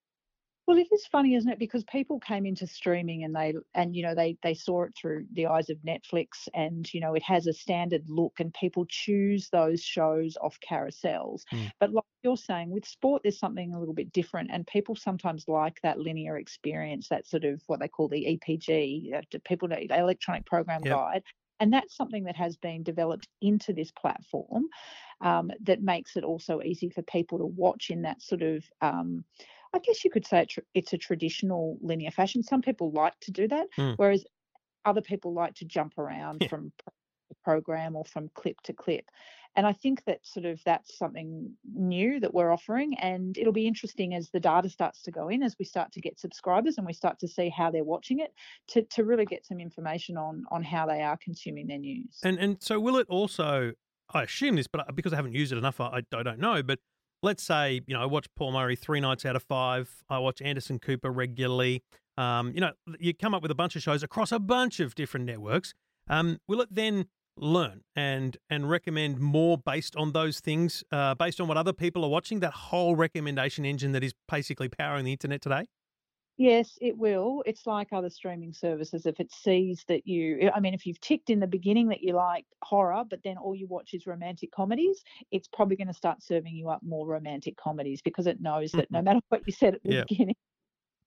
Well, 0.69 0.77
it 0.77 0.87
is 0.91 1.07
funny, 1.07 1.33
isn't 1.33 1.49
it? 1.49 1.57
Because 1.57 1.83
people 1.85 2.19
came 2.19 2.45
into 2.45 2.67
streaming 2.67 3.23
and 3.23 3.35
they 3.35 3.55
and 3.73 3.95
you 3.95 4.03
know 4.03 4.13
they 4.13 4.37
they 4.43 4.53
saw 4.53 4.83
it 4.83 4.93
through 4.95 5.25
the 5.33 5.47
eyes 5.47 5.71
of 5.71 5.79
Netflix, 5.79 6.47
and 6.53 6.87
you 6.93 7.01
know 7.01 7.15
it 7.15 7.23
has 7.23 7.47
a 7.47 7.53
standard 7.53 8.03
look, 8.07 8.33
and 8.39 8.53
people 8.53 8.85
choose 8.87 9.49
those 9.49 9.81
shows 9.81 10.37
off 10.39 10.59
carousels. 10.59 11.41
Mm. 11.51 11.71
But 11.79 11.91
like 11.91 12.03
you're 12.21 12.37
saying, 12.37 12.69
with 12.69 12.85
sport, 12.85 13.23
there's 13.23 13.39
something 13.39 13.73
a 13.73 13.79
little 13.79 13.95
bit 13.95 14.13
different, 14.13 14.51
and 14.53 14.67
people 14.67 14.95
sometimes 14.95 15.45
like 15.47 15.79
that 15.81 15.97
linear 15.97 16.37
experience, 16.37 17.09
that 17.09 17.25
sort 17.25 17.45
of 17.45 17.63
what 17.65 17.79
they 17.79 17.87
call 17.87 18.07
the 18.07 18.39
EPG, 18.39 19.15
uh, 19.15 19.21
people 19.45 19.67
know 19.69 19.79
electronic 19.89 20.45
program 20.45 20.81
Yep. 20.85 20.93
guide. 20.93 21.23
And 21.59 21.73
that's 21.73 21.95
something 21.95 22.23
that 22.25 22.37
has 22.37 22.55
been 22.57 22.83
developed 22.83 23.27
into 23.41 23.73
this 23.73 23.91
platform 23.91 24.67
um, 25.21 25.51
that 25.63 25.81
makes 25.81 26.15
it 26.15 26.23
also 26.23 26.61
easy 26.61 26.89
for 26.89 27.01
people 27.01 27.39
to 27.39 27.45
watch 27.45 27.89
in 27.89 28.03
that 28.03 28.21
sort 28.21 28.43
of 28.43 28.63
um, 28.81 29.25
I 29.73 29.79
guess 29.79 30.03
you 30.03 30.09
could 30.11 30.25
say 30.25 30.47
it's 30.73 30.93
a 30.93 30.97
traditional 30.97 31.77
linear 31.81 32.11
fashion. 32.11 32.43
Some 32.43 32.61
people 32.61 32.91
like 32.91 33.19
to 33.21 33.31
do 33.31 33.47
that, 33.47 33.67
Mm. 33.77 33.95
whereas 33.97 34.25
other 34.85 35.01
people 35.01 35.33
like 35.33 35.53
to 35.55 35.65
jump 35.65 35.97
around 35.97 36.41
Yeah. 36.41 36.47
from 36.47 36.71
pro- 36.77 36.93
program 37.43 37.95
or 37.95 38.03
from 38.05 38.29
clip 38.29 38.59
to 38.63 38.73
clip. 38.73 39.05
And 39.55 39.65
I 39.67 39.73
think 39.73 40.03
that 40.05 40.25
sort 40.25 40.45
of 40.45 40.61
that's 40.63 40.97
something 40.97 41.55
new 41.73 42.19
that 42.19 42.33
we're 42.33 42.51
offering. 42.51 42.97
And 42.99 43.37
it'll 43.37 43.53
be 43.53 43.67
interesting 43.67 44.13
as 44.13 44.29
the 44.29 44.39
data 44.39 44.69
starts 44.69 45.01
to 45.03 45.11
go 45.11 45.27
in, 45.27 45.43
as 45.43 45.55
we 45.59 45.65
start 45.65 45.91
to 45.93 46.01
get 46.01 46.19
subscribers 46.19 46.77
and 46.77 46.85
we 46.87 46.93
start 46.93 47.19
to 47.19 47.27
see 47.27 47.49
how 47.49 47.69
they're 47.71 47.83
watching 47.83 48.19
it, 48.19 48.33
to, 48.69 48.81
to 48.83 49.03
really 49.05 49.25
get 49.25 49.45
some 49.45 49.59
information 49.59 50.17
on 50.17 50.43
on 50.51 50.63
how 50.63 50.85
they 50.87 51.01
are 51.01 51.17
consuming 51.17 51.67
their 51.67 51.77
news. 51.79 52.19
And 52.23 52.37
and 52.39 52.61
so 52.61 52.79
will 52.79 52.97
it 52.97 53.07
also? 53.09 53.73
I 54.11 54.23
assume 54.23 54.55
this, 54.55 54.65
but 54.65 54.95
because 54.95 55.13
I 55.13 55.17
haven't 55.17 55.33
used 55.35 55.51
it 55.51 55.57
enough, 55.59 55.79
I, 55.79 55.97
I 55.97 56.01
don't 56.23 56.39
know. 56.39 56.63
But 56.63 56.79
let's 57.21 57.43
say 57.43 57.81
you 57.87 57.93
know 57.93 58.01
I 58.01 58.05
watch 58.05 58.27
Paul 58.35 58.51
Murray 58.51 58.75
three 58.75 58.99
nights 58.99 59.25
out 59.25 59.35
of 59.35 59.43
five. 59.43 59.89
I 60.09 60.19
watch 60.19 60.41
Anderson 60.41 60.79
Cooper 60.79 61.11
regularly. 61.11 61.83
Um, 62.17 62.51
you 62.53 62.61
know, 62.61 62.71
you 62.99 63.13
come 63.13 63.33
up 63.33 63.41
with 63.41 63.51
a 63.51 63.55
bunch 63.55 63.75
of 63.75 63.81
shows 63.81 64.03
across 64.03 64.31
a 64.31 64.39
bunch 64.39 64.79
of 64.79 64.93
different 64.93 65.25
networks. 65.25 65.73
Um, 66.09 66.39
will 66.47 66.61
it 66.61 66.69
then 66.69 67.05
learn 67.37 67.81
and 67.95 68.37
and 68.49 68.69
recommend 68.69 69.19
more 69.19 69.57
based 69.57 69.95
on 69.95 70.11
those 70.11 70.39
things, 70.39 70.83
uh, 70.91 71.15
based 71.15 71.39
on 71.39 71.47
what 71.47 71.57
other 71.57 71.73
people 71.73 72.03
are 72.03 72.09
watching? 72.09 72.39
That 72.41 72.53
whole 72.53 72.95
recommendation 72.95 73.65
engine 73.65 73.93
that 73.93 74.03
is 74.03 74.13
basically 74.27 74.69
powering 74.69 75.05
the 75.05 75.11
internet 75.11 75.41
today. 75.41 75.65
Yes, 76.39 76.77
it 76.79 76.97
will. 76.97 77.43
It's 77.45 77.67
like 77.67 77.91
other 77.91 78.09
streaming 78.09 78.53
services. 78.53 79.05
If 79.05 79.19
it 79.19 79.29
sees 79.29 79.83
that 79.89 80.07
you, 80.07 80.49
I 80.55 80.61
mean, 80.61 80.73
if 80.73 80.85
you've 80.85 81.01
ticked 81.01 81.29
in 81.29 81.41
the 81.41 81.47
beginning 81.47 81.89
that 81.89 81.99
you 82.01 82.13
like 82.13 82.45
horror, 82.63 83.03
but 83.03 83.23
then 83.23 83.37
all 83.37 83.53
you 83.53 83.67
watch 83.67 83.93
is 83.93 84.07
romantic 84.07 84.49
comedies, 84.53 85.03
it's 85.31 85.49
probably 85.49 85.75
going 85.75 85.89
to 85.89 85.93
start 85.93 86.23
serving 86.23 86.55
you 86.55 86.69
up 86.69 86.81
more 86.81 87.05
romantic 87.05 87.57
comedies 87.57 88.01
because 88.01 88.25
it 88.25 88.39
knows 88.39 88.73
that 88.75 88.89
no 88.89 89.01
matter 89.01 89.19
what 89.27 89.43
you 89.47 89.51
said 89.51 89.75
at 89.75 89.83
the 89.83 89.89
Yeah. 89.89 90.05
beginning. 90.07 90.35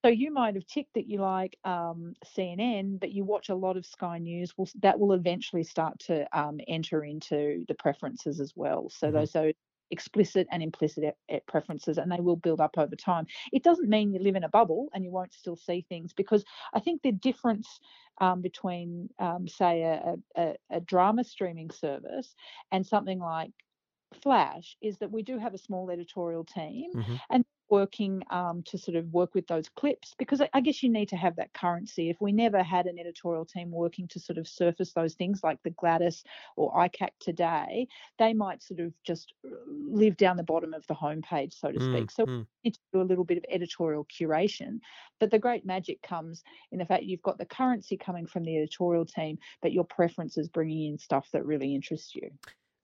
So 0.04 0.10
you 0.10 0.32
might 0.32 0.54
have 0.56 0.66
ticked 0.66 0.94
that 0.94 1.08
you 1.08 1.20
like 1.20 1.58
um, 1.64 2.14
CNN, 2.24 2.98
but 3.00 3.12
you 3.12 3.24
watch 3.24 3.48
a 3.50 3.54
lot 3.56 3.76
of 3.76 3.86
Sky 3.86 4.18
News. 4.18 4.56
Will 4.58 4.68
that 4.82 5.00
will 5.00 5.12
eventually 5.12 5.64
start 5.64 5.98
to 6.00 6.26
um, 6.38 6.60
enter 6.68 7.04
into 7.04 7.64
the 7.68 7.74
preferences 7.74 8.40
as 8.40 8.54
well. 8.56 8.90
So 8.90 9.10
Mhm. 9.10 9.12
those 9.12 9.32
those 9.32 9.54
explicit 9.90 10.46
and 10.50 10.62
implicit 10.62 11.04
e- 11.04 11.34
e- 11.36 11.40
preferences, 11.46 11.98
and 11.98 12.10
they 12.10 12.20
will 12.20 12.36
build 12.36 12.60
up 12.60 12.76
over 12.78 12.96
time. 12.96 13.26
It 13.52 13.62
doesn't 13.62 13.88
mean 13.88 14.12
you 14.12 14.20
live 14.20 14.36
in 14.36 14.44
a 14.44 14.48
bubble 14.48 14.88
and 14.94 15.04
you 15.04 15.10
won't 15.10 15.32
still 15.32 15.56
see 15.56 15.84
things 15.88 16.12
because 16.12 16.44
I 16.72 16.80
think 16.80 17.02
the 17.02 17.12
difference 17.12 17.80
um, 18.20 18.42
between, 18.42 19.08
um, 19.18 19.48
say, 19.48 19.82
a, 19.82 20.16
a, 20.36 20.54
a 20.70 20.80
drama 20.80 21.24
streaming 21.24 21.70
service 21.70 22.34
and 22.70 22.86
something 22.86 23.18
like 23.18 23.52
Flash 24.22 24.76
is 24.82 24.98
that 24.98 25.10
we 25.10 25.22
do 25.22 25.38
have 25.38 25.54
a 25.54 25.58
small 25.58 25.90
editorial 25.90 26.44
team 26.44 26.92
Mhm. 26.94 27.20
and 27.30 27.44
working 27.72 28.22
um, 28.30 28.62
to 28.64 28.76
sort 28.76 28.98
of 28.98 29.06
work 29.14 29.34
with 29.34 29.46
those 29.46 29.70
clips 29.70 30.14
because 30.18 30.42
I, 30.42 30.50
I 30.52 30.60
guess 30.60 30.82
you 30.82 30.90
need 30.90 31.08
to 31.08 31.16
have 31.16 31.36
that 31.36 31.54
currency. 31.54 32.10
If 32.10 32.20
we 32.20 32.30
never 32.30 32.62
had 32.62 32.84
an 32.84 32.98
editorial 32.98 33.46
team 33.46 33.70
working 33.70 34.06
to 34.08 34.20
sort 34.20 34.36
of 34.36 34.46
surface 34.46 34.92
those 34.92 35.14
things 35.14 35.40
like 35.42 35.58
the 35.62 35.70
Gladys 35.70 36.22
or 36.54 36.70
ICAC 36.74 37.08
today, 37.18 37.88
they 38.18 38.34
might 38.34 38.62
sort 38.62 38.80
of 38.80 38.92
just 39.06 39.32
uh, 39.46 39.56
live 39.66 40.18
down 40.18 40.36
the 40.36 40.42
bottom 40.42 40.74
of 40.74 40.86
the 40.86 40.94
homepage, 40.94 41.54
so 41.58 41.72
to 41.72 41.78
Mm, 41.78 41.96
speak. 41.96 42.10
So 42.10 42.26
mm. 42.26 42.46
need 42.62 42.74
to 42.74 42.80
do 42.92 43.00
a 43.00 43.08
little 43.10 43.24
bit 43.24 43.38
of 43.38 43.44
editorial 43.48 44.04
curation. 44.04 44.80
But 45.18 45.30
the 45.30 45.38
great 45.38 45.64
magic 45.64 46.02
comes 46.02 46.42
in 46.72 46.78
the 46.78 46.84
fact 46.84 47.04
you've 47.04 47.22
got 47.22 47.38
the 47.38 47.46
currency 47.46 47.96
coming 47.96 48.26
from 48.26 48.44
the 48.44 48.58
editorial 48.58 49.06
team, 49.06 49.38
but 49.62 49.72
your 49.72 49.84
preference 49.84 50.36
is 50.36 50.48
bringing 50.48 50.92
in 50.92 50.98
stuff 50.98 51.26
that 51.32 51.46
really 51.46 51.74
interests 51.74 52.14
you. 52.14 52.30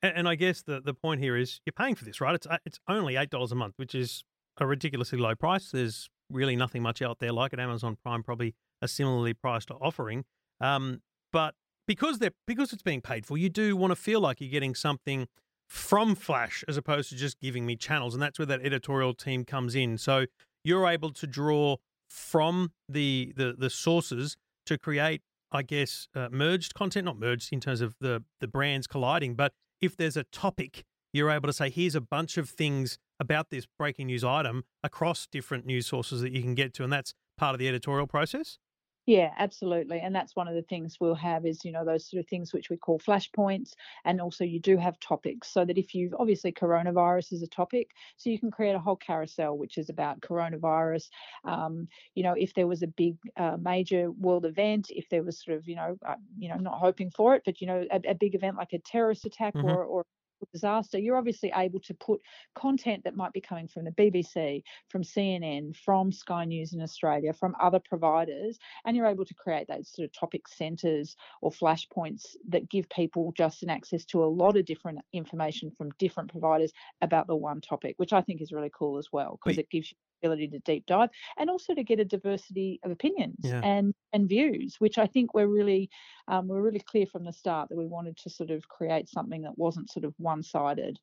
And, 0.02 0.18
and 0.18 0.28
I 0.28 0.34
guess 0.34 0.62
the, 0.62 0.80
the 0.80 0.94
point 0.94 1.20
here 1.20 1.36
is 1.36 1.60
you're 1.66 1.72
paying 1.74 1.94
for 1.94 2.06
this, 2.06 2.22
right? 2.22 2.34
It's 2.34 2.46
uh, 2.46 2.56
it's 2.64 2.80
only 2.88 3.16
eight 3.16 3.28
dollars 3.28 3.52
a 3.52 3.54
month, 3.54 3.74
which 3.76 3.94
is 3.94 4.24
a 4.58 4.66
ridiculously 4.66 5.18
low 5.18 5.34
price. 5.34 5.70
There's 5.70 6.08
really 6.30 6.56
nothing 6.56 6.82
much 6.82 7.00
out 7.00 7.18
there 7.20 7.32
like 7.32 7.52
it. 7.52 7.60
Amazon 7.60 7.96
Prime 8.02 8.22
probably 8.22 8.54
a 8.82 8.88
similarly 8.88 9.34
priced 9.34 9.70
offering, 9.70 10.24
um, 10.60 11.00
but 11.32 11.54
because 11.86 12.18
they're 12.18 12.32
because 12.46 12.72
it's 12.72 12.82
being 12.82 13.00
paid 13.00 13.26
for, 13.26 13.38
you 13.38 13.48
do 13.48 13.76
want 13.76 13.90
to 13.90 13.96
feel 13.96 14.20
like 14.20 14.40
you're 14.40 14.50
getting 14.50 14.74
something 14.74 15.26
from 15.68 16.14
Flash 16.14 16.64
as 16.68 16.76
opposed 16.76 17.10
to 17.10 17.16
just 17.16 17.40
giving 17.40 17.66
me 17.66 17.76
channels, 17.76 18.14
and 18.14 18.22
that's 18.22 18.38
where 18.38 18.46
that 18.46 18.64
editorial 18.64 19.14
team 19.14 19.44
comes 19.44 19.74
in. 19.74 19.98
So 19.98 20.26
you're 20.64 20.86
able 20.86 21.10
to 21.10 21.26
draw 21.26 21.76
from 22.08 22.72
the 22.88 23.32
the, 23.36 23.54
the 23.56 23.70
sources 23.70 24.36
to 24.66 24.78
create, 24.78 25.22
I 25.50 25.62
guess, 25.62 26.08
uh, 26.14 26.28
merged 26.30 26.74
content, 26.74 27.06
not 27.06 27.18
merged 27.18 27.52
in 27.52 27.60
terms 27.60 27.80
of 27.80 27.94
the 28.00 28.22
the 28.40 28.48
brands 28.48 28.86
colliding, 28.86 29.34
but 29.34 29.52
if 29.80 29.96
there's 29.96 30.16
a 30.16 30.24
topic, 30.24 30.84
you're 31.12 31.30
able 31.30 31.46
to 31.46 31.52
say, 31.52 31.70
here's 31.70 31.94
a 31.94 32.00
bunch 32.00 32.36
of 32.36 32.48
things 32.48 32.98
about 33.20 33.50
this 33.50 33.66
breaking 33.78 34.06
news 34.08 34.24
item 34.24 34.64
across 34.82 35.26
different 35.26 35.66
news 35.66 35.86
sources 35.86 36.20
that 36.22 36.32
you 36.32 36.42
can 36.42 36.54
get 36.54 36.74
to, 36.74 36.84
and 36.84 36.92
that's 36.92 37.14
part 37.36 37.54
of 37.54 37.58
the 37.58 37.68
editorial 37.68 38.06
process. 38.06 38.58
Yeah, 39.06 39.32
absolutely. 39.38 40.00
And 40.00 40.14
that's 40.14 40.36
one 40.36 40.48
of 40.48 40.54
the 40.54 40.60
things 40.60 40.98
we'll 41.00 41.14
have 41.14 41.46
is, 41.46 41.64
you 41.64 41.72
know, 41.72 41.82
those 41.82 42.10
sort 42.10 42.20
of 42.20 42.28
things 42.28 42.52
which 42.52 42.68
we 42.68 42.76
call 42.76 42.98
flashpoints. 42.98 43.72
And 44.04 44.20
also 44.20 44.44
you 44.44 44.60
do 44.60 44.76
have 44.76 45.00
topics 45.00 45.48
so 45.48 45.64
that 45.64 45.78
if 45.78 45.94
you've 45.94 46.12
obviously 46.18 46.52
coronavirus 46.52 47.32
is 47.32 47.42
a 47.42 47.46
topic, 47.46 47.92
so 48.18 48.28
you 48.28 48.38
can 48.38 48.50
create 48.50 48.74
a 48.74 48.78
whole 48.78 48.96
carousel 48.96 49.56
which 49.56 49.78
is 49.78 49.88
about 49.88 50.20
coronavirus. 50.20 51.08
Um, 51.44 51.88
you 52.14 52.22
know, 52.22 52.34
if 52.34 52.52
there 52.52 52.66
was 52.66 52.82
a 52.82 52.86
big 52.86 53.16
uh, 53.38 53.56
major 53.58 54.10
world 54.10 54.44
event, 54.44 54.90
if 54.90 55.08
there 55.08 55.22
was 55.24 55.42
sort 55.42 55.56
of, 55.56 55.66
you 55.66 55.76
know, 55.76 55.96
uh, 56.06 56.16
you 56.36 56.50
know, 56.50 56.56
not 56.58 56.78
hoping 56.78 57.10
for 57.10 57.34
it, 57.34 57.42
but 57.46 57.62
you 57.62 57.66
know, 57.66 57.86
a, 57.90 58.10
a 58.10 58.14
big 58.14 58.34
event 58.34 58.58
like 58.58 58.74
a 58.74 58.78
terrorist 58.78 59.24
attack 59.24 59.54
Mhm. 59.54 59.62
or 59.62 59.84
or 59.86 60.04
disaster, 60.52 60.98
you're 60.98 61.16
obviously 61.16 61.52
able 61.54 61.80
to 61.80 61.94
put 61.94 62.20
content 62.54 63.04
that 63.04 63.16
might 63.16 63.32
be 63.32 63.40
coming 63.40 63.68
from 63.68 63.84
the 63.84 63.90
BBC, 63.92 64.62
from 64.88 65.02
CNN, 65.02 65.76
from 65.76 66.12
Sky 66.12 66.44
News 66.44 66.72
in 66.72 66.80
Australia, 66.80 67.32
from 67.32 67.54
other 67.60 67.80
providers, 67.88 68.58
and 68.84 68.96
you're 68.96 69.06
able 69.06 69.24
to 69.24 69.34
create 69.34 69.66
those 69.68 69.92
sort 69.92 70.06
of 70.06 70.12
topic 70.12 70.48
centres 70.48 71.16
or 71.42 71.50
flashpoints 71.50 72.36
that 72.48 72.68
give 72.68 72.88
people 72.88 73.32
just 73.36 73.62
an 73.62 73.70
access 73.70 74.04
to 74.06 74.24
a 74.24 74.26
lot 74.26 74.56
of 74.56 74.64
different 74.64 74.98
information 75.12 75.70
from 75.70 75.90
different 75.98 76.30
providers 76.30 76.72
about 77.02 77.26
the 77.26 77.36
one 77.36 77.60
topic, 77.60 77.94
which 77.98 78.12
I 78.12 78.20
think 78.20 78.40
is 78.40 78.52
really 78.52 78.70
cool 78.76 78.98
as 78.98 79.08
well 79.12 79.38
because 79.42 79.58
it 79.58 79.70
gives 79.70 79.90
you 79.90 79.96
ability 80.22 80.48
to 80.48 80.58
deep 80.60 80.86
dive 80.86 81.10
and 81.36 81.50
also 81.50 81.74
to 81.74 81.84
get 81.84 82.00
a 82.00 82.04
diversity 82.04 82.80
of 82.84 82.90
opinions 82.90 83.42
Yeah. 83.42 83.62
and 83.62 83.94
and 84.12 84.28
views, 84.28 84.76
which 84.78 84.98
I 84.98 85.06
think 85.06 85.34
we're 85.34 85.46
really 85.48 85.90
um, 86.28 86.48
we're 86.48 86.62
really 86.62 86.80
clear 86.80 87.06
from 87.06 87.24
the 87.24 87.32
start 87.32 87.68
that 87.68 87.76
we 87.76 87.86
wanted 87.86 88.16
to 88.18 88.30
sort 88.30 88.50
of 88.50 88.68
create 88.68 89.08
something 89.08 89.42
that 89.42 89.58
wasn't 89.58 89.90
sort 89.90 90.04
of 90.04 90.14
one 90.18 90.42
sided. 90.42 90.98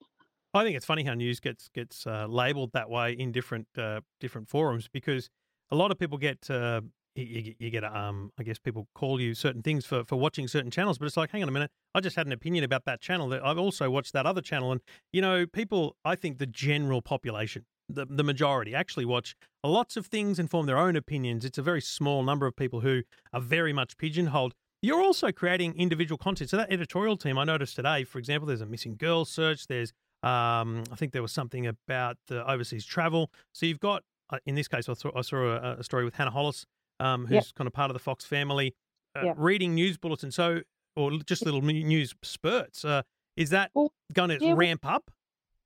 I 0.54 0.64
think 0.64 0.78
it's 0.78 0.86
funny 0.86 1.04
how 1.04 1.14
news 1.14 1.40
gets 1.40 1.68
gets 1.70 2.08
uh, 2.08 2.28
labeled 2.28 2.72
that 2.74 2.90
way 2.90 3.12
in 3.14 3.32
different 3.32 3.68
uh, 3.78 4.02
different 4.20 4.50
forums 4.50 4.88
because 4.88 5.30
a 5.70 5.76
lot 5.76 5.92
of 5.92 6.00
people 6.00 6.18
get 6.18 6.50
uh, 6.50 6.82
you, 7.16 7.24
you 7.26 7.42
get- 7.42 7.56
you 7.62 7.70
get 7.70 7.84
um 7.84 8.32
I 8.38 8.44
guess 8.44 8.58
people 8.58 8.88
call 8.96 9.20
you 9.20 9.34
certain 9.34 9.62
things 9.62 9.86
for 9.86 10.06
for 10.06 10.16
watching 10.18 10.48
certain 10.48 10.72
channels, 10.72 10.98
but 10.98 11.06
it's 11.08 11.18
like 11.18 11.32
hang 11.32 11.44
on 11.44 11.50
a 11.50 11.52
minute, 11.52 11.72
I 11.94 12.00
just 12.00 12.16
had 12.16 12.26
an 12.26 12.32
opinion 12.32 12.64
about 12.64 12.86
that 12.86 13.02
channel. 13.02 13.28
That 13.30 13.46
I've 13.46 13.58
also 13.58 13.90
watched 13.90 14.14
that 14.14 14.26
other 14.26 14.42
channel, 14.42 14.72
and 14.72 14.82
you 15.12 15.22
know 15.22 15.46
people. 15.46 15.98
I 16.06 16.16
think 16.16 16.38
the 16.38 16.48
general 16.48 17.02
population 17.02 17.66
the, 17.90 18.06
the 18.06 18.24
majority 18.24 18.74
actually 18.74 19.06
watch 19.06 19.36
lots 19.64 19.98
of 19.98 20.08
things 20.08 20.40
and 20.40 20.50
form 20.50 20.66
their 20.66 20.78
own 20.78 20.96
opinions. 20.96 21.46
It's 21.46 21.58
a 21.58 21.62
very 21.62 21.82
small 21.82 22.24
number 22.24 22.46
of 22.48 22.56
people 22.56 22.82
who 22.82 23.04
are 23.34 23.42
very 23.42 23.74
much 23.74 23.98
pigeonholed. 23.98 24.54
You're 24.82 25.02
also 25.02 25.32
creating 25.32 25.76
individual 25.78 26.18
content. 26.18 26.50
So 26.50 26.58
that 26.58 26.72
editorial 26.72 27.18
team, 27.18 27.38
I 27.38 27.44
noticed 27.44 27.76
today, 27.76 28.04
for 28.04 28.20
example, 28.20 28.48
there's 28.48 28.62
a 28.62 28.66
missing 28.66 28.96
girl 28.96 29.26
search. 29.26 29.68
There's, 29.68 29.92
um, 30.22 30.84
I 30.92 30.96
think 30.96 31.12
there 31.12 31.22
was 31.22 31.32
something 31.32 31.66
about 31.66 32.18
the 32.28 32.48
overseas 32.50 32.86
travel. 32.86 33.32
So 33.54 33.66
you've 33.66 33.80
got, 33.80 34.04
uh, 34.30 34.38
in 34.46 34.56
this 34.56 34.68
case, 34.68 34.88
I 34.90 34.94
saw, 34.94 35.12
I 35.16 35.22
saw 35.22 35.38
a, 35.38 35.78
a 35.80 35.84
story 35.84 36.06
with 36.06 36.16
Hannah 36.16 36.32
Hollis, 36.32 36.66
um, 37.00 37.26
who's 37.26 37.36
Yep. 37.36 37.46
kind 37.56 37.68
of 37.68 37.74
part 37.74 37.90
of 37.90 37.94
the 37.94 38.00
Fox 38.00 38.26
family, 38.26 38.76
uh, 39.16 39.26
Yep. 39.26 39.36
reading 39.40 39.74
news 39.76 39.98
bulletins. 39.98 40.36
So, 40.36 40.62
or 40.96 41.12
just 41.26 41.46
little 41.46 41.62
news 41.62 42.14
spurts. 42.24 42.86
Uh, 42.86 43.02
is 43.36 43.50
that 43.50 43.72
Well, 43.74 43.92
going 44.14 44.30
to 44.30 44.38
yeah, 44.40 44.54
ramp 44.56 44.86
up? 44.86 45.12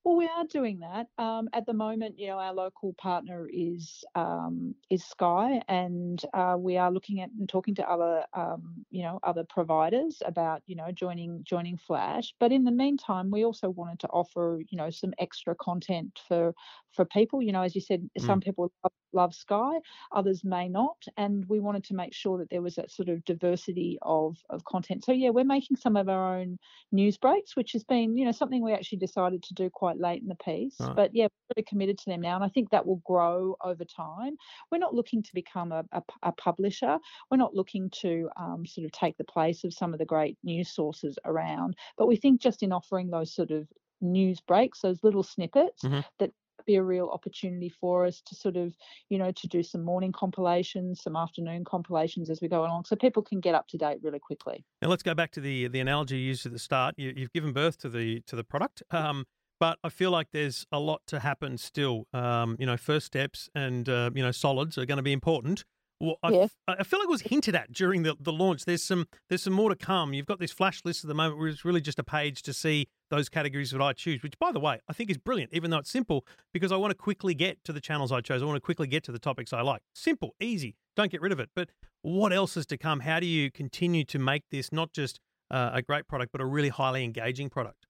Well, 0.09 0.17
we 0.17 0.25
are 0.25 0.45
doing 0.45 0.79
that. 0.79 1.05
Um, 1.19 1.49
at 1.53 1.67
the 1.67 1.73
moment, 1.73 2.17
you 2.17 2.25
know, 2.29 2.39
our 2.39 2.51
local 2.51 2.93
partner 2.93 3.47
is 3.47 4.03
um, 4.15 4.73
is 4.89 5.05
Sky, 5.05 5.61
and 5.67 6.19
uh, 6.33 6.55
we 6.57 6.77
are 6.77 6.91
looking 6.91 7.21
at 7.21 7.29
and 7.29 7.47
talking 7.47 7.75
to 7.75 7.87
other, 7.87 8.25
um, 8.33 8.87
you 8.89 9.03
know, 9.03 9.19
other 9.21 9.43
providers 9.47 10.23
about, 10.25 10.63
you 10.65 10.75
know, 10.75 10.91
joining 10.91 11.43
joining 11.43 11.77
Flash. 11.77 12.33
But 12.39 12.51
in 12.51 12.63
the 12.63 12.71
meantime, 12.71 13.29
we 13.29 13.45
also 13.45 13.69
wanted 13.69 13.99
to 13.99 14.07
offer, 14.07 14.63
you 14.67 14.79
know, 14.79 14.89
some 14.89 15.13
extra 15.19 15.53
content 15.53 16.19
for 16.27 16.55
for 16.91 17.05
people. 17.05 17.43
You 17.43 17.51
know, 17.51 17.61
as 17.61 17.75
you 17.75 17.81
said, 17.81 18.09
some 18.17 18.39
people 18.39 18.71
love, 18.83 18.93
love 19.13 19.33
Sky, 19.33 19.79
others 20.11 20.43
may 20.43 20.69
not, 20.69 21.03
and 21.17 21.45
we 21.47 21.59
wanted 21.59 21.83
to 21.85 21.95
make 21.95 22.13
sure 22.13 22.37
that 22.37 22.49
there 22.49 22.61
was 22.61 22.75
that 22.75 22.91
sort 22.91 23.09
of 23.09 23.23
diversity 23.25 23.97
of 24.01 24.37
of 24.49 24.63
content. 24.65 25.03
So 25.03 25.11
yeah, 25.11 25.29
we're 25.29 25.43
making 25.43 25.77
some 25.77 25.95
of 25.95 26.09
our 26.09 26.37
own 26.37 26.57
news 26.91 27.17
breaks, 27.17 27.55
which 27.55 27.71
has 27.73 27.83
been, 27.83 28.17
you 28.17 28.25
know, 28.25 28.31
something 28.31 28.63
we 28.63 28.73
actually 28.73 28.99
decided 28.99 29.43
to 29.43 29.53
do 29.53 29.69
quite 29.69 29.97
late 29.99 30.21
in 30.21 30.27
the 30.27 30.35
piece. 30.35 30.79
Right. 30.79 30.95
But 30.95 31.13
yeah, 31.13 31.25
we're 31.25 31.55
really 31.57 31.65
committed 31.67 31.97
to 31.99 32.05
them 32.09 32.21
now, 32.21 32.35
and 32.35 32.43
I 32.43 32.49
think 32.49 32.69
that 32.69 32.85
will 32.85 33.01
grow 33.05 33.55
over 33.63 33.85
time. 33.85 34.35
We're 34.71 34.77
not 34.79 34.93
looking 34.93 35.23
to 35.23 35.33
become 35.33 35.71
a, 35.71 35.83
a, 35.91 36.03
a 36.23 36.31
publisher. 36.31 36.99
We're 37.31 37.37
not 37.37 37.53
looking 37.55 37.89
to 38.01 38.29
um, 38.37 38.65
sort 38.65 38.85
of 38.85 38.91
take 38.91 39.17
the 39.17 39.23
place 39.23 39.63
of 39.63 39.73
some 39.73 39.93
of 39.93 39.99
the 39.99 40.05
great 40.05 40.37
news 40.43 40.69
sources 40.71 41.17
around. 41.25 41.75
But 41.97 42.07
we 42.07 42.15
think 42.15 42.41
just 42.41 42.63
in 42.63 42.71
offering 42.71 43.09
those 43.09 43.33
sort 43.33 43.51
of 43.51 43.67
news 44.01 44.39
breaks, 44.39 44.81
those 44.81 45.03
little 45.03 45.23
snippets, 45.23 45.83
Mhm. 45.83 46.03
that 46.19 46.31
be 46.69 46.75
a 46.75 46.83
real 46.83 47.09
opportunity 47.09 47.69
for 47.81 48.05
us 48.05 48.21
to 48.27 48.35
sort 48.35 48.55
of, 48.55 48.75
you 49.09 49.17
know, 49.17 49.31
to 49.31 49.47
do 49.47 49.63
some 49.63 49.83
morning 49.83 50.11
compilations, 50.11 51.01
some 51.01 51.15
afternoon 51.15 51.63
compilations 51.65 52.29
as 52.29 52.41
we 52.41 52.47
go 52.47 52.61
along, 52.61 52.85
so 52.85 52.95
people 52.95 53.23
can 53.23 53.39
get 53.39 53.55
up 53.55 53.67
to 53.67 53.77
date 53.77 53.97
really 54.03 54.19
quickly. 54.19 54.63
Now 54.81 54.89
let's 54.89 55.01
go 55.03 55.15
back 55.15 55.31
to 55.31 55.41
the 55.41 55.67
the 55.67 55.79
analogy 55.79 56.17
you 56.17 56.27
used 56.27 56.45
at 56.45 56.51
the 56.51 56.59
start. 56.59 56.93
You, 56.97 57.13
you've 57.15 57.33
given 57.33 57.53
birth 57.53 57.77
to 57.79 57.89
the 57.89 58.21
to 58.27 58.35
the 58.35 58.43
product, 58.43 58.83
um, 58.91 59.25
but 59.59 59.79
I 59.83 59.89
feel 59.89 60.11
like 60.11 60.27
there's 60.31 60.67
a 60.71 60.79
lot 60.79 61.01
to 61.07 61.19
happen 61.19 61.57
still. 61.57 62.05
Um, 62.13 62.55
you 62.59 62.67
know, 62.67 62.77
first 62.77 63.07
steps 63.07 63.49
and 63.55 63.89
uh, 63.89 64.11
you 64.13 64.21
know 64.21 64.31
solids 64.31 64.77
are 64.77 64.85
going 64.85 64.97
to 64.97 65.03
be 65.03 65.13
important. 65.13 65.65
Well, 65.99 66.17
I, 66.23 66.31
Yeah. 66.31 66.47
I 66.67 66.83
feel 66.83 66.99
like 66.99 67.07
it 67.07 67.11
was 67.11 67.21
hinted 67.21 67.55
at 67.55 67.73
during 67.73 68.03
the, 68.03 68.15
the 68.19 68.31
launch. 68.31 68.65
There's 68.65 68.83
some 68.83 69.07
there's 69.27 69.43
some 69.43 69.53
more 69.53 69.69
to 69.69 69.75
come. 69.75 70.13
You've 70.13 70.25
got 70.25 70.39
this 70.39 70.51
flash 70.51 70.81
list 70.85 71.03
at 71.03 71.07
the 71.07 71.13
moment, 71.13 71.39
where 71.39 71.49
it's 71.49 71.65
really 71.65 71.81
just 71.81 71.99
a 71.99 72.03
page 72.03 72.41
to 72.43 72.53
see 72.53 72.87
those 73.09 73.27
categories 73.27 73.71
that 73.71 73.81
I 73.81 73.93
choose. 73.93 74.23
Which, 74.23 74.37
by 74.39 74.51
the 74.51 74.59
way, 74.59 74.79
I 74.87 74.93
think 74.93 75.09
is 75.09 75.17
brilliant, 75.17 75.53
even 75.53 75.71
though 75.71 75.79
it's 75.79 75.91
simple, 75.91 76.25
because 76.53 76.71
I 76.71 76.77
want 76.77 76.91
to 76.91 76.95
quickly 76.95 77.33
get 77.33 77.63
to 77.65 77.73
the 77.73 77.81
channels 77.81 78.11
I 78.11 78.21
chose. 78.21 78.41
I 78.41 78.45
want 78.45 78.57
to 78.57 78.61
quickly 78.61 78.87
get 78.87 79.03
to 79.05 79.11
the 79.11 79.19
topics 79.19 79.51
I 79.51 79.61
like. 79.61 79.81
Simple, 79.93 80.35
easy. 80.39 80.75
Don't 80.95 81.11
get 81.11 81.21
rid 81.21 81.31
of 81.31 81.39
it. 81.39 81.49
But 81.55 81.69
what 82.01 82.31
else 82.31 82.55
is 82.55 82.65
to 82.67 82.77
come? 82.77 83.01
How 83.01 83.19
do 83.19 83.25
you 83.25 83.51
continue 83.51 84.05
to 84.05 84.19
make 84.19 84.43
this 84.51 84.71
not 84.71 84.93
just 84.93 85.19
uh, 85.51 85.71
a 85.73 85.81
great 85.81 86.07
product, 86.07 86.31
but 86.31 86.39
a 86.39 86.45
really 86.45 86.69
highly 86.69 87.03
engaging 87.03 87.49
product? 87.49 87.87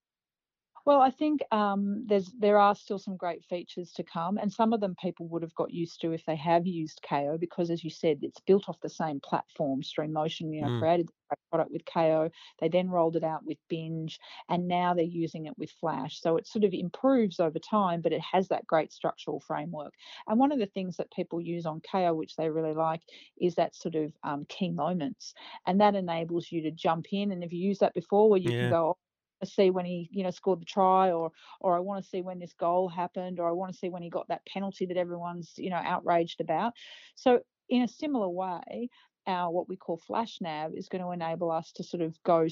Well, 0.90 1.02
I 1.02 1.12
think 1.12 1.42
um, 1.52 2.08
there's 2.08 2.32
there 2.40 2.58
are 2.58 2.74
still 2.74 2.98
some 2.98 3.16
great 3.16 3.46
features 3.46 3.92
to 3.94 4.04
come, 4.04 4.40
and 4.40 4.52
some 4.52 4.74
of 4.74 4.80
them 4.82 4.96
people 5.00 5.28
would 5.28 5.44
have 5.44 5.54
got 5.54 5.72
used 5.72 6.02
to 6.02 6.14
if 6.14 6.26
they 6.26 6.36
have 6.38 6.66
used 6.66 7.02
Kayo, 7.08 7.40
because 7.40 7.70
as 7.70 7.84
you 7.84 7.92
said, 7.92 8.18
it's 8.24 8.40
built 8.40 8.68
off 8.68 8.80
the 8.82 8.90
same 8.90 9.20
platform. 9.20 9.84
Stream 9.84 10.14
Motion, 10.14 10.52
you 10.52 10.64
know, 10.64 10.72
Mm. 10.72 10.80
created 10.80 11.08
the 11.10 11.14
great 11.30 11.40
product 11.52 11.72
with 11.72 11.86
Kayo. 11.86 12.32
They 12.60 12.70
then 12.70 12.90
rolled 12.90 13.16
it 13.16 13.24
out 13.24 13.46
with 13.46 13.60
Binge, 13.70 14.20
and 14.50 14.68
now 14.68 14.96
they're 14.96 15.04
using 15.06 15.46
it 15.46 15.56
with 15.60 15.70
Flash. 15.70 16.20
So 16.20 16.38
it 16.38 16.48
sort 16.48 16.64
of 16.64 16.74
improves 16.74 17.40
over 17.40 17.60
time, 17.60 18.02
but 18.02 18.12
it 18.12 18.22
has 18.22 18.48
that 18.48 18.66
great 18.66 18.92
structural 18.92 19.42
framework. 19.42 19.94
And 20.28 20.40
one 20.40 20.52
of 20.52 20.58
the 20.58 20.66
things 20.66 20.98
that 20.98 21.12
people 21.12 21.40
use 21.40 21.68
on 21.68 21.82
Kayo, 21.82 22.16
which 22.16 22.36
they 22.36 22.50
really 22.50 22.74
like, 22.74 23.04
is 23.40 23.54
that 23.56 23.76
sort 23.76 23.94
of 23.94 24.12
um, 24.24 24.46
key 24.46 24.72
moments, 24.72 25.36
and 25.68 25.80
that 25.82 25.94
enables 25.94 26.52
you 26.52 26.64
to 26.64 26.72
jump 26.72 27.06
in. 27.14 27.32
And 27.32 27.44
if 27.44 27.54
you 27.54 27.60
use 27.60 27.78
that 27.78 27.94
before, 27.94 28.28
where 28.28 28.40
you 28.40 28.52
Yeah. 28.52 28.56
can 28.58 28.68
go, 28.68 28.98
"Oh, 29.42 29.46
see 29.46 29.70
when 29.70 29.86
he 29.86 30.10
you 30.12 30.24
know 30.24 30.32
scored 30.32 30.62
the 30.62 30.66
try 30.66 31.12
or 31.12 31.32
or 31.62 31.76
I 31.76 31.80
want 31.80 32.04
to 32.04 32.10
see 32.10 32.22
when 32.22 32.40
this 32.40 32.54
goal 32.54 32.90
happened 32.90 33.40
or 33.40 33.48
I 33.48 33.54
want 33.54 33.72
to 33.72 33.78
see 33.78 33.90
when 33.90 34.04
he 34.04 34.10
got 34.10 34.28
that 34.30 34.46
penalty 34.46 34.86
that 34.88 34.98
everyone's 34.98 35.54
you 35.58 35.70
know 35.70 35.78
outraged 35.78 36.42
about 36.42 36.74
so 37.16 37.42
in 37.70 37.82
a 37.84 37.88
similar 37.88 38.30
way 38.30 38.90
our 39.28 39.52
what 39.52 39.70
we 39.70 39.76
call 39.76 39.98
flash 39.98 40.40
nav 40.42 40.74
is 40.74 40.90
going 40.90 41.04
to 41.04 41.12
enable 41.12 41.52
us 41.52 41.72
to 41.74 41.84
sort 41.84 42.02
of 42.02 42.22
go 42.24 42.48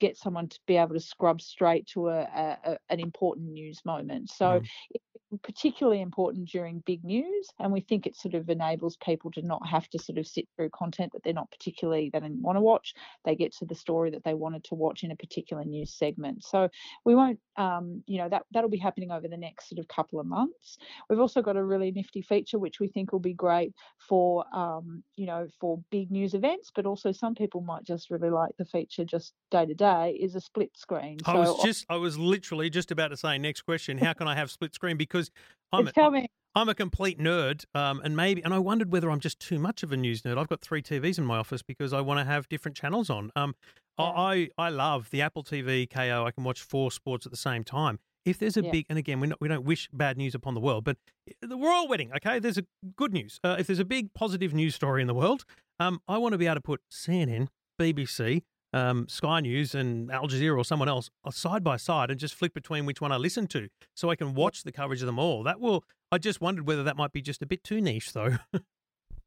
get 0.00 0.16
someone 0.16 0.48
to 0.48 0.58
be 0.66 0.76
able 0.76 0.94
to 0.94 1.00
scrub 1.00 1.40
straight 1.40 1.86
to 1.86 2.08
a, 2.08 2.20
a, 2.22 2.58
a 2.64 2.78
an 2.90 3.00
important 3.00 3.50
news 3.52 3.80
moment 3.84 4.28
so 4.30 4.60
Mm. 4.60 4.66
Particularly 5.42 6.00
important 6.00 6.48
during 6.48 6.82
big 6.86 7.04
news 7.04 7.48
and 7.58 7.72
we 7.72 7.80
think 7.80 8.06
it 8.06 8.16
sort 8.16 8.34
of 8.34 8.48
enables 8.48 8.96
people 8.96 9.30
to 9.30 9.42
not 9.42 9.66
have 9.66 9.88
to 9.88 9.98
sort 9.98 10.18
of 10.18 10.26
sit 10.26 10.46
through 10.56 10.70
content 10.70 11.12
that 11.12 11.22
they're 11.22 11.32
not 11.32 11.50
particularly 11.50 12.10
they 12.12 12.20
didn't 12.20 12.42
want 12.42 12.56
to 12.56 12.60
watch 12.60 12.94
they 13.24 13.34
get 13.34 13.52
to 13.52 13.64
the 13.64 13.74
story 13.74 14.10
that 14.10 14.24
they 14.24 14.34
wanted 14.34 14.64
to 14.64 14.74
watch 14.74 15.02
in 15.02 15.10
a 15.10 15.16
particular 15.16 15.64
news 15.64 15.92
segment 15.92 16.42
so 16.44 16.68
we 17.04 17.14
won't 17.14 17.38
um, 17.56 18.02
you 18.06 18.18
know 18.18 18.28
that 18.28 18.42
that'll 18.52 18.70
be 18.70 18.78
happening 18.78 19.10
over 19.10 19.28
the 19.28 19.36
next 19.36 19.68
sort 19.68 19.78
of 19.78 19.86
couple 19.88 20.18
of 20.18 20.26
months 20.26 20.78
we've 21.08 21.20
also 21.20 21.42
got 21.42 21.56
a 21.56 21.62
really 21.62 21.90
nifty 21.90 22.22
feature 22.22 22.58
which 22.58 22.80
we 22.80 22.88
think 22.88 23.12
will 23.12 23.20
be 23.20 23.34
great 23.34 23.72
for 23.98 24.44
um, 24.54 25.02
you 25.16 25.26
know 25.26 25.46
for 25.60 25.80
big 25.90 26.10
news 26.10 26.34
events 26.34 26.72
but 26.74 26.86
also 26.86 27.12
some 27.12 27.34
people 27.34 27.60
might 27.60 27.84
just 27.84 28.10
really 28.10 28.30
like 28.30 28.50
the 28.58 28.64
feature 28.64 29.04
just 29.04 29.34
day 29.50 29.64
to 29.64 29.74
day 29.74 30.18
is 30.20 30.34
a 30.34 30.40
split 30.40 30.70
screen 30.76 31.18
I 31.24 31.32
so 31.32 31.38
was 31.38 31.62
just, 31.62 31.86
I 31.88 31.96
was 31.96 32.18
literally 32.18 32.70
just 32.70 32.90
about 32.90 33.08
to 33.08 33.16
say 33.16 33.38
next 33.38 33.62
question. 33.62 33.98
How 33.98 34.12
can 34.12 34.26
I 34.26 34.34
have 34.34 34.50
split 34.50 34.74
screen? 34.74 34.96
Because 34.96 35.23
I'm, 35.72 35.86
coming 35.88 36.26
I'm 36.54 36.68
a 36.68 36.74
complete 36.74 37.18
nerd, 37.18 37.64
um, 37.74 38.00
and 38.04 38.16
maybe, 38.16 38.42
and 38.44 38.54
I 38.54 38.58
wondered 38.60 38.92
whether 38.92 39.10
I'm 39.10 39.18
just 39.20 39.40
too 39.40 39.58
much 39.58 39.82
of 39.82 39.90
a 39.92 39.96
news 39.96 40.22
nerd. 40.22 40.38
I've 40.38 40.48
got 40.48 40.60
three 40.60 40.82
TVs 40.82 41.18
in 41.18 41.24
my 41.24 41.36
office 41.38 41.62
because 41.62 41.92
I 41.92 42.00
want 42.00 42.20
to 42.20 42.24
have 42.24 42.48
different 42.48 42.76
channels 42.76 43.10
on. 43.10 43.30
Um, 43.34 43.54
Yeah. 43.98 44.06
I 44.06 44.48
I 44.58 44.68
love 44.70 45.10
the 45.10 45.20
Apple 45.22 45.42
TV 45.44 45.86
Kayo. 45.88 46.24
I 46.24 46.30
can 46.32 46.42
watch 46.44 46.60
four 46.62 46.90
sports 46.90 47.26
at 47.26 47.32
the 47.32 47.38
same 47.38 47.62
time. 47.64 47.98
If 48.24 48.38
there's 48.38 48.56
a 48.56 48.62
Yeah. 48.62 48.70
big, 48.70 48.86
and 48.88 48.98
again, 48.98 49.20
we 49.20 49.26
not, 49.28 49.40
we 49.40 49.48
don't 49.48 49.64
wish 49.64 49.88
bad 49.92 50.16
news 50.16 50.34
upon 50.34 50.54
the 50.54 50.60
world, 50.60 50.82
but 50.84 50.96
the 51.42 51.56
royal 51.56 51.86
wedding, 51.88 52.10
okay? 52.16 52.38
There's 52.38 52.56
a 52.58 52.64
good 52.96 53.12
news. 53.12 53.38
Uh, 53.44 53.56
if 53.58 53.66
there's 53.66 53.78
a 53.80 53.84
big 53.84 54.14
positive 54.14 54.54
news 54.54 54.74
story 54.74 55.00
in 55.02 55.06
the 55.08 55.14
world, 55.14 55.44
um, 55.78 56.00
I 56.08 56.18
want 56.18 56.32
to 56.32 56.38
be 56.38 56.46
able 56.46 56.54
to 56.56 56.60
put 56.62 56.80
CNN, 56.90 57.48
BBC, 57.80 58.42
um, 58.74 59.06
Sky 59.08 59.40
News, 59.40 59.74
and 59.74 60.10
Al 60.10 60.26
Jazeera 60.28 60.56
or 60.58 60.64
someone 60.64 60.88
else 60.88 61.08
uh, 61.24 61.30
side 61.30 61.62
by 61.62 61.76
side 61.76 62.10
and 62.10 62.18
just 62.20 62.34
flick 62.34 62.52
between 62.52 62.84
which 62.86 63.00
one 63.00 63.12
I 63.12 63.16
listen 63.16 63.46
to, 63.48 63.68
so 63.94 64.10
I 64.10 64.16
can 64.16 64.34
watch 64.34 64.64
the 64.64 64.72
coverage 64.72 65.00
of 65.00 65.06
them 65.06 65.18
all. 65.18 65.42
That 65.44 65.60
will. 65.60 65.84
I 66.12 66.18
just 66.18 66.40
wondered 66.40 66.66
whether 66.66 66.82
that 66.84 66.96
might 66.96 67.12
be 67.12 67.22
just 67.22 67.42
a 67.42 67.46
bit 67.46 67.64
too 67.64 67.80
niche, 67.80 68.12
though. 68.12 68.36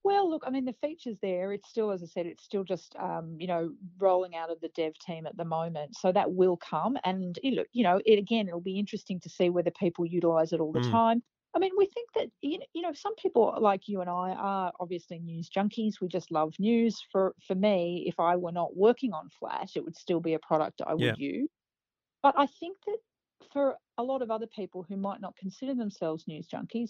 Well, 0.04 0.30
look, 0.30 0.44
I 0.48 0.52
mean, 0.52 0.64
the 0.64 0.76
feature's 0.80 1.18
there. 1.22 1.52
It's 1.52 1.68
still, 1.68 1.92
as 1.92 2.02
I 2.02 2.06
said, 2.06 2.28
it's 2.28 2.44
still 2.44 2.64
just, 2.64 2.96
um, 2.98 3.36
you 3.40 3.48
know, 3.48 3.74
rolling 3.98 4.36
out 4.38 4.50
of 4.50 4.62
the 4.62 4.70
dev 4.70 4.94
team 5.06 5.28
at 5.28 5.36
the 5.36 5.44
moment. 5.44 5.98
So 5.98 6.14
that 6.14 6.32
will 6.32 6.56
come. 6.56 6.98
And, 7.04 7.38
you 7.44 7.56
know, 7.58 7.64
you 7.74 7.84
know, 7.84 8.00
it 8.06 8.18
again, 8.18 8.48
it'll 8.48 8.62
be 8.62 8.80
interesting 8.80 9.20
to 9.22 9.30
see 9.30 9.50
whether 9.50 9.72
people 9.72 10.06
utilize 10.06 10.54
it 10.54 10.62
all 10.62 10.72
the 10.72 10.80
Mm. 10.80 10.92
time. 10.92 11.24
I 11.56 11.60
mean, 11.60 11.72
we 11.78 11.88
think 11.88 12.10
that, 12.14 12.30
you 12.42 12.60
know, 12.82 12.94
some 12.94 13.16
people 13.16 13.58
like 13.60 13.88
you 13.88 14.02
and 14.02 14.10
I 14.10 14.32
are 14.32 14.74
obviously 14.80 15.20
news 15.20 15.50
junkies. 15.50 16.00
We 16.02 16.08
just 16.08 16.32
love 16.32 16.54
news. 16.60 17.02
For, 17.12 17.36
for 17.46 17.56
me, 17.56 18.04
if 18.08 18.20
I 18.20 18.36
were 18.36 18.52
not 18.52 18.76
working 18.78 19.14
on 19.14 19.30
Flash, 19.30 19.76
it 19.76 19.84
would 19.84 19.98
still 19.98 20.20
be 20.20 20.34
a 20.34 20.40
product 20.40 20.82
I 20.86 20.94
would 20.94 21.08
Yeah. 21.08 21.18
use. 21.18 21.50
But 22.24 22.36
I 22.38 22.48
think 22.48 22.78
that 22.88 23.00
for 23.52 23.78
a 23.98 24.04
lot 24.04 24.22
of 24.22 24.32
other 24.32 24.48
people 24.48 24.84
who 24.84 24.98
might 24.98 25.22
not 25.22 25.36
consider 25.38 25.76
themselves 25.76 26.28
news 26.28 26.48
junkies, 26.48 26.90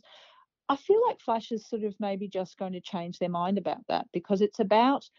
I 0.69 0.77
feel 0.77 1.01
like 1.07 1.21
Flash 1.21 1.51
is 1.51 1.67
sort 1.69 1.83
of 1.83 1.95
maybe 1.99 2.27
just 2.29 2.57
going 2.57 2.73
to 2.73 2.81
change 2.81 3.19
their 3.19 3.29
mind 3.29 3.57
about 3.57 3.87
that 3.89 4.07
because 4.13 4.41
it's 4.41 4.59
about 4.59 5.09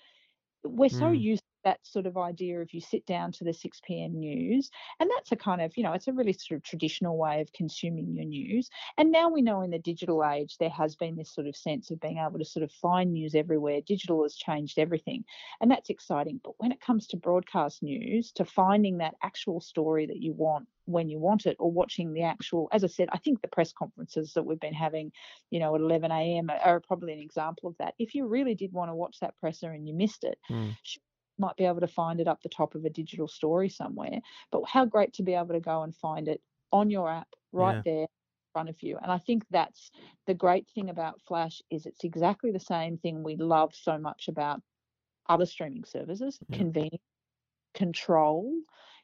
we're 0.65 0.89
so 0.91 1.11
Mm. 1.11 1.29
used 1.31 1.43
to 1.43 1.48
that 1.65 1.85
sort 1.87 2.07
of 2.07 2.17
idea 2.17 2.61
of 2.61 2.73
you 2.73 2.81
sit 2.81 3.05
down 3.07 3.33
to 3.33 3.45
the 3.45 3.53
6 3.53 3.81
p.m. 3.85 4.19
news, 4.19 4.71
and 5.01 5.11
that's 5.11 5.33
a 5.33 5.37
kind 5.37 5.61
of, 5.61 5.77
you 5.77 5.83
know, 5.83 5.93
it's 5.93 6.09
a 6.09 6.13
really 6.13 6.33
sort 6.33 6.57
of 6.57 6.63
traditional 6.63 7.17
way 7.19 7.41
of 7.41 7.53
consuming 7.53 8.15
your 8.15 8.25
news. 8.25 8.71
And 8.97 9.11
now 9.11 9.29
we 9.29 9.43
know 9.43 9.63
in 9.63 9.71
the 9.71 9.79
digital 9.79 10.25
age, 10.25 10.57
there 10.59 10.71
has 10.71 10.97
been 10.97 11.17
this 11.17 11.33
sort 11.33 11.47
of 11.47 11.57
sense 11.57 11.91
of 11.91 12.01
being 12.01 12.19
able 12.19 12.39
to 12.39 12.45
sort 12.45 12.65
of 12.65 12.73
find 12.73 13.13
news 13.13 13.35
everywhere. 13.35 13.81
Digital 13.81 14.23
has 14.23 14.35
changed 14.37 14.79
everything, 14.79 15.25
and 15.61 15.71
that's 15.71 15.91
exciting. 15.91 16.41
But 16.43 16.55
when 16.59 16.73
it 16.73 16.81
comes 16.81 17.07
to 17.09 17.17
broadcast 17.17 17.83
news, 17.83 18.33
to 18.33 18.45
finding 18.45 18.99
that 18.99 19.15
actual 19.23 19.61
story 19.61 20.07
that 20.07 20.23
you 20.23 20.33
want 20.33 20.69
when 20.87 21.11
you 21.11 21.19
want 21.19 21.45
it, 21.45 21.55
or 21.59 21.71
watching 21.71 22.15
the 22.15 22.23
actual, 22.23 22.69
as 22.73 22.83
I 22.83 22.87
said, 22.87 23.11
I 23.13 23.19
think 23.19 23.43
the 23.43 23.49
press 23.49 23.75
conferences 23.75 24.33
that 24.33 24.45
we've 24.45 24.59
been 24.59 24.73
having, 24.73 25.13
you 25.51 25.61
know, 25.61 25.75
at 25.75 25.83
11 25.83 26.11
a.m. 26.11 26.51
are 26.65 26.81
probably 26.81 27.13
an 27.13 27.19
example 27.19 27.69
of 27.69 27.77
that. 27.79 27.93
If 27.99 28.15
you 28.15 28.27
really 28.27 28.55
did 28.55 28.73
want 28.73 28.91
to 28.91 28.95
watch 28.95 29.21
that 29.21 29.37
presser 29.39 29.71
and 29.71 29.87
you 29.87 29.93
missed 29.93 30.25
it, 30.25 30.39
Mm. 30.51 30.75
sure, 30.83 31.03
might 31.39 31.57
be 31.57 31.65
able 31.65 31.81
to 31.81 31.89
find 31.89 32.21
it 32.21 32.29
up 32.29 32.43
the 32.43 32.49
top 32.49 32.75
of 32.75 32.85
a 32.85 32.91
digital 32.91 33.29
story 33.29 33.69
somewhere. 33.69 34.21
But 34.51 34.65
how 34.67 34.85
great 34.85 35.13
to 35.15 35.23
be 35.23 35.35
able 35.35 35.55
to 35.55 35.61
go 35.61 35.83
and 35.83 35.95
find 35.97 36.29
it 36.29 36.43
on 36.73 36.91
your 36.91 37.11
app 37.11 37.29
right 37.53 37.79
Yeah. 37.79 37.85
there 37.85 38.07
front 38.53 38.69
of 38.69 38.83
you. 38.83 38.99
And 39.03 39.13
I 39.13 39.19
think 39.19 39.45
that's 39.51 39.91
the 40.27 40.35
great 40.35 40.69
thing 40.75 40.91
about 40.91 41.21
Flash 41.23 41.63
is 41.71 41.87
it's 41.87 42.05
exactly 42.05 42.51
the 42.51 42.61
same 42.61 42.99
thing 42.99 43.23
we 43.23 43.37
love 43.37 43.75
so 43.75 43.99
much 43.99 44.29
about 44.29 44.61
other 45.29 45.47
streaming 45.47 45.85
services, 45.85 46.41
Yeah. 46.49 46.53
convenience, 46.53 47.03
control. 47.75 48.55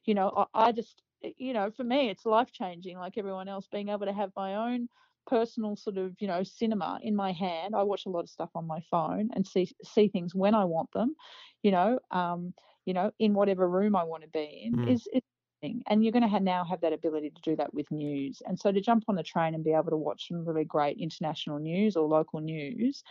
You 0.05 0.15
know, 0.15 0.47
I, 0.55 0.69
I 0.69 0.73
just 0.73 1.03
eh, 1.23 1.33
you 1.39 1.53
know, 1.53 1.71
for 1.71 1.85
me 1.85 2.11
it's 2.11 2.27
life 2.27 2.53
changing 2.53 2.99
like 2.99 3.19
everyone 3.19 3.49
else 3.49 3.69
being 3.71 3.89
able 3.89 4.07
to 4.07 4.13
have 4.13 4.33
my 4.37 4.55
own 4.73 4.89
personal 5.27 5.77
sort 5.77 5.99
of, 5.99 6.15
you 6.21 6.27
know, 6.29 6.43
cinema 6.43 6.99
in 7.03 7.17
my 7.17 7.33
hand. 7.33 7.75
I 7.75 7.83
watch 7.83 8.07
a 8.07 8.11
lot 8.11 8.21
of 8.21 8.31
stuff 8.31 8.51
on 8.55 8.67
my 8.67 8.81
phone 8.91 9.31
and 9.35 9.47
see 9.47 9.69
see 9.85 10.09
things 10.09 10.35
when 10.35 10.55
I 10.55 10.65
want 10.65 10.93
them, 10.93 11.15
you 11.63 11.71
know, 11.71 11.99
um, 12.11 12.55
you 12.87 12.95
know, 12.95 13.13
in 13.19 13.35
whatever 13.35 13.69
room 13.69 13.97
I 13.97 14.05
want 14.05 14.23
to 14.25 14.29
be 14.29 14.45
in 14.65 14.79
Mm. 14.79 14.95
is 14.95 15.07
is 15.13 15.21
thing. 15.63 15.83
and 15.87 16.05
you're 16.05 16.13
going 16.13 16.23
to 16.23 16.29
have 16.29 16.43
now 16.43 16.65
have 16.65 16.81
that 16.83 16.93
ability 16.93 17.31
to 17.31 17.41
do 17.43 17.57
that 17.57 17.73
with 17.73 17.91
news 17.91 18.43
and 18.47 18.59
so 18.59 18.73
to 18.73 18.81
jump 18.81 19.05
on 19.09 19.15
the 19.15 19.23
train 19.23 19.55
and 19.55 19.65
be 19.65 19.73
able 19.73 19.91
to 19.91 19.97
watch 19.97 20.29
some 20.29 20.45
really 20.45 20.65
great 20.65 20.99
international 20.99 21.59
news 21.59 21.97
or 21.97 22.07
local 22.09 22.41
news 22.41 23.03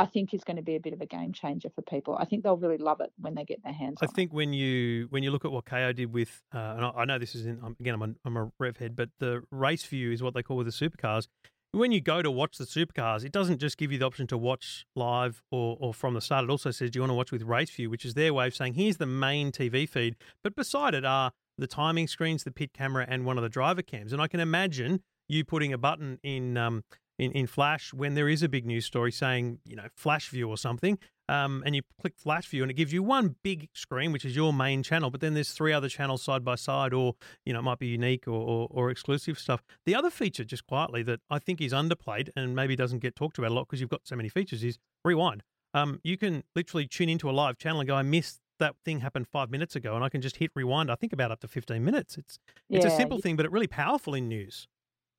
i 0.00 0.06
think 0.06 0.34
is 0.34 0.44
going 0.44 0.56
to 0.56 0.62
be 0.62 0.76
a 0.76 0.80
bit 0.80 0.92
of 0.92 1.00
a 1.00 1.06
game 1.06 1.32
changer 1.32 1.68
for 1.74 1.82
people 1.82 2.16
i 2.18 2.24
think 2.24 2.42
they'll 2.42 2.56
really 2.56 2.78
love 2.78 3.00
it 3.00 3.12
when 3.18 3.34
they 3.34 3.44
get 3.44 3.62
their 3.62 3.72
hands 3.72 3.98
I 4.02 4.06
on 4.06 4.12
think 4.12 4.32
when 4.32 4.52
you 4.52 5.06
when 5.10 5.22
you 5.22 5.30
look 5.30 5.44
at 5.44 5.52
what 5.52 5.64
Kayo 5.64 5.94
did 5.94 6.12
with, 6.12 6.42
uh, 6.54 6.58
and 6.76 6.84
I, 6.84 6.90
I 6.90 7.04
know 7.04 7.18
this 7.18 7.34
is 7.34 7.46
in 7.46 7.60
again 7.80 7.94
I'm 7.94 8.02
a, 8.02 8.14
I'm 8.24 8.36
a 8.36 8.50
rev 8.58 8.76
head, 8.76 8.96
but 8.96 9.10
the 9.18 9.42
race 9.50 9.84
view 9.84 10.12
is 10.12 10.22
what 10.22 10.34
they 10.34 10.42
call 10.42 10.56
with 10.56 10.66
the 10.66 10.72
supercars. 10.72 11.26
When 11.72 11.92
you 11.92 12.00
go 12.00 12.20
to 12.20 12.30
watch 12.30 12.58
the 12.58 12.64
supercars, 12.64 13.24
it 13.24 13.30
doesn't 13.30 13.58
just 13.58 13.78
give 13.78 13.92
you 13.92 13.98
the 13.98 14.06
option 14.06 14.26
to 14.28 14.38
watch 14.38 14.86
live 14.96 15.42
or, 15.52 15.76
or 15.80 15.94
from 15.94 16.14
the 16.14 16.20
start. 16.20 16.44
It 16.44 16.50
also 16.50 16.70
says 16.70 16.90
do 16.90 16.98
you 16.98 17.02
want 17.02 17.10
to 17.10 17.14
watch 17.14 17.30
with 17.30 17.42
race 17.42 17.70
view, 17.70 17.90
which 17.90 18.04
is 18.04 18.14
their 18.14 18.34
way 18.34 18.46
of 18.46 18.54
saying 18.54 18.74
here's 18.74 18.96
the 18.96 19.06
main 19.06 19.52
TV 19.52 19.88
feed, 19.88 20.16
but 20.42 20.56
beside 20.56 20.94
it 20.94 21.04
are 21.04 21.32
the 21.58 21.66
timing 21.66 22.08
screens, 22.08 22.42
the 22.42 22.50
pit 22.50 22.72
camera, 22.72 23.06
and 23.08 23.24
one 23.24 23.36
of 23.36 23.42
the 23.42 23.48
driver 23.48 23.82
cams. 23.82 24.12
And 24.12 24.20
I 24.20 24.26
can 24.26 24.40
imagine 24.40 25.02
you 25.28 25.44
putting 25.44 25.72
a 25.72 25.78
button 25.78 26.18
in 26.22 26.56
um, 26.56 26.82
in, 27.20 27.32
in 27.32 27.46
Flash 27.46 27.92
when 27.92 28.14
there 28.14 28.28
is 28.28 28.42
a 28.42 28.48
big 28.48 28.66
news 28.66 28.86
story 28.86 29.12
saying, 29.12 29.58
you 29.64 29.76
know, 29.76 29.88
Flash 29.94 30.30
View 30.30 30.48
or 30.48 30.56
something, 30.56 30.98
um, 31.28 31.62
and 31.66 31.76
you 31.76 31.82
click 32.00 32.14
Flash 32.16 32.46
View 32.48 32.62
and 32.62 32.70
it 32.70 32.74
gives 32.74 32.92
you 32.92 33.02
one 33.02 33.36
big 33.44 33.68
screen, 33.74 34.10
which 34.10 34.24
is 34.24 34.34
your 34.34 34.52
main 34.52 34.82
channel, 34.82 35.10
but 35.10 35.20
then 35.20 35.34
there's 35.34 35.52
three 35.52 35.72
other 35.72 35.88
channels 35.88 36.22
side 36.22 36.44
by 36.44 36.54
side, 36.54 36.92
or, 36.92 37.14
you 37.44 37.52
know, 37.52 37.60
it 37.60 37.62
might 37.62 37.78
be 37.78 37.88
unique 37.88 38.26
or, 38.26 38.32
or, 38.32 38.68
or 38.70 38.90
exclusive 38.90 39.38
stuff. 39.38 39.62
The 39.84 39.94
other 39.94 40.10
feature, 40.10 40.44
just 40.44 40.66
quietly, 40.66 41.02
that 41.04 41.20
I 41.28 41.38
think 41.38 41.60
is 41.60 41.72
underplayed 41.72 42.30
and 42.34 42.56
maybe 42.56 42.74
doesn't 42.74 43.00
get 43.00 43.14
talked 43.14 43.38
about 43.38 43.50
a 43.50 43.54
lot 43.54 43.68
because 43.68 43.80
you've 43.80 43.90
got 43.90 44.00
so 44.04 44.16
many 44.16 44.30
features 44.30 44.64
is 44.64 44.78
rewind. 45.04 45.42
Um, 45.74 46.00
you 46.02 46.16
can 46.16 46.42
literally 46.56 46.88
tune 46.88 47.08
into 47.08 47.30
a 47.30 47.32
live 47.32 47.58
channel 47.58 47.80
and 47.80 47.88
go, 47.88 47.94
I 47.94 48.02
missed 48.02 48.40
that 48.58 48.74
thing 48.84 49.00
happened 49.00 49.28
five 49.28 49.50
minutes 49.50 49.76
ago, 49.76 49.94
and 49.94 50.02
I 50.02 50.08
can 50.08 50.20
just 50.20 50.36
hit 50.36 50.50
rewind. 50.54 50.90
I 50.90 50.94
think 50.94 51.12
about 51.12 51.30
up 51.30 51.40
to 51.40 51.48
15 51.48 51.84
minutes. 51.84 52.16
It's 52.16 52.38
it's 52.68 52.84
a 52.84 52.90
simple 52.90 53.18
y- 53.18 53.20
thing, 53.20 53.36
but 53.36 53.46
it 53.46 53.52
really 53.52 53.68
powerful 53.68 54.14
in 54.14 54.28
news. 54.28 54.66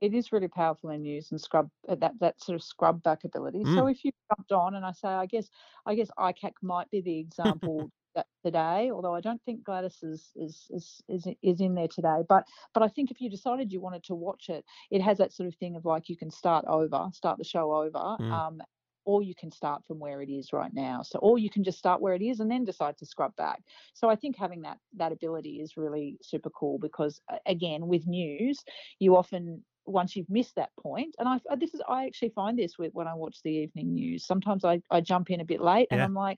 It 0.02 0.14
is 0.14 0.32
really 0.32 0.48
powerful 0.48 0.90
in 0.90 1.02
news 1.04 1.32
and 1.32 1.40
scrub 1.40 1.70
uh, 1.88 1.96
that 1.96 2.14
that 2.20 2.42
sort 2.42 2.56
of 2.56 2.64
scrub 2.64 3.04
back 3.04 3.24
ability. 3.24 3.66
So 3.66 3.86
Mm. 3.86 3.88
if 3.88 4.04
you 4.04 4.12
jumped 4.36 4.52
on 4.52 4.76
and 4.76 4.86
I 4.86 4.92
say, 4.92 5.10
I 5.10 5.26
guess 5.26 5.50
I 5.86 5.96
guess 5.96 6.10
ICAC 6.18 6.54
might 6.62 6.90
be 6.90 7.02
the 7.02 7.20
example 7.20 7.92
that 8.16 8.28
today, 8.44 8.92
although 8.92 9.16
I 9.16 9.22
don't 9.22 9.42
think 9.44 9.64
Gladys 9.64 10.04
is 10.04 10.32
is 10.36 10.68
is 10.72 11.02
is 11.08 11.28
is 11.42 11.62
in 11.62 11.76
there 11.76 11.88
today. 11.88 12.24
But 12.28 12.46
but 12.74 12.84
I 12.84 12.88
think 12.88 13.12
if 13.12 13.22
you 13.22 13.30
decided 13.30 13.72
you 13.72 13.82
wanted 13.82 14.04
to 14.06 14.16
watch 14.16 14.50
it, 14.50 14.66
it 14.90 15.02
has 15.02 15.18
that 15.20 15.34
sort 15.34 15.48
of 15.48 15.56
thing 15.56 15.76
of 15.76 15.86
like 15.86 16.10
you 16.10 16.18
can 16.18 16.32
start 16.32 16.66
over, 16.68 17.10
start 17.14 17.38
the 17.38 17.44
show 17.44 17.74
over. 17.74 18.18
Mm. 18.20 18.42
Um, 18.42 18.62
or 19.04 19.24
you 19.24 19.34
can 19.34 19.50
start 19.50 19.84
from 19.88 20.00
where 20.00 20.22
it 20.22 20.30
is 20.30 20.54
right 20.54 20.72
now. 20.74 21.02
So, 21.02 21.18
or 21.20 21.40
you 21.40 21.50
can 21.50 21.64
just 21.64 21.80
start 21.80 22.02
where 22.02 22.14
it 22.14 22.22
is 22.22 22.40
and 22.40 22.52
then 22.52 22.66
decide 22.66 22.98
to 23.00 23.06
scrub 23.06 23.36
back. 23.36 23.64
So, 23.96 24.10
I 24.10 24.16
think 24.16 24.38
having 24.38 24.62
that 24.62 24.78
that 24.94 25.12
ability 25.12 25.60
is 25.60 25.76
really 25.76 26.18
super 26.22 26.52
cool 26.52 26.78
because, 26.78 27.20
again, 27.48 27.88
with 27.88 28.06
news, 28.06 28.64
you 29.00 29.16
often 29.16 29.66
once 29.86 30.16
you've 30.16 30.30
missed 30.30 30.56
that 30.56 30.70
point, 30.80 31.16
and 31.20 31.28
I 31.28 31.40
uh, 31.50 31.56
this 31.56 31.74
is 31.74 31.82
I 31.88 32.06
actually 32.06 32.30
find 32.30 32.58
this 32.58 32.78
with 32.78 32.94
when 32.94 33.08
I 33.08 33.14
watch 33.14 33.38
the 33.44 33.52
evening 33.52 33.94
news. 33.94 34.26
Sometimes 34.26 34.64
I 34.66 34.82
I 34.92 35.02
jump 35.02 35.30
in 35.32 35.42
a 35.42 35.46
bit 35.46 35.62
late 35.62 35.88
and 35.92 36.00
Yeah. 36.00 36.06
I'm 36.06 36.14
like, 36.14 36.38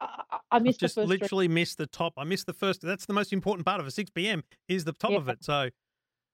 I, 0.00 0.22
I- 0.50 0.58
missed 0.58 0.80
the 0.80 0.86
just 0.86 0.96
literally 0.96 1.48
missed 1.48 1.78
the 1.78 1.86
top. 1.86 2.14
I 2.16 2.24
missed 2.24 2.46
the 2.46 2.52
first. 2.54 2.82
That's 2.82 3.06
the 3.06 3.12
most 3.12 3.32
important 3.32 3.66
part 3.66 3.80
of 3.80 3.86
a 3.86 3.90
6 3.90 4.10
p.m. 4.10 4.42
is 4.68 4.84
the 4.84 4.92
top 4.92 5.10
Yeah. 5.12 5.16
of 5.18 5.28
it. 5.28 5.44
So 5.44 5.70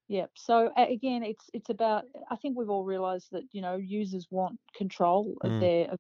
Yep. 0.09 0.31
So 0.35 0.71
again, 0.77 1.23
it's 1.23 1.49
it's 1.55 1.71
about. 1.71 2.05
I 2.31 2.37
think 2.37 2.59
we've 2.59 2.69
all 2.69 2.85
realised 2.85 3.29
that 3.33 3.45
you 3.53 3.63
know 3.63 3.77
users 3.77 4.27
want 4.31 4.59
control 4.77 5.37
of 5.41 5.51
Mm. 5.53 5.61
their 5.61 5.91
of 5.91 5.99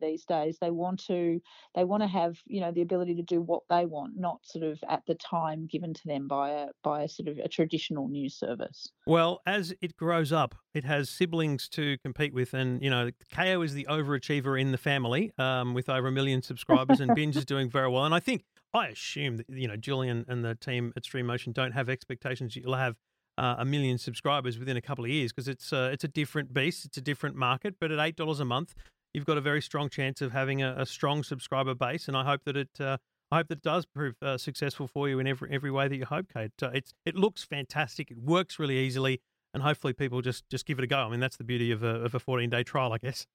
these 0.00 0.24
days. 0.24 0.58
They 0.60 0.70
want 0.70 1.04
to 1.06 1.40
they 1.74 1.84
want 1.84 2.02
to 2.02 2.08
have 2.08 2.36
you 2.46 2.60
know 2.60 2.72
the 2.72 2.82
ability 2.82 3.14
to 3.16 3.22
do 3.22 3.40
what 3.40 3.62
they 3.68 3.86
want, 3.86 4.18
not 4.18 4.40
sort 4.44 4.64
of 4.64 4.78
at 4.88 5.02
the 5.06 5.14
time 5.14 5.66
given 5.66 5.94
to 5.94 6.06
them 6.06 6.28
by 6.28 6.50
a 6.50 6.66
by 6.82 7.02
a 7.02 7.08
sort 7.08 7.28
of 7.28 7.38
a 7.38 7.48
traditional 7.48 8.08
news 8.08 8.34
service. 8.34 8.90
Well, 9.06 9.40
as 9.46 9.74
it 9.80 9.96
grows 9.96 10.32
up, 10.32 10.54
it 10.74 10.84
has 10.84 11.10
siblings 11.10 11.68
to 11.70 11.98
compete 11.98 12.34
with, 12.34 12.54
and 12.54 12.82
you 12.82 12.90
know, 12.90 13.10
Kayo 13.32 13.64
is 13.64 13.74
the 13.74 13.86
overachiever 13.88 14.60
in 14.60 14.72
the 14.72 14.78
family, 14.78 15.32
um, 15.38 15.74
with 15.74 15.88
over 15.88 16.08
a 16.08 16.12
million 16.12 16.42
subscribers, 16.42 17.00
and 17.00 17.14
Binge 17.14 17.36
is 17.36 17.44
doing 17.44 17.70
very 17.70 17.88
well. 17.88 18.04
And 18.04 18.14
I 18.14 18.20
think, 18.20 18.44
I 18.72 18.88
assume 18.88 19.38
that 19.38 19.46
you 19.50 19.68
know, 19.68 19.76
Julian 19.76 20.24
and 20.28 20.44
the 20.44 20.54
team 20.54 20.92
at 20.96 21.04
Stream 21.04 21.26
Motion 21.26 21.52
don't 21.52 21.72
have 21.72 21.88
expectations 21.88 22.56
you'll 22.56 22.74
have 22.74 22.96
uh, 23.38 23.56
a 23.58 23.64
million 23.64 23.96
subscribers 23.96 24.58
within 24.58 24.76
a 24.76 24.82
couple 24.82 25.04
of 25.04 25.10
years 25.10 25.32
because 25.32 25.48
it's 25.48 25.72
uh, 25.72 25.90
it's 25.92 26.04
a 26.04 26.08
different 26.08 26.52
beast, 26.52 26.84
it's 26.84 26.98
a 26.98 27.00
different 27.00 27.36
market. 27.36 27.76
But 27.80 27.90
at 27.90 27.98
eight 27.98 28.16
dollars 28.16 28.40
a 28.40 28.44
month, 28.44 28.74
you've 29.14 29.24
got 29.26 29.38
a 29.38 29.40
very 29.40 29.62
strong 29.62 29.88
chance 29.88 30.20
of 30.20 30.32
having 30.32 30.62
a, 30.62 30.74
a 30.78 30.86
strong 30.86 31.22
subscriber 31.22 31.74
base, 31.74 32.08
and 32.08 32.16
I 32.16 32.24
hope 32.24 32.42
that 32.44 32.56
it. 32.56 32.80
Uh, 32.80 32.98
I 33.32 33.36
hope 33.38 33.48
that 33.48 33.58
it 33.58 33.62
does 33.62 33.86
prove 33.86 34.16
uh, 34.22 34.38
successful 34.38 34.88
for 34.88 35.08
you 35.08 35.20
in 35.20 35.26
every 35.28 35.50
every 35.52 35.70
way 35.70 35.86
that 35.88 35.96
you 35.96 36.04
hope, 36.04 36.26
Kate. 36.32 36.52
Uh, 36.62 36.70
it's 36.74 36.92
it 37.04 37.14
looks 37.14 37.44
fantastic. 37.44 38.10
It 38.10 38.18
works 38.18 38.58
really 38.58 38.78
easily, 38.78 39.20
and 39.54 39.62
hopefully 39.62 39.92
people 39.92 40.20
just 40.20 40.48
just 40.50 40.66
give 40.66 40.78
it 40.78 40.84
a 40.84 40.88
go. 40.88 40.98
I 40.98 41.08
mean, 41.10 41.20
that's 41.20 41.36
the 41.36 41.44
beauty 41.44 41.70
of 41.70 41.82
a 41.82 41.96
of 42.02 42.14
a 42.14 42.20
fourteen 42.20 42.50
day 42.50 42.64
trial, 42.64 42.92
I 42.92 42.98
guess. 42.98 43.26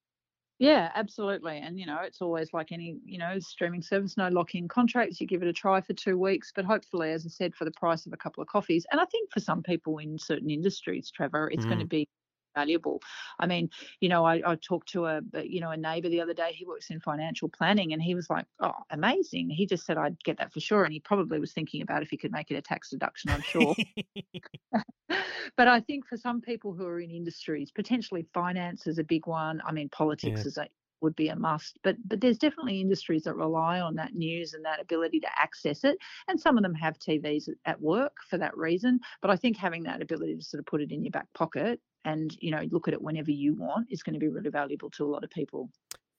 Yeah, 0.58 0.92
absolutely. 0.96 1.58
And 1.58 1.78
you 1.78 1.86
know, 1.86 2.00
it's 2.02 2.22
always 2.22 2.54
like 2.54 2.72
any 2.72 2.98
you 3.04 3.18
know 3.18 3.40
streaming 3.40 3.82
service, 3.82 4.16
no 4.16 4.30
lock-in 4.30 4.68
contracts. 4.70 5.20
You 5.20 5.28
give 5.28 5.42
it 5.42 5.50
a 5.50 5.54
try 5.54 5.82
for 5.82 5.94
two 5.94 6.18
weeks, 6.18 6.52
but 6.56 6.64
hopefully, 6.66 7.12
as 7.12 7.26
I 7.26 7.30
said, 7.30 7.54
for 7.56 7.66
the 7.66 7.72
price 7.72 8.06
of 8.06 8.14
a 8.14 8.18
couple 8.18 8.42
of 8.42 8.48
coffees. 8.48 8.86
And 8.92 9.02
I 9.02 9.06
think 9.06 9.32
for 9.34 9.42
some 9.42 9.64
people 9.64 9.98
in 9.98 10.18
certain 10.18 10.50
industries, 10.50 11.12
Trevor, 11.12 11.50
it's 11.52 11.66
going 11.66 11.80
to 11.80 11.86
Mm. 11.86 11.88
be 11.88 12.08
valuable. 12.56 13.02
I 13.40 13.48
mean, 13.48 13.70
you 14.00 14.10
know, 14.10 14.26
I, 14.26 14.42
I 14.52 14.56
talked 14.56 14.90
to 14.90 15.06
a 15.06 15.22
you 15.44 15.60
know 15.62 15.72
a 15.72 15.78
neighbour 15.78 16.10
the 16.10 16.22
other 16.22 16.34
day. 16.34 16.54
He 16.54 16.66
works 16.66 16.90
in 16.90 17.00
financial 17.00 17.50
planning, 17.50 17.94
and 17.94 18.02
he 18.02 18.16
was 18.16 18.30
like, 18.30 18.46
"Oh, 18.60 18.74
amazing!" 18.90 19.50
He 19.50 19.66
just 19.66 19.86
said 19.86 19.98
I'd 19.98 20.24
get 20.24 20.38
that 20.38 20.54
for 20.54 20.60
sure, 20.60 20.84
and 20.84 20.94
he 20.94 21.00
probably 21.00 21.40
was 21.40 21.54
thinking 21.54 21.82
about 21.82 22.04
if 22.04 22.10
he 22.10 22.18
could 22.18 22.32
make 22.32 22.52
it 22.52 22.56
a 22.56 22.62
tax 22.62 22.90
deduction. 22.90 23.32
I'm 23.32 23.44
sure. 23.44 23.78
but 25.58 25.68
I 25.68 25.80
think 25.80 26.06
for 26.08 26.18
some 26.18 26.42
people 26.42 26.74
who 26.74 26.86
are 26.86 27.00
in 27.00 27.12
industries, 27.12 27.72
potentially 27.72 28.28
finance 28.34 28.88
is 28.88 28.98
a 28.98 29.04
big 29.04 29.28
one. 29.28 29.62
I 29.66 29.72
mean, 29.72 29.90
politics 29.90 30.46
Yeah. 30.46 30.46
is 30.46 30.58
a 30.58 30.68
would 31.02 31.16
be 31.16 31.28
a 31.28 31.36
must, 31.36 31.78
but 31.84 31.98
but 32.06 32.22
there's 32.22 32.38
definitely 32.38 32.80
industries 32.80 33.24
that 33.24 33.36
rely 33.36 33.80
on 33.82 33.96
that 33.96 34.14
news 34.16 34.54
and 34.54 34.64
that 34.66 34.80
ability 34.80 35.20
to 35.20 35.40
access 35.40 35.84
it, 35.84 35.98
and 36.28 36.40
some 36.40 36.58
of 36.58 36.64
them 36.64 36.74
have 36.74 36.98
TVs 36.98 37.50
at 37.66 37.82
work 37.82 38.18
for 38.30 38.38
that 38.38 38.58
reason. 38.58 39.00
But 39.22 39.30
I 39.30 39.36
think 39.36 39.58
having 39.58 39.84
that 39.84 40.02
ability 40.02 40.38
to 40.38 40.42
sort 40.44 40.60
of 40.60 40.66
put 40.66 40.82
it 40.82 40.92
in 40.92 41.04
your 41.04 41.12
back 41.12 41.28
pocket 41.34 41.82
and 42.06 42.38
you 42.40 42.52
know 42.52 42.62
look 42.72 42.88
at 42.88 42.94
it 42.94 43.02
whenever 43.02 43.32
you 43.32 43.54
want 43.54 43.88
is 43.92 44.04
going 44.04 44.14
to 44.14 44.20
be 44.20 44.30
really 44.30 44.50
valuable 44.50 44.90
to 44.92 45.04
a 45.04 45.10
lot 45.10 45.24
of 45.24 45.30
people. 45.30 45.70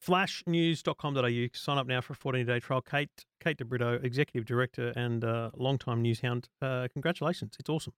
Flashnews.com.au. 0.07 1.47
Sign 1.55 1.78
up 1.78 1.87
now 1.87 2.01
for 2.01 2.12
a 2.12 2.16
14 2.16 2.45
day 2.45 2.61
trial. 2.61 2.82
Kate 2.82 3.24
Kate 3.41 3.57
DeBrito, 3.57 4.05
Executive 4.05 4.45
Director 4.45 4.93
and 4.97 5.24
uh, 5.24 5.51
longtime 5.57 6.03
news 6.03 6.20
hound. 6.20 6.49
Uh, 6.61 6.89
congratulations. 6.93 7.57
It's 7.59 7.70
awesome. 7.70 7.95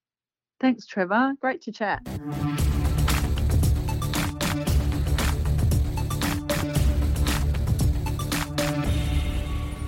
Thanks, 0.61 0.87
Trevor. 0.87 1.35
Great 1.41 1.63
to 1.63 1.73
chat. 1.73 2.05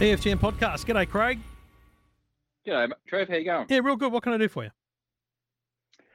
EFTM 0.01 0.37
podcast. 0.41 0.87
G'day, 0.87 1.07
Craig. 1.07 1.41
G'day, 2.67 2.89
mate. 2.89 2.97
Trev. 3.07 3.29
How 3.29 3.35
you 3.35 3.45
going? 3.45 3.67
Yeah, 3.69 3.81
real 3.83 3.97
good. 3.97 4.11
What 4.13 4.23
can 4.23 4.33
I 4.33 4.39
do 4.39 4.49
for 4.49 4.65
you? 4.65 4.71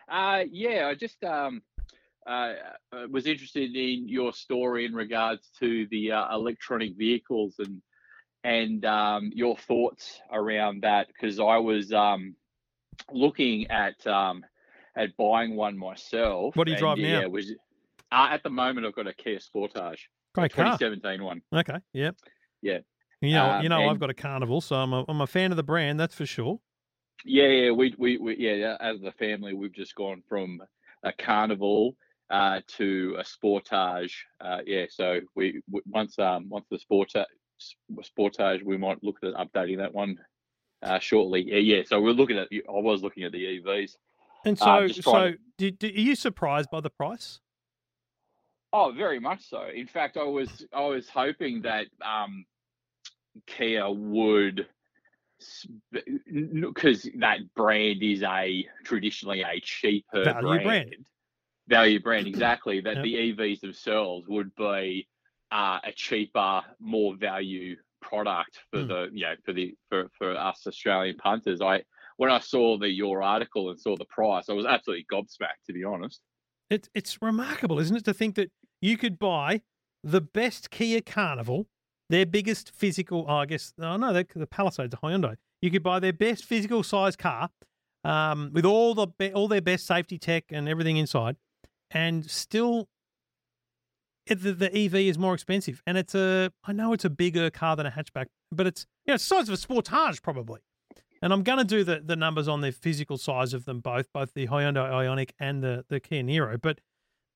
Uh, 0.08 0.44
yeah, 0.52 0.88
I 0.88 0.96
just 0.96 1.24
um, 1.24 1.62
uh, 2.26 2.54
uh, 2.92 3.08
was 3.10 3.28
interested 3.28 3.76
in 3.76 4.08
your 4.08 4.34
story 4.34 4.86
in 4.86 4.94
regards 4.94 5.50
to 5.60 5.88
the 5.92 6.12
uh, 6.12 6.36
electronic 6.36 6.96
vehicles 6.98 7.56
and 7.60 7.82
and 8.44 8.86
um, 8.86 9.32
your 9.34 9.58
thoughts 9.58 10.20
around 10.32 10.84
that 10.84 11.08
because 11.08 11.40
I 11.40 11.58
was 11.58 11.92
um, 11.92 12.36
looking 13.12 13.70
at 13.72 14.06
um, 14.06 14.44
at 14.96 15.16
buying 15.18 15.56
one 15.56 15.78
myself. 15.78 16.56
What 16.56 16.66
do 16.66 16.72
you 16.72 16.76
and, 16.76 16.82
drive 16.82 16.98
now? 16.98 17.22
Yeah, 17.22 17.26
was 17.28 17.52
uh, 18.12 18.28
at 18.32 18.44
the 18.44 18.50
moment 18.50 18.86
I've 18.86 18.96
got 18.96 19.08
a 19.08 19.14
Kia 19.14 19.40
Sportage, 19.40 20.00
Great 20.34 20.54
car. 20.54 20.78
2017 20.78 21.24
one. 21.24 21.42
Okay. 21.54 21.78
Yep. 21.94 22.16
Yeah. 22.62 22.80
You 23.22 23.34
know, 23.34 23.50
Um, 23.52 23.64
you 23.64 23.70
know, 23.70 23.90
I've 23.90 24.00
got 24.00 24.10
a 24.10 24.14
Carnival, 24.14 24.62
so 24.62 24.76
I'm 24.76 24.94
a, 24.94 25.06
I'm 25.08 25.22
a 25.22 25.28
fan 25.28 25.52
of 25.52 25.58
the 25.58 25.64
brand. 25.64 26.00
That's 26.00 26.14
for 26.14 26.26
sure. 26.26 26.60
Yeah, 27.24 27.48
yeah, 27.48 27.72
we, 27.72 27.96
we, 27.98 28.18
we 28.18 28.38
yeah, 28.38 28.54
yeah, 28.54 28.78
as 28.80 29.02
a 29.04 29.12
family, 29.14 29.54
we've 29.54 29.74
just 29.74 29.96
gone 29.96 30.22
from 30.28 30.62
a 31.04 31.12
carnival 31.14 31.96
uh, 32.30 32.62
to 32.78 33.16
a 33.20 33.24
sportage. 33.24 34.14
Uh, 34.42 34.60
yeah, 34.66 34.86
so 34.90 35.20
we 35.36 35.62
w- 35.70 35.84
once 35.88 36.18
um 36.20 36.50
once 36.50 36.66
the 36.72 36.80
sportage 36.80 37.26
sportage, 38.18 38.64
we 38.64 38.78
might 38.78 39.04
look 39.04 39.18
at 39.24 39.34
updating 39.34 39.78
that 39.78 39.94
one 39.94 40.18
uh, 40.84 41.00
shortly. 41.00 41.44
Yeah, 41.48 41.58
yeah. 41.58 41.84
So 41.86 42.02
we're 42.02 42.12
looking 42.12 42.38
at. 42.38 42.48
I 42.52 42.62
was 42.68 43.02
looking 43.04 43.24
at 43.24 43.32
the 43.32 43.44
EVs. 43.62 43.92
And 44.46 44.62
Uh, 44.62 44.88
so, 44.88 45.02
so 45.02 45.32
to- 45.32 45.38
did, 45.58 45.80
did, 45.80 45.96
are 45.96 46.02
you 46.02 46.16
surprised 46.16 46.70
by 46.70 46.82
the 46.82 46.90
price? 46.90 47.40
Oh, 48.74 48.92
very 48.92 49.20
much 49.20 49.48
so. 49.48 49.68
In 49.74 49.88
fact, 49.88 50.18
I 50.18 50.24
was 50.24 50.66
I 50.74 50.82
was 50.82 51.08
hoping 51.08 51.62
that 51.62 51.88
um, 52.02 52.46
Kia 53.48 53.90
would, 53.90 54.68
because 55.92 57.08
that 57.20 57.40
brand 57.56 58.04
is 58.04 58.22
a 58.24 58.68
traditionally 58.84 59.42
a 59.44 59.60
cheaper 59.62 60.26
Value 60.26 60.62
brand. 60.62 61.06
Value 61.68 62.00
brand 62.02 62.28
exactly. 62.34 62.82
That 62.82 62.96
Yep. 62.98 63.04
the 63.04 63.14
EVs 63.16 63.60
themselves 63.62 64.28
would 64.28 64.54
be 64.56 65.08
uh, 65.52 65.80
a 65.84 65.92
cheaper, 65.94 66.62
more 66.80 67.16
value 67.16 67.76
product 68.02 68.60
for 68.72 68.84
Mm. 68.84 68.88
the 68.88 69.10
you 69.14 69.26
know 69.26 69.34
for 69.46 69.54
the 69.54 69.74
for, 69.90 70.10
for 70.18 70.38
us 70.38 70.66
Australian 70.68 71.18
punters. 71.18 71.62
I 71.62 71.84
when 72.18 72.32
I 72.32 72.40
saw 72.40 72.78
the 72.78 72.90
your 72.90 73.22
article 73.24 73.70
and 73.70 73.80
saw 73.80 73.96
the 73.96 74.06
price, 74.06 74.48
I 74.50 74.54
was 74.54 74.66
absolutely 74.66 75.06
gobsmacked 75.12 75.64
to 75.68 75.74
be 75.74 75.84
honest. 75.84 76.22
It's 76.70 76.90
it's 76.94 77.22
remarkable, 77.22 77.80
isn't 77.80 77.96
it, 77.98 78.06
to 78.06 78.14
think 78.14 78.36
that 78.36 78.52
you 78.82 78.98
could 78.98 79.18
buy 79.20 79.62
the 80.04 80.22
best 80.22 80.70
Kia 80.70 81.02
Carnival, 81.02 81.68
their 82.10 82.26
biggest 82.26 82.72
physical. 82.72 83.26
Oh, 83.28 83.38
I 83.38 83.46
guess 83.48 83.74
oh 83.80 83.98
no, 83.98 84.14
the, 84.14 84.26
the 84.36 84.48
Palisade's 84.48 84.94
a 84.94 84.98
Hyundai. 84.98 85.36
You 85.62 85.72
could 85.72 85.84
buy 85.84 86.00
their 86.00 86.14
best 86.14 86.46
physical 86.46 86.84
size 86.84 87.16
car, 87.16 87.50
um, 88.04 88.52
with 88.54 88.66
all 88.66 88.94
the 88.94 89.08
all 89.34 89.48
their 89.48 89.62
best 89.62 89.88
safety 89.88 90.18
tech 90.20 90.46
and 90.50 90.70
everything 90.70 90.98
inside, 90.98 91.38
and 91.96 92.30
still. 92.30 92.88
The, 94.28 94.54
the 94.54 94.76
EV 94.76 94.96
is 94.96 95.20
more 95.20 95.36
expensive, 95.36 95.84
and 95.86 96.00
it's 96.00 96.16
a. 96.16 96.52
I 96.64 96.74
know 96.74 96.94
it's 96.94 97.06
a 97.06 97.12
bigger 97.12 97.52
car 97.52 97.76
than 97.76 97.86
a 97.86 97.92
hatchback, 97.92 98.26
but 98.52 98.66
it's 98.66 98.88
you 99.06 99.12
know, 99.12 99.16
it's 99.16 99.28
the 99.28 99.36
size 99.36 99.50
of 99.50 99.54
a 99.54 99.58
Sportage 99.58 100.22
probably. 100.24 100.62
And 101.22 101.32
I'm 101.32 101.44
going 101.44 101.60
to 101.60 101.64
do 101.64 101.84
the, 101.84 102.02
the 102.04 102.16
numbers 102.16 102.48
on 102.48 102.62
the 102.62 102.72
physical 102.72 103.18
size 103.18 103.54
of 103.54 103.66
them 103.66 103.80
both, 103.80 104.12
both 104.14 104.34
the 104.34 104.48
Hyundai 104.48 104.90
Ioniq 104.92 105.32
and 105.40 105.64
the, 105.64 105.86
the 105.90 106.00
Kia 106.00 106.22
Niro. 106.22 106.60
But 106.62 106.80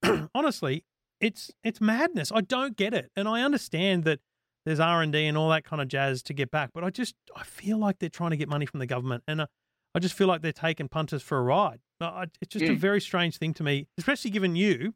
honestly, 0.35 0.83
it's 1.21 1.51
it's 1.63 1.79
madness. 1.79 2.31
I 2.33 2.41
don't 2.41 2.75
get 2.75 2.93
it, 2.93 3.11
and 3.15 3.27
I 3.27 3.41
understand 3.41 4.03
that 4.05 4.19
there's 4.65 4.79
R 4.79 5.01
and 5.01 5.11
D 5.11 5.25
and 5.25 5.37
all 5.37 5.49
that 5.49 5.63
kind 5.63 5.81
of 5.81 5.87
jazz 5.87 6.21
to 6.23 6.33
get 6.33 6.51
back. 6.51 6.71
But 6.73 6.83
I 6.83 6.89
just 6.89 7.15
I 7.35 7.43
feel 7.43 7.77
like 7.77 7.99
they're 7.99 8.09
trying 8.09 8.31
to 8.31 8.37
get 8.37 8.49
money 8.49 8.65
from 8.65 8.79
the 8.79 8.85
government, 8.85 9.23
and 9.27 9.41
uh, 9.41 9.47
I 9.93 9.99
just 9.99 10.15
feel 10.15 10.27
like 10.27 10.41
they're 10.41 10.51
taking 10.51 10.87
punters 10.87 11.21
for 11.21 11.37
a 11.37 11.41
ride. 11.41 11.79
It's 12.01 12.53
just 12.53 12.65
a 12.65 12.75
very 12.75 13.01
strange 13.01 13.37
thing 13.37 13.53
to 13.55 13.63
me, 13.63 13.87
especially 13.97 14.31
given 14.31 14.55
you 14.55 14.93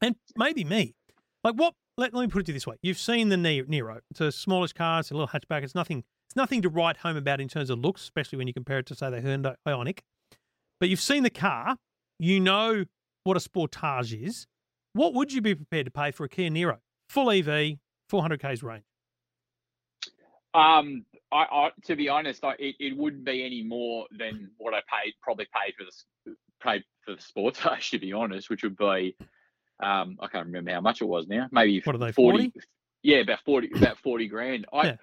and 0.00 0.16
maybe 0.36 0.64
me. 0.64 0.94
Like 1.44 1.54
what? 1.54 1.74
Let, 1.98 2.14
let 2.14 2.22
me 2.22 2.28
put 2.28 2.40
it 2.40 2.46
to 2.46 2.52
you 2.52 2.54
this 2.54 2.66
way: 2.66 2.76
You've 2.82 2.98
seen 2.98 3.28
the 3.28 3.36
Niro. 3.36 4.00
It's 4.10 4.20
a 4.20 4.32
smallish 4.32 4.72
car. 4.72 5.00
It's 5.00 5.10
a 5.10 5.14
little 5.14 5.28
hatchback. 5.28 5.62
It's 5.62 5.74
nothing. 5.74 6.04
It's 6.28 6.36
nothing 6.36 6.62
to 6.62 6.68
write 6.68 6.98
home 6.98 7.16
about 7.16 7.40
in 7.40 7.48
terms 7.48 7.68
of 7.70 7.78
looks, 7.78 8.02
especially 8.02 8.38
when 8.38 8.46
you 8.46 8.54
compare 8.54 8.78
it 8.78 8.86
to 8.86 8.94
say 8.94 9.10
the 9.10 9.20
Hyundai 9.20 9.54
Ioniq. 9.66 9.98
But 10.80 10.88
you've 10.88 11.00
seen 11.00 11.22
the 11.22 11.30
car. 11.30 11.76
You 12.18 12.40
know 12.40 12.84
what 13.24 13.36
a 13.36 13.40
Sportage 13.40 14.20
is. 14.20 14.46
What 14.94 15.14
would 15.14 15.32
you 15.32 15.40
be 15.40 15.54
prepared 15.54 15.86
to 15.86 15.90
pay 15.90 16.10
for 16.10 16.24
a 16.24 16.28
Kia 16.28 16.50
Niro? 16.50 16.78
Full 17.08 17.30
EV, 17.30 17.78
400 18.08 18.40
k's 18.40 18.62
range. 18.62 18.84
Um, 20.54 21.04
I, 21.32 21.44
I 21.50 21.70
to 21.84 21.96
be 21.96 22.08
honest, 22.08 22.44
I, 22.44 22.52
it, 22.58 22.76
it 22.78 22.96
wouldn't 22.96 23.24
be 23.24 23.44
any 23.44 23.62
more 23.62 24.06
than 24.18 24.50
what 24.58 24.74
I 24.74 24.80
paid 24.80 25.14
probably 25.22 25.46
paid 25.54 25.74
for 25.76 25.84
the 25.84 26.36
paid 26.62 26.84
for 27.04 27.14
the 27.14 27.22
sports 27.22 27.60
Sportage 27.60 27.90
to 27.90 27.98
be 27.98 28.12
honest, 28.12 28.50
which 28.50 28.62
would 28.62 28.76
be 28.76 29.16
um 29.82 30.18
I 30.20 30.28
can't 30.28 30.46
remember 30.46 30.72
how 30.72 30.80
much 30.80 31.00
it 31.00 31.06
was 31.06 31.26
now. 31.26 31.48
Maybe 31.50 31.80
What 31.84 31.96
are 31.96 31.98
they, 31.98 32.12
40? 32.12 32.50
40? 32.52 32.52
Yeah, 33.02 33.18
about 33.18 33.40
forty 33.44 33.70
about 33.74 33.98
forty 33.98 34.28
grand. 34.28 34.66
I, 34.72 34.86
Yeah. 34.86 34.96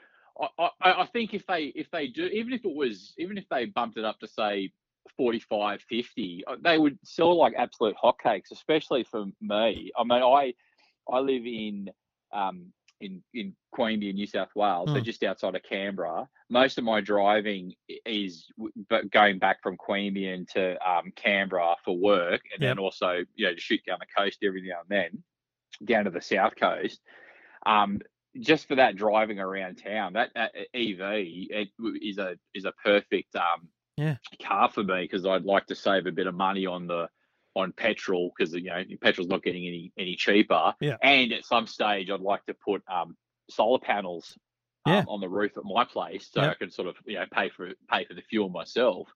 I, 0.58 0.70
I 0.82 0.92
I 1.02 1.06
think 1.08 1.34
if 1.34 1.46
they 1.48 1.66
if 1.76 1.90
they 1.92 2.08
do 2.08 2.26
even 2.26 2.54
if 2.54 2.64
it 2.64 2.74
was 2.74 3.14
even 3.18 3.38
if 3.38 3.46
they 3.50 3.66
bumped 3.66 3.98
it 3.98 4.06
up 4.06 4.20
to 4.20 4.28
say 4.28 4.72
45 5.18 5.82
50 5.90 6.44
uh, 6.48 6.56
they 6.64 6.78
would 6.78 6.98
sell 7.04 7.36
like 7.38 7.54
absolute 7.58 7.96
hotcakes 8.02 8.52
especially 8.52 9.04
for 9.04 9.26
me 9.42 9.92
i 9.98 10.04
mean 10.04 10.22
i 10.22 10.54
i 11.12 11.20
live 11.20 11.46
in 11.46 11.90
um 12.32 12.72
in 13.02 13.24
in 13.34 13.56
queanbeyan 13.76 14.14
new 14.16 14.28
south 14.28 14.50
wales 14.56 14.92
so 14.92 15.00
Mm. 15.00 15.06
just 15.06 15.24
outside 15.24 15.56
of 15.56 15.64
canberra 15.64 16.28
most 16.50 16.78
of 16.78 16.84
my 16.84 17.00
driving 17.02 17.74
is 18.06 18.48
but 18.90 19.10
going 19.12 19.40
back 19.40 19.62
from 19.62 19.78
queanbeyan 19.78 20.48
to 20.48 20.78
um, 20.90 21.12
canberra 21.16 21.76
for 21.84 21.98
work 21.98 22.42
and 22.54 22.62
then 22.64 22.80
also 22.80 23.24
you 23.36 23.46
know 23.46 23.54
to 23.54 23.60
shoot 23.62 23.82
down 23.86 23.98
the 24.00 24.22
coast 24.22 24.40
every 24.44 24.62
now 24.62 24.80
and 24.82 24.90
then 24.90 25.24
down 25.86 26.06
to 26.06 26.12
the 26.12 26.22
south 26.22 26.54
coast 26.60 27.02
um 27.66 28.00
just 28.40 28.68
for 28.68 28.76
that 28.76 28.96
driving 28.96 29.40
around 29.40 29.76
town 29.76 30.14
that, 30.14 30.30
that 30.36 30.52
ev 30.74 31.00
it 31.02 31.70
is 32.02 32.18
a 32.18 32.36
is 32.54 32.66
a 32.66 32.72
perfect 32.84 33.36
um 33.36 33.70
Yeah. 33.98 34.18
car 34.42 34.70
for 34.70 34.84
me 34.84 35.02
because 35.04 35.26
I'd 35.26 35.46
like 35.46 35.66
to 35.68 35.76
save 35.76 36.06
a 36.06 36.12
bit 36.12 36.28
of 36.28 36.36
money 36.36 36.66
on 36.66 36.88
the 36.88 37.10
on 37.56 37.72
petrol 37.72 38.32
because 38.38 38.54
you 38.54 38.64
know 38.70 38.84
petrol's 39.02 39.28
not 39.30 39.44
getting 39.44 39.66
any 39.68 39.92
any 39.98 40.16
cheaper. 40.16 40.74
Yeah. 40.80 40.98
And 41.02 41.34
at 41.34 41.46
some 41.46 41.68
stage, 41.68 42.10
I'd 42.10 42.22
like 42.22 42.46
to 42.46 42.54
put 42.54 42.84
um, 42.92 43.16
solar 43.50 43.80
panels 43.80 44.38
um, 44.86 44.94
Yeah. 44.94 45.04
on 45.08 45.20
the 45.20 45.30
roof 45.30 45.58
at 45.58 45.64
my 45.66 45.84
place 45.84 46.30
so 46.32 46.42
Yeah. 46.42 46.52
I 46.52 46.54
can 46.56 46.72
sort 46.72 46.88
of 46.88 46.96
you 47.06 47.16
know 47.16 47.26
pay 47.32 47.50
for 47.50 47.72
pay 47.92 48.06
for 48.06 48.14
the 48.14 48.22
fuel 48.22 48.50
myself. 48.50 49.08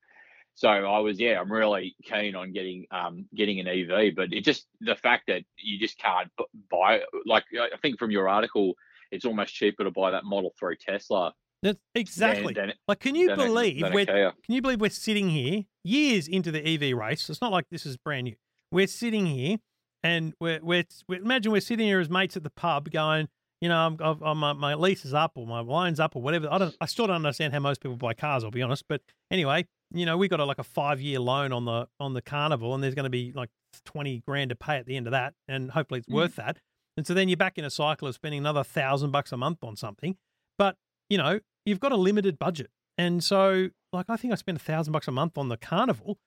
So 0.56 0.68
I 0.70 1.00
was 1.00 1.20
yeah, 1.20 1.40
I'm 1.40 1.52
really 1.52 1.96
keen 2.04 2.36
on 2.36 2.52
getting 2.54 2.86
um 2.92 3.26
getting 3.36 3.60
an 3.60 3.68
EV, 3.68 4.16
but 4.16 4.34
it 4.34 4.44
just 4.44 4.68
the 4.82 4.96
fact 4.96 5.24
that 5.28 5.44
you 5.58 5.80
just 5.80 5.98
can't 5.98 6.30
buy 6.70 7.02
like 7.26 7.46
I 7.54 7.78
think 7.82 7.98
from 8.00 8.12
your 8.12 8.30
article, 8.30 8.74
it's 9.12 9.26
almost 9.26 9.54
cheaper 9.56 9.84
to 9.84 9.92
buy 9.92 10.12
that 10.12 10.26
Model 10.26 10.54
Three 10.60 10.78
Tesla 10.78 11.34
That's 11.64 11.80
exactly. 11.96 12.54
than, 12.54 12.74
like, 12.88 13.00
can 13.00 13.16
you 13.16 13.36
believe 13.36 13.84
a 13.84 13.92
we're 13.92 14.06
Can 14.44 14.54
you 14.56 14.62
believe 14.62 14.82
we're 14.82 14.90
sitting 14.90 15.30
here 15.30 15.64
years 15.84 16.28
into 16.28 16.52
the 16.52 16.60
EV 16.66 16.96
race? 16.98 17.30
It's 17.30 17.42
not 17.42 17.52
like 17.52 17.66
this 17.72 17.86
is 17.86 17.98
brand 17.98 18.26
new. 18.26 18.36
We're 18.72 18.88
sitting 18.88 19.26
here, 19.26 19.58
and 20.04 20.34
we're 20.40 20.60
we're, 20.62 20.84
we 21.08 21.18
imagine 21.18 21.52
we're 21.52 21.62
sitting 21.62 21.88
here 21.88 22.00
as 22.00 22.10
mates 22.10 22.36
at 22.36 22.44
the 22.44 22.50
pub, 22.50 22.92
going, 22.92 23.30
you 23.62 23.70
know, 23.70 23.78
I'm, 23.78 23.98
I've, 24.02 24.22
I'm, 24.22 24.38
my, 24.40 24.54
my 24.54 24.76
lease 24.76 25.06
is 25.06 25.14
up 25.14 25.32
or 25.36 25.48
my 25.48 25.62
loan's 25.62 26.00
up 26.02 26.16
or 26.18 26.22
whatever. 26.22 26.50
I 26.52 26.58
don't, 26.58 26.76
I 26.82 26.86
still 26.86 27.08
don't 27.08 27.16
understand 27.16 27.54
how 27.54 27.60
most 27.60 27.82
people 27.82 27.96
buy 27.96 28.14
cars. 28.14 28.44
I'll 28.44 28.52
be 28.52 28.62
honest, 28.62 28.84
but 28.90 29.02
anyway, 29.32 29.66
you 29.92 30.06
know, 30.06 30.18
we 30.18 30.28
got 30.28 30.42
a, 30.42 30.46
like 30.46 30.60
a 30.60 30.64
five 30.64 31.00
year 31.00 31.20
loan 31.20 31.54
on 31.54 31.64
the 31.64 31.88
on 32.00 32.14
the 32.14 32.22
Carnival, 32.22 32.74
and 32.76 32.84
there's 32.84 32.96
going 32.96 33.06
to 33.06 33.10
be 33.10 33.32
like 33.34 33.50
twenty 33.86 34.22
grand 34.28 34.50
to 34.50 34.56
pay 34.56 34.76
at 34.78 34.86
the 34.86 34.98
end 34.98 35.08
of 35.08 35.12
that, 35.12 35.34
and 35.48 35.72
hopefully 35.72 36.00
it's 36.00 36.10
Mm. 36.10 36.16
worth 36.16 36.36
that. 36.36 36.58
And 36.98 37.08
so 37.08 37.14
then 37.14 37.30
you're 37.30 37.38
back 37.38 37.58
in 37.58 37.64
a 37.64 37.70
cycle 37.72 38.08
of 38.08 38.16
spending 38.16 38.40
another 38.40 38.64
thousand 38.64 39.12
bucks 39.12 39.32
a 39.32 39.38
month 39.38 39.60
on 39.64 39.78
something, 39.78 40.18
but 40.58 40.76
you 41.10 41.18
know, 41.18 41.40
you've 41.66 41.80
got 41.80 41.92
a 41.92 41.98
limited 41.98 42.40
budget. 42.40 42.70
And 42.98 43.24
so, 43.24 43.70
like, 43.92 44.10
I 44.10 44.18
think 44.18 44.34
I 44.34 44.36
spent 44.36 44.58
a 44.58 44.64
thousand 44.64 44.94
bucks 44.94 45.08
a 45.08 45.12
month 45.12 45.38
on 45.38 45.50
the 45.50 45.58
carnival. 45.58 46.18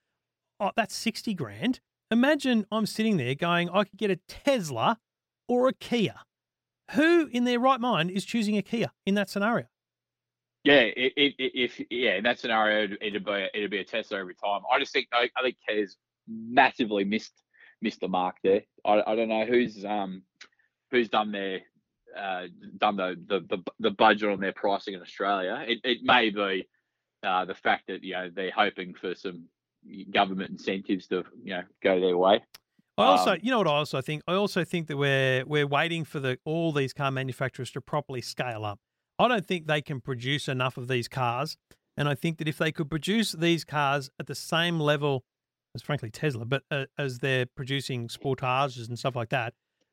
Oh, 0.59 0.70
that's 0.76 0.95
60 0.95 1.34
grand. 1.34 1.80
Imagine 2.11 2.66
I'm 2.70 2.87
sitting 2.87 3.16
there 3.16 3.34
going, 3.34 3.68
I 3.70 3.84
could 3.84 3.99
get 3.99 4.11
a 4.11 4.16
Tesla 4.28 4.99
or 5.49 5.68
a 5.68 5.72
Kia. 5.72 6.14
Who 6.93 7.28
in 7.32 7.45
their 7.45 7.59
right 7.59 7.80
mind 7.80 8.11
is 8.11 8.24
choosing 8.24 8.57
a 8.57 8.62
Kia 8.62 8.91
in 9.05 9.14
that 9.14 9.28
scenario? 9.28 9.66
Yeah, 10.64 10.80
it, 10.80 11.12
it, 11.16 11.34
if 11.39 11.80
yeah, 11.91 12.16
in 12.16 12.24
that 12.24 12.41
scenario, 12.41 12.97
it'd, 13.01 13.24
be 13.24 13.49
it'd 13.55 13.70
be 13.70 13.78
a 13.78 13.84
Tesla 13.84 14.18
every 14.18 14.34
time. 14.34 14.62
I 14.72 14.80
just 14.80 14.93
think 14.93 15.07
I, 15.12 15.30
I 15.37 15.43
think 15.43 15.57
Kia's 15.68 15.97
massively 16.28 17.05
missed 17.05 17.41
missed 17.80 18.01
the 18.01 18.09
mark 18.09 18.37
there. 18.43 18.62
I, 18.84 19.03
I 19.07 19.14
don't 19.14 19.28
know 19.28 19.45
who's 19.45 19.84
um 19.84 20.22
who's 20.91 21.09
done 21.09 21.30
their 21.30 21.61
uh, 22.16 22.46
done 22.78 22.96
the, 22.96 23.16
the 23.26 23.40
the 23.57 23.62
the 23.80 23.90
budget 23.90 24.30
on 24.30 24.40
their 24.40 24.52
pricing 24.52 24.94
in 24.94 25.02
Australia. 25.02 25.64
It 25.66 25.80
it 25.84 25.98
may 26.02 26.30
be 26.30 26.68
uh, 27.22 27.44
the 27.44 27.54
fact 27.54 27.88
that 27.88 28.02
you 28.02 28.14
know 28.14 28.30
they're 28.34 28.50
hoping 28.50 28.94
for 28.94 29.14
some 29.14 29.44
government 30.11 30.50
incentives 30.50 31.07
to 31.09 31.24
you 31.42 31.54
know 31.54 31.62
go 31.82 32.00
their 32.00 32.16
way. 32.16 32.42
I 32.98 33.04
also, 33.04 33.32
Um, 33.32 33.38
you 33.42 33.50
know 33.50 33.59
what 33.59 33.66
I 33.66 33.72
also 33.72 34.00
think? 34.00 34.22
I 34.26 34.34
also 34.34 34.64
think 34.64 34.88
that 34.88 34.96
we're 34.96 35.44
we're 35.44 35.66
waiting 35.66 36.04
for 36.04 36.20
the 36.20 36.38
all 36.44 36.72
these 36.72 36.92
car 36.92 37.11
manufacturers 37.11 37.70
to 37.72 37.80
properly 37.80 38.22
scale 38.22 38.64
up. 38.64 38.80
I 39.18 39.28
don't 39.28 39.46
think 39.46 39.66
they 39.66 39.82
can 39.82 40.00
produce 40.00 40.48
enough 40.48 40.76
of 40.76 40.88
these 40.88 41.09
cars, 41.09 41.57
and 41.96 42.09
I 42.09 42.14
think 42.14 42.38
that 42.38 42.48
if 42.48 42.59
they 42.59 42.72
could 42.72 42.88
produce 42.88 43.32
these 43.32 43.64
cars 43.64 44.11
at 44.18 44.26
the 44.26 44.34
same 44.34 44.80
level 44.80 45.24
as, 45.74 45.82
frankly, 45.82 46.11
Tesla, 46.11 46.46
but 46.46 46.62
uh, 46.70 46.86
as 46.98 47.18
they're 47.18 47.46
producing 47.46 48.09
Sportages 48.09 48.88
and 48.88 48.98
stuff 48.98 49.14
like 49.14 49.28
that, 49.28 49.52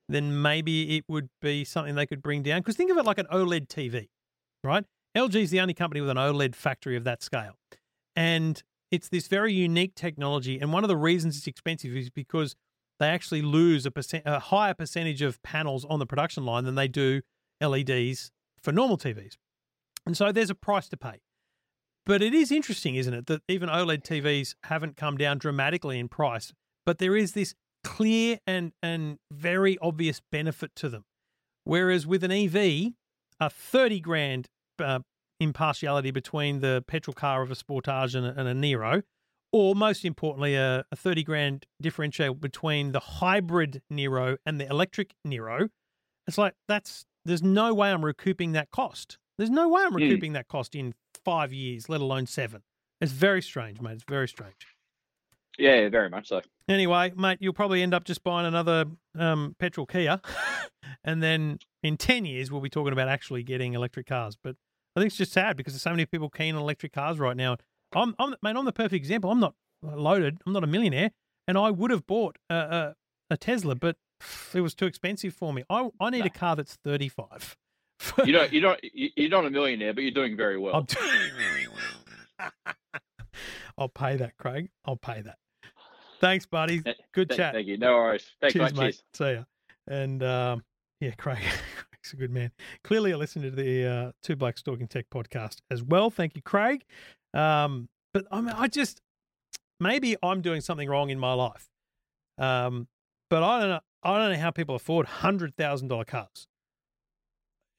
then 0.10 0.41
maybe 0.41 0.97
it 0.97 1.06
would 1.08 1.30
be 1.41 1.64
something 1.64 1.95
they 1.95 2.06
could 2.06 2.22
bring 2.22 2.43
down. 2.43 2.62
Because 2.62 2.76
think 2.76 2.91
of 2.91 2.97
it 2.97 3.06
like 3.06 3.18
an 3.18 3.28
OLED 3.32 3.68
TV, 3.68 4.08
right? 4.64 4.86
LG 5.16 5.36
is 5.36 5.51
the 5.51 5.60
only 5.60 5.74
company 5.74 6.01
with 6.01 6.10
an 6.10 6.18
OLED 6.18 6.56
factory 6.56 6.95
of 6.95 7.04
that 7.04 7.22
scale, 7.22 7.54
and 8.16 8.64
it's 8.91 9.10
this 9.10 9.28
very 9.28 9.54
unique 9.54 9.95
technology. 9.95 10.60
And 10.60 10.72
one 10.72 10.84
of 10.84 10.88
the 10.88 10.97
reasons 10.97 11.38
it's 11.38 11.47
expensive 11.47 11.95
is 11.95 12.10
because 12.10 12.56
they 12.99 13.08
actually 13.08 13.41
lose 13.41 13.86
a 13.86 13.91
percent, 13.91 14.24
a 14.26 14.39
higher 14.39 14.74
percentage 14.74 15.22
of 15.22 15.41
panels 15.41 15.84
on 15.86 15.99
the 15.99 16.06
production 16.06 16.45
line 16.45 16.64
than 16.64 16.76
they 16.76 16.88
do 16.88 17.22
LEDs 17.60 18.32
for 18.62 18.72
normal 18.72 18.97
TVs. 18.97 19.34
And 20.06 20.16
so 20.16 20.32
there's 20.32 20.49
a 20.49 20.56
price 20.56 20.88
to 20.89 20.97
pay. 20.97 21.22
But 22.06 22.22
it 22.22 22.34
is 22.34 22.51
interesting, 22.51 22.95
isn't 22.95 23.14
it, 23.14 23.28
that 23.28 23.41
even 23.47 23.70
OLED 23.70 24.04
TVs 24.04 24.56
haven't 24.66 24.97
come 24.97 25.18
down 25.18 25.38
dramatically 25.38 25.97
in 25.97 26.10
price, 26.10 26.54
but 26.86 26.97
there 26.97 27.16
is 27.16 27.32
this 27.32 27.56
clear 27.84 28.40
and 28.48 28.72
and 28.82 29.18
very 29.32 29.78
obvious 29.80 30.22
benefit 30.32 30.76
to 30.78 30.90
them. 30.90 31.06
Whereas 31.66 32.06
with 32.06 32.24
an 32.24 32.32
EV, 32.32 32.94
a 33.40 33.50
30 33.50 34.00
grand 34.00 34.48
uh, 34.80 35.00
impartiality 35.40 36.12
between 36.12 36.60
the 36.60 36.84
petrol 36.88 37.14
car 37.14 37.42
of 37.42 37.52
a 37.52 37.56
Sportage 37.56 38.16
and 38.16 38.26
a, 38.26 38.38
and 38.40 38.48
a 38.48 38.54
Niro, 38.54 39.04
or 39.52 39.76
most 39.76 40.04
importantly, 40.06 40.56
a, 40.56 40.84
a 40.92 40.96
30 40.96 41.24
grand 41.24 41.66
differential 41.82 42.34
between 42.34 42.92
the 42.92 43.00
hybrid 43.00 43.82
Niro 43.92 44.38
and 44.46 44.60
the 44.60 44.68
electric 44.68 45.14
Niro. 45.26 45.70
It's 46.28 46.38
like, 46.38 46.54
that's, 46.68 47.06
there's 47.26 47.44
no 47.44 47.74
way 47.74 47.92
I'm 47.92 48.04
recouping 48.04 48.54
that 48.54 48.72
cost. 48.72 49.18
There's 49.38 49.50
no 49.50 49.68
way 49.70 49.84
I'm 49.84 49.92
Mm. 49.94 49.98
recouping 49.98 50.34
that 50.34 50.48
cost 50.48 50.76
in 50.76 50.94
five 51.26 51.52
years, 51.54 51.88
let 51.90 52.02
alone 52.02 52.26
seven. 52.28 52.62
It's 53.02 53.12
very 53.12 53.42
strange, 53.42 53.82
mate. 53.82 53.94
It's 53.94 54.04
very 54.08 54.28
strange. 54.28 54.72
Yeah, 55.58 55.88
very 55.89 56.10
much 56.10 56.28
so. 56.30 56.41
Anyway, 56.68 57.12
mate, 57.16 57.38
you'll 57.41 57.54
probably 57.54 57.84
end 57.84 57.93
up 57.93 58.04
just 58.06 58.24
buying 58.24 58.45
another 58.47 58.86
um, 59.18 59.56
petrol 59.60 59.86
Kia, 59.86 60.20
and 61.04 61.22
then 61.22 61.60
in 61.84 61.97
ten 61.97 62.26
years 62.26 62.51
we'll 62.51 62.62
be 62.62 62.70
talking 62.70 62.93
about 62.93 63.08
actually 63.08 63.43
getting 63.43 63.74
electric 63.74 64.08
cars. 64.08 64.36
But 64.41 64.56
I 64.95 64.99
think 64.99 65.08
it's 65.10 65.18
just 65.18 65.32
sad 65.34 65.56
because 65.58 65.74
there's 65.74 65.82
so 65.82 65.91
many 65.91 66.06
people 66.06 66.30
keen 66.30 66.56
on 66.56 66.62
electric 66.62 66.93
cars 66.93 67.20
right 67.20 67.38
now. 67.38 67.58
I'm, 67.95 68.16
I'm, 68.18 68.36
mate, 68.41 68.56
I'm 68.56 68.66
the 68.66 68.72
perfect 68.72 68.93
example. 68.95 69.30
I'm 69.32 69.39
not 69.39 69.54
loaded. 69.84 70.38
I'm 70.45 70.54
not 70.54 70.64
a 70.64 70.68
millionaire, 70.68 71.12
and 71.47 71.58
I 71.58 71.70
would 71.70 71.91
have 71.91 72.08
bought 72.08 72.38
a, 72.49 72.56
a, 72.56 72.95
a 73.32 73.38
Tesla, 73.38 73.76
but 73.76 73.97
it 74.54 74.62
was 74.62 74.74
too 74.74 74.86
expensive 74.86 75.34
for 75.36 75.54
me. 75.54 75.64
I, 75.70 75.89
I 75.99 76.10
need 76.10 76.26
a 76.26 76.30
car 76.30 76.56
that's 76.56 76.78
35. 76.84 77.56
You 78.26 78.32
don't, 78.34 78.51
you 78.54 78.62
don't, 78.62 78.80
you- 78.93 79.12
you're 79.16 79.30
not 79.30 79.45
a 79.45 79.49
millionaire, 79.51 79.93
but 79.93 80.01
you're 80.01 80.12
doing 80.12 80.36
very 80.36 80.58
well. 80.58 80.76
I'm 80.76 80.86
doing 80.86 81.32
very 81.38 81.68
well. 81.68 82.74
I'll 83.78 83.89
pay 83.89 84.16
that, 84.18 84.38
Craig. 84.38 84.70
I'll 84.86 84.95
pay 84.97 85.22
that. 85.22 85.38
Thanks, 86.24 86.45
buddy. 86.45 86.82
Good 87.13 87.28
Th- 87.30 87.38
chat. 87.38 87.53
Thank 87.53 87.67
you. 87.67 87.78
No 87.78 87.95
worries. 87.95 88.26
Thanks, 88.39 88.53
Cheers, 88.53 88.74
mate. 88.74 88.82
Cheers. 88.82 89.03
See 89.13 89.34
ya. 89.34 89.43
And 89.88 90.24
um, 90.24 90.63
yeah, 91.01 91.11
Craig, 91.17 91.39
Craig's 91.76 92.13
a 92.13 92.15
good 92.15 92.32
man. 92.32 92.51
Clearly, 92.86 93.11
I 93.11 93.17
listened 93.17 93.43
to 93.43 93.51
the 93.51 93.86
uh, 93.86 94.11
Two 94.24 94.38
Blokes 94.38 94.63
Talking 94.63 94.88
Tech 94.88 95.07
podcast 95.13 95.57
as 95.69 95.84
well. 95.84 96.09
Thank 96.09 96.38
you, 96.38 96.41
Craig. 96.41 96.86
Um, 97.34 97.89
but 98.13 98.26
I 98.32 98.39
mean, 98.39 98.55
I 98.55 98.69
just 98.69 99.01
maybe 99.82 100.15
I'm 100.24 100.39
doing 100.41 100.61
something 100.61 100.89
wrong 100.89 101.09
in 101.09 101.19
my 101.19 101.34
life. 101.34 101.67
Um, 102.38 102.88
but 103.30 103.43
I 103.43 103.59
don't 103.59 103.69
know. 103.69 103.80
I 104.03 104.17
don't 104.17 104.32
know 104.32 104.39
how 104.39 104.51
people 104.51 104.76
afford 104.76 105.05
hundred 105.05 105.57
thousand 105.57 105.89
dollar 105.89 106.05
cars. 106.05 106.47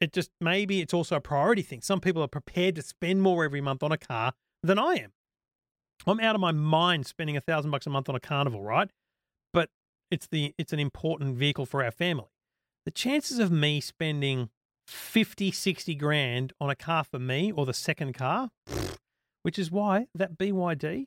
It 0.03 0.13
just 0.13 0.31
maybe 0.39 0.83
it's 0.83 0.93
also 0.93 1.17
a 1.17 1.21
priority 1.21 1.63
thing. 1.63 1.81
Some 1.81 2.03
people 2.03 2.23
are 2.23 2.29
prepared 2.29 2.75
to 2.75 2.83
spend 2.83 3.23
more 3.23 3.43
every 3.43 3.63
month 3.63 3.83
on 3.83 3.91
a 3.91 3.97
car 3.97 4.35
than 4.63 4.79
I 4.79 4.97
am. 4.97 5.13
I'm 6.07 6.21
out 6.21 6.35
of 6.35 6.41
my 6.41 6.53
mind 6.53 7.07
spending 7.07 7.37
a 7.37 7.41
thousand 7.41 7.71
bucks 7.71 7.87
a 7.87 7.91
month 7.91 8.09
on 8.09 8.15
a 8.15 8.21
carnival, 8.21 8.63
right? 8.63 8.91
But 9.53 9.71
it's 10.11 10.27
the 10.27 10.55
it's 10.59 10.73
an 10.73 10.79
important 10.79 11.37
vehicle 11.37 11.67
for 11.67 11.83
our 11.83 11.91
family. 11.91 12.29
The 12.85 12.91
chances 12.91 13.39
of 13.39 13.51
me 13.51 13.81
spending 13.81 14.51
50, 14.87 15.51
60 15.51 15.95
grand 15.95 16.53
on 16.61 16.69
a 16.69 16.77
car 16.77 17.05
for 17.05 17.19
me 17.19 17.51
or 17.51 17.65
the 17.65 17.73
second 17.73 18.13
car, 18.13 18.51
which 19.43 19.59
is 19.59 19.71
why 19.71 20.07
that 20.15 20.37
BYD, 20.37 21.07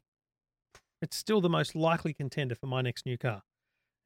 it's 1.01 1.15
still 1.15 1.41
the 1.41 1.49
most 1.49 1.75
likely 1.75 2.13
contender 2.13 2.55
for 2.55 2.65
my 2.65 2.81
next 2.81 3.05
new 3.05 3.17
car. 3.17 3.43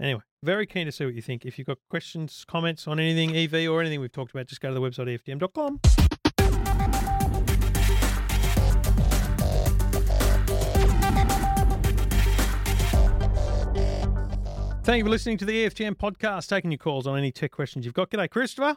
Anyway, 0.02 0.22
very 0.44 0.66
keen 0.66 0.88
to 0.88 0.92
see 0.92 1.06
what 1.06 1.14
you 1.14 1.22
think. 1.22 1.46
If 1.46 1.58
you've 1.58 1.68
got 1.68 1.78
questions, 1.90 2.44
comments 2.48 2.88
on 2.88 3.00
anything 3.00 3.36
EV 3.36 3.70
or 3.70 3.82
anything 3.82 4.02
we've 4.02 4.12
talked 4.12 4.32
about, 4.32 4.48
just 4.48 4.60
go 4.60 4.70
to 4.70 4.74
the 4.74 4.82
website 4.82 5.08
EFTM.com. 5.08 6.01
Thank 14.84 14.98
you 14.98 15.04
for 15.06 15.12
listening 15.12 15.38
to 15.38 15.46
the 15.46 15.66
EFTM 15.66 15.96
podcast, 15.96 16.48
taking 16.50 16.72
your 16.72 16.80
calls 16.80 17.06
on 17.06 17.16
any 17.16 17.32
tech 17.32 17.52
questions 17.52 17.86
you've 17.86 17.94
got. 17.94 18.10
G'day, 18.10 18.28
Christopher. 18.28 18.76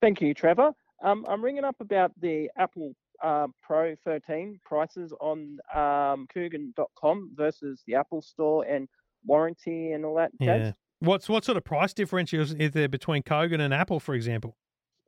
Thank 0.00 0.22
you, 0.22 0.32
Trevor. 0.32 0.72
Um, 1.02 1.26
I'm 1.28 1.44
ringing 1.44 1.64
up 1.64 1.76
about 1.80 2.12
the 2.18 2.50
Apple 2.56 2.94
uh, 3.22 3.48
Pro 3.62 3.94
13 4.04 4.58
prices 4.64 5.12
on 5.20 5.58
um, 5.74 6.26
Kogan.com 6.34 7.32
versus 7.34 7.82
the 7.86 7.94
Apple 7.94 8.22
Store 8.22 8.64
and 8.64 8.88
warranty 9.26 9.92
and 9.92 10.06
all 10.06 10.14
that. 10.16 10.30
jazz. 10.40 10.60
Yeah. 10.68 10.72
What's 11.00 11.28
what 11.28 11.44
sort 11.44 11.58
of 11.58 11.64
price 11.64 11.92
differentials 11.92 12.58
is 12.58 12.70
there 12.70 12.88
between 12.88 13.22
Kogan 13.22 13.60
and 13.60 13.74
Apple, 13.74 14.00
for 14.00 14.14
example? 14.14 14.56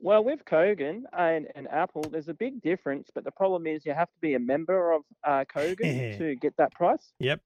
Well, 0.01 0.23
with 0.23 0.45
Kogan 0.45 1.05
and, 1.17 1.47
and 1.55 1.67
Apple, 1.69 2.03
there's 2.03 2.29
a 2.29 2.35
big 2.35 2.61
difference, 2.61 3.09
but 3.15 3.25
the 3.25 3.31
problem 3.31 3.67
is 3.67 3.87
you 3.87 3.95
have 3.95 4.13
to 4.13 4.21
be 4.21 4.35
a 4.35 4.39
member 4.39 4.93
of 4.93 5.03
uh, 5.27 5.45
Kogan 5.51 6.19
to 6.19 6.37
get 6.37 6.55
that 6.59 6.73
price. 6.73 7.13
Yep. 7.21 7.41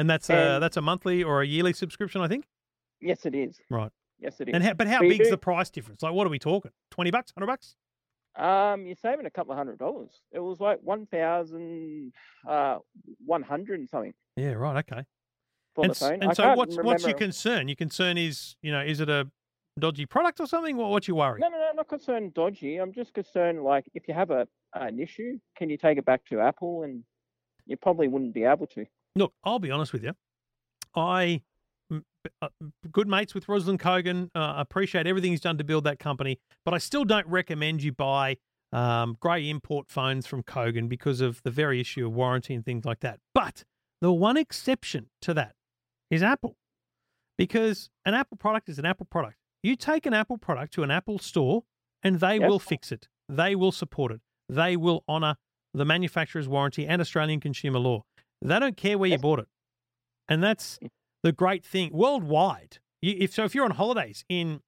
And 0.00 0.08
that's 0.08 0.30
a 0.30 0.58
that's 0.60 0.78
a 0.78 0.80
monthly 0.80 1.22
or 1.22 1.42
a 1.42 1.46
yearly 1.46 1.74
subscription, 1.74 2.22
I 2.22 2.28
think. 2.28 2.46
Yes, 3.02 3.26
it 3.26 3.34
is. 3.34 3.58
Right. 3.68 3.90
Yes, 4.18 4.40
it 4.40 4.48
is. 4.48 4.54
And 4.54 4.64
how, 4.64 4.72
but 4.74 4.86
how 4.86 5.00
But 5.00 5.08
big's 5.10 5.26
do- 5.26 5.30
the 5.30 5.38
price 5.38 5.68
difference? 5.70 6.02
Like, 6.02 6.14
what 6.14 6.26
are 6.26 6.30
we 6.30 6.38
talking? 6.38 6.70
Twenty 6.90 7.10
bucks, 7.10 7.32
hundred 7.36 7.46
bucks? 7.48 7.76
Um, 8.38 8.86
you're 8.86 8.96
saving 8.96 9.26
a 9.26 9.30
couple 9.30 9.52
of 9.52 9.58
hundred 9.58 9.78
dollars. 9.78 10.10
It 10.32 10.38
was 10.38 10.58
like 10.60 10.78
one 10.82 11.04
thousand 11.06 12.12
uh 12.48 12.78
one 13.26 13.42
hundred 13.42 13.80
and 13.80 13.88
something 13.90 14.14
Yeah, 14.36 14.52
right. 14.52 14.78
Okay. 14.90 15.04
for 15.74 15.84
and 15.84 15.90
the 15.90 15.94
phone. 15.94 16.12
and 16.22 16.30
I 16.30 16.32
so, 16.32 16.54
what's 16.54 16.76
what's 16.78 17.04
your 17.04 17.14
concern? 17.14 17.68
Your 17.68 17.76
concern 17.76 18.16
is, 18.16 18.56
you 18.62 18.72
know, 18.72 18.80
is 18.80 19.00
it 19.00 19.10
a 19.10 19.28
dodgy 19.78 20.06
product 20.06 20.40
or 20.40 20.46
something? 20.46 20.76
What 20.78 20.90
what's 20.90 21.08
your 21.08 21.18
worry? 21.18 21.40
No, 21.40 21.48
no, 21.48 21.58
no, 21.58 21.68
I'm 21.70 21.76
not 21.76 21.88
concerned 21.88 22.32
dodgy. 22.32 22.76
I'm 22.78 22.92
just 22.92 23.12
concerned 23.12 23.62
like 23.62 23.84
if 23.94 24.08
you 24.08 24.14
have 24.14 24.30
a 24.30 24.46
an 24.74 24.98
issue, 24.98 25.38
can 25.56 25.68
you 25.68 25.76
take 25.76 25.98
it 25.98 26.04
back 26.06 26.24
to 26.30 26.40
Apple? 26.40 26.84
And 26.84 27.04
you 27.66 27.76
probably 27.76 28.08
wouldn't 28.08 28.32
be 28.32 28.44
able 28.44 28.66
to. 28.68 28.86
Look, 29.16 29.32
I'll 29.44 29.58
be 29.58 29.70
honest 29.70 29.92
with 29.92 30.02
you. 30.04 30.12
I 30.94 31.42
uh, 32.42 32.48
good 32.92 33.08
mates 33.08 33.34
with 33.34 33.46
Ruslan 33.46 33.78
Kogan. 33.78 34.30
Uh, 34.34 34.54
appreciate 34.58 35.06
everything 35.06 35.30
he's 35.32 35.40
done 35.40 35.58
to 35.58 35.64
build 35.64 35.84
that 35.84 35.98
company, 35.98 36.38
but 36.64 36.74
I 36.74 36.78
still 36.78 37.04
don't 37.04 37.26
recommend 37.26 37.82
you 37.82 37.92
buy 37.92 38.36
um, 38.72 39.16
grey 39.20 39.48
import 39.48 39.86
phones 39.88 40.26
from 40.26 40.42
Kogan 40.42 40.88
because 40.88 41.20
of 41.20 41.40
the 41.42 41.50
very 41.50 41.80
issue 41.80 42.06
of 42.06 42.12
warranty 42.12 42.54
and 42.54 42.64
things 42.64 42.84
like 42.84 43.00
that. 43.00 43.18
But 43.34 43.64
the 44.00 44.12
one 44.12 44.36
exception 44.36 45.06
to 45.22 45.34
that 45.34 45.54
is 46.10 46.22
Apple, 46.22 46.56
because 47.38 47.90
an 48.04 48.14
Apple 48.14 48.36
product 48.36 48.68
is 48.68 48.78
an 48.78 48.84
Apple 48.84 49.06
product. 49.10 49.36
You 49.62 49.74
take 49.76 50.06
an 50.06 50.14
Apple 50.14 50.38
product 50.38 50.72
to 50.74 50.82
an 50.82 50.90
Apple 50.90 51.18
store, 51.18 51.64
and 52.02 52.20
they 52.20 52.38
Yes. 52.38 52.48
will 52.48 52.58
fix 52.58 52.92
it. 52.92 53.08
They 53.28 53.54
will 53.54 53.72
support 53.72 54.12
it. 54.12 54.20
They 54.48 54.76
will 54.76 55.04
honour 55.08 55.36
the 55.74 55.84
manufacturer's 55.84 56.48
warranty 56.48 56.86
and 56.86 57.00
Australian 57.00 57.40
consumer 57.40 57.78
law. 57.78 58.04
They 58.42 58.58
don't 58.58 58.76
care 58.76 58.96
where 58.98 59.10
you 59.10 59.18
bought 59.18 59.38
it, 59.40 59.48
and 60.28 60.42
that's 60.42 60.78
the 61.22 61.32
great 61.32 61.64
thing 61.64 61.90
worldwide. 61.92 62.78
You, 63.02 63.14
if 63.18 63.32
so, 63.34 63.44
if 63.44 63.54
you're 63.54 63.64
on 63.64 63.70
holidays 63.72 64.24
in, 64.28 64.60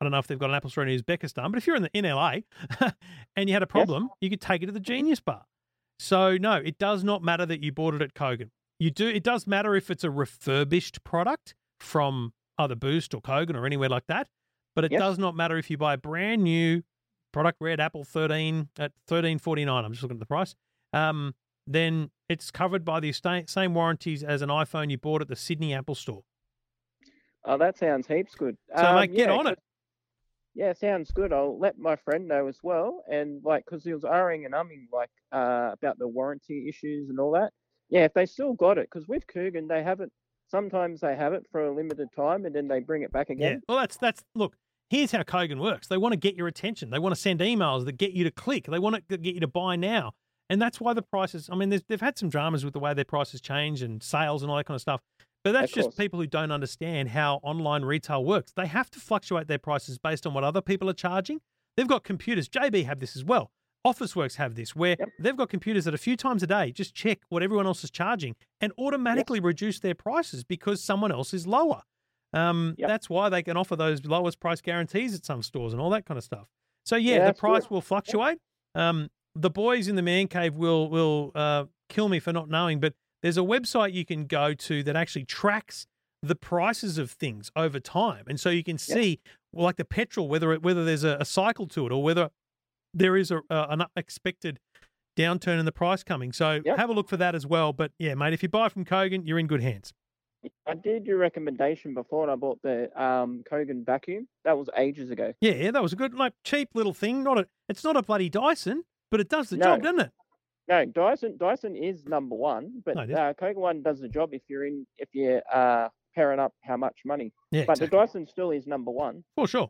I 0.00 0.04
don't 0.04 0.12
know 0.12 0.18
if 0.18 0.26
they've 0.26 0.38
got 0.38 0.50
an 0.50 0.56
Apple 0.56 0.70
store 0.70 0.84
in 0.86 0.96
Uzbekistan, 0.98 1.50
but 1.50 1.56
if 1.58 1.66
you're 1.66 1.76
in 1.76 1.82
the 1.82 1.90
in 1.92 2.04
LA 2.04 2.36
and 3.36 3.48
you 3.48 3.52
had 3.54 3.62
a 3.62 3.66
problem, 3.66 4.10
you 4.20 4.30
could 4.30 4.40
take 4.40 4.62
it 4.62 4.66
to 4.66 4.72
the 4.72 4.80
Genius 4.80 5.20
Bar. 5.20 5.44
So 5.98 6.36
no, 6.36 6.54
it 6.54 6.78
does 6.78 7.04
not 7.04 7.22
matter 7.22 7.44
that 7.46 7.62
you 7.62 7.72
bought 7.72 7.94
it 7.94 8.02
at 8.02 8.14
Kogan. 8.14 8.50
You 8.78 8.90
do. 8.90 9.08
It 9.08 9.22
does 9.22 9.46
matter 9.46 9.74
if 9.76 9.90
it's 9.90 10.04
a 10.04 10.10
refurbished 10.10 11.04
product 11.04 11.54
from 11.80 12.32
either 12.58 12.74
Boost 12.74 13.12
or 13.14 13.20
Kogan 13.20 13.54
or 13.54 13.66
anywhere 13.66 13.88
like 13.88 14.06
that. 14.08 14.28
But 14.74 14.84
it 14.84 14.92
Yes. 14.92 15.00
does 15.00 15.18
not 15.18 15.34
matter 15.36 15.58
if 15.58 15.68
you 15.70 15.76
buy 15.76 15.94
a 15.94 15.98
brand 15.98 16.42
new 16.44 16.82
product 17.32 17.58
red 17.60 17.80
Apple 17.80 18.04
13 18.04 18.68
at 18.78 18.92
13.49. 19.08 19.68
I'm 19.84 19.92
just 19.92 20.02
looking 20.02 20.16
at 20.16 20.20
the 20.20 20.26
price. 20.26 20.54
Um, 20.92 21.34
then 21.74 22.10
it's 22.28 22.50
covered 22.50 22.84
by 22.84 23.00
the 23.00 23.12
same 23.12 23.74
warranties 23.74 24.22
as 24.22 24.42
an 24.42 24.48
iPhone 24.48 24.90
you 24.90 24.98
bought 24.98 25.22
at 25.22 25.28
the 25.28 25.36
Sydney 25.36 25.74
Apple 25.74 25.94
Store. 25.94 26.22
Oh, 27.44 27.56
that 27.58 27.78
sounds 27.78 28.06
heaps 28.06 28.34
good. 28.34 28.56
So, 28.76 28.84
Um, 28.84 28.96
mate, 28.96 29.14
get 29.14 29.28
yeah, 29.28 29.36
on 29.36 29.46
it. 29.46 29.58
Yeah, 30.54 30.72
sounds 30.72 31.10
good. 31.10 31.32
I'll 31.32 31.58
let 31.58 31.78
my 31.78 31.96
friend 31.96 32.28
know 32.28 32.48
as 32.48 32.58
well, 32.62 33.04
and 33.10 33.42
like, 33.44 33.64
cause 33.66 33.84
he 33.84 33.94
was 33.94 34.02
ahhing 34.02 34.44
and 34.44 34.54
umming 34.54 34.86
like 34.92 35.10
uh, 35.32 35.70
about 35.72 35.98
the 35.98 36.08
warranty 36.08 36.68
issues 36.68 37.08
and 37.08 37.18
all 37.20 37.32
that. 37.32 37.52
Yeah, 37.88 38.04
if 38.04 38.14
they 38.14 38.26
still 38.26 38.52
got 38.52 38.78
it, 38.78 38.88
because 38.92 39.08
with 39.08 39.26
Kogan 39.26 39.68
they 39.68 39.82
have 39.82 40.00
it. 40.00 40.10
Sometimes 40.48 41.00
they 41.00 41.14
have 41.14 41.32
it 41.32 41.46
for 41.52 41.64
a 41.66 41.72
limited 41.72 42.08
time, 42.14 42.44
and 42.44 42.52
then 42.52 42.66
they 42.66 42.80
bring 42.80 43.02
it 43.02 43.12
back 43.12 43.30
again. 43.30 43.40
Yeah. 43.40 43.48
again. 43.50 43.62
Well, 43.68 43.78
that's 43.78 43.96
that's 43.96 44.24
look. 44.34 44.56
Here's 44.90 45.12
how 45.12 45.22
Kogan 45.22 45.60
works. 45.60 45.86
They 45.86 45.96
want 45.96 46.12
to 46.12 46.18
get 46.18 46.34
your 46.34 46.48
attention. 46.48 46.90
They 46.90 46.98
want 46.98 47.14
to 47.14 47.20
send 47.20 47.38
emails 47.38 47.84
that 47.84 47.92
get 47.92 48.10
you 48.10 48.24
to 48.24 48.32
click. 48.32 48.66
They 48.66 48.80
want 48.80 48.96
to 49.08 49.18
get 49.18 49.34
you 49.34 49.40
to 49.40 49.46
buy 49.46 49.76
now, 49.76 50.12
and 50.50 50.60
that's 50.60 50.80
why 50.80 50.92
the 50.92 51.00
prices. 51.00 51.48
I 51.50 51.54
mean, 51.54 51.70
they've 51.70 52.00
had 52.00 52.18
some 52.18 52.28
dramas 52.28 52.64
with 52.64 52.74
the 52.74 52.80
way 52.80 52.92
their 52.92 53.04
prices 53.04 53.40
change 53.40 53.80
and 53.80 54.02
sales 54.02 54.42
and 54.42 54.50
all 54.50 54.56
that 54.58 54.66
kind 54.66 54.74
of 54.74 54.82
stuff. 54.82 55.00
But 55.42 55.52
that's 55.52 55.72
just 55.72 55.96
people 55.96 56.20
who 56.20 56.26
don't 56.26 56.50
understand 56.50 57.10
how 57.10 57.40
online 57.42 57.82
retail 57.82 58.22
works. 58.22 58.52
They 58.54 58.66
have 58.66 58.90
to 58.90 59.00
fluctuate 59.00 59.46
their 59.46 59.58
prices 59.58 59.96
based 59.96 60.26
on 60.26 60.34
what 60.34 60.44
other 60.44 60.60
people 60.60 60.90
are 60.90 60.94
charging. 60.94 61.40
They've 61.76 61.88
got 61.88 62.04
computers. 62.04 62.48
JB 62.48 62.84
have 62.84 63.00
this 63.00 63.16
as 63.16 63.24
well. 63.24 63.50
Officeworks 63.86 64.34
have 64.34 64.56
this, 64.56 64.76
where 64.76 64.96
they've 65.18 65.36
got 65.36 65.48
computers 65.48 65.86
that 65.86 65.94
a 65.94 65.98
few 65.98 66.14
times 66.14 66.42
a 66.42 66.46
day 66.46 66.72
just 66.72 66.94
check 66.94 67.20
what 67.30 67.42
everyone 67.42 67.66
else 67.66 67.82
is 67.82 67.90
charging 67.90 68.36
and 68.60 68.72
automatically 68.76 69.40
reduce 69.40 69.80
their 69.80 69.94
prices 69.94 70.44
because 70.44 70.82
someone 70.82 71.10
else 71.10 71.32
is 71.32 71.46
lower. 71.46 71.80
Um, 72.34 72.74
That's 72.88 73.08
why 73.08 73.30
they 73.30 73.42
can 73.42 73.56
offer 73.56 73.76
those 73.76 74.04
lowest 74.04 74.40
price 74.40 74.60
guarantees 74.60 75.14
at 75.14 75.24
some 75.24 75.42
stores 75.42 75.72
and 75.72 75.80
all 75.80 75.88
that 75.90 76.04
kind 76.04 76.18
of 76.18 76.24
stuff. 76.24 76.48
So 76.84 76.96
yeah, 76.96 77.16
Yeah, 77.16 77.26
the 77.28 77.34
price 77.34 77.70
will 77.70 77.80
fluctuate. 77.80 78.38
Um, 78.74 79.08
the 79.40 79.50
boys 79.50 79.88
in 79.88 79.96
the 79.96 80.02
man 80.02 80.28
cave 80.28 80.54
will 80.56 80.88
will 80.88 81.32
uh, 81.34 81.64
kill 81.88 82.08
me 82.08 82.20
for 82.20 82.32
not 82.32 82.48
knowing, 82.48 82.80
but 82.80 82.94
there's 83.22 83.36
a 83.36 83.42
website 83.42 83.92
you 83.92 84.04
can 84.04 84.26
go 84.26 84.54
to 84.54 84.82
that 84.82 84.96
actually 84.96 85.24
tracks 85.24 85.86
the 86.22 86.34
prices 86.34 86.98
of 86.98 87.10
things 87.10 87.50
over 87.56 87.80
time, 87.80 88.24
and 88.26 88.38
so 88.38 88.50
you 88.50 88.62
can 88.64 88.78
see, 88.78 89.20
well, 89.52 89.64
like 89.64 89.76
the 89.76 89.84
petrol, 89.84 90.28
whether 90.28 90.52
it, 90.52 90.62
whether 90.62 90.84
there's 90.84 91.04
a, 91.04 91.16
a 91.20 91.24
cycle 91.24 91.66
to 91.68 91.86
it 91.86 91.92
or 91.92 92.02
whether 92.02 92.30
there 92.92 93.16
is 93.16 93.30
a, 93.30 93.38
a, 93.48 93.66
an 93.70 93.82
unexpected 93.96 94.58
downturn 95.18 95.58
in 95.58 95.64
the 95.64 95.72
price 95.72 96.02
coming. 96.02 96.32
So 96.32 96.60
Yep. 96.64 96.76
have 96.76 96.90
a 96.90 96.92
look 96.92 97.08
for 97.08 97.16
that 97.16 97.34
as 97.34 97.46
well. 97.46 97.72
But 97.72 97.92
yeah, 97.98 98.14
mate, 98.14 98.32
if 98.32 98.42
you 98.42 98.48
buy 98.48 98.68
from 98.68 98.84
Kogan, 98.84 99.26
you're 99.26 99.38
in 99.38 99.46
good 99.46 99.62
hands. 99.62 99.92
I 100.66 100.74
did 100.74 101.06
your 101.06 101.18
recommendation 101.18 101.92
before, 101.94 102.22
and 102.22 102.32
I 102.32 102.36
bought 102.36 102.60
the 102.62 102.90
um, 103.00 103.44
Kogan 103.50 103.84
vacuum. 103.84 104.26
That 104.44 104.56
was 104.56 104.68
ages 104.76 105.10
ago. 105.10 105.34
Yeah, 105.40 105.52
yeah, 105.52 105.70
that 105.70 105.82
was 105.82 105.92
a 105.92 105.96
good, 105.96 106.14
like, 106.14 106.32
cheap 106.44 106.70
little 106.74 106.94
thing. 106.94 107.22
Not 107.22 107.38
a, 107.38 107.46
it's 107.68 107.84
not 107.84 107.96
a 107.96 108.02
bloody 108.02 108.30
Dyson, 108.30 108.84
but 109.10 109.20
it 109.20 109.28
does 109.28 109.50
the 109.50 109.56
No. 109.56 109.64
job, 109.64 109.82
doesn't 109.82 110.00
it? 110.00 110.10
No, 110.68 110.84
Dyson 110.84 111.36
Dyson 111.36 111.74
is 111.74 112.04
number 112.06 112.36
one, 112.36 112.82
but 112.84 112.94
No, 112.94 113.02
uh, 113.02 113.32
Kogan 113.34 113.56
one 113.56 113.82
does 113.82 113.98
the 114.00 114.08
job 114.08 114.30
if 114.32 114.42
you're 114.48 114.64
in 114.66 114.86
if 114.98 115.08
you're 115.12 115.42
uh, 115.52 115.88
pairing 116.14 116.38
up 116.38 116.54
how 116.62 116.76
much 116.76 116.98
money. 117.04 117.32
Yeah, 117.50 117.64
but 117.66 117.72
exactly. 117.72 117.86
the 117.86 117.96
Dyson 117.96 118.26
still 118.26 118.50
is 118.52 118.66
number 118.66 118.90
one. 118.90 119.24
For 119.36 119.48
sure. 119.48 119.68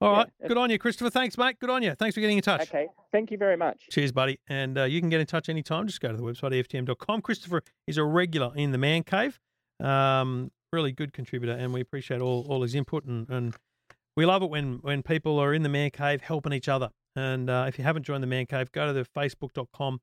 All 0.00 0.10
Yeah, 0.12 0.16
right, 0.18 0.26
it's- 0.38 0.48
good 0.48 0.56
on 0.58 0.70
you, 0.70 0.78
Christopher. 0.78 1.10
Thanks, 1.10 1.36
mate. 1.38 1.58
Good 1.58 1.70
on 1.70 1.82
you. 1.82 1.94
Thanks 1.94 2.14
for 2.14 2.20
getting 2.20 2.36
in 2.38 2.42
touch. 2.42 2.62
Okay, 2.62 2.86
thank 3.12 3.30
you 3.30 3.38
very 3.38 3.56
much. 3.56 3.88
Cheers, 3.90 4.12
buddy. 4.12 4.38
And 4.48 4.76
uh, 4.78 4.84
you 4.84 5.00
can 5.00 5.08
get 5.10 5.20
in 5.20 5.26
touch 5.26 5.48
anytime. 5.48 5.86
Just 5.86 6.00
go 6.00 6.10
to 6.10 6.16
the 6.16 6.22
website, 6.22 6.52
EFTM.com. 6.52 7.22
Christopher 7.22 7.62
is 7.86 7.96
a 7.98 8.04
regular 8.04 8.52
in 8.56 8.72
the 8.72 8.78
man 8.78 9.02
cave. 9.04 9.38
Um, 9.80 10.50
really 10.72 10.92
good 10.92 11.12
contributor, 11.14 11.52
and 11.52 11.72
we 11.72 11.80
appreciate 11.80 12.20
all, 12.20 12.46
all 12.48 12.62
his 12.62 12.74
input. 12.74 13.04
And, 13.04 13.28
and 13.30 13.54
we 14.16 14.26
love 14.26 14.42
it 14.42 14.50
when, 14.50 14.74
when 14.82 15.02
people 15.02 15.38
are 15.38 15.54
in 15.54 15.62
the 15.62 15.68
man 15.70 15.90
cave 15.90 16.20
helping 16.22 16.52
each 16.52 16.68
other. 16.68 16.90
And 17.16 17.50
uh, 17.50 17.64
if 17.66 17.78
you 17.78 17.84
haven't 17.84 18.04
joined 18.04 18.22
the 18.22 18.28
man 18.28 18.46
cave, 18.46 18.70
go 18.70 18.86
to 18.86 18.92
the 18.92 19.04
facebook.com 19.04 20.00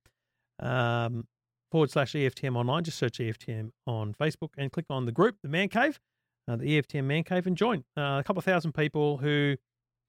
um, 0.59 1.27
forward 1.71 1.91
slash 1.91 2.13
EFTM 2.13 2.57
online. 2.57 2.83
Just 2.83 2.97
search 2.97 3.19
EFTM 3.19 3.69
on 3.87 4.13
Facebook 4.13 4.49
and 4.57 4.71
click 4.71 4.87
on 4.89 5.05
the 5.05 5.11
group, 5.11 5.37
the 5.43 5.49
man 5.49 5.69
cave, 5.69 5.99
uh, 6.47 6.55
the 6.55 6.65
EFTM 6.65 7.05
man 7.05 7.23
cave, 7.23 7.47
and 7.47 7.55
join. 7.55 7.85
Uh, 7.95 8.19
a 8.19 8.23
couple 8.25 8.39
of 8.39 8.45
thousand 8.45 8.73
people 8.73 9.17
who 9.19 9.55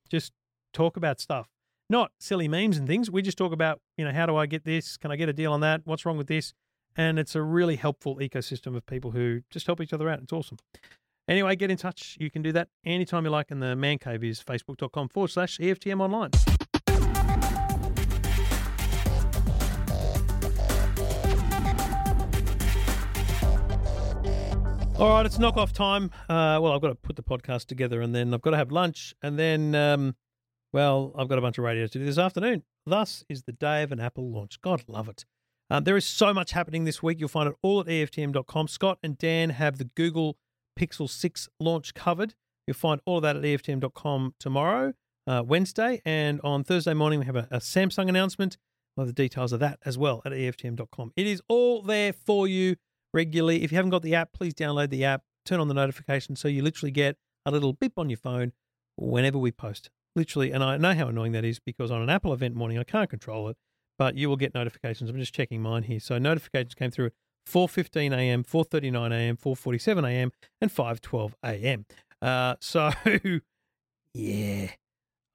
just 0.08 0.32
talk 0.72 0.96
about 0.96 1.20
stuff 1.20 1.48
not 1.90 2.12
silly 2.18 2.48
memes 2.48 2.76
and 2.76 2.86
things. 2.86 3.10
We 3.10 3.22
just 3.22 3.38
talk 3.38 3.52
about, 3.52 3.80
you 3.96 4.04
know, 4.04 4.12
how 4.12 4.26
do 4.26 4.36
I 4.36 4.46
get 4.46 4.64
this? 4.64 4.96
Can 4.96 5.10
I 5.10 5.16
get 5.16 5.28
a 5.28 5.32
deal 5.32 5.52
on 5.52 5.60
that? 5.60 5.82
What's 5.84 6.06
wrong 6.06 6.16
with 6.16 6.28
this? 6.28 6.52
And 6.96 7.18
it's 7.18 7.34
a 7.34 7.42
really 7.42 7.76
helpful 7.76 8.16
ecosystem 8.16 8.76
of 8.76 8.86
people 8.86 9.10
who 9.10 9.42
just 9.50 9.66
help 9.66 9.80
each 9.80 9.92
other 9.92 10.08
out. 10.08 10.20
It's 10.20 10.32
awesome. 10.32 10.58
Anyway, 11.26 11.56
get 11.56 11.70
in 11.70 11.76
touch. 11.76 12.16
You 12.20 12.30
can 12.30 12.42
do 12.42 12.52
that 12.52 12.68
anytime 12.84 13.24
you 13.24 13.30
like. 13.30 13.50
And 13.50 13.62
the 13.62 13.74
man 13.74 13.98
cave 13.98 14.22
is 14.22 14.42
facebook.com 14.42 15.08
forward 15.08 15.30
slash 15.30 15.58
EFTM 15.58 16.00
online. 16.00 16.30
All 24.96 25.08
right, 25.08 25.26
it's 25.26 25.40
knock 25.40 25.56
off 25.56 25.72
time. 25.72 26.12
Uh, 26.28 26.60
well, 26.62 26.68
I've 26.68 26.80
got 26.80 26.88
to 26.88 26.94
put 26.94 27.16
the 27.16 27.22
podcast 27.22 27.66
together 27.66 28.00
and 28.00 28.14
then 28.14 28.32
I've 28.32 28.42
got 28.42 28.52
to 28.52 28.56
have 28.56 28.70
lunch 28.70 29.12
and 29.22 29.36
then, 29.36 29.74
um, 29.74 30.14
well, 30.72 31.12
I've 31.18 31.28
got 31.28 31.36
a 31.36 31.40
bunch 31.40 31.58
of 31.58 31.64
radio 31.64 31.88
to 31.88 31.98
do 31.98 32.04
this 32.04 32.16
afternoon. 32.16 32.62
Thus 32.86 33.24
is 33.28 33.42
the 33.42 33.52
day 33.52 33.82
of 33.82 33.90
an 33.90 33.98
Apple 33.98 34.30
launch. 34.30 34.60
God 34.60 34.84
love 34.86 35.08
it. 35.08 35.24
Um, 35.68 35.82
there 35.82 35.96
is 35.96 36.04
so 36.04 36.32
much 36.32 36.52
happening 36.52 36.84
this 36.84 37.02
week. 37.02 37.18
You'll 37.18 37.28
find 37.28 37.48
it 37.48 37.56
all 37.60 37.80
at 37.80 37.86
EFTM.com. 37.86 38.68
Scott 38.68 38.98
and 39.02 39.18
Dan 39.18 39.50
have 39.50 39.78
the 39.78 39.90
Google 39.96 40.36
Pixel 40.78 41.10
6 41.10 41.48
launch 41.58 41.94
covered. 41.94 42.34
You'll 42.68 42.76
find 42.76 43.00
all 43.04 43.16
of 43.16 43.22
that 43.24 43.34
at 43.34 43.42
EFTM.com 43.42 44.34
tomorrow, 44.38 44.92
uh, 45.26 45.42
Wednesday. 45.44 46.02
And 46.04 46.40
on 46.42 46.62
Thursday 46.62 46.94
morning, 46.94 47.18
we 47.18 47.26
have 47.26 47.36
a, 47.36 47.48
a 47.50 47.58
Samsung 47.58 48.08
announcement. 48.08 48.58
We'll 48.96 49.06
have 49.06 49.14
the 49.14 49.22
details 49.22 49.52
of 49.52 49.58
that 49.58 49.80
as 49.84 49.98
well 49.98 50.22
at 50.24 50.30
EFTM.com. 50.30 51.14
It 51.16 51.26
is 51.26 51.42
all 51.48 51.82
there 51.82 52.12
for 52.12 52.46
you 52.46 52.76
regularly. 53.14 53.62
If 53.62 53.72
you 53.72 53.76
haven't 53.76 53.92
got 53.92 54.02
the 54.02 54.14
app, 54.14 54.32
please 54.32 54.52
download 54.52 54.90
the 54.90 55.04
app, 55.04 55.22
turn 55.46 55.60
on 55.60 55.68
the 55.68 55.74
notifications 55.74 56.40
so 56.40 56.48
you 56.48 56.62
literally 56.62 56.90
get 56.90 57.16
a 57.46 57.50
little 57.50 57.72
beep 57.72 57.98
on 57.98 58.10
your 58.10 58.18
phone 58.18 58.52
whenever 58.96 59.38
we 59.38 59.52
post. 59.52 59.88
Literally, 60.16 60.52
and 60.52 60.62
I 60.62 60.76
know 60.76 60.94
how 60.94 61.08
annoying 61.08 61.32
that 61.32 61.44
is 61.44 61.58
because 61.58 61.90
on 61.90 62.02
an 62.02 62.10
Apple 62.10 62.32
event 62.32 62.54
morning, 62.54 62.78
I 62.78 62.84
can't 62.84 63.08
control 63.08 63.48
it, 63.48 63.56
but 63.98 64.16
you 64.16 64.28
will 64.28 64.36
get 64.36 64.54
notifications. 64.54 65.08
I'm 65.08 65.16
just 65.16 65.34
checking 65.34 65.62
mine 65.62 65.84
here. 65.84 66.00
So 66.00 66.18
notifications 66.18 66.74
came 66.74 66.90
through 66.90 67.06
at 67.06 67.12
4.15 67.48 68.12
a.m., 68.12 68.44
4.39 68.44 69.12
a.m., 69.12 69.36
4.47 69.36 70.08
a.m., 70.08 70.30
and 70.60 70.70
5.12 70.72 71.32
a.m. 71.44 71.86
Uh, 72.22 72.54
so, 72.60 72.90
yeah. 74.14 74.68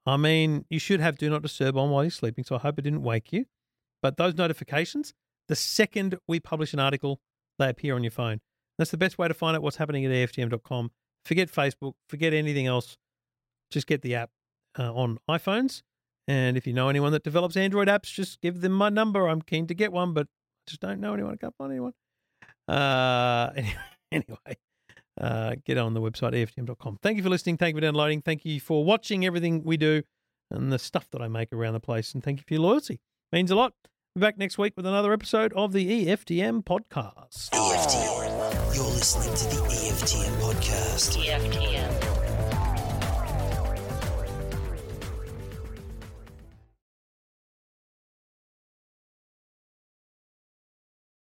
I 0.06 0.16
mean, 0.16 0.64
you 0.70 0.78
should 0.78 1.00
have 1.00 1.18
Do 1.18 1.28
Not 1.28 1.42
Disturb 1.42 1.76
on 1.76 1.90
while 1.90 2.04
you're 2.04 2.10
sleeping, 2.10 2.44
so 2.44 2.56
I 2.56 2.58
hope 2.60 2.78
it 2.78 2.82
didn't 2.82 3.02
wake 3.02 3.32
you. 3.32 3.44
But 4.02 4.16
those 4.16 4.34
notifications, 4.34 5.12
the 5.48 5.54
second 5.54 6.18
we 6.26 6.40
publish 6.40 6.72
an 6.72 6.80
article, 6.80 7.20
they 7.60 7.68
appear 7.68 7.94
on 7.94 8.02
your 8.02 8.10
phone. 8.10 8.40
That's 8.78 8.90
the 8.90 8.96
best 8.96 9.18
way 9.18 9.28
to 9.28 9.34
find 9.34 9.56
out 9.56 9.62
what's 9.62 9.76
happening 9.76 10.04
at 10.04 10.10
EFTM.com. 10.10 10.90
Forget 11.24 11.52
Facebook, 11.52 11.92
forget 12.08 12.32
anything 12.32 12.66
else. 12.66 12.96
Just 13.70 13.86
get 13.86 14.02
the 14.02 14.14
app 14.14 14.30
uh, 14.78 14.92
on 14.92 15.18
iPhones. 15.28 15.82
And 16.26 16.56
if 16.56 16.66
you 16.66 16.72
know 16.72 16.88
anyone 16.88 17.12
that 17.12 17.22
develops 17.22 17.56
Android 17.56 17.88
apps, 17.88 18.12
just 18.12 18.40
give 18.40 18.60
them 18.60 18.72
my 18.72 18.88
number. 18.88 19.28
I'm 19.28 19.42
keen 19.42 19.66
to 19.66 19.74
get 19.74 19.92
one, 19.92 20.14
but 20.14 20.26
I 20.26 20.70
just 20.70 20.80
don't 20.80 21.00
know 21.00 21.14
anyone. 21.14 21.34
I 21.34 21.36
can't 21.36 21.54
find 21.56 21.72
anyone. 21.72 21.92
Uh, 22.66 23.50
anyway, 24.12 24.56
uh, 25.20 25.56
get 25.64 25.76
on 25.76 25.94
the 25.94 26.00
website, 26.00 26.32
EFTM.com. 26.32 26.98
Thank 27.02 27.16
you 27.16 27.22
for 27.22 27.28
listening. 27.28 27.56
Thank 27.56 27.74
you 27.74 27.80
for 27.80 27.86
downloading. 27.86 28.22
Thank 28.22 28.44
you 28.44 28.60
for 28.60 28.84
watching 28.84 29.26
everything 29.26 29.62
we 29.64 29.76
do 29.76 30.02
and 30.50 30.72
the 30.72 30.78
stuff 30.78 31.08
that 31.10 31.20
I 31.20 31.28
make 31.28 31.52
around 31.52 31.74
the 31.74 31.80
place. 31.80 32.14
And 32.14 32.22
thank 32.22 32.38
you 32.38 32.44
for 32.46 32.54
your 32.54 32.62
loyalty. 32.62 33.00
means 33.32 33.50
a 33.50 33.56
lot. 33.56 33.74
Be 34.16 34.20
back 34.20 34.36
next 34.36 34.58
week 34.58 34.72
with 34.76 34.86
another 34.86 35.12
episode 35.12 35.52
of 35.52 35.72
the 35.72 36.04
EFTM 36.06 36.64
podcast. 36.64 37.50
EFTM. 37.50 38.74
You're 38.74 38.84
listening 38.86 39.32
to 39.36 39.44
the 39.44 39.62
EFTM 39.68 40.32
podcast. 40.40 41.16
EFTM. 41.16 42.09